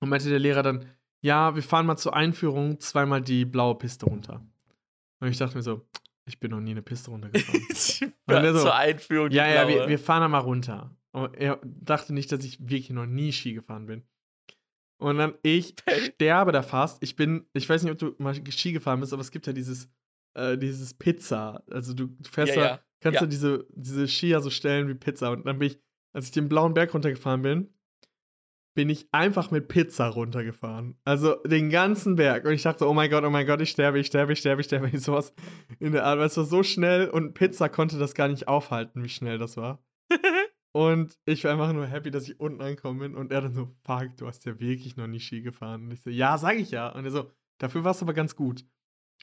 Und 0.00 0.08
meinte 0.08 0.28
der 0.28 0.38
Lehrer 0.38 0.62
dann, 0.62 0.86
ja, 1.20 1.54
wir 1.54 1.62
fahren 1.62 1.86
mal 1.86 1.96
zur 1.96 2.14
Einführung 2.14 2.80
zweimal 2.80 3.22
die 3.22 3.44
blaue 3.44 3.76
Piste 3.76 4.06
runter. 4.06 4.44
Und 5.20 5.28
ich 5.28 5.38
dachte 5.38 5.56
mir 5.56 5.62
so, 5.62 5.86
ich 6.26 6.40
bin 6.40 6.50
noch 6.50 6.60
nie 6.60 6.70
eine 6.70 6.82
Piste 6.82 7.10
runtergefahren. 7.10 7.62
ja, 8.28 8.40
der 8.40 8.54
so, 8.54 8.62
zur 8.62 8.74
Einführung. 8.74 9.30
ja, 9.30 9.46
ja, 9.46 9.68
wir, 9.68 9.88
wir 9.88 9.98
fahren 9.98 10.22
da 10.22 10.28
mal 10.28 10.38
runter. 10.38 10.96
Und 11.12 11.36
er 11.36 11.60
dachte 11.64 12.12
nicht, 12.12 12.32
dass 12.32 12.44
ich 12.44 12.60
wirklich 12.60 12.90
noch 12.90 13.06
nie 13.06 13.32
Ski 13.32 13.52
gefahren 13.52 13.86
bin. 13.86 14.02
Und 14.98 15.18
dann, 15.18 15.34
ich 15.42 15.74
sterbe 16.14 16.52
da 16.52 16.62
fast. 16.62 17.02
Ich 17.02 17.14
bin, 17.16 17.46
ich 17.52 17.68
weiß 17.68 17.82
nicht, 17.82 17.92
ob 17.92 17.98
du 17.98 18.14
mal 18.22 18.34
Ski 18.34 18.72
gefahren 18.72 19.00
bist, 19.00 19.12
aber 19.12 19.20
es 19.20 19.30
gibt 19.30 19.46
ja 19.46 19.52
dieses, 19.52 19.90
äh, 20.34 20.56
dieses 20.56 20.94
Pizza. 20.94 21.62
Also 21.70 21.92
du, 21.92 22.06
du 22.06 22.30
fährst 22.30 22.56
Ja, 22.56 22.62
da, 22.62 22.68
ja, 22.68 22.80
kannst 23.00 23.16
ja. 23.16 23.20
da 23.20 23.26
diese, 23.26 23.66
diese 23.70 24.08
Skier 24.08 24.40
so 24.40 24.50
stellen 24.50 24.88
wie 24.88 24.94
Pizza. 24.94 25.30
Und 25.30 25.46
dann 25.46 25.58
bin 25.58 25.68
ich, 25.68 25.80
als 26.14 26.26
ich 26.26 26.32
den 26.32 26.48
blauen 26.48 26.74
Berg 26.74 26.94
runtergefahren 26.94 27.42
bin, 27.42 27.73
bin 28.74 28.90
ich 28.90 29.08
einfach 29.12 29.50
mit 29.50 29.68
Pizza 29.68 30.08
runtergefahren. 30.08 30.96
Also 31.04 31.36
den 31.46 31.70
ganzen 31.70 32.16
Berg. 32.16 32.44
Und 32.44 32.52
ich 32.52 32.62
dachte, 32.62 32.88
oh 32.88 32.92
mein 32.92 33.08
Gott, 33.08 33.24
oh 33.24 33.30
mein 33.30 33.46
Gott, 33.46 33.60
ich 33.60 33.70
sterbe, 33.70 34.00
ich 34.00 34.08
sterbe, 34.08 34.32
ich 34.32 34.40
sterbe, 34.40 34.60
ich 34.60 34.66
sterbe. 34.66 34.90
Ich 34.92 35.00
sowas 35.02 35.32
in 35.78 35.92
der 35.92 36.04
Art. 36.04 36.18
Weil 36.18 36.26
es 36.26 36.36
war 36.36 36.44
so 36.44 36.62
schnell 36.62 37.08
und 37.08 37.34
Pizza 37.34 37.68
konnte 37.68 37.98
das 37.98 38.14
gar 38.14 38.28
nicht 38.28 38.48
aufhalten, 38.48 39.04
wie 39.04 39.08
schnell 39.08 39.38
das 39.38 39.56
war. 39.56 39.82
und 40.72 41.16
ich 41.24 41.44
war 41.44 41.52
einfach 41.52 41.72
nur 41.72 41.86
happy, 41.86 42.10
dass 42.10 42.28
ich 42.28 42.40
unten 42.40 42.60
angekommen 42.60 42.98
bin. 42.98 43.14
Und 43.14 43.30
er 43.30 43.42
dann 43.42 43.54
so, 43.54 43.74
fuck, 43.84 44.16
du 44.16 44.26
hast 44.26 44.44
ja 44.44 44.58
wirklich 44.58 44.96
noch 44.96 45.06
nie 45.06 45.20
Ski 45.20 45.42
gefahren. 45.42 45.84
Und 45.84 45.92
ich 45.92 46.02
so, 46.02 46.10
ja, 46.10 46.36
sag 46.36 46.56
ich 46.56 46.72
ja. 46.72 46.88
Und 46.88 47.04
er 47.04 47.10
so, 47.12 47.30
dafür 47.58 47.84
warst 47.84 48.00
du 48.00 48.06
aber 48.06 48.14
ganz 48.14 48.34
gut. 48.34 48.64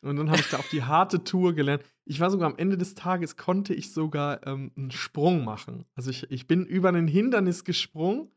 Und 0.01 0.15
dann 0.15 0.29
habe 0.29 0.39
ich 0.39 0.49
da 0.49 0.57
auf 0.57 0.69
die 0.69 0.83
harte 0.85 1.25
Tour 1.25 1.53
gelernt. 1.53 1.83
Ich 2.05 2.21
war 2.21 2.31
sogar 2.31 2.49
am 2.49 2.57
Ende 2.57 2.77
des 2.77 2.95
Tages, 2.95 3.35
konnte 3.35 3.73
ich 3.73 3.91
sogar 3.91 4.47
ähm, 4.47 4.71
einen 4.77 4.91
Sprung 4.91 5.43
machen. 5.43 5.85
Also 5.93 6.09
ich, 6.09 6.31
ich 6.31 6.47
bin 6.47 6.65
über 6.65 6.89
ein 6.89 7.07
Hindernis 7.07 7.65
gesprungen 7.65 8.31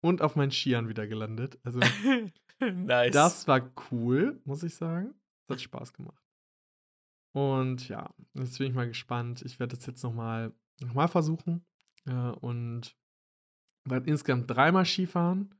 und 0.00 0.22
auf 0.22 0.36
meinen 0.36 0.50
Skiern 0.50 0.88
wieder 0.88 1.06
gelandet. 1.06 1.58
Also 1.62 1.80
nice. 2.60 3.12
das 3.12 3.48
war 3.48 3.70
cool, 3.90 4.40
muss 4.44 4.62
ich 4.62 4.74
sagen. 4.74 5.14
Das 5.46 5.56
hat 5.56 5.62
Spaß 5.62 5.92
gemacht. 5.92 6.22
Und 7.32 7.88
ja, 7.88 8.12
jetzt 8.34 8.58
bin 8.58 8.68
ich 8.68 8.74
mal 8.74 8.88
gespannt. 8.88 9.42
Ich 9.42 9.60
werde 9.60 9.76
das 9.76 9.86
jetzt 9.86 10.02
nochmal 10.02 10.52
noch 10.80 10.94
mal 10.94 11.08
versuchen. 11.08 11.64
Äh, 12.06 12.12
und 12.12 12.96
werde 13.84 14.10
insgesamt 14.10 14.50
dreimal 14.50 14.84
Skifahren. 14.84 15.54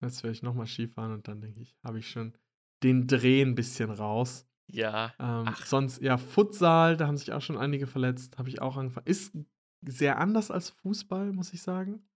Jetzt 0.00 0.22
werde 0.22 0.32
ich 0.32 0.42
nochmal 0.42 0.66
Skifahren 0.66 1.12
und 1.12 1.26
dann 1.26 1.40
denke 1.40 1.60
ich, 1.60 1.76
habe 1.82 1.98
ich 1.98 2.08
schon 2.08 2.34
den 2.82 3.06
Dreh 3.06 3.42
ein 3.42 3.54
bisschen 3.54 3.90
raus. 3.90 4.46
Ja. 4.70 5.14
Ähm, 5.18 5.44
Ach. 5.46 5.66
sonst, 5.66 6.00
ja, 6.00 6.18
Futsal, 6.18 6.96
da 6.96 7.06
haben 7.06 7.16
sich 7.16 7.32
auch 7.32 7.40
schon 7.40 7.56
einige 7.56 7.86
verletzt, 7.86 8.38
habe 8.38 8.48
ich 8.48 8.60
auch 8.60 8.76
angefangen. 8.76 9.06
Ist 9.06 9.36
sehr 9.86 10.18
anders 10.18 10.50
als 10.50 10.70
Fußball, 10.70 11.32
muss 11.32 11.52
ich 11.52 11.62
sagen. 11.62 12.06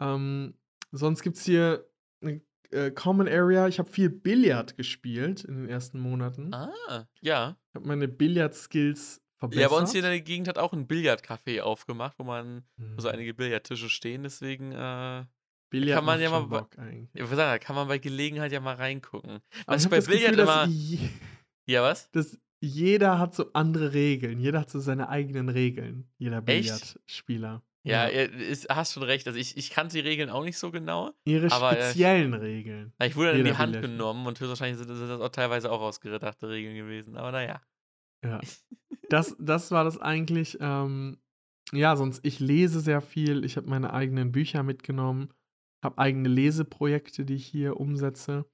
Ähm, 0.00 0.54
sonst 0.92 1.22
gibt 1.22 1.36
es 1.36 1.44
hier 1.44 1.88
eine 2.22 2.40
äh, 2.70 2.90
Common 2.90 3.28
Area. 3.28 3.68
Ich 3.68 3.78
habe 3.78 3.90
viel 3.90 4.10
Billard 4.10 4.76
gespielt 4.76 5.44
in 5.44 5.56
den 5.56 5.68
ersten 5.68 5.98
Monaten. 6.00 6.52
Ah, 6.54 7.06
ja. 7.20 7.56
Ich 7.70 7.74
habe 7.76 7.86
meine 7.88 8.08
Billard-Skills 8.08 9.22
verbessert. 9.38 9.62
Ja, 9.62 9.68
bei 9.68 9.76
uns 9.80 9.92
hier 9.92 10.00
in 10.04 10.06
der 10.10 10.20
Gegend 10.20 10.48
hat 10.48 10.58
auch 10.58 10.72
ein 10.72 10.86
Billardcafé 10.88 11.60
aufgemacht, 11.62 12.18
wo 12.18 12.24
man, 12.24 12.64
wo 12.76 13.00
so 13.00 13.08
Hm. 13.08 13.14
einige 13.14 13.34
Billardtische 13.34 13.88
stehen, 13.88 14.22
deswegen, 14.24 14.72
äh, 14.72 15.24
Billard 15.70 15.96
kann 15.96 16.04
man 16.04 16.20
ja 16.20 16.30
mal 16.30 16.40
bei- 16.46 16.60
Bock 16.60 16.76
würde 16.76 17.36
sagen, 17.36 17.50
da 17.52 17.58
kann 17.58 17.76
man 17.76 17.88
bei 17.88 17.98
Gelegenheit 17.98 18.52
ja 18.52 18.60
mal 18.60 18.74
reingucken. 18.76 19.40
Was 19.66 19.84
ich 19.84 19.90
bei 19.90 19.96
das 19.96 20.06
Billard 20.06 20.30
Gefühl, 20.32 20.40
immer. 20.40 20.64
je- 20.66 20.98
Ja, 21.66 21.82
was? 21.82 22.10
dass 22.10 22.38
jeder 22.60 23.18
hat 23.18 23.34
so 23.34 23.52
andere 23.52 23.92
Regeln. 23.92 24.40
Jeder 24.40 24.60
hat 24.60 24.70
so 24.70 24.80
seine 24.80 25.08
eigenen 25.10 25.48
Regeln. 25.50 26.10
Jeder? 26.18 26.40
Billardspieler. 26.40 27.62
Ja, 27.84 28.08
ja. 28.08 28.22
Ist, 28.22 28.68
hast 28.68 28.92
schon 28.92 29.02
recht. 29.02 29.26
Also 29.26 29.38
ich, 29.38 29.56
ich 29.56 29.70
kannte 29.70 29.94
die 29.94 30.06
Regeln 30.06 30.30
auch 30.30 30.44
nicht 30.44 30.58
so 30.58 30.70
genau. 30.70 31.12
Ihre 31.24 31.50
aber, 31.52 31.78
äh, 31.78 31.82
speziellen 31.82 32.34
Regeln. 32.34 32.92
Na, 32.98 33.06
Ich 33.06 33.16
wurde 33.16 33.28
dann 33.30 33.38
in 33.38 33.44
die 33.46 33.56
Hand 33.56 33.72
Billard- 33.72 33.82
genommen 33.90 34.26
und 34.26 34.38
höchstwahrscheinlich 34.40 34.78
sind, 34.78 34.94
sind 34.94 35.08
das 35.08 35.20
auch 35.20 35.28
teilweise 35.30 35.70
auch 35.70 35.80
ausgedachte 35.80 36.48
Regeln 36.48 36.76
gewesen. 36.76 37.16
Aber 37.16 37.32
naja. 37.32 37.60
Ja. 38.24 38.40
Das, 39.10 39.34
das 39.38 39.70
war 39.70 39.84
das 39.84 39.98
eigentlich. 39.98 40.58
Ähm, 40.60 41.16
ja, 41.72 41.96
sonst, 41.96 42.20
ich 42.26 42.40
lese 42.40 42.80
sehr 42.80 43.00
viel. 43.00 43.42
Ich 43.42 43.56
habe 43.56 43.66
meine 43.66 43.94
eigenen 43.94 44.32
Bücher 44.32 44.62
mitgenommen, 44.62 45.32
habe 45.82 45.96
eigene 45.96 46.28
Leseprojekte, 46.28 47.24
die 47.24 47.36
ich 47.36 47.46
hier 47.46 47.78
umsetze 47.80 48.44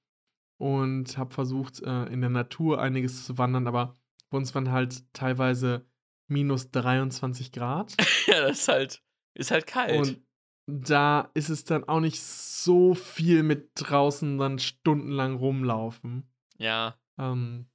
und 0.59 1.18
habe 1.18 1.35
versucht, 1.35 1.83
äh, 1.83 2.05
in 2.05 2.20
der 2.20 2.31
Natur 2.31 2.81
einiges 2.81 3.27
zu 3.27 3.37
wandern, 3.37 3.66
aber 3.66 3.95
bei 4.31 4.39
uns 4.39 4.55
waren 4.55 4.70
halt 4.70 5.12
teilweise 5.12 5.87
minus 6.29 6.70
23 6.70 7.51
Grad. 7.51 7.95
ja, 8.29 8.43
das 8.43 8.59
ist 8.61 8.68
halt, 8.68 9.03
ist 9.35 9.51
halt 9.51 9.66
kalt. 9.66 9.97
Und 9.97 10.20
da 10.66 11.30
ist 11.35 11.51
es 11.51 11.64
dann 11.64 11.85
auch 11.85 12.01
nicht 12.01 12.20
so 12.22 12.95
viel 12.95 13.43
mit 13.43 13.70
draußen 13.74 14.39
dann 14.39 14.59
stundenlang 14.59 15.37
rumlaufen. 15.37 16.28
ja. 16.59 16.99
Ähm, 17.18 17.66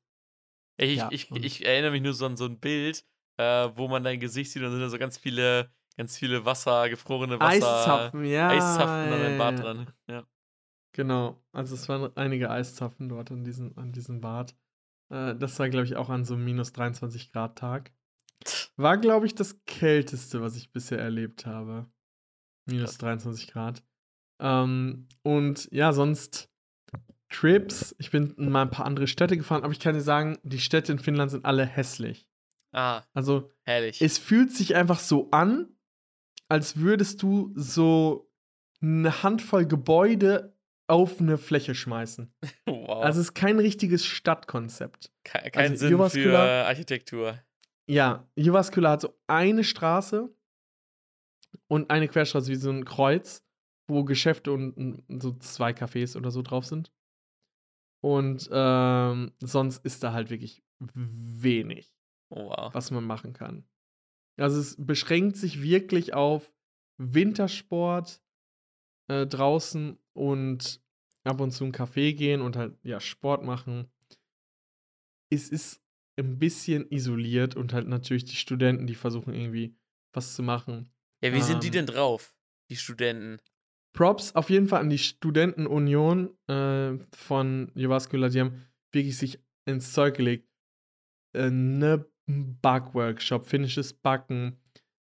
Ich, 0.77 0.97
Ja, 0.97 1.09
ich, 1.11 1.31
ich 1.31 1.65
erinnere 1.65 1.91
mich 1.91 2.01
nur 2.01 2.13
so 2.13 2.25
an 2.25 2.35
so 2.37 2.45
ein 2.45 2.59
Bild, 2.59 3.05
äh, 3.37 3.69
wo 3.75 3.87
man 3.87 4.03
dein 4.03 4.19
Gesicht 4.19 4.51
sieht 4.51 4.63
und 4.63 4.71
sind 4.71 4.81
da 4.81 4.89
so 4.89 4.97
ganz 4.97 5.17
viele, 5.17 5.71
ganz 5.97 6.17
viele 6.17 6.45
Wasser, 6.45 6.89
gefrorene 6.89 7.39
Wasser. 7.39 7.49
Eiszapfen, 7.49 8.25
ja. 8.25 8.49
Eiszapfen 8.49 9.13
an 9.13 9.19
deinem 9.21 9.37
Bart 9.37 9.59
dran. 9.59 9.93
Ja. 10.07 10.25
Genau, 10.93 11.41
also 11.51 11.75
es 11.75 11.87
waren 11.87 12.11
einige 12.17 12.49
Eiszapfen 12.49 13.09
dort 13.09 13.31
an 13.31 13.43
diesem, 13.43 13.77
an 13.77 13.91
diesem 13.91 14.19
Bad. 14.21 14.55
Äh, 15.09 15.35
das 15.35 15.59
war, 15.59 15.69
glaube 15.69 15.85
ich, 15.85 15.95
auch 15.95 16.09
an 16.09 16.25
so 16.25 16.33
einem 16.33 16.45
minus 16.45 16.73
23 16.73 17.31
Grad 17.31 17.57
Tag. 17.57 17.91
War, 18.77 18.97
glaube 18.97 19.25
ich, 19.25 19.35
das 19.35 19.63
kälteste, 19.65 20.41
was 20.41 20.55
ich 20.55 20.71
bisher 20.71 20.99
erlebt 20.99 21.45
habe. 21.45 21.89
Minus 22.65 22.91
Krass. 22.91 22.97
23 22.99 23.47
Grad. 23.51 23.83
Ähm, 24.39 25.07
und 25.23 25.67
ja, 25.71 25.91
sonst 25.91 26.49
Trips. 27.29 27.95
Ich 27.99 28.11
bin 28.11 28.31
in 28.37 28.49
mal 28.49 28.63
ein 28.63 28.71
paar 28.71 28.85
andere 28.85 29.07
Städte 29.07 29.37
gefahren, 29.37 29.63
aber 29.63 29.71
ich 29.71 29.79
kann 29.79 29.93
dir 29.93 30.01
sagen, 30.01 30.39
die 30.43 30.59
Städte 30.59 30.91
in 30.91 30.99
Finnland 30.99 31.31
sind 31.31 31.45
alle 31.45 31.65
hässlich. 31.65 32.27
Ah, 32.71 33.03
Also 33.13 33.51
herrlich. 33.63 34.01
es 34.01 34.17
fühlt 34.17 34.51
sich 34.51 34.75
einfach 34.75 34.99
so 34.99 35.29
an, 35.31 35.67
als 36.47 36.77
würdest 36.77 37.21
du 37.21 37.51
so 37.55 38.31
eine 38.81 39.23
Handvoll 39.23 39.65
Gebäude 39.65 40.55
auf 40.87 41.19
eine 41.19 41.37
Fläche 41.37 41.75
schmeißen. 41.75 42.33
wow. 42.65 43.03
Also 43.03 43.19
es 43.19 43.27
ist 43.27 43.33
kein 43.33 43.59
richtiges 43.59 44.05
Stadtkonzept. 44.05 45.11
Ke 45.23 45.51
kein 45.51 45.71
also 45.71 45.87
Sinn 45.87 46.09
für 46.09 46.37
Architektur. 46.39 47.39
Ja, 47.89 48.29
Jyväskylä 48.35 48.87
hat 48.87 49.01
so 49.01 49.19
eine 49.25 49.63
Straße 49.63 50.29
und 51.67 51.89
eine 51.89 52.07
Querstraße 52.07 52.51
wie 52.51 52.55
so 52.55 52.69
ein 52.69 52.85
Kreuz, 52.85 53.43
wo 53.87 54.03
Geschäfte 54.03 54.51
und 54.51 54.77
und 54.77 55.21
so 55.21 55.31
zwei 55.39 55.71
Cafés 55.71 56.15
oder 56.15 56.29
so 56.29 56.43
drauf 56.43 56.65
sind. 56.65 56.93
Und 58.01 58.47
ähm, 58.51 59.31
sonst 59.39 59.83
ist 59.83 60.03
da 60.03 60.13
halt 60.13 60.29
wirklich 60.29 60.63
wenig. 60.93 61.91
Oh, 62.29 62.49
wow. 62.49 62.71
was 62.75 62.91
man 62.91 63.05
machen 63.05 63.33
kann. 63.33 63.67
Also 64.37 64.59
es 64.59 64.75
beschränkt 64.77 65.35
sich 65.37 65.63
wirklich 65.63 66.13
auf 66.13 66.53
Wintersport 66.97 68.21
äh, 69.07 69.25
draußen 69.25 69.97
und 70.13 70.79
ab 71.23 71.41
und 71.41 71.49
zu 71.49 71.65
ein 71.65 71.71
Café 71.71 72.13
gehen 72.13 72.41
und 72.41 72.55
halt 72.55 72.77
ja 72.83 72.99
Sport 72.99 73.43
machen. 73.43 73.91
Es 75.31 75.49
ist 75.49 75.81
ein 76.19 76.39
bisschen 76.39 76.89
isoliert 76.89 77.55
und 77.55 77.73
halt 77.73 77.87
natürlich 77.87 78.25
die 78.25 78.35
Studenten, 78.35 78.87
die 78.87 78.95
versuchen 78.95 79.33
irgendwie 79.33 79.75
was 80.13 80.35
zu 80.35 80.43
machen. 80.43 80.91
Ja, 81.23 81.33
wie 81.33 81.41
sind 81.41 81.63
die 81.63 81.67
ähm, 81.67 81.73
denn 81.73 81.85
drauf, 81.87 82.35
die 82.69 82.75
Studenten? 82.75 83.37
Props 83.93 84.35
auf 84.35 84.49
jeden 84.49 84.67
Fall 84.67 84.81
an 84.81 84.89
die 84.89 84.97
Studentenunion 84.97 86.37
äh, 86.47 86.97
von 87.13 87.71
Jyväskylä. 87.75 88.29
Die 88.29 88.39
haben 88.39 88.65
wirklich 88.91 89.17
sich 89.17 89.39
ins 89.65 89.93
Zeug 89.93 90.15
gelegt. 90.15 90.47
Äh, 91.33 91.49
ne 91.49 92.05
Backworkshop, 92.27 93.47
finnisches 93.47 93.93
Backen, 93.93 94.59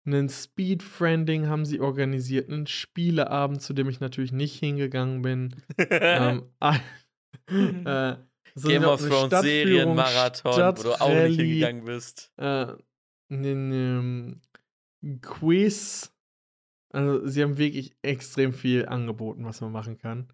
einen 0.06 0.28
Speedfriending 0.28 1.48
haben 1.48 1.64
sie 1.64 1.80
organisiert, 1.80 2.50
einen 2.50 2.66
Spieleabend, 2.66 3.62
zu 3.62 3.72
dem 3.72 3.88
ich 3.88 4.00
natürlich 4.00 4.32
nicht 4.32 4.58
hingegangen 4.58 5.22
bin. 5.22 5.62
ähm, 5.78 6.50
äh, 7.86 8.16
so 8.54 8.68
Game 8.68 8.84
of 8.84 9.06
Thrones 9.06 9.40
Serienmarathon, 9.40 10.76
wo 10.76 10.82
du 10.82 11.00
auch 11.00 11.08
nicht 11.08 11.40
hingegangen 11.40 11.84
bist. 11.84 12.32
äh, 12.36 12.74
einen 13.30 14.40
ähm, 15.02 15.20
Quiz. 15.20 16.14
Also, 16.90 17.26
sie 17.26 17.42
haben 17.42 17.58
wirklich 17.58 17.96
extrem 18.02 18.52
viel 18.52 18.86
angeboten, 18.86 19.44
was 19.44 19.60
man 19.60 19.72
machen 19.72 19.98
kann. 19.98 20.32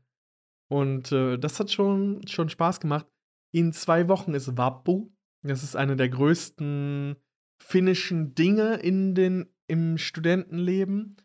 Und 0.71 1.11
äh, 1.13 1.39
das 1.39 1.59
hat 1.59 1.71
schon, 1.71 2.27
schon 2.29 2.49
Spaß 2.49 2.81
gemacht. 2.81 3.07
In 3.53 3.73
zwei 3.73 4.09
Wochen 4.09 4.35
ist 4.35 4.57
Wappu. 4.57 5.11
Das 5.43 5.63
ist 5.63 5.75
eine 5.75 5.97
der 5.97 6.11
größten 6.11 7.17
finnischen 7.63 8.35
Dinge 8.35 8.75
in 8.77 9.15
den, 9.15 9.53
im 9.67 9.97
Studentenleben. 9.97 11.17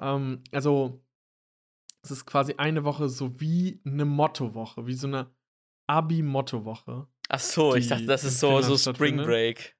Ähm, 0.00 0.42
also, 0.50 1.00
es 2.02 2.10
ist 2.10 2.26
quasi 2.26 2.54
eine 2.56 2.84
Woche 2.84 3.08
so 3.08 3.40
wie 3.40 3.80
eine 3.84 4.04
Mottowoche, 4.04 4.86
wie 4.86 4.94
so 4.94 5.06
eine 5.06 5.30
Abi-Mottowoche. 5.90 7.06
Ach 7.28 7.40
so, 7.40 7.74
ich 7.74 7.88
dachte, 7.88 8.06
das 8.06 8.24
ist 8.24 8.40
so, 8.40 8.60
so 8.62 8.76
Spring. 8.76 9.16
Break. 9.16 9.76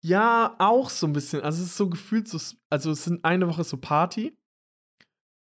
Ja, 0.00 0.56
auch 0.58 0.90
so 0.90 1.06
ein 1.06 1.12
bisschen. 1.12 1.42
Also 1.42 1.62
es 1.62 1.70
ist 1.70 1.76
so 1.76 1.88
gefühlt 1.88 2.28
so, 2.28 2.38
also 2.70 2.90
es 2.90 3.04
sind 3.04 3.24
eine 3.24 3.48
Woche 3.48 3.64
so 3.64 3.76
Party 3.76 4.36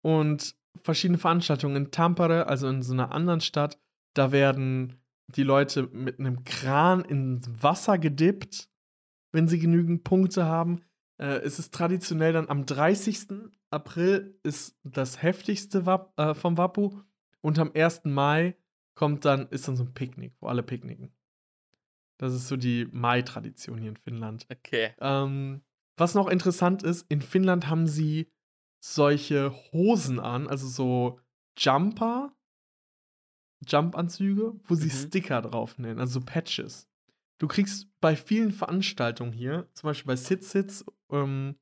und 0.03 0.55
verschiedene 0.83 1.19
Veranstaltungen 1.19 1.77
in 1.77 1.91
Tampere, 1.91 2.47
also 2.47 2.69
in 2.69 2.83
so 2.83 2.93
einer 2.93 3.13
anderen 3.13 3.41
Stadt. 3.41 3.79
Da 4.15 4.33
werden 4.33 5.01
die 5.29 5.43
Leute 5.43 5.85
mit 5.93 6.19
einem 6.19 6.45
Kran 6.45 7.05
ins 7.05 7.49
Wasser 7.63 7.99
gedippt, 7.99 8.69
wenn 9.33 9.49
sie 9.49 9.59
genügend 9.59 10.05
Punkte 10.05 10.45
haben. 10.45 10.83
Äh, 11.19 11.41
es 11.45 11.59
ist 11.59 11.73
traditionell 11.73 12.33
dann 12.33 12.49
am 12.49 12.67
30. 12.67 13.51
April 13.71 14.39
ist 14.43 14.77
das 14.85 15.23
heftigste 15.23 15.87
Wap 15.87 16.13
äh, 16.19 16.35
vom 16.35 16.59
Wappu 16.59 17.01
und 17.41 17.59
am 17.59 17.73
1. 17.75 18.03
Mai 18.05 18.57
kommt 18.95 19.25
dann, 19.25 19.49
ist 19.49 19.67
dann 19.69 19.77
so 19.77 19.85
ein 19.85 19.95
Picknick, 19.95 20.35
wo 20.41 20.49
alle 20.49 20.63
picknicken. 20.63 21.13
Das 22.19 22.35
ist 22.35 22.49
so 22.49 22.57
die 22.57 22.87
Mai-Tradition 22.93 23.79
hier 23.79 23.91
in 23.91 23.97
Finnland. 23.97 24.47
Okay. 24.51 24.95
Ähm, 25.01 25.63
was 25.97 26.15
noch 26.15 26.29
interessant 26.29 26.83
ist, 26.83 27.07
in 27.09 27.21
Finnland 27.21 27.69
haben 27.69 27.87
sie 27.87 28.31
solche 28.85 29.53
Hosen 29.73 30.21
an, 30.21 30.47
also 30.49 30.67
so 30.69 31.21
Jumper, 31.59 32.35
Jumpanzüge, 33.67 34.55
wo 34.65 34.75
sie 34.75 34.87
Mhm. 34.87 35.07
Sticker 35.09 35.43
drauf 35.43 35.79
nennen, 35.79 36.01
also 36.01 36.21
so 36.21 36.27
Patches. 36.27 36.89
Du 37.39 37.49
kriegst 37.49 37.89
bei 38.01 38.17
vielen 38.17 38.53
Veranstaltungen 38.53 39.33
hier, 39.33 39.69
zum 39.75 39.89
Beispiel 39.89 40.07
bei 40.07 40.17
Sit-Sits, 40.17 40.85
ähm, 41.11 41.59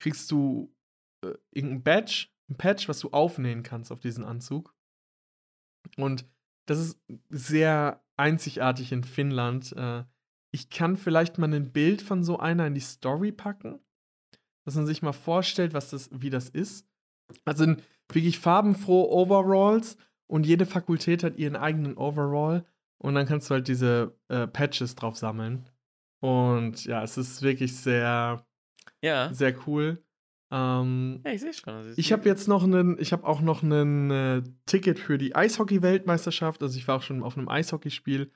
kriegst 0.00 0.30
du 0.30 0.74
äh, 1.24 1.34
irgendein 1.50 1.82
Badge, 1.82 2.28
ein 2.48 2.56
Patch, 2.56 2.88
was 2.88 3.00
du 3.00 3.10
aufnähen 3.10 3.62
kannst 3.62 3.90
auf 3.92 4.00
diesen 4.00 4.24
Anzug. 4.24 4.74
Und 5.96 6.24
das 6.68 6.78
ist 6.78 7.00
sehr 7.30 8.02
einzigartig 8.16 8.92
in 8.92 9.04
Finnland. 9.04 9.72
Äh, 9.76 10.04
ich 10.50 10.70
kann 10.70 10.96
vielleicht 10.96 11.38
mal 11.38 11.52
ein 11.52 11.72
Bild 11.72 12.02
von 12.02 12.24
so 12.24 12.38
einer 12.38 12.66
in 12.66 12.74
die 12.74 12.80
Story 12.80 13.32
packen, 13.32 13.80
dass 14.64 14.74
man 14.76 14.86
sich 14.86 15.02
mal 15.02 15.12
vorstellt, 15.12 15.72
was 15.74 15.90
das, 15.90 16.10
wie 16.12 16.30
das 16.30 16.48
ist. 16.48 16.86
Also 17.44 17.64
sind 17.64 17.82
wirklich 18.10 18.38
farbenfrohe 18.38 19.08
Overalls 19.10 19.96
und 20.26 20.46
jede 20.46 20.66
Fakultät 20.66 21.22
hat 21.22 21.36
ihren 21.36 21.56
eigenen 21.56 21.96
Overall 21.96 22.64
und 22.98 23.14
dann 23.14 23.26
kannst 23.26 23.50
du 23.50 23.54
halt 23.54 23.68
diese 23.68 24.18
äh, 24.28 24.46
Patches 24.46 24.94
drauf 24.94 25.16
sammeln. 25.16 25.68
Und 26.20 26.84
ja, 26.84 27.02
es 27.02 27.16
ist 27.16 27.42
wirklich 27.42 27.76
sehr, 27.76 28.44
Ja. 29.02 29.32
sehr 29.32 29.54
cool. 29.66 30.02
Ähm, 30.50 31.20
Ja, 31.24 31.32
ich 31.32 31.40
sehe 31.40 31.52
schon. 31.52 31.86
ist 31.86 31.98
ich 31.98 32.12
habe 32.12 32.28
jetzt 32.28 32.48
noch 32.48 32.64
einen, 32.64 32.98
ich 32.98 33.12
habe 33.12 33.26
auch 33.26 33.40
noch 33.40 33.62
ein 33.62 34.10
äh, 34.10 34.42
Ticket 34.66 34.98
für 34.98 35.18
die 35.18 35.34
Eishockey-Weltmeisterschaft. 35.34 36.62
Also 36.62 36.78
ich 36.78 36.88
war 36.88 36.96
auch 36.96 37.02
schon 37.02 37.22
auf 37.22 37.36
einem 37.36 37.48
Eishockeyspiel. 37.48 38.32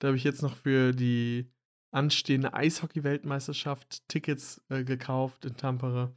Da 0.00 0.08
habe 0.08 0.16
ich 0.16 0.24
jetzt 0.24 0.42
noch 0.42 0.56
für 0.56 0.92
die 0.92 1.50
anstehende 1.92 2.54
Eishockey-Weltmeisterschaft 2.54 4.06
Tickets 4.08 4.62
äh, 4.68 4.84
gekauft 4.84 5.44
in 5.44 5.56
Tampere. 5.56 6.14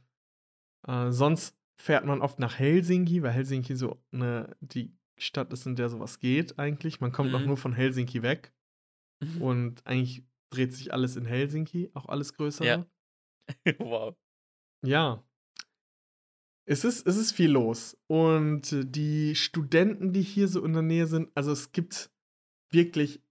Äh, 0.86 1.12
sonst 1.12 1.56
fährt 1.80 2.04
man 2.04 2.20
oft 2.20 2.38
nach 2.40 2.58
Helsinki, 2.58 3.22
weil 3.22 3.30
Helsinki 3.32 3.76
so 3.76 4.02
eine, 4.12 4.56
die 4.60 4.92
Stadt 5.18 5.52
ist, 5.52 5.66
in 5.66 5.76
der 5.76 5.88
sowas 5.88 6.18
geht 6.18 6.58
eigentlich. 6.58 7.00
Man 7.00 7.12
kommt 7.12 7.34
auch 7.34 7.40
Mhm. 7.40 7.46
nur 7.46 7.56
von 7.56 7.72
Helsinki 7.72 8.22
weg. 8.22 8.52
Mhm. 9.20 9.42
Und 9.42 9.86
eigentlich 9.86 10.24
dreht 10.50 10.72
sich 10.74 10.92
alles 10.92 11.16
in 11.16 11.24
Helsinki, 11.24 11.90
auch 11.94 12.06
alles 12.06 12.34
größere. 12.34 12.66
Ja. 12.66 12.86
wow. 13.78 14.14
Ja. 14.84 15.24
Es 16.70 16.84
ist, 16.84 17.06
es 17.06 17.16
ist 17.16 17.32
viel 17.32 17.50
los. 17.50 17.96
Und 18.08 18.76
die 18.94 19.34
Studenten, 19.34 20.12
die 20.12 20.20
hier 20.22 20.48
so 20.48 20.62
in 20.64 20.74
der 20.74 20.82
Nähe 20.82 21.06
sind, 21.06 21.30
also 21.34 21.50
es 21.50 21.72
gibt 21.72 22.10
wirklich, 22.70 23.22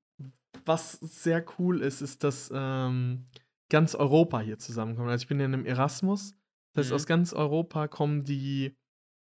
was 0.65 0.93
sehr 0.93 1.45
cool 1.59 1.81
ist, 1.81 2.01
ist, 2.01 2.23
dass 2.23 2.51
ähm, 2.53 3.27
ganz 3.69 3.93
Europa 3.93 4.39
hier 4.39 4.57
zusammenkommt. 4.57 5.09
Also 5.09 5.23
ich 5.23 5.27
bin 5.27 5.39
ja 5.39 5.45
in 5.45 5.53
einem 5.53 5.65
Erasmus. 5.65 6.33
Das 6.73 6.85
heißt, 6.85 6.91
Mhm. 6.91 6.95
aus 6.95 7.05
ganz 7.05 7.33
Europa 7.33 7.87
kommen 7.87 8.23
die 8.23 8.75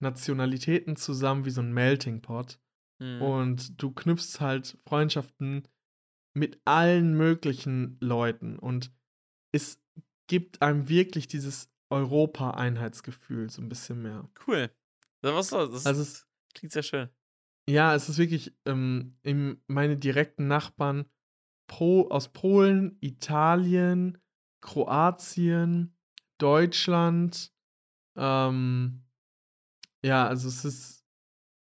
Nationalitäten 0.00 0.96
zusammen 0.96 1.44
wie 1.44 1.50
so 1.50 1.60
ein 1.60 1.72
Melting 1.72 2.22
Pot. 2.22 2.58
Mhm. 3.00 3.20
Und 3.20 3.82
du 3.82 3.90
knüpfst 3.90 4.40
halt 4.40 4.78
Freundschaften 4.86 5.68
mit 6.34 6.60
allen 6.64 7.14
möglichen 7.14 7.98
Leuten. 8.00 8.58
Und 8.58 8.90
es 9.52 9.82
gibt 10.28 10.62
einem 10.62 10.88
wirklich 10.88 11.26
dieses 11.26 11.70
Europa-Einheitsgefühl 11.90 13.50
so 13.50 13.62
ein 13.62 13.68
bisschen 13.68 14.02
mehr. 14.02 14.28
Cool. 14.46 14.70
Das, 15.22 15.48
das 15.50 15.86
Also 15.86 16.02
es, 16.02 16.26
klingt 16.54 16.72
sehr 16.72 16.82
schön. 16.82 17.08
ja, 17.68 17.94
es 17.94 18.08
ist 18.08 18.18
wirklich 18.18 18.56
ähm, 18.66 19.18
im, 19.22 19.62
meine 19.66 19.96
direkten 19.96 20.46
Nachbarn 20.46 21.06
Pro, 21.66 22.08
aus 22.08 22.32
Polen, 22.32 22.96
Italien, 23.00 24.18
Kroatien, 24.60 25.96
Deutschland, 26.38 27.52
ähm, 28.16 29.04
ja, 30.04 30.26
also 30.26 30.48
es 30.48 30.64
ist 30.64 31.04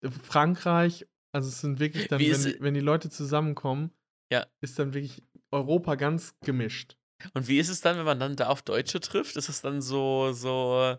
Frankreich, 0.10 1.07
also 1.34 1.49
es 1.49 1.61
sind 1.61 1.80
wirklich 1.80 2.07
dann, 2.07 2.19
wenn, 2.19 2.56
wenn 2.61 2.73
die 2.73 2.80
Leute 2.80 3.10
zusammenkommen, 3.10 3.91
Ja. 4.31 4.48
ist 4.61 4.80
dann 4.80 4.93
wirklich 4.93 5.23
Europa 5.52 5.95
ganz 5.95 6.38
gemischt. 6.39 6.98
Und 7.34 7.48
wie 7.48 7.60
ist 7.60 7.69
es 7.69 7.81
dann, 7.81 7.98
wenn 7.98 8.06
man 8.06 8.19
dann 8.19 8.35
da 8.35 8.48
auf 8.48 8.61
Deutsche 8.61 8.99
trifft? 8.99 9.35
Ist 9.35 9.49
es 9.49 9.61
dann 9.61 9.81
so, 9.81 10.31
so, 10.34 10.95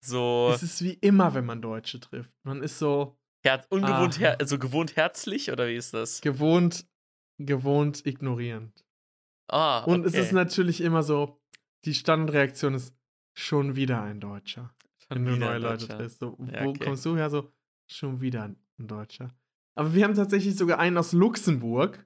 so 0.00 0.50
Es 0.54 0.62
ist 0.62 0.82
wie 0.82 0.94
immer, 0.94 1.34
wenn 1.34 1.44
man 1.46 1.60
Deutsche 1.62 2.00
trifft. 2.00 2.30
Man 2.44 2.62
ist 2.62 2.78
so 2.78 3.18
her 3.44 3.64
ungewohnt, 3.70 4.16
Ah. 4.16 4.20
her 4.20 4.36
also 4.40 4.58
gewohnt 4.58 4.96
herzlich 4.96 5.50
oder 5.52 5.68
wie 5.68 5.76
ist 5.76 5.94
das? 5.94 6.20
gewohnt, 6.20 6.86
gewohnt 7.38 8.04
ignorierend. 8.06 8.84
Ah, 9.48 9.82
okay. 9.82 9.90
Und 9.92 10.06
es 10.06 10.14
ist 10.14 10.32
natürlich 10.32 10.80
immer 10.80 11.02
so, 11.02 11.40
die 11.84 11.94
Standardreaktion 11.94 12.74
ist 12.74 12.94
schon 13.34 13.76
wieder 13.76 14.02
ein 14.02 14.18
Deutscher. 14.20 14.74
Schon 14.98 15.24
wenn 15.24 15.24
du 15.24 15.36
neue 15.36 15.58
Leute 15.58 15.86
triffst. 15.86 16.18
So, 16.18 16.36
Ja, 16.52 16.64
wo 16.64 16.70
okay. 16.70 16.84
kommst 16.84 17.04
du 17.04 17.16
her? 17.16 17.30
So, 17.30 17.52
schon 17.86 18.20
wieder 18.20 18.42
ein 18.44 18.56
Deutscher. 18.78 19.28
Aber 19.76 19.94
wir 19.94 20.02
haben 20.04 20.14
tatsächlich 20.14 20.56
sogar 20.56 20.78
einen 20.80 20.98
aus 20.98 21.12
Luxemburg. 21.12 22.04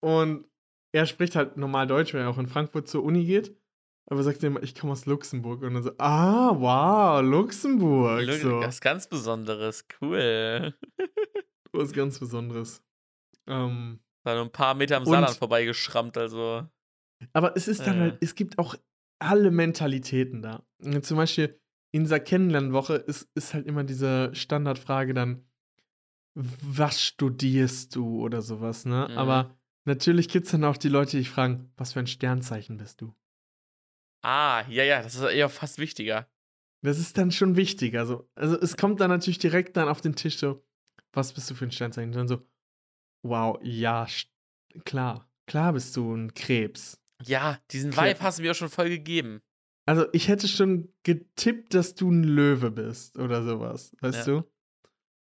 Und 0.00 0.46
er 0.96 1.06
spricht 1.06 1.36
halt 1.36 1.56
normal 1.58 1.86
Deutsch, 1.86 2.14
weil 2.14 2.22
er 2.22 2.30
auch 2.30 2.38
in 2.38 2.46
Frankfurt 2.46 2.88
zur 2.88 3.04
Uni 3.04 3.24
geht. 3.26 3.54
Aber 4.08 4.22
sagt 4.22 4.42
immer, 4.44 4.62
ich 4.62 4.74
komme 4.74 4.92
aus 4.92 5.04
Luxemburg. 5.04 5.62
Und 5.62 5.74
dann 5.74 5.82
so, 5.82 5.90
ah, 5.98 6.54
wow, 6.58 7.22
Luxemburg. 7.22 8.22
Look, 8.24 8.36
so, 8.36 8.60
Was 8.60 8.80
ganz 8.80 9.08
Besonderes, 9.08 9.86
cool. 10.00 10.74
was 11.72 11.92
ganz 11.92 12.18
Besonderes. 12.18 12.82
Ähm, 13.46 13.98
Da 14.24 14.34
nur 14.34 14.44
ein 14.44 14.52
paar 14.52 14.74
Meter 14.74 14.96
am 14.96 15.04
Saarland 15.04 15.36
vorbeigeschrammt, 15.36 16.16
also. 16.16 16.66
Aber 17.32 17.56
es 17.56 17.68
ist 17.68 17.86
dann 17.86 17.96
Äh. 17.96 18.00
halt, 18.00 18.18
es 18.20 18.34
gibt 18.34 18.58
auch 18.58 18.74
alle 19.20 19.50
Mentalitäten 19.50 20.40
da. 20.42 20.64
Und 20.82 21.04
Zum 21.04 21.16
Beispiel 21.16 21.60
in 21.92 22.04
dieser 22.04 22.20
Kennenlernwoche 22.20 22.94
ist, 22.94 23.28
ist 23.34 23.54
halt 23.54 23.66
immer 23.66 23.84
diese 23.84 24.34
Standardfrage 24.34 25.14
dann, 25.14 25.44
was 26.34 27.02
studierst 27.02 27.94
du 27.96 28.20
oder 28.22 28.40
sowas, 28.42 28.84
ne? 28.84 29.08
Mhm. 29.10 29.18
Aber 29.18 29.56
natürlich 29.86 30.28
gibt 30.28 30.46
es 30.46 30.52
dann 30.52 30.64
auch 30.64 30.76
die 30.76 30.88
Leute, 30.88 31.16
die 31.16 31.24
fragen, 31.24 31.72
was 31.76 31.94
für 31.94 32.00
ein 32.00 32.06
Sternzeichen 32.06 32.76
bist 32.76 33.00
du? 33.00 33.14
Ah, 34.22 34.64
ja, 34.68 34.84
ja, 34.84 35.02
das 35.02 35.14
ist 35.14 35.22
eher 35.22 35.48
fast 35.48 35.78
wichtiger. 35.78 36.28
Das 36.82 36.98
ist 36.98 37.16
dann 37.16 37.30
schon 37.30 37.56
wichtig. 37.56 37.96
Also, 37.96 38.28
also 38.34 38.58
es 38.60 38.76
kommt 38.76 39.00
dann 39.00 39.10
natürlich 39.10 39.38
direkt 39.38 39.76
dann 39.76 39.88
auf 39.88 40.00
den 40.00 40.14
Tisch 40.14 40.38
so, 40.38 40.64
was 41.12 41.32
bist 41.32 41.50
du 41.50 41.54
für 41.54 41.64
ein 41.64 41.70
Sternzeichen? 41.70 42.10
Und 42.10 42.16
dann 42.16 42.28
so, 42.28 42.46
wow, 43.22 43.58
ja, 43.62 44.06
klar, 44.84 45.28
klar 45.46 45.72
bist 45.72 45.96
du 45.96 46.14
ein 46.14 46.34
Krebs. 46.34 47.00
Ja, 47.22 47.58
diesen 47.70 47.92
Okay. 47.92 48.10
Vibe 48.10 48.20
hast 48.20 48.38
du 48.38 48.42
mir 48.42 48.50
auch 48.50 48.56
schon 48.56 48.68
voll 48.68 48.88
gegeben. 48.88 49.40
Also 49.86 50.06
ich 50.12 50.28
hätte 50.28 50.48
schon 50.48 50.92
getippt, 51.04 51.72
dass 51.72 51.94
du 51.94 52.10
ein 52.10 52.24
Löwe 52.24 52.70
bist 52.70 53.16
oder 53.16 53.44
sowas, 53.44 53.92
weißt 54.00 54.26
du? 54.26 54.44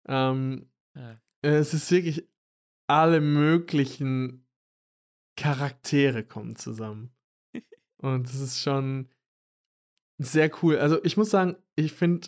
Ähm, 0.07 0.69
Ja. 0.95 1.19
Es 1.41 1.73
ist 1.73 1.89
wirklich 1.91 2.27
alle 2.87 3.19
möglichen 3.19 4.42
Charaktere 5.35 6.23
kommen 6.23 6.55
zusammen. 6.55 7.11
Und 7.97 8.27
das 8.27 8.39
ist 8.39 8.59
schon 8.61 9.09
sehr 10.19 10.51
cool. 10.61 10.77
Also 10.77 11.03
ich 11.03 11.17
muss 11.17 11.29
sagen, 11.29 11.55
ich 11.75 11.93
finde, 11.93 12.27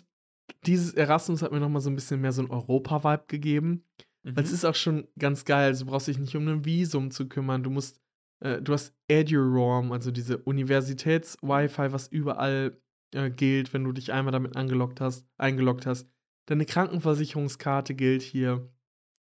dieses 0.64 0.94
Erasmus 0.94 1.42
hat 1.42 1.52
mir 1.52 1.60
noch 1.60 1.68
mal 1.68 1.80
so 1.80 1.90
ein 1.90 1.94
bisschen 1.94 2.20
mehr 2.20 2.32
so 2.32 2.42
ein 2.42 2.50
Europa-Vibe 2.50 3.24
gegeben. 3.28 3.84
Weil 4.22 4.42
es 4.42 4.50
Mhm. 4.50 4.54
ist 4.54 4.64
auch 4.64 4.74
schon 4.74 5.08
ganz 5.18 5.44
geil. 5.44 5.66
Also 5.68 5.84
du 5.84 5.90
brauchst 5.90 6.08
dich 6.08 6.18
nicht 6.18 6.34
um 6.34 6.48
ein 6.48 6.64
Visum 6.64 7.10
zu 7.12 7.28
kümmern. 7.28 7.62
Du 7.62 7.70
musst, 7.70 8.00
äh, 8.40 8.60
du 8.60 8.72
hast 8.72 8.92
EduROM, 9.08 9.92
also 9.92 10.10
diese 10.10 10.38
Universitäts-Wi-Fi, 10.38 11.92
was 11.92 12.08
überall 12.08 12.76
äh, 13.14 13.30
gilt, 13.30 13.72
wenn 13.72 13.84
du 13.84 13.92
dich 13.92 14.12
einmal 14.12 14.32
damit 14.32 14.56
angeloggt 14.56 15.00
hast, 15.00 15.28
eingeloggt 15.38 15.86
hast. 15.86 16.08
Deine 16.46 16.66
Krankenversicherungskarte 16.66 17.94
gilt 17.94 18.22
hier. 18.22 18.68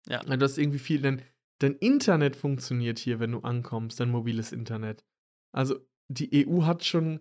Ja. 0.07 0.21
Du 0.23 0.45
hast 0.45 0.59
irgendwie 0.59 0.79
viel, 0.79 1.01
dein, 1.01 1.23
dein 1.61 1.77
Internet 1.77 2.37
funktioniert 2.37 2.99
hier, 2.99 3.21
wenn 3.21 3.33
du 3.33 3.41
ankommst, 3.41 4.01
dein 4.01 4.11
mobiles 4.11 4.53
Internet. 4.53 5.05
Also 5.53 5.79
die 6.09 6.47
EU 6.47 6.65
hat 6.65 6.85
schon 6.85 7.21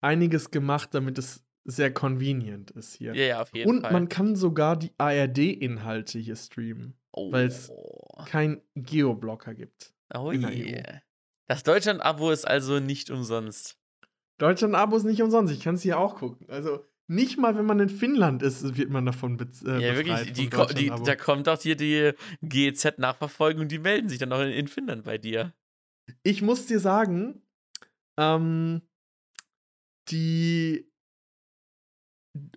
einiges 0.00 0.50
gemacht, 0.50 0.94
damit 0.94 1.18
es 1.18 1.44
sehr 1.64 1.92
convenient 1.92 2.70
ist 2.70 2.94
hier. 2.94 3.14
Ja, 3.14 3.24
ja, 3.24 3.42
auf 3.42 3.54
jeden 3.54 3.68
Und 3.68 3.80
Fall. 3.82 3.92
man 3.92 4.08
kann 4.08 4.34
sogar 4.34 4.76
die 4.76 4.92
ARD-Inhalte 4.96 6.18
hier 6.18 6.36
streamen 6.36 6.94
oh. 7.12 7.32
weil's 7.32 7.70
kein 8.26 8.60
Geoblocker 8.74 9.54
gibt. 9.54 9.94
oh 10.14 10.32
je. 10.32 10.78
EU. 10.78 10.82
Das 11.48 11.62
Deutschland-Abo 11.64 12.30
ist 12.30 12.46
also 12.46 12.78
nicht 12.78 13.10
umsonst. 13.10 13.76
Deutschland-Abo 14.38 14.96
ist 14.96 15.04
nicht 15.04 15.22
umsonst, 15.22 15.52
ich 15.52 15.60
kann 15.60 15.74
es 15.74 15.82
hier 15.82 15.98
auch 15.98 16.16
gucken. 16.16 16.48
Also 16.48 16.84
nicht 17.10 17.38
mal, 17.38 17.56
wenn 17.56 17.66
man 17.66 17.80
in 17.80 17.88
Finnland 17.88 18.40
ist, 18.40 18.76
wird 18.76 18.88
man 18.88 19.04
davon 19.04 19.36
be 19.36 19.48
äh, 19.64 19.84
ja, 19.84 19.96
wirklich. 19.96 20.32
Die, 20.32 20.48
die, 20.48 20.92
da 21.04 21.16
kommt 21.16 21.48
auch 21.48 21.60
hier 21.60 21.74
die 21.74 22.12
GEZ-Nachverfolgung, 22.42 23.66
die 23.66 23.80
melden 23.80 24.08
sich 24.08 24.18
dann 24.18 24.32
auch 24.32 24.40
in, 24.40 24.52
in 24.52 24.68
Finnland 24.68 25.02
bei 25.02 25.18
dir. 25.18 25.52
Ich 26.22 26.40
muss 26.40 26.66
dir 26.66 26.78
sagen, 26.78 27.42
ähm, 28.16 28.82
die 30.08 30.88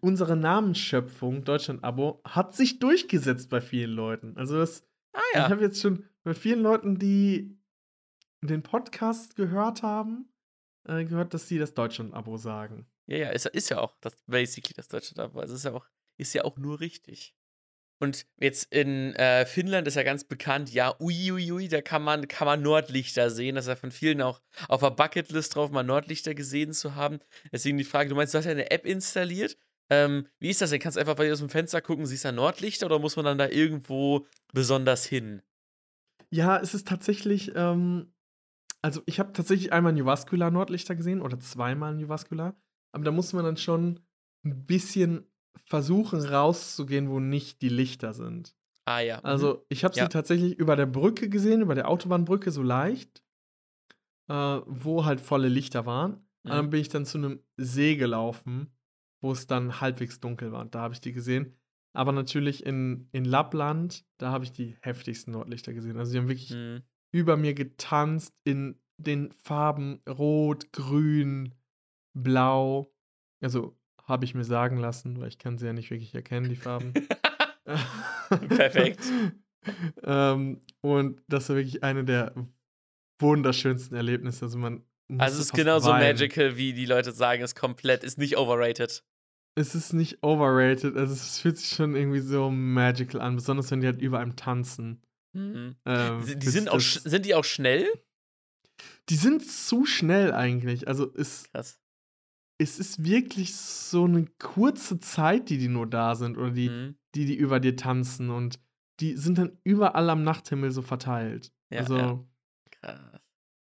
unsere 0.02 0.36
Namensschöpfung, 0.36 1.44
Deutschland-Abo, 1.44 2.22
hat 2.24 2.56
sich 2.56 2.78
durchgesetzt 2.78 3.50
bei 3.50 3.60
vielen 3.60 3.92
Leuten. 3.92 4.38
Also 4.38 4.58
das, 4.58 4.88
Ah 5.14 5.20
ich 5.32 5.40
ja. 5.40 5.50
habe 5.50 5.62
jetzt 5.62 5.82
schon 5.82 6.06
bei 6.24 6.36
vielen 6.36 6.62
Leuten, 6.62 7.00
die 7.00 7.58
den 8.42 8.62
Podcast 8.62 9.36
gehört 9.36 9.82
haben, 9.82 10.30
äh, 10.88 11.06
gehört, 11.06 11.34
dass 11.34 11.48
sie 11.48 11.58
das 11.58 11.74
Deutschland-Abo 11.74 12.38
sagen. 12.38 12.86
Ja, 13.08 13.18
ja, 13.18 13.30
ist, 13.30 13.46
ist 13.48 13.70
ja 13.70 13.80
auch 13.80 13.96
das 14.02 14.16
basically 14.26 14.74
das 14.74 14.88
Deutschland-Abo. 14.88 15.40
Also 15.40 15.56
ist 15.56 15.66
ja 15.66 15.74
auch, 15.74 15.88
ist 16.18 16.34
ja 16.34 16.44
auch 16.44 16.58
nur 16.58 16.80
richtig. 16.80 17.34
Und 18.00 18.26
jetzt 18.38 18.74
in 18.74 19.16
äh, 19.16 19.46
Finnland 19.46 19.88
ist 19.88 19.96
ja 19.96 20.04
ganz 20.04 20.26
bekannt, 20.26 20.74
ja, 20.74 20.94
uiuiui, 21.00 21.52
ui, 21.54 21.68
da 21.70 21.82
kann 21.82 22.04
man, 22.04 22.28
kann 22.28 22.46
man 22.46 22.62
Nordlichter 22.62 23.30
sehen. 23.30 23.56
Das 23.56 23.66
ist 23.66 23.70
ja 23.70 23.76
von 23.78 23.92
vielen 23.92 24.22
auch 24.22 24.42
auf 24.68 24.82
der 24.82 24.92
Bucketlist 24.92 25.56
drauf, 25.56 25.72
mal 25.72 25.84
Nordlichter 25.84 26.36
gesehen 26.36 26.74
zu 26.74 26.96
haben. 26.96 27.20
Deswegen 27.52 27.78
die 27.78 27.86
Frage, 27.86 28.10
du 28.10 28.16
meinst, 28.16 28.34
du 28.34 28.40
hast 28.40 28.46
ja 28.46 28.52
eine 28.52 28.72
App 28.72 28.86
installiert. 28.86 29.58
Ähm, 29.90 30.28
wie 30.40 30.50
ist 30.50 30.62
das 30.62 30.72
denn? 30.72 30.82
Kannst 30.82 30.98
du 30.98 31.00
einfach 31.00 31.16
bei 31.16 31.26
dir 31.26 31.34
aus 31.34 31.40
dem 31.40 31.50
Fenster 31.50 31.82
gucken, 31.82 32.06
siehst 32.06 32.26
da 32.26 32.32
Nordlichter 32.32 32.88
oder 32.88 33.00
muss 33.00 33.16
man 33.16 33.26
dann 33.26 33.38
da 33.38 33.48
irgendwo 33.48 34.28
besonders 34.52 35.06
hin? 35.06 35.42
Ja, 36.30 36.60
es 36.60 36.74
ist 36.74 36.88
tatsächlich, 36.88 37.54
ähm, 37.56 38.14
also 38.82 39.02
ich 39.06 39.20
habe 39.20 39.34
tatsächlich 39.34 39.72
einmal 39.72 39.94
New 39.94 40.06
Vascular 40.06 40.52
Nordlichter 40.52 40.96
gesehen 40.96 41.22
oder 41.22 41.40
zweimal 41.40 41.96
New 41.96 42.10
aber 42.94 43.04
da 43.04 43.12
muss 43.12 43.34
man 43.34 43.44
dann 43.44 43.58
schon 43.58 44.00
ein 44.46 44.66
bisschen 44.66 45.26
versuchen 45.66 46.22
rauszugehen, 46.22 47.10
wo 47.10 47.20
nicht 47.20 47.62
die 47.62 47.70
Lichter 47.70 48.14
sind. 48.14 48.56
Ah 48.86 49.00
ja. 49.02 49.18
mhm. 49.18 49.26
Also 49.26 49.66
ich 49.70 49.84
habe 49.84 49.96
Ja. 49.96 50.04
sie 50.04 50.10
tatsächlich 50.10 50.58
über 50.58 50.76
der 50.76 50.86
Brücke 50.86 51.30
gesehen, 51.30 51.62
über 51.62 51.76
der 51.76 51.90
Autobahnbrücke 51.90 52.52
so 52.52 52.64
leicht. 52.64 53.24
äh, 54.30 54.34
wo 54.66 55.06
halt 55.06 55.20
volle 55.22 55.50
Lichter 55.50 55.86
waren. 55.86 56.14
Und 56.46 56.52
dann 56.52 56.66
Mhm. 56.68 56.70
bin 56.72 56.80
ich 56.82 56.90
dann 56.90 57.06
zu 57.06 57.18
einem 57.18 57.40
See 57.58 57.96
gelaufen, 57.96 58.74
wo 59.22 59.32
es 59.32 59.48
dann 59.48 59.82
halbwegs 59.82 60.20
dunkel 60.20 60.52
war. 60.52 60.66
Da 60.66 60.82
habe 60.82 60.94
ich 60.94 61.02
die 61.02 61.14
gesehen. 61.14 61.58
Aber 61.94 62.12
natürlich 62.12 62.66
in, 62.66 63.08
in 63.12 63.26
Lappland, 63.26 64.06
da 64.18 64.32
habe 64.32 64.46
ich 64.46 64.52
die 64.52 64.78
heftigsten 64.82 65.32
Nordlichter 65.34 65.74
gesehen. 65.74 65.98
Also 65.98 66.14
die 66.14 66.18
haben 66.20 66.28
wirklich 66.28 66.52
Mhm. 66.52 66.84
über 67.12 67.38
mir 67.38 67.54
getanzt 67.54 68.34
in 68.44 68.80
den 68.98 69.32
Farben 69.34 70.02
Rot, 70.10 70.72
Grün, 70.72 71.54
Blau. 72.14 72.92
Also 73.42 73.78
habe 74.06 74.26
ich 74.26 74.36
mir 74.36 74.44
sagen 74.44 74.78
lassen, 74.78 75.20
weil 75.20 75.30
ich 75.30 75.38
kann 75.38 75.58
sie 75.58 75.66
ja 75.66 75.74
nicht 75.74 75.90
wirklich 75.92 76.14
erkennen, 76.14 76.50
die 76.50 76.56
Farben. 76.56 76.94
Perfekt. 78.50 79.04
ähm, 80.04 80.62
und 80.82 81.22
das 81.28 81.50
war 81.50 81.56
wirklich 81.56 81.84
eine 81.84 82.04
der 82.04 82.34
wunderschönsten 83.20 83.96
Erlebnisse. 83.96 84.46
Also 84.46 84.58
man 84.58 84.84
Also 85.18 85.40
es 85.40 85.46
ist 85.46 85.54
genauso 85.54 85.90
weinen. 85.90 86.08
magical, 86.08 86.58
wie 86.58 86.74
die 86.74 86.86
Leute 86.86 87.12
sagen, 87.12 87.42
ist 87.42 87.56
komplett, 87.56 88.04
ist 88.04 88.18
nicht 88.18 88.38
overrated. 88.38 89.04
Es 89.56 89.76
ist 89.76 89.94
nicht 89.94 90.24
overrated, 90.24 90.98
also 90.98 91.14
es 91.14 91.40
fühlt 91.40 91.58
sich 91.60 91.70
schon 91.70 91.96
irgendwie 91.96 92.22
so 92.22 92.50
magical 92.50 93.22
an, 93.22 93.36
besonders 93.36 93.70
wenn 93.70 93.82
die 93.82 93.88
halt 93.88 94.02
über 94.02 94.20
einem 94.20 94.36
tanzen. 94.36 95.04
Mhm. 95.34 95.76
Ähm, 95.86 96.40
Die, 96.40 96.50
sind, 96.50 96.70
auch, 96.70 96.80
sind 96.80 97.26
die 97.26 97.36
auch 97.36 97.46
schnell? 97.46 97.88
die 99.10 99.16
sind 99.16 99.46
zu 99.46 99.86
schnell 99.86 100.34
eigentlich. 100.34 100.88
Also 100.88 101.14
es, 101.16 101.44
Krass. 101.52 101.80
Es 102.64 102.80
ist 102.80 103.04
wirklich 103.04 103.56
so 103.56 104.06
eine 104.06 104.26
kurze 104.40 105.00
Zeit, 105.00 105.50
die 105.50 105.58
die 105.58 105.68
nur 105.70 105.88
da 105.88 106.16
sind 106.16 106.38
oder 106.38 106.52
die, 106.52 106.70
Mhm. 106.70 106.96
die, 107.16 107.26
die 107.26 107.36
über 107.36 107.60
dir 107.60 107.76
tanzen 107.76 108.30
und 108.30 108.60
die 109.00 109.16
sind 109.18 109.38
dann 109.38 109.58
überall 109.64 110.10
am 110.10 110.24
Nachthimmel 110.24 110.72
so 110.72 110.82
verteilt. 110.82 111.52
Ja, 111.72 111.80
also 111.80 111.98
ja. 111.98 112.20
Krass. 112.72 113.22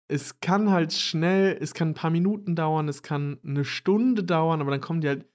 es 0.09 0.41
kann 0.41 0.71
halt 0.71 0.93
schnell, 0.93 1.57
es 1.61 1.75
kann 1.75 1.91
ein 1.91 1.95
paar 1.95 2.11
Minuten 2.11 2.55
dauern, 2.55 2.89
es 2.89 3.03
kann 3.03 3.39
eine 3.45 3.65
Stunde 3.65 4.23
dauern, 4.25 4.61
aber 4.61 4.71
dann 4.71 4.81
kommen 4.81 5.01
die 5.01 5.09
halt 5.09 5.27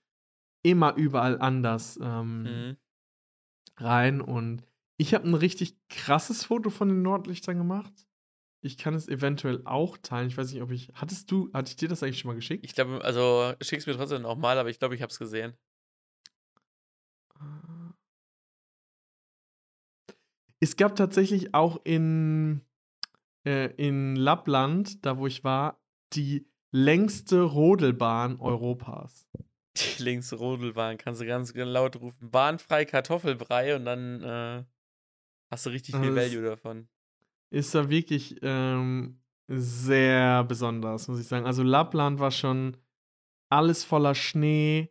immer 0.64 0.96
überall 0.96 1.40
anders 1.42 2.00
ähm, 2.02 2.44
Mhm. 2.44 2.78
rein. 3.78 4.22
Und 4.22 4.64
ich 4.98 5.14
habe 5.14 5.28
ein 5.28 5.34
richtig 5.34 5.78
krasses 5.90 6.46
Foto 6.46 6.70
von 6.70 6.90
den 6.90 7.02
Nordlichtern 7.02 7.58
gemacht. 7.58 7.94
Ich 8.64 8.78
kann 8.78 8.94
es 8.94 9.08
eventuell 9.08 9.62
auch 9.66 9.98
teilen. 9.98 10.28
Ich 10.28 10.38
weiß 10.38 10.52
nicht, 10.54 10.62
ob 10.62 10.72
ich. 10.72 10.92
Hattest 10.94 11.32
du, 11.32 11.52
hatte 11.52 11.70
ich 11.72 11.76
dir 11.78 11.88
das 11.90 12.04
eigentlich 12.04 12.20
schon 12.20 12.30
mal 12.30 12.36
geschickt? 12.36 12.64
Ich 12.64 12.76
glaube, 12.76 13.04
also 13.04 13.54
schick's 13.62 13.88
mir 13.88 13.96
trotzdem 13.96 14.22
noch 14.22 14.38
mal, 14.38 14.58
aber 14.60 14.70
ich 14.70 14.78
glaube, 14.78 14.94
ich 14.96 15.02
hab's 15.02 15.18
gesehen. 15.18 15.58
Es 20.60 20.76
gab 20.76 20.96
tatsächlich 20.96 21.56
auch 21.56 21.82
in, 21.84 22.62
äh, 23.48 23.74
in 23.76 24.16
Lappland, 24.16 25.04
da 25.06 25.18
wo 25.18 25.26
ich 25.26 25.44
war, 25.44 25.82
die 26.14 26.48
längste 26.72 27.42
Rodelbahn 27.42 28.40
Europas. 28.40 29.28
Die 29.78 30.04
Linksrodelbahn 30.04 30.98
kannst 30.98 31.22
du 31.22 31.26
ganz 31.26 31.54
laut 31.56 31.96
rufen. 31.96 32.30
Bahnfrei 32.30 32.86
Kartoffelbrei 32.86 33.76
und 33.76 33.86
dann 33.86 34.22
äh, 34.22 34.64
hast 35.50 35.66
du 35.66 35.70
richtig 35.72 35.96
viel 35.96 36.10
Also 36.10 36.20
es- 36.20 36.32
Value 36.34 36.44
davon. 36.50 36.90
Ist 37.52 37.76
da 37.76 37.90
wirklich 37.90 38.38
ähm, 38.42 39.20
sehr 39.48 40.44
besonders, 40.46 41.08
muss 41.08 41.20
ich 41.20 41.28
sagen. 41.28 41.46
Also 41.46 41.64
Lappland 41.64 42.20
war 42.20 42.32
schon 42.32 42.78
alles 43.50 43.84
voller 43.84 44.16
Schnee, 44.16 44.90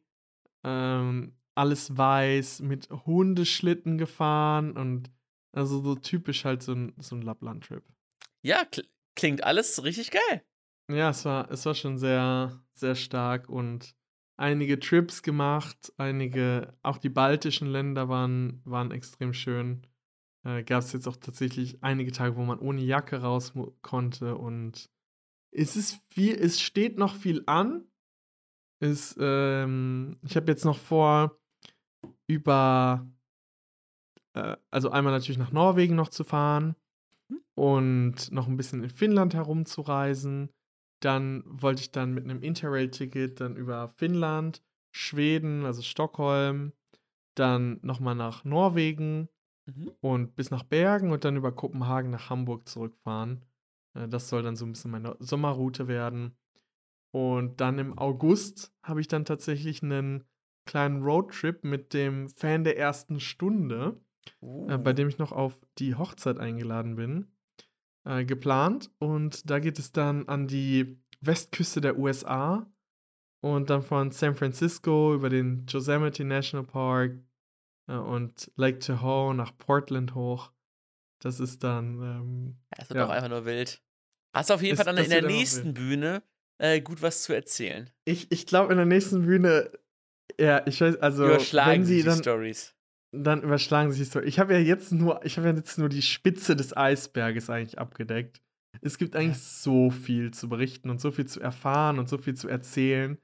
ähm, 0.63 1.37
alles 1.55 1.97
weiß, 1.97 2.61
mit 2.61 2.89
Hundeschlitten 2.91 3.97
gefahren 3.99 4.77
und 4.77 5.11
also 5.53 5.83
so 5.83 5.95
typisch 5.95 6.45
halt 6.45 6.63
so 6.63 6.73
ein, 6.73 6.93
so 6.99 7.17
ein 7.17 7.23
Lappland-Trip. 7.23 7.83
Ja, 8.43 8.65
kl 8.65 8.85
klingt 9.17 9.43
alles 9.45 9.83
richtig 9.83 10.13
geil. 10.13 10.45
Ja, 10.89 11.11
es 11.11 11.25
war, 11.25 11.51
es 11.51 11.67
war 11.67 11.75
schon 11.75 11.99
sehr, 11.99 12.63
sehr 12.75 12.95
stark 12.95 13.49
und 13.49 13.95
einige 14.37 14.79
Trips 14.79 15.23
gemacht, 15.23 15.93
einige, 15.99 16.75
auch 16.83 16.99
die 16.99 17.11
baltischen 17.11 17.69
Länder 17.69 18.09
waren, 18.09 18.63
waren 18.65 18.91
extrem 18.91 19.33
schön. 19.33 19.87
Äh, 20.45 20.63
Gab 20.65 20.81
es 20.81 20.93
jetzt 20.93 21.07
auch 21.07 21.17
tatsächlich 21.17 21.83
einige 21.83 22.13
Tage, 22.13 22.37
wo 22.37 22.43
man 22.43 22.59
ohne 22.59 22.83
Jacke 22.83 23.21
raus 23.21 23.53
konnte 23.83 24.37
und 24.37 24.91
es 25.53 25.77
ist 25.77 26.01
viel, 26.13 26.35
es 26.35 26.61
steht 26.61 26.97
noch 26.97 27.15
viel 27.15 27.43
an. 27.47 27.87
Es, 28.81 29.17
ähm, 29.21 30.19
ich 30.23 30.37
habe 30.37 30.51
jetzt 30.51 30.65
noch 30.65 30.79
vor, 30.79 31.39
über, 32.29 33.07
äh, 34.35 34.57
also 34.71 34.91
einmal 34.91 35.13
natürlich 35.13 35.39
nach 35.39 35.53
Norwegen 35.53 35.97
noch 35.97 36.09
zu 36.09 36.25
fahren 36.25 36.77
und 37.55 38.31
noch 38.31 38.49
ein 38.49 38.57
bisschen 38.57 38.83
in 38.83 38.91
Finnland 38.91 39.35
herumzureisen. 39.35 40.51
Dann 41.03 41.43
wollte 41.47 41.83
ich 41.83 41.93
dann 41.93 42.15
mit 42.15 42.25
einem 42.25 42.43
Interrail-Ticket 42.43 43.41
dann 43.41 43.57
über 43.57 43.89
Finnland, 43.89 44.63
Schweden, 44.95 45.65
also 45.65 45.83
Stockholm, 45.83 46.73
dann 47.37 47.81
nochmal 47.83 48.15
nach 48.15 48.45
Norwegen 48.45 49.29
Mhm. 49.77 49.91
und 50.01 50.37
bis 50.37 50.51
nach 50.51 50.63
Bergen 50.65 51.13
und 51.13 51.25
dann 51.25 51.37
über 51.37 51.53
Kopenhagen 51.53 52.11
nach 52.11 52.31
Hamburg 52.31 52.69
zurückfahren. 52.69 53.45
Äh, 53.95 54.09
Das 54.09 54.29
soll 54.29 54.43
dann 54.43 54.57
so 54.57 54.65
ein 54.67 54.73
bisschen 54.73 54.91
meine 54.91 55.17
Sommerroute 55.19 55.89
werden. 55.89 56.37
Und 57.13 57.61
dann 57.61 57.79
im 57.79 57.99
August 57.99 58.73
habe 58.85 59.01
ich 59.01 59.09
dann 59.09 59.25
tatsächlich 59.25 59.83
einen 59.83 60.25
kleinen 60.67 61.03
Roadtrip 61.03 61.65
mit 61.65 61.93
dem 61.93 62.29
Fan 62.29 62.63
der 62.65 62.79
ersten 62.79 63.19
Stunde, 63.19 64.01
äh, 64.43 64.79
bei 64.79 64.91
Uh. 64.93 64.95
dem 64.95 65.09
ich 65.09 65.19
noch 65.19 65.33
auf 65.33 65.61
die 65.79 65.97
Hochzeit 65.97 66.39
eingeladen 66.39 66.95
bin, 66.95 67.27
äh, 68.05 68.25
geplant. 68.25 68.91
Und 68.99 69.51
da 69.51 69.59
geht 69.59 69.79
es 69.79 69.91
dann 69.93 70.29
an 70.29 70.47
die 70.47 71.01
Westküste 71.21 71.81
der 71.81 71.99
USA 71.99 72.71
und 73.43 73.71
dann 73.71 73.83
von 73.83 74.13
San 74.13 74.35
Francisco 74.37 75.15
über 75.15 75.29
den 75.31 75.67
Yosemite 75.69 76.25
National 76.25 76.67
Park 76.67 77.19
und 77.97 78.51
Lake 78.57 78.79
Tahoe 78.79 79.35
nach 79.35 79.57
Portland 79.59 80.15
hoch. 80.15 80.53
Das 81.23 81.41
ist 81.41 81.63
dann, 81.65 82.01
ähm, 82.03 82.57
Das 82.77 82.89
wird 82.91 82.99
ja. 82.99 83.07
auch 83.07 83.11
einfach 83.11 83.29
nur 83.29 83.45
wild. 83.45 83.83
Hast 84.35 84.51
auf 84.51 84.63
jeden 84.63 84.75
Es- 84.79 84.83
Fall 84.85 84.95
dann 84.95 85.05
in 85.05 85.11
der 85.11 85.23
nächsten. 85.23 85.75
Bühne 85.75 86.23
äh, 86.59 86.81
gut 86.81 87.03
was 87.03 87.23
zu 87.23 87.33
erzählen. 87.35 87.91
ich, 88.05 88.31
ich 88.31 88.47
glaube 88.47 88.73
in 88.73 88.77
der 88.77 88.87
nächsten 88.87 89.23
Bühne, 89.23 89.71
ja, 90.39 90.63
ich 90.67 90.81
weiß, 90.81 90.97
also 90.97 91.25
Überschlagen 91.27 91.71
wenn 91.73 91.85
sich 91.85 91.97
sie 91.97 92.03
die 92.03 92.07
dann, 92.09 92.19
Stories. 92.19 92.75
dann 93.13 93.43
überschlagen 93.43 93.91
sich 93.91 94.01
die 94.01 94.05
Story. 94.07 94.27
Ich 94.27 94.39
habe 94.39 94.53
ja 94.55 94.61
jetzt 94.61 94.93
nur, 94.93 95.25
ich 95.25 95.37
habe 95.39 95.49
ja 95.49 95.55
jetzt 95.55 95.79
nur 95.79 95.89
die 95.89 96.03
Spitze 96.03 96.57
des 96.57 96.77
Eisberges 96.77 97.49
eigentlich 97.51 97.79
abgedeckt. 97.79 98.43
Es 98.83 98.99
gibt 98.99 99.17
eigentlich 99.17 99.39
so 99.39 99.91
viel 99.91 100.31
zu 100.33 100.49
berichten 100.49 100.91
und 100.91 101.01
so 101.01 101.11
viel 101.11 101.27
zu 101.27 101.41
erfahren 101.41 101.99
und 101.99 102.09
so 102.09 102.19
viel 102.19 102.35
zu 102.35 102.47
erzählen. 102.49 103.19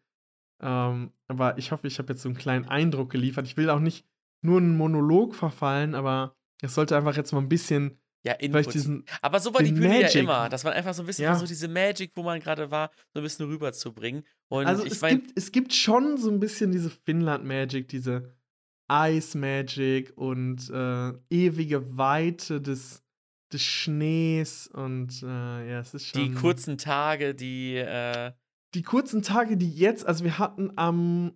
Ähm, 0.63 1.13
aber 1.29 1.59
ich 1.59 1.73
hoffe, 1.73 1.87
ich 1.87 1.99
habe 1.99 2.13
jetzt 2.13 2.23
so 2.23 2.29
einen 2.29 2.37
kleinen 2.39 2.65
Eindruck 2.67 3.11
geliefert. 3.11 3.47
Ich 3.47 3.57
will 3.57 3.71
auch 3.71 3.81
nicht 3.81 4.07
nur 4.47 4.59
einen 4.59 4.77
Monolog 4.77 5.35
verfallen, 5.35 5.95
aber 5.95 6.35
es 6.63 6.75
sollte 6.75 6.97
einfach 6.97 7.17
jetzt 7.17 7.33
mal 7.33 7.41
ein 7.41 7.49
bisschen 7.51 7.99
Ja, 8.25 8.33
Input. 8.33 8.73
diesen 8.75 9.05
Aber 9.21 9.39
so 9.41 9.53
war 9.53 9.63
die 9.63 9.73
Bühne 9.73 9.89
Magic. 9.89 10.15
ja 10.15 10.21
immer, 10.23 10.49
dass 10.49 10.65
man 10.65 10.73
einfach 10.73 10.95
so 10.95 11.03
ein 11.03 11.07
bisschen 11.07 11.25
Ja. 11.25 11.31
versucht, 11.33 11.51
diese 11.51 11.69
Magic, 11.69 12.13
wo 12.15 12.23
man 12.23 12.41
gerade 12.41 12.71
war, 12.71 12.91
so 13.13 13.21
ein 13.21 13.23
bisschen 13.23 13.47
rüberzubringen. 13.47 14.25
Und 14.49 14.67
Also 14.67 14.85
es, 14.85 15.01
meine, 15.03 15.19
gibt, 15.21 15.39
es 15.39 15.53
gibt 15.53 15.73
schon 15.75 16.17
so 16.17 16.31
ein 16.31 16.41
bisschen 16.41 16.73
diese 16.73 16.89
Finnland-Magic, 16.91 17.89
diese 17.89 18.35
Ice-Magic 18.91 20.13
und 20.17 20.71
äh, 20.71 21.13
ewige 21.31 21.97
Weite 21.99 22.61
des, 22.61 23.03
des 23.53 23.63
Schnees 23.63 24.67
und 24.69 25.23
äh, 25.23 25.27
ja, 25.71 25.81
es 25.81 25.95
ist 25.95 26.07
schon. 26.07 26.21
die 26.23 26.35
kurzen 26.35 26.79
Tage, 26.79 27.35
die, 27.35 27.77
äh, 27.77 28.33
Die 28.75 28.83
kurzen 28.83 29.23
Tage, 29.23 29.57
die 29.57 29.73
jetzt, 29.73 30.07
also 30.07 30.25
wir 30.25 30.39
hatten 30.39 30.73
am 30.77 31.33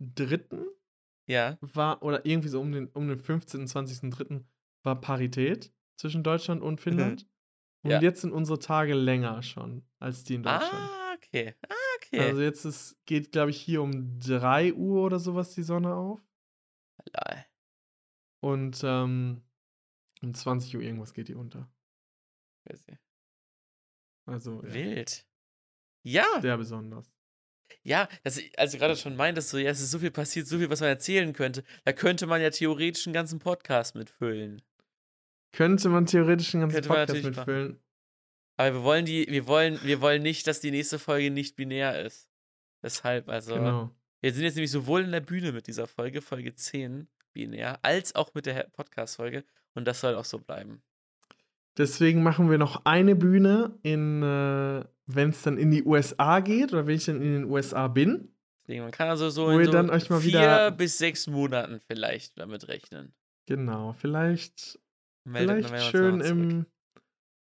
21.03. 0.00 0.66
ja, 1.26 1.58
war, 1.60 2.02
oder 2.02 2.24
irgendwie 2.26 2.48
so 2.48 2.60
um 2.60 2.72
den, 2.72 2.88
um 2.88 3.08
den 3.08 3.18
15., 3.18 3.66
20.03. 3.66 4.44
war 4.82 5.00
Parität 5.00 5.72
zwischen 5.96 6.22
Deutschland 6.22 6.62
und 6.62 6.80
Finnland. 6.80 7.26
Und 7.82 7.90
Ja. 7.92 8.00
jetzt 8.00 8.20
sind 8.22 8.32
unsere 8.32 8.58
Tage 8.58 8.94
länger 8.94 9.42
schon 9.42 9.86
als 9.98 10.24
die 10.24 10.34
in 10.34 10.42
Deutschland. 10.42 10.72
ah, 10.72 11.14
okay, 11.14 11.54
ah, 11.68 11.74
okay. 11.96 12.20
Also 12.20 12.40
jetzt 12.42 12.64
ist, 12.64 12.98
geht, 13.06 13.32
glaube 13.32 13.50
ich, 13.50 13.60
hier 13.60 13.82
um 13.82 14.18
3 14.18 14.74
Uhr 14.74 15.02
oder 15.02 15.18
sowas 15.18 15.54
die 15.54 15.62
Sonne 15.62 15.94
auf. 15.94 16.20
Lol. 17.14 17.44
Und 18.42 18.80
ähm, 18.84 19.42
um 20.22 20.34
20 20.34 20.76
Uhr 20.76 20.82
irgendwas 20.82 21.14
geht 21.14 21.28
die 21.28 21.34
unter. 21.34 21.70
Crazy. 22.66 22.98
Also 24.26 24.62
Wild. 24.62 25.26
Ja, 26.02 26.24
sehr 26.40 26.56
besonders. 26.56 27.10
Ja, 27.82 28.08
das, 28.24 28.40
als 28.56 28.72
du 28.72 28.78
gerade 28.78 28.96
schon 28.96 29.16
meintest, 29.16 29.50
so, 29.50 29.58
ja, 29.58 29.70
es 29.70 29.80
ist 29.80 29.90
so 29.90 29.98
viel 29.98 30.10
passiert, 30.10 30.46
so 30.46 30.58
viel, 30.58 30.68
was 30.70 30.80
man 30.80 30.90
erzählen 30.90 31.32
könnte. 31.32 31.64
Da 31.84 31.92
könnte 31.92 32.26
man 32.26 32.42
ja 32.42 32.50
theoretisch 32.50 33.06
einen 33.06 33.14
ganzen 33.14 33.38
Podcast 33.38 33.94
mitfüllen. 33.94 34.62
Könnte 35.52 35.88
man 35.88 36.06
theoretisch 36.06 36.54
einen 36.54 36.62
ganzen 36.62 36.74
Könnte 36.74 36.88
Podcast 36.88 37.08
natürlich 37.08 37.36
machen. 37.36 37.54
mitfüllen. 37.54 37.80
Aber 38.56 38.74
wir 38.74 38.82
wollen 38.82 39.04
die, 39.06 39.26
wir 39.28 39.46
wollen, 39.46 39.80
wir 39.82 40.00
wollen 40.00 40.22
nicht, 40.22 40.46
dass 40.46 40.60
die 40.60 40.70
nächste 40.70 40.98
Folge 40.98 41.30
nicht 41.30 41.56
binär 41.56 42.04
ist. 42.04 42.28
Deshalb, 42.82 43.28
also. 43.28 43.54
Genau. 43.54 43.90
Wir 44.20 44.34
sind 44.34 44.44
jetzt 44.44 44.56
nämlich 44.56 44.70
sowohl 44.70 45.02
in 45.02 45.12
der 45.12 45.20
Bühne 45.20 45.52
mit 45.52 45.66
dieser 45.66 45.86
Folge, 45.86 46.20
Folge 46.20 46.54
10, 46.54 47.08
binär, 47.32 47.78
als 47.82 48.14
auch 48.14 48.34
mit 48.34 48.44
der 48.44 48.64
Podcast-Folge. 48.72 49.44
Und 49.74 49.86
das 49.86 50.00
soll 50.00 50.14
auch 50.14 50.26
so 50.26 50.38
bleiben. 50.38 50.82
Deswegen 51.78 52.22
machen 52.22 52.50
wir 52.50 52.58
noch 52.58 52.84
eine 52.84 53.14
Bühne 53.16 53.78
in, 53.82 54.22
äh, 54.22 54.84
wenn 55.06 55.30
es 55.30 55.42
dann 55.42 55.56
in 55.56 55.70
die 55.70 55.84
USA 55.84 56.40
geht 56.40 56.72
oder 56.72 56.86
wenn 56.86 56.96
ich 56.96 57.04
dann 57.04 57.22
in 57.22 57.32
den 57.32 57.44
USA 57.44 57.88
bin. 57.88 58.34
Deswegen, 58.66 58.82
man 58.82 58.92
kann 58.92 59.08
also 59.08 59.30
so 59.30 59.50
in 59.50 59.64
so 59.64 59.72
dann 59.72 59.90
euch 59.90 60.10
mal 60.10 60.20
vier 60.20 60.74
bis 60.76 60.98
sechs 60.98 61.26
Monaten 61.26 61.80
vielleicht 61.80 62.38
damit 62.38 62.68
rechnen. 62.68 63.14
Genau, 63.46 63.92
vielleicht, 63.94 64.78
Meldet- 65.24 65.66
vielleicht 65.66 65.90
schön 65.90 66.20
im, 66.20 66.66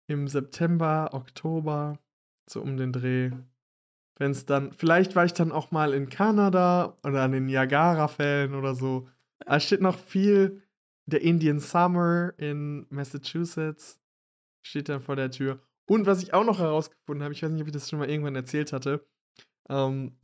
im 0.06 0.28
September, 0.28 1.10
Oktober, 1.12 1.98
so 2.48 2.60
um 2.60 2.76
den 2.76 2.92
Dreh. 2.92 3.30
Wenn 4.16 4.32
es 4.32 4.44
dann, 4.46 4.72
vielleicht 4.72 5.14
war 5.16 5.24
ich 5.24 5.32
dann 5.32 5.52
auch 5.52 5.70
mal 5.70 5.94
in 5.94 6.08
Kanada 6.08 6.98
oder 7.04 7.22
an 7.22 7.32
den 7.32 7.46
Niagara-Fällen 7.46 8.54
oder 8.54 8.74
so. 8.74 9.08
Da 9.38 9.52
Ah, 9.52 9.60
steht 9.60 9.80
noch 9.80 9.96
viel, 9.98 10.62
der 11.06 11.22
Indian 11.22 11.60
Summer 11.60 12.32
in 12.36 12.86
Massachusetts 12.90 13.98
steht 14.62 14.89
dann 14.89 15.01
vor 15.01 15.16
der 15.16 15.30
Tür. 15.30 15.62
Und 15.86 16.06
was 16.06 16.22
ich 16.22 16.35
auch 16.35 16.44
noch 16.44 16.59
herausgefunden 16.59 17.22
habe, 17.22 17.32
ich 17.32 17.43
weiß 17.43 17.51
nicht, 17.51 17.62
ob 17.62 17.68
ich 17.68 17.72
das 17.72 17.89
schon 17.89 17.98
mal 17.98 18.10
irgendwann 18.10 18.36
erzählt 18.36 18.72
hatte, 18.72 19.06
ähm, 19.68 20.18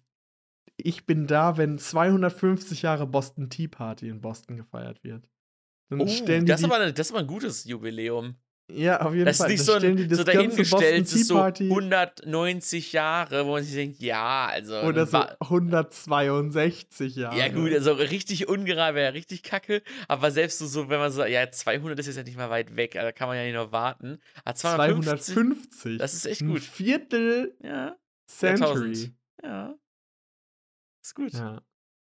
ich 0.77 1.07
bin 1.07 1.27
da, 1.27 1.57
wenn 1.57 1.79
250 1.79 2.83
Jahre 2.83 3.07
Boston 3.07 3.49
Tea 3.49 3.69
Party 3.69 4.09
in 4.09 4.21
Boston 4.21 4.57
gefeiert 4.57 5.05
wird. 5.05 5.29
Dann 5.91 6.01
Oh, 6.01 6.07
stellen 6.09 6.47
die, 6.47 6.51
das, 6.53 6.61
die 6.61 6.67
aber, 6.67 6.93
das 6.93 7.07
ist 7.07 7.13
aber 7.13 7.21
ein 7.21 7.27
gutes 7.27 7.65
Jubiläum. 7.65 8.37
Ja, 8.71 9.01
auf 9.01 9.13
jeden 9.13 9.27
Das 9.27 9.37
ist 9.37 9.43
Fall. 9.43 9.51
nicht 9.51 9.61
Dann 9.61 9.67
so, 9.67 9.79
stellen 9.79 9.97
die 9.97 10.03
ein, 10.05 10.09
das 10.09 10.19
so 10.19 10.25
dahingestellt, 10.25 11.03
ist 11.05 11.27
so 11.27 11.35
Tea 11.35 11.41
Party 11.41 11.65
190 11.71 12.93
Jahre, 12.93 13.45
wo 13.47 13.53
man 13.53 13.63
sich 13.63 13.75
denkt, 13.75 14.01
ja, 14.01 14.47
also. 14.47 14.81
oder 14.81 15.07
so 15.07 15.13
wa- 15.15 15.37
162 15.41 17.17
Jahre. 17.17 17.39
Ja, 17.39 17.49
gut, 17.49 17.73
also 17.73 17.93
richtig 17.93 18.49
ungerade 18.49 18.95
wäre 18.95 19.07
ja 19.07 19.11
richtig 19.13 19.43
kacke. 19.43 19.83
Aber 20.09 20.31
selbst 20.31 20.59
so, 20.59 20.67
so, 20.67 20.89
wenn 20.89 20.99
man 20.99 21.13
so, 21.13 21.25
ja, 21.25 21.51
200 21.51 21.99
ist 21.99 22.07
jetzt 22.07 22.17
ja 22.17 22.23
nicht 22.23 22.37
mal 22.37 22.51
weit 22.51 22.75
weg, 22.77 22.93
da 22.93 23.13
kann 23.13 23.29
man 23.29 23.37
ja 23.37 23.45
nicht 23.45 23.55
noch 23.55 23.73
warten. 23.73 24.19
Aber 24.45 24.55
250, 24.55 25.35
250. 25.35 25.99
das 25.99 26.15
ist 26.15 26.27
echt 26.27 26.41
Ein 26.43 26.49
gut. 26.49 26.61
Viertel 26.63 27.55
Ja, 27.63 27.97
Century. 28.27 29.13
Ja. 29.43 29.75
Ist 31.03 31.15
gut. 31.15 31.33
Ja. 31.35 31.61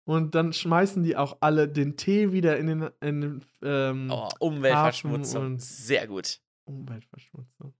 Und 0.06 0.36
dann 0.36 0.54
schmeißen 0.54 1.04
die 1.04 1.18
auch 1.18 1.38
alle 1.42 1.68
den 1.68 1.98
Tee 1.98 2.32
wieder 2.32 2.58
in 2.58 2.68
den, 2.68 2.90
in 3.02 3.22
den 3.22 3.46
ähm, 3.64 4.10
Oh, 4.12 4.30
Umweltverschmutzung. 4.40 5.60
Sehr 5.60 6.08
gut. 6.08 6.40
Umweltverschmutzung. 6.66 7.74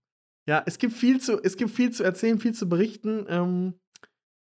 Ja, 0.48 0.62
es 0.66 0.78
gibt 0.78 0.92
viel 0.92 1.20
zu, 1.20 1.40
es 1.42 1.56
gibt 1.56 1.70
viel 1.70 1.90
zu 1.90 2.02
erzählen, 2.02 2.38
viel 2.38 2.54
zu 2.54 2.68
berichten. 2.68 3.26
Ähm, 3.28 3.80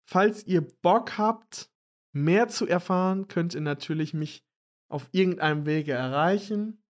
falls 0.06 0.46
ihr 0.46 0.62
Bock 0.62 1.18
habt, 1.18 1.70
mehr 2.14 2.48
zu 2.48 2.68
erfahren, 2.68 3.28
könnt 3.28 3.54
ihr 3.54 3.62
natürlich 3.62 4.14
mich 4.14 4.46
auf 4.90 5.10
irgendeinem 5.12 5.66
Wege 5.66 5.94
erreichen. 5.94 6.84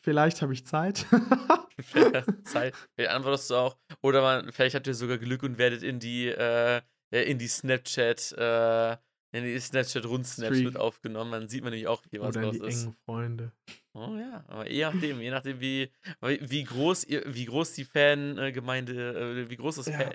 Vielleicht 0.00 0.42
habe 0.42 0.52
ich 0.52 0.66
Zeit. 0.66 1.06
Zeit. 2.44 2.74
Vielleicht 2.94 3.10
antwortest 3.10 3.50
du 3.50 3.54
auch. 3.54 3.76
Oder 4.02 4.22
man, 4.22 4.52
vielleicht 4.52 4.74
habt 4.74 4.86
ihr 4.86 4.94
sogar 4.94 5.18
Glück 5.18 5.42
und 5.42 5.58
werdet 5.58 5.82
in 5.82 6.00
die, 6.00 6.28
äh, 6.28 6.82
in 7.20 7.38
die 7.38 7.48
Snapchat, 7.48 8.32
äh, 8.38 8.92
in 9.34 9.44
die 9.44 9.58
Snapchat-Rundsnaps 9.60 10.58
mit 10.58 10.76
aufgenommen. 10.76 11.32
Dann 11.32 11.48
sieht 11.48 11.62
man 11.62 11.70
nämlich 11.72 11.88
auch, 11.88 12.02
wie 12.10 12.20
was 12.20 12.36
Oder 12.36 12.46
los 12.46 12.58
die 12.58 12.66
ist. 12.66 12.82
engen 12.82 12.94
Freunde. 13.04 13.52
Oh 13.94 14.16
ja, 14.18 14.44
aber 14.48 14.70
je 14.70 14.82
nachdem, 14.84 15.20
je 15.20 15.30
nachdem, 15.30 15.60
wie, 15.60 15.90
wie 16.22 16.64
groß 16.64 17.06
wie 17.08 17.44
groß 17.44 17.72
die 17.74 17.84
Fangemeinde, 17.84 19.42
äh, 19.44 19.50
wie 19.50 19.56
groß 19.56 19.76
das 19.76 19.86
Ja. 19.86 19.98
Fan, 19.98 20.14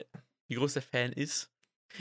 wie 0.49 0.55
groß 0.55 0.73
der 0.73 0.81
Fan 0.81 1.11
ist. 1.13 1.51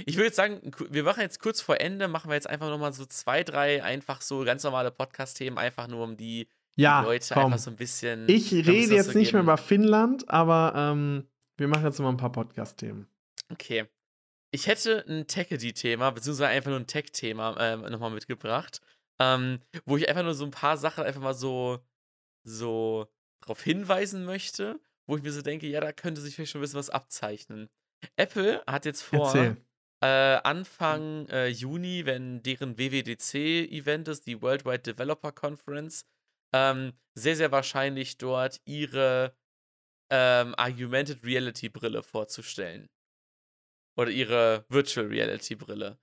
Ich 0.05 0.17
würde 0.17 0.27
jetzt 0.27 0.37
sagen, 0.37 0.73
wir 0.91 1.05
machen 1.05 1.21
jetzt 1.21 1.39
kurz 1.41 1.61
vor 1.61 1.81
Ende, 1.81 2.09
machen 2.09 2.29
wir 2.31 2.35
jetzt 2.35 2.49
einfach 2.51 2.69
nochmal 2.69 2.93
so 2.93 3.07
zwei, 3.07 3.45
drei 3.45 3.83
einfach 3.85 4.21
so 4.21 4.45
ganz 4.45 4.65
normale 4.65 4.91
Podcast-Themen, 4.91 5.59
einfach 5.59 5.87
nur 5.89 6.03
um 6.05 6.17
die, 6.17 6.49
Ja, 6.77 7.01
die 7.03 7.07
Leute 7.07 7.35
komm. 7.35 7.45
einfach 7.47 7.59
so 7.59 7.71
ein 7.71 7.77
bisschen. 7.77 8.29
Ich 8.29 8.53
rede 8.53 8.95
jetzt 8.95 9.13
zu 9.13 9.19
nicht 9.19 9.33
mehr 9.33 9.43
geben. 9.43 9.49
über 9.53 9.57
Finnland, 9.59 10.29
aber 10.29 10.73
ähm, 10.77 11.29
wir 11.57 11.69
machen 11.69 11.85
jetzt 11.85 11.99
noch 11.99 12.05
mal 12.05 12.11
ein 12.11 12.17
paar 12.17 12.33
Podcast-Themen. 12.33 13.07
Okay. 13.53 13.87
Ich 14.57 14.67
hätte 14.67 15.05
ein 15.07 15.27
Techedy-Thema, 15.27 16.13
beziehungsweise 16.13 16.49
einfach 16.49 16.71
nur 16.71 16.81
ein 16.81 16.87
Tech-Thema 16.87 17.57
ähm, 17.61 17.83
nochmal 17.93 18.11
mitgebracht, 18.11 18.81
ähm, 19.21 19.61
wo 19.85 19.99
ich 19.99 20.09
einfach 20.09 20.23
nur 20.23 20.33
so 20.33 20.47
ein 20.47 20.51
paar 20.51 20.79
Sachen 20.79 21.05
einfach 21.05 21.21
mal 21.21 21.35
so, 21.35 21.85
so 22.43 23.07
darauf 23.43 23.63
hinweisen 23.63 24.25
möchte, 24.25 24.81
wo 25.07 25.15
ich 25.15 25.23
mir 25.23 25.31
so 25.31 25.43
denke, 25.43 25.67
ja, 25.67 25.83
da 25.83 25.93
könnte 25.93 26.23
sich 26.23 26.35
vielleicht 26.35 26.53
schon 26.53 26.61
ein 26.61 26.63
bisschen 26.63 26.79
was 26.79 26.89
abzeichnen. 26.89 27.69
Apple 28.17 28.63
hat 28.67 28.87
jetzt 28.87 29.03
vor, 29.03 29.35
äh, 30.01 30.07
Anfang 30.43 31.29
äh, 31.29 31.49
Juni, 31.49 32.07
wenn 32.07 32.43
deren 32.43 32.79
WWDC-Event 32.79 34.09
ist, 34.09 34.27
die 34.27 34.41
Worldwide 34.41 34.79
Developer 34.95 35.33
Conference, 35.33 36.07
ähm, 36.55 36.95
sehr, 37.15 37.37
sehr 37.37 37.53
wahrscheinlich 37.53 38.17
dort 38.17 38.63
ihre 38.65 39.37
ähm, 40.11 40.55
Augmented 40.55 41.23
Reality 41.25 41.69
Brille 41.69 42.03
vorzustellen. 42.03 42.89
Oder 43.97 44.11
ihre 44.11 44.65
Virtual 44.69 45.07
Reality 45.07 45.55
Brille. 45.57 45.99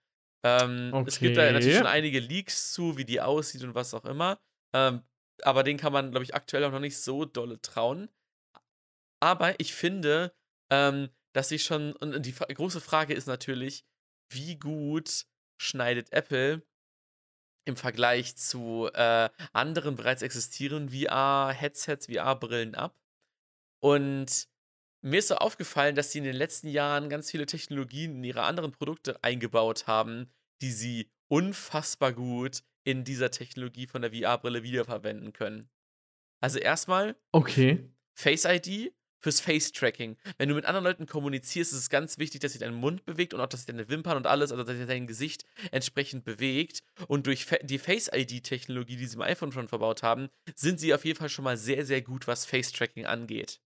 Ähm, 0.45 0.93
Es 1.05 1.19
gibt 1.19 1.37
da 1.37 1.41
Okay. 1.41 1.53
natürlich 1.53 1.77
schon 1.77 1.87
einige 1.87 2.19
Leaks 2.19 2.73
zu, 2.73 2.97
wie 2.97 3.05
die 3.05 3.21
aussieht 3.21 3.63
und 3.63 3.75
was 3.75 3.93
auch 3.93 4.05
immer. 4.05 4.39
Ähm, 4.73 5.03
aber 5.43 5.63
den 5.63 5.77
kann 5.77 5.93
man, 5.93 6.11
glaube 6.11 6.23
ich, 6.23 6.35
aktuell 6.35 6.63
auch 6.65 6.71
noch 6.71 6.79
nicht 6.79 6.97
so 6.97 7.25
dolle 7.25 7.61
trauen. 7.61 8.09
Aber 9.21 9.59
ich 9.59 9.73
finde, 9.73 10.35
ähm, 10.69 11.09
dass 11.33 11.51
ich 11.51 11.63
schon. 11.63 11.93
Und 11.93 12.25
die 12.25 12.33
große 12.33 12.81
Frage 12.81 13.13
ist 13.13 13.27
natürlich, 13.27 13.85
wie 14.31 14.57
gut 14.57 15.25
schneidet 15.57 16.11
Apple 16.11 16.63
im 17.65 17.77
Vergleich 17.77 18.35
zu 18.35 18.89
äh, 18.93 19.29
anderen 19.53 19.95
bereits 19.95 20.21
existierenden 20.21 20.89
VR-Headsets, 20.89 22.07
VR-Brillen 22.07 22.75
ab? 22.75 22.99
Und 23.81 24.47
mir 25.03 25.19
ist 25.19 25.27
so 25.29 25.35
aufgefallen, 25.35 25.95
dass 25.95 26.11
sie 26.11 26.19
in 26.19 26.23
den 26.23 26.35
letzten 26.35 26.67
Jahren 26.67 27.09
ganz 27.09 27.29
viele 27.31 27.45
Technologien 27.45 28.17
in 28.17 28.23
ihre 28.23 28.43
anderen 28.43 28.71
Produkte 28.71 29.23
eingebaut 29.23 29.87
haben, 29.87 30.31
die 30.61 30.71
sie 30.71 31.11
unfassbar 31.29 32.13
gut 32.13 32.63
in 32.83 33.03
dieser 33.03 33.31
Technologie 33.31 33.87
von 33.87 34.01
der 34.01 34.11
VR-Brille 34.13 34.63
wiederverwenden 34.63 35.33
können. 35.33 35.69
Also 36.41 36.59
erstmal 36.59 37.15
Okay. 37.33 37.89
Face 38.17 38.45
ID 38.45 38.93
fürs 39.21 39.39
Face 39.39 39.71
Tracking. 39.71 40.17
Wenn 40.37 40.49
du 40.49 40.55
mit 40.55 40.65
anderen 40.65 40.83
Leuten 40.83 41.05
kommunizierst, 41.05 41.71
ist 41.71 41.79
es 41.79 41.89
ganz 41.89 42.17
wichtig, 42.17 42.41
dass 42.41 42.51
sich 42.51 42.61
dein 42.61 42.73
Mund 42.73 43.05
bewegt 43.05 43.33
und 43.33 43.41
auch, 43.41 43.47
dass 43.47 43.61
sich 43.61 43.67
deine 43.67 43.87
Wimpern 43.89 44.17
und 44.17 44.27
alles, 44.27 44.51
also 44.51 44.63
dass 44.63 44.75
sich 44.77 44.85
dein 44.87 45.07
Gesicht 45.07 45.45
entsprechend 45.71 46.25
bewegt. 46.25 46.83
Und 47.07 47.25
durch 47.27 47.47
die 47.63 47.79
Face 47.79 48.09
ID-Technologie, 48.13 48.97
die 48.97 49.05
sie 49.07 49.15
im 49.15 49.21
iPhone 49.21 49.53
schon 49.53 49.69
verbaut 49.69 50.03
haben, 50.03 50.29
sind 50.55 50.79
sie 50.79 50.93
auf 50.93 51.05
jeden 51.05 51.17
Fall 51.17 51.29
schon 51.29 51.45
mal 51.45 51.57
sehr, 51.57 51.85
sehr 51.85 52.01
gut, 52.01 52.27
was 52.27 52.45
Face 52.45 52.71
Tracking 52.73 53.05
angeht. 53.05 53.61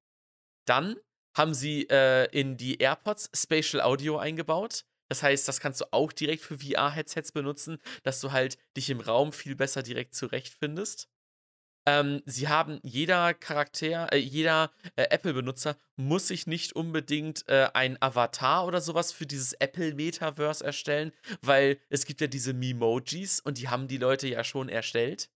Dann 0.66 0.98
haben 1.38 1.54
sie 1.54 1.88
äh, 1.90 2.26
in 2.38 2.58
die 2.58 2.78
AirPods 2.78 3.30
Spatial 3.34 3.82
Audio 3.82 4.18
eingebaut. 4.18 4.86
Das 5.10 5.24
heißt, 5.24 5.48
das 5.48 5.60
kannst 5.60 5.82
du 5.82 5.86
auch 5.92 6.12
direkt 6.12 6.44
für 6.44 6.60
VR-Headsets 6.60 7.32
benutzen, 7.32 7.78
dass 8.04 8.20
du 8.20 8.32
halt 8.32 8.58
dich 8.76 8.90
im 8.90 9.00
Raum 9.00 9.32
viel 9.32 9.56
besser 9.56 9.84
direkt 9.84 10.16
zurechtfindest. 10.16 11.08
Ähm, 11.86 12.22
sie 12.26 12.50
haben 12.50 12.80
jeder 12.84 13.34
Charakter, 13.34 14.12
äh, 14.12 14.18
jeder 14.18 14.72
äh, 14.98 15.04
Apple-Benutzer 15.04 15.78
muss 15.96 16.28
sich 16.28 16.46
nicht 16.46 16.74
unbedingt 16.74 17.48
äh, 17.48 17.70
ein 17.74 17.98
Avatar 18.02 18.68
oder 18.68 18.82
sowas 18.82 19.14
für 19.14 19.26
dieses 19.26 19.54
Apple-Metaverse 19.54 20.66
erstellen, 20.66 21.14
weil 21.42 21.80
es 21.88 22.06
gibt 22.06 22.20
ja 22.20 22.28
diese 22.28 22.54
Memojis 22.54 23.40
und 23.40 23.58
die 23.58 23.70
haben 23.70 23.88
die 23.88 23.98
Leute 23.98 24.28
ja 24.28 24.44
schon 24.44 24.68
erstellt. 24.68 25.30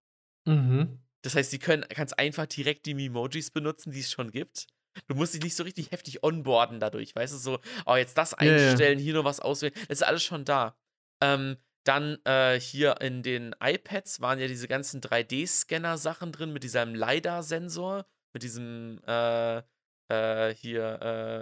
Mhm. 0.43 0.99
Das 1.21 1.35
heißt, 1.35 1.51
sie 1.51 1.59
können 1.59 1.85
ganz 1.87 2.11
einfach 2.11 2.47
direkt 2.47 2.85
die 2.85 2.95
Memojis 2.95 3.51
benutzen, 3.51 3.93
die 3.93 4.01
es 4.01 4.11
schon 4.11 4.31
gibt. 4.31 4.67
Du 5.07 5.15
musst 5.15 5.33
dich 5.33 5.41
nicht 5.41 5.55
so 5.55 5.63
richtig 5.63 5.91
heftig 5.91 6.23
onboarden 6.23 6.79
dadurch, 6.79 7.15
weißt 7.15 7.33
du, 7.33 7.37
so, 7.37 7.59
oh, 7.85 7.95
jetzt 7.95 8.17
das 8.17 8.31
Ja, 8.39 8.45
ja. 8.45 8.69
einstellen, 8.69 8.99
hier 8.99 9.13
noch 9.13 9.23
was 9.23 9.39
auswählen. 9.39 9.73
Das 9.87 9.99
ist 9.99 10.03
alles 10.03 10.23
schon 10.23 10.45
da. 10.45 10.75
Ähm, 11.21 11.57
dann 11.83 12.17
äh, 12.25 12.59
hier 12.59 13.01
in 13.01 13.23
den 13.23 13.55
iPads 13.59 14.21
waren 14.21 14.39
ja 14.39 14.47
diese 14.47 14.67
ganzen 14.67 15.01
3D-Scanner-Sachen 15.01 16.31
drin 16.31 16.53
mit 16.53 16.63
diesem 16.63 16.93
LiDAR-Sensor, 16.93 18.05
mit 18.33 18.43
diesem 18.43 18.99
äh, 19.07 19.61
äh, 20.09 20.53
hier 20.53 20.99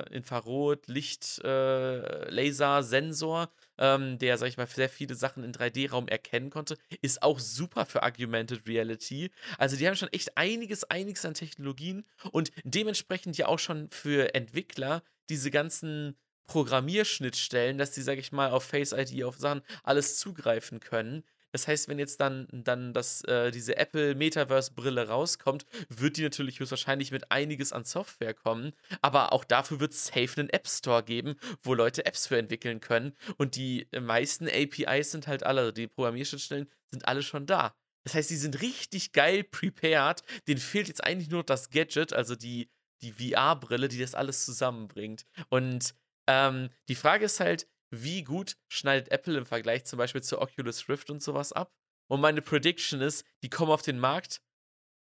äh, 0.09 0.15
Infrarot, 0.15 0.88
Licht, 0.88 1.39
äh, 1.43 2.30
Laser-Sensor, 2.30 3.51
ähm, 3.80 4.19
der, 4.19 4.38
sag 4.38 4.47
ich 4.47 4.57
mal, 4.57 4.68
sehr 4.68 4.89
viele 4.89 5.15
Sachen 5.15 5.43
in 5.43 5.53
3D-Raum 5.53 6.07
erkennen 6.07 6.49
konnte. 6.49 6.77
Ist 7.01 7.23
auch 7.23 7.39
super 7.39 7.85
für 7.85 8.03
Augmented 8.03 8.68
Reality. 8.68 9.31
Also 9.57 9.76
die 9.77 9.88
haben 9.88 9.95
schon 9.95 10.14
echt 10.14 10.38
einiges, 10.38 10.84
einiges 10.84 11.26
an 11.26 11.34
Technologien 11.34 12.06
und 12.31 12.51
dementsprechend 12.64 13.38
ja 13.38 13.47
auch 13.47 13.60
schon 13.60 13.89
für 13.89 14.35
Entwickler 14.35 15.01
diese 15.30 15.49
ganzen 15.49 16.18
Programmierschnittstellen, 16.47 17.77
dass 17.77 17.91
die, 17.91 18.01
sag 18.01 18.18
ich 18.18 18.31
mal, 18.31 18.51
auf 18.51 18.64
Face 18.64 18.91
ID, 18.91 19.23
auf 19.23 19.38
Sachen 19.38 19.61
alles 19.84 20.18
zugreifen 20.18 20.80
können. 20.80 21.23
Das 21.51 21.67
heißt, 21.67 21.88
wenn 21.88 21.99
jetzt 21.99 22.19
dann, 22.19 22.47
dann 22.51 22.93
das, 22.93 23.23
äh, 23.23 23.51
diese 23.51 23.77
Apple 23.77 24.15
Metaverse-Brille 24.15 25.07
rauskommt, 25.07 25.65
wird 25.89 26.17
die 26.17 26.23
natürlich 26.23 26.59
höchstwahrscheinlich 26.59 27.11
mit 27.11 27.31
einiges 27.31 27.73
an 27.73 27.85
Software 27.85 28.34
kommen. 28.34 28.73
Aber 29.01 29.34
auch 29.34 29.43
dafür 29.43 29.80
wird 29.80 29.93
es 29.93 30.05
safe 30.05 30.39
einen 30.39 30.49
App 30.49 30.67
Store 30.67 31.03
geben, 31.03 31.35
wo 31.61 31.73
Leute 31.73 32.05
Apps 32.05 32.27
für 32.27 32.38
entwickeln 32.38 32.80
können. 32.80 33.13
Und 33.38 33.55
die 33.55 33.88
meisten 33.99 34.47
APIs 34.47 35.11
sind 35.11 35.27
halt 35.27 35.43
alle, 35.43 35.61
also 35.61 35.71
die 35.71 35.88
Programmierschnittstellen 35.88 36.69
sind 36.91 37.07
alle 37.07 37.23
schon 37.23 37.45
da. 37.45 37.76
Das 38.03 38.15
heißt, 38.15 38.30
die 38.30 38.38
sind 38.38 38.61
richtig 38.61 39.11
geil 39.11 39.43
prepared. 39.43 40.23
Denen 40.47 40.59
fehlt 40.59 40.88
jetzt 40.88 41.03
eigentlich 41.03 41.30
nur 41.30 41.43
das 41.43 41.69
Gadget, 41.69 42.13
also 42.13 42.35
die, 42.35 42.69
die 43.01 43.11
VR-Brille, 43.11 43.88
die 43.88 43.99
das 43.99 44.15
alles 44.15 44.45
zusammenbringt. 44.45 45.26
Und 45.49 45.93
ähm, 46.27 46.69
die 46.88 46.95
Frage 46.95 47.26
ist 47.26 47.39
halt, 47.39 47.67
wie 47.91 48.24
gut 48.24 48.56
schneidet 48.68 49.11
Apple 49.11 49.38
im 49.38 49.45
Vergleich 49.45 49.86
zum 49.86 49.98
Beispiel 49.98 50.22
zu 50.22 50.40
Oculus 50.40 50.90
Rift 50.90 51.10
und 51.10 51.22
sowas 51.24 51.53
ab? 51.53 51.74
Und 52.07 52.22
meine 52.22 52.41
Prediction 52.41 53.02
ist, 53.02 53.26
die 53.44 53.49
kommen 53.49 53.72
auf 53.72 53.82
den 53.82 53.99
Markt, 53.99 54.41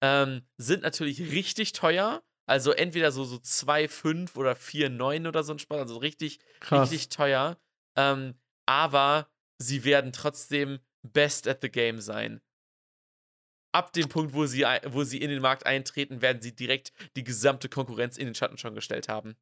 ähm, 0.01 0.47
sind 0.57 0.83
natürlich 0.83 1.19
richtig 1.31 1.73
teuer. 1.73 2.23
Also 2.47 2.71
entweder 2.71 3.11
so, 3.11 3.23
so 3.23 3.37
2,5 3.37 4.35
oder 4.35 4.53
4,9 4.53 5.27
oder 5.27 5.43
so 5.43 5.53
ein 5.53 5.59
Spaß. 5.59 5.79
Also 5.79 5.97
richtig, 5.97 6.39
Krass. 6.59 6.91
richtig 6.91 7.09
teuer. 7.09 7.57
Ähm, 7.95 8.35
aber 8.65 9.29
sie 9.57 9.83
werden 9.83 10.11
trotzdem 10.11 10.79
best 11.03 11.47
at 11.47 11.61
the 11.61 11.69
game 11.69 12.01
sein. 12.01 12.41
Ab 13.73 13.93
dem 13.93 14.09
Punkt, 14.09 14.33
wo 14.33 14.45
sie, 14.45 14.65
wo 14.87 15.03
sie 15.03 15.21
in 15.21 15.29
den 15.29 15.41
Markt 15.41 15.65
eintreten, 15.65 16.21
werden 16.21 16.41
sie 16.41 16.53
direkt 16.53 16.91
die 17.15 17.23
gesamte 17.23 17.69
Konkurrenz 17.69 18.17
in 18.17 18.25
den 18.25 18.35
Schatten 18.35 18.57
schon 18.57 18.75
gestellt 18.75 19.07
haben. 19.07 19.37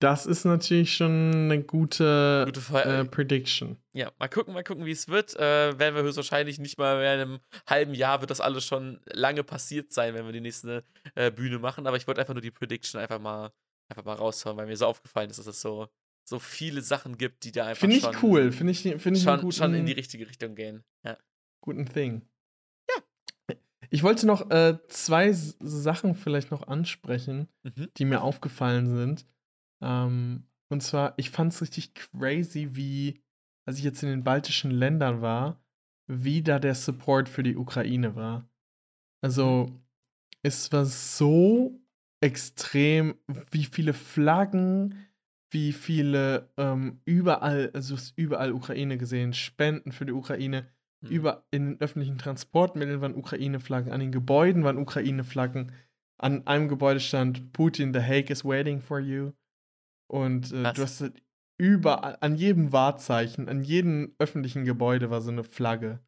Das 0.00 0.26
ist 0.26 0.44
natürlich 0.44 0.94
schon 0.94 1.32
eine 1.34 1.62
gute, 1.64 2.44
Gute 2.46 2.60
äh, 2.84 3.04
Prediction. 3.04 3.76
Ja, 3.92 4.12
mal 4.18 4.28
gucken, 4.28 4.54
mal 4.54 4.62
gucken, 4.62 4.84
wie 4.84 4.92
es 4.92 5.08
wird. 5.08 5.34
Äh, 5.34 5.76
werden 5.78 5.96
wir 5.96 6.04
höchstwahrscheinlich 6.04 6.60
nicht 6.60 6.78
mal 6.78 6.98
mehr 6.98 7.14
in 7.14 7.20
einem 7.20 7.40
halben 7.68 7.94
Jahr 7.94 8.20
wird 8.20 8.30
das 8.30 8.40
alles 8.40 8.64
schon 8.64 9.00
lange 9.06 9.42
passiert 9.42 9.92
sein, 9.92 10.14
wenn 10.14 10.24
wir 10.24 10.32
die 10.32 10.40
nächste 10.40 10.84
äh, 11.16 11.32
Bühne 11.32 11.58
machen. 11.58 11.86
Aber 11.88 11.96
ich 11.96 12.06
wollte 12.06 12.20
einfach 12.20 12.34
nur 12.34 12.42
die 12.42 12.52
Prediction 12.52 13.00
einfach 13.00 13.18
mal, 13.18 13.50
einfach 13.90 14.04
mal 14.04 14.14
raushauen, 14.14 14.56
weil 14.56 14.66
mir 14.66 14.76
so 14.76 14.86
aufgefallen 14.86 15.30
ist, 15.30 15.40
dass 15.40 15.48
es 15.48 15.60
so, 15.60 15.88
so 16.28 16.38
viele 16.38 16.80
Sachen 16.82 17.18
gibt, 17.18 17.42
die 17.42 17.50
da 17.50 17.66
einfach 17.66 17.80
Finde 17.80 17.96
ich 17.96 18.02
schon, 18.04 18.16
cool. 18.22 18.52
Finde 18.52 18.70
ich, 18.72 18.82
find 18.82 19.16
ich 19.16 19.22
schon, 19.24 19.40
guten, 19.40 19.52
schon 19.52 19.74
in 19.74 19.86
die 19.86 19.92
richtige 19.92 20.28
Richtung 20.28 20.54
gehen. 20.54 20.84
Ja. 21.04 21.16
guten 21.60 21.86
Thing. 21.86 22.22
Ja. 22.88 23.56
Ich 23.90 24.04
wollte 24.04 24.28
noch 24.28 24.48
äh, 24.52 24.78
zwei 24.88 25.32
Sachen 25.32 26.14
vielleicht 26.14 26.52
noch 26.52 26.68
ansprechen, 26.68 27.48
Mhm. 27.64 27.88
die 27.96 28.04
mir 28.04 28.22
aufgefallen 28.22 28.94
sind. 28.94 29.26
Ähm, 29.82 30.44
und 30.70 30.82
zwar, 30.82 31.14
ich 31.16 31.30
fand 31.30 31.52
es 31.52 31.62
richtig 31.62 31.94
crazy, 31.94 32.70
wie, 32.72 33.20
als 33.66 33.78
ich 33.78 33.84
jetzt 33.84 34.02
in 34.02 34.10
den 34.10 34.24
baltischen 34.24 34.70
Ländern 34.70 35.22
war, 35.22 35.60
wie 36.06 36.42
da 36.42 36.58
der 36.58 36.74
Support 36.74 37.28
für 37.28 37.42
die 37.42 37.56
Ukraine 37.56 38.16
war. 38.16 38.48
Also, 39.22 39.70
es 40.42 40.72
war 40.72 40.86
so 40.86 41.80
extrem, 42.20 43.16
wie 43.50 43.64
viele 43.64 43.92
Flaggen, 43.94 45.06
wie 45.50 45.72
viele 45.72 46.50
ähm, 46.56 47.00
überall, 47.04 47.70
also 47.74 47.94
es 47.94 48.04
ist 48.04 48.18
überall 48.18 48.52
Ukraine 48.52 48.98
gesehen, 48.98 49.32
Spenden 49.32 49.92
für 49.92 50.06
die 50.06 50.12
Ukraine, 50.12 50.66
Mhm. 51.00 51.10
über 51.10 51.46
in 51.50 51.66
den 51.66 51.80
öffentlichen 51.80 52.18
Transportmitteln 52.18 53.00
waren 53.00 53.14
Ukraine-Flaggen, 53.14 53.92
an 53.92 54.00
den 54.00 54.12
Gebäuden 54.12 54.64
waren 54.64 54.78
Ukraine-Flaggen. 54.78 55.72
An 56.20 56.46
einem 56.46 56.68
Gebäude 56.68 56.98
stand 56.98 57.52
Putin, 57.52 57.94
the 57.94 58.00
Hague 58.00 58.30
is 58.30 58.44
waiting 58.44 58.80
for 58.80 58.98
you. 58.98 59.32
Und 60.08 60.52
äh, 60.52 60.72
du 60.72 60.82
hast 60.82 61.00
halt 61.00 61.22
überall, 61.58 62.16
an 62.20 62.34
jedem 62.36 62.72
Wahrzeichen, 62.72 63.48
an 63.48 63.62
jedem 63.62 64.14
öffentlichen 64.18 64.64
Gebäude 64.64 65.10
war 65.10 65.20
so 65.20 65.30
eine 65.30 65.44
Flagge 65.44 66.00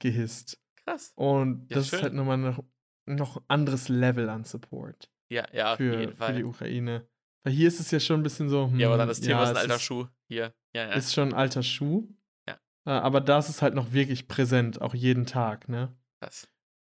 gehisst. 0.00 0.60
Krass. 0.84 1.12
Und 1.16 1.68
Ja, 1.70 1.76
das 1.76 1.88
schön. 1.88 1.98
ist 1.98 2.02
halt 2.04 2.14
nochmal 2.14 2.38
noch, 2.38 2.64
noch 3.06 3.36
ein 3.38 3.44
anderes 3.48 3.88
Level 3.88 4.28
an 4.28 4.44
Support 4.44 5.10
Ja, 5.30 5.44
ja, 5.52 5.72
auf 5.72 5.76
für, 5.78 5.98
jeden 6.00 6.12
für 6.12 6.16
Fall. 6.16 6.34
die 6.36 6.44
Ukraine. 6.44 7.06
Weil 7.44 7.54
hier 7.54 7.68
ist 7.68 7.80
es 7.80 7.90
ja 7.90 8.00
schon 8.00 8.20
ein 8.20 8.22
bisschen 8.22 8.48
so. 8.48 8.70
ja, 8.76 8.86
aber 8.88 8.94
hm, 8.94 8.98
dann 8.98 9.08
das 9.08 9.20
Thema 9.20 9.42
ist 9.44 9.50
ein 9.50 9.56
alter 9.56 9.78
Schuh. 9.78 10.06
Hier. 10.28 10.54
Ja, 10.74 10.88
ja. 10.88 10.92
Ist 10.92 11.12
schon 11.14 11.28
ein 11.28 11.34
alter 11.34 11.62
Schuh. 11.62 12.06
Ja. 12.48 12.54
Äh, 12.86 12.90
aber 12.90 13.20
das 13.20 13.48
ist 13.48 13.62
halt 13.62 13.74
noch 13.74 13.92
wirklich 13.92 14.28
präsent, 14.28 14.80
auch 14.80 14.94
jeden 14.94 15.26
Tag, 15.26 15.68
ne? 15.68 15.96
Krass. 16.20 16.46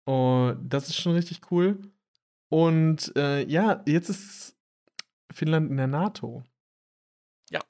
Und 0.04 0.68
das 0.68 0.88
ist 0.88 0.96
schon 0.96 1.14
richtig 1.14 1.50
cool. 1.50 1.80
Und 2.48 3.12
äh, 3.16 3.44
ja, 3.46 3.82
jetzt 3.86 4.08
ist 4.08 4.55
Finnland 5.36 5.70
in 5.70 5.76
der 5.76 5.86
NATO. 5.86 6.42
Ja. 7.50 7.60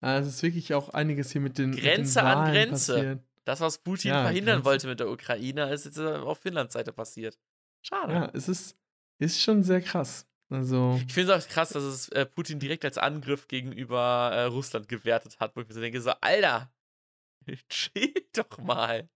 Also 0.00 0.28
es 0.28 0.36
ist 0.36 0.42
wirklich 0.42 0.74
auch 0.74 0.90
einiges 0.90 1.30
hier 1.32 1.40
mit 1.40 1.56
den 1.58 1.70
mit 1.70 1.78
den 1.78 1.84
Grenze 1.84 2.22
an 2.22 2.52
Grenze. 2.52 2.94
passiert. 2.94 3.20
Das, 3.44 3.60
was 3.60 3.78
Putin 3.78 4.10
Ja, 4.10 4.22
verhindern 4.22 4.56
Grenze. 4.56 4.64
wollte 4.66 4.86
mit 4.88 5.00
der 5.00 5.10
Ukraine, 5.10 5.70
ist 5.72 5.84
jetzt 5.86 5.98
äh, 5.98 6.16
auf 6.16 6.38
Finnlands 6.38 6.72
Seite 6.74 6.92
passiert. 6.92 7.38
Schade. 7.82 8.12
Ja, 8.14 8.30
es 8.32 8.48
ist, 8.48 8.76
ist 9.18 9.40
schon 9.40 9.62
sehr 9.62 9.80
krass. 9.82 10.26
Also, 10.50 11.00
Ich 11.06 11.12
finde 11.12 11.32
es 11.34 11.44
auch 11.44 11.48
krass, 11.48 11.70
dass 11.70 11.82
es 11.82 12.08
äh, 12.10 12.24
Putin 12.26 12.58
direkt 12.58 12.84
als 12.84 12.96
Angriff 12.98 13.48
gegenüber 13.48 14.30
äh, 14.32 14.44
Russland 14.44 14.88
gewertet 14.88 15.40
hat, 15.40 15.56
wo 15.56 15.60
ich 15.62 15.68
mir 15.68 15.74
so 15.74 15.80
denke, 15.80 16.00
so, 16.00 16.10
Alter, 16.20 16.70
chill 17.68 18.14
doch 18.34 18.58
mal. 18.58 19.08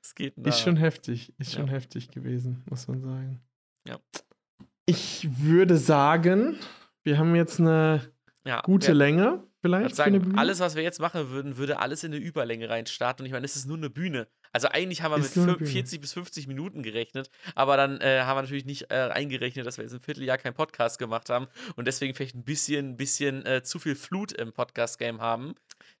Was 0.00 0.14
geht 0.14 0.36
denn 0.36 0.44
da? 0.44 0.50
ist 0.50 0.60
schon 0.60 0.76
heftig. 0.76 1.32
Ist 1.38 1.52
Ja. 1.54 1.60
schon 1.60 1.68
heftig 1.68 2.10
gewesen, 2.10 2.64
muss 2.68 2.88
man 2.88 3.00
sagen. 3.02 3.40
Ja. 3.86 3.98
Ich 4.86 5.28
würde 5.40 5.76
sagen, 5.78 6.58
wir 7.04 7.18
haben 7.18 7.34
jetzt 7.34 7.60
eine 7.60 8.12
ja, 8.44 8.60
gute 8.62 8.88
ja, 8.88 8.92
Länge, 8.94 9.42
ich 9.44 9.50
vielleicht. 9.62 9.94
sagen, 9.96 10.34
alles, 10.36 10.58
was 10.60 10.74
wir 10.74 10.82
jetzt 10.82 11.00
machen 11.00 11.30
würden, 11.30 11.56
würde 11.56 11.78
alles 11.78 12.02
in 12.04 12.12
eine 12.12 12.22
Überlänge 12.22 12.68
reinstarten. 12.68 13.22
Und 13.22 13.26
ich 13.26 13.32
meine, 13.32 13.44
es 13.44 13.54
ist 13.56 13.66
nur 13.66 13.76
eine 13.76 13.90
Bühne. 13.90 14.26
Also 14.52 14.68
eigentlich 14.68 15.02
haben 15.02 15.12
wir 15.12 15.18
Ist 15.18 15.36
mit 15.36 15.36
nur 15.36 15.44
eine 15.46 15.54
fün- 15.54 15.58
Bühne. 15.60 15.70
40 15.70 16.00
bis 16.00 16.12
50 16.12 16.46
Minuten 16.48 16.82
gerechnet, 16.82 17.30
aber 17.54 17.76
dann 17.78 18.00
äh, 18.02 18.20
haben 18.22 18.36
wir 18.36 18.42
natürlich 18.42 18.66
nicht 18.66 18.90
äh, 18.90 19.08
eingerechnet, 19.10 19.64
dass 19.64 19.78
wir 19.78 19.84
jetzt 19.84 19.94
ein 19.94 20.00
Vierteljahr 20.00 20.36
keinen 20.38 20.52
Podcast 20.54 20.98
gemacht 20.98 21.30
haben 21.30 21.46
und 21.76 21.86
deswegen 21.86 22.14
vielleicht 22.14 22.34
ein 22.34 22.44
bisschen, 22.44 22.96
bisschen 22.98 23.46
äh, 23.46 23.62
zu 23.62 23.78
viel 23.78 23.94
Flut 23.94 24.32
im 24.32 24.52
Podcast-Game 24.52 25.20
haben. 25.22 25.54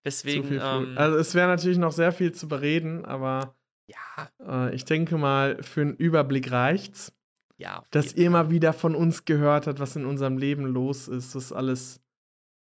Deswegen, 0.04 0.42
Zu 0.42 0.48
viel 0.48 0.60
Flut. 0.60 0.88
ähm, 0.88 0.98
also 0.98 1.16
es 1.16 1.34
wäre 1.34 1.48
natürlich 1.48 1.78
noch 1.78 1.92
sehr 1.92 2.12
viel 2.12 2.32
zu 2.32 2.46
bereden, 2.48 3.04
aber 3.06 3.54
ja, 3.86 4.66
äh, 4.68 4.74
ich 4.74 4.84
denke 4.84 5.16
mal, 5.16 5.62
für 5.62 5.80
einen 5.82 5.94
Überblick 5.94 6.50
reicht's. 6.50 7.12
Ja. 7.62 7.84
Dass 7.90 8.14
ihr 8.14 8.28
mal 8.30 8.50
wieder 8.50 8.72
von 8.72 8.94
uns 8.94 9.24
gehört 9.24 9.66
habt, 9.66 9.80
was 9.80 9.96
in 9.96 10.04
unserem 10.04 10.36
Leben 10.36 10.66
los 10.66 11.08
ist, 11.08 11.34
was 11.34 11.52
alles 11.52 12.00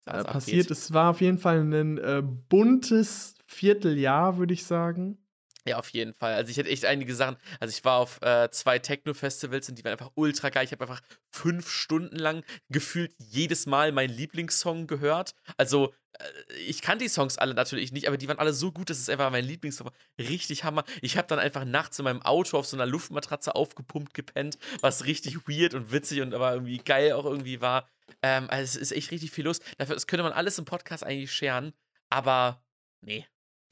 äh, 0.05 0.23
passiert. 0.23 0.61
abgeht. 0.65 0.71
Es 0.71 0.93
war 0.93 1.09
auf 1.09 1.21
jeden 1.21 1.39
Fall 1.39 1.59
ein 1.61 1.97
äh, 1.97 2.21
buntes 2.23 3.35
Vierteljahr, 3.45 4.37
würde 4.37 4.53
ich 4.53 4.65
sagen. 4.65 5.17
Ja, 5.65 5.77
auf 5.77 5.89
jeden 5.89 6.13
Fall. 6.13 6.33
Also 6.33 6.51
ich 6.51 6.57
hätte 6.57 6.69
echt 6.69 6.83
einige 6.83 7.15
Sachen. 7.15 7.37
Also 7.59 7.71
ich 7.71 7.85
war 7.85 7.99
auf 7.99 8.21
äh, 8.21 8.49
zwei 8.51 8.79
Techno-Festivals 8.79 9.69
und 9.69 9.75
die 9.75 9.83
waren 9.85 9.93
einfach 9.93 10.11
ultra 10.15 10.49
geil. 10.49 10.65
Ich 10.65 10.73
habe 10.73 10.83
einfach 10.83 11.01
fünf 11.31 11.69
Stunden 11.69 12.17
lang 12.17 12.43
gefühlt 12.69 13.13
jedes 13.17 13.65
Mal 13.65 13.93
meinen 13.93 14.13
Lieblingssong 14.13 14.87
gehört. 14.87 15.35
Also 15.55 15.93
äh, 16.19 16.53
ich 16.67 16.81
kannte 16.81 17.05
die 17.05 17.09
Songs 17.09 17.37
alle 17.37 17.53
natürlich 17.53 17.93
nicht, 17.93 18.09
aber 18.09 18.17
die 18.17 18.27
waren 18.27 18.39
alle 18.39 18.51
so 18.51 18.73
gut, 18.73 18.89
dass 18.89 18.99
es 18.99 19.07
einfach 19.07 19.31
mein 19.31 19.45
Lieblingssong 19.45 19.87
war. 19.87 19.93
Richtig 20.19 20.65
Hammer. 20.65 20.83
Ich 21.01 21.15
habe 21.15 21.29
dann 21.29 21.39
einfach 21.39 21.63
nachts 21.63 21.97
in 21.97 22.03
meinem 22.03 22.21
Auto 22.21 22.57
auf 22.57 22.65
so 22.65 22.75
einer 22.75 22.85
Luftmatratze 22.85 23.55
aufgepumpt 23.55 24.13
gepennt, 24.13 24.57
was 24.81 25.05
richtig 25.05 25.47
weird 25.47 25.73
und 25.75 25.93
witzig 25.93 26.19
und 26.19 26.33
aber 26.33 26.53
irgendwie 26.53 26.79
geil 26.79 27.13
auch 27.13 27.25
irgendwie 27.25 27.61
war. 27.61 27.89
Ähm, 28.21 28.49
also 28.49 28.63
es 28.63 28.75
ist 28.75 28.91
echt 28.91 29.11
richtig 29.11 29.31
viel 29.31 29.45
los. 29.45 29.61
Dafür 29.77 29.95
das 29.95 30.07
könnte 30.07 30.23
man 30.23 30.33
alles 30.33 30.57
im 30.57 30.65
Podcast 30.65 31.05
eigentlich 31.05 31.31
scheren, 31.31 31.73
aber 32.09 32.61
nee. 32.99 33.25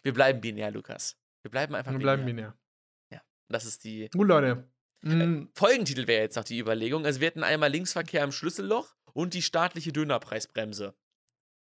Wir 0.03 0.13
bleiben 0.13 0.41
binär, 0.41 0.71
Lukas. 0.71 1.20
Wir 1.41 1.51
bleiben 1.51 1.75
einfach 1.75 1.91
Wir 1.91 1.97
binär. 1.99 2.15
bleiben 2.15 2.25
binär. 2.25 2.57
Das 3.51 3.65
ist 3.65 3.83
die. 3.83 4.09
Gut, 4.09 4.27
Leute. 4.27 4.63
Mm, 5.01 5.47
Folgentitel 5.55 6.07
wäre 6.07 6.21
jetzt 6.23 6.35
noch 6.35 6.43
die 6.43 6.59
Überlegung. 6.59 7.05
Also 7.05 7.19
wir 7.19 7.27
hätten 7.27 7.43
einmal 7.43 7.69
Linksverkehr 7.69 8.23
im 8.23 8.31
Schlüsselloch 8.31 8.95
und 9.13 9.33
die 9.33 9.41
staatliche 9.41 9.91
Dönerpreisbremse. 9.91 10.95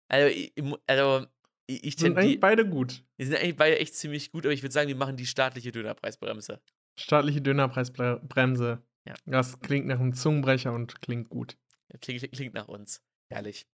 Also, 0.07 0.27
ich, 0.27 0.53
also, 0.85 1.25
ich, 1.67 1.97
sind 1.97 2.17
eigentlich 2.17 2.39
beide 2.39 2.67
gut. 2.67 3.03
die 3.17 3.25
sind 3.25 3.35
eigentlich 3.37 3.55
beide 3.55 3.79
echt 3.79 3.95
ziemlich 3.95 4.31
gut, 4.31 4.45
aber 4.45 4.53
ich 4.53 4.61
würde 4.61 4.73
sagen, 4.73 4.89
wir 4.89 4.95
machen 4.95 5.15
die 5.15 5.25
staatliche 5.25 5.71
Dönerpreisbremse. 5.71 6.61
Staatliche 6.99 7.41
Dönerpreisbremse. 7.41 8.83
Ja. 9.07 9.13
Das 9.25 9.59
klingt 9.61 9.87
nach 9.87 9.99
einem 9.99 10.13
Zungenbrecher 10.13 10.73
und 10.73 11.01
klingt 11.01 11.29
gut. 11.29 11.57
Klingt, 12.01 12.31
klingt 12.31 12.53
nach 12.53 12.67
uns. 12.67 13.01
Herrlich. 13.29 13.65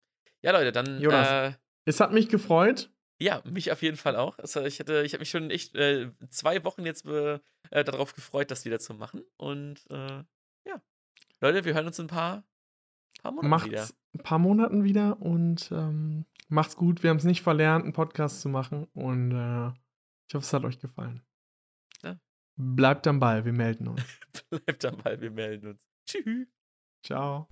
Ja, 0.44 0.52
Leute, 0.52 0.72
dann. 0.72 1.02
Jonas. 1.02 1.53
Äh, 1.56 1.57
Es 1.86 1.99
hat 1.99 2.14
mich 2.14 2.30
gefreut. 2.30 2.91
Ja, 3.19 3.41
mich 3.45 3.72
auf 3.72 3.81
jeden 3.81 3.98
Fall 3.98 4.15
auch. 4.15 4.38
Also 4.39 4.64
ich 4.64 4.80
hätte, 4.80 5.03
ich 5.03 5.14
habe 5.14 5.22
mich 5.22 5.30
schon 5.30 5.49
echt 5.49 5.76
äh, 5.76 6.11
zwei 6.30 6.64
Wochen 6.64 6.85
jetzt 6.85 7.06
äh, 7.06 7.39
äh, 7.72 7.84
darauf 7.84 8.14
gefreut, 8.14 8.52
das 8.52 8.65
wieder 8.65 8.80
zu 8.80 8.94
machen. 8.94 9.23
Und 9.38 9.85
äh, 9.89 10.23
ja. 10.65 10.81
Leute, 11.41 11.65
wir 11.65 11.73
hören 11.73 11.88
uns 11.88 11.99
in 11.99 12.06
ein 12.06 12.10
paar, 12.10 12.44
paar 13.22 13.31
Monaten 13.31 13.49
Macht's 13.49 13.68
wieder. 13.68 13.88
ein 14.14 14.23
paar 14.23 14.39
Monaten 14.39 14.84
wieder 14.84 15.19
und 15.22 15.69
ähm, 15.72 16.26
macht's 16.48 16.76
gut. 16.76 17.03
Wir 17.03 17.10
haben 17.10 17.18
es 17.18 17.23
nicht 17.23 17.41
verlernt, 17.41 17.84
einen 17.84 17.94
Podcast 17.94 18.41
zu 18.41 18.49
machen 18.49 18.88
und 18.94 19.31
äh, 19.31 19.69
ich 20.27 20.35
hoffe, 20.35 20.45
es 20.45 20.53
hat 20.53 20.64
euch 20.64 20.80
gefallen. 20.80 21.23
Ja. 22.03 22.19
Bleibt 22.56 23.07
am 23.07 23.19
Ball, 23.19 23.45
wir 23.45 23.53
melden 23.53 23.88
uns. 23.88 24.03
Bleibt 24.49 24.85
am 24.85 24.98
Ball, 24.98 25.19
wir 25.19 25.31
melden 25.31 25.72
uns. 25.72 25.80
Tschüss. 26.06 26.48
Ciao. 27.03 27.48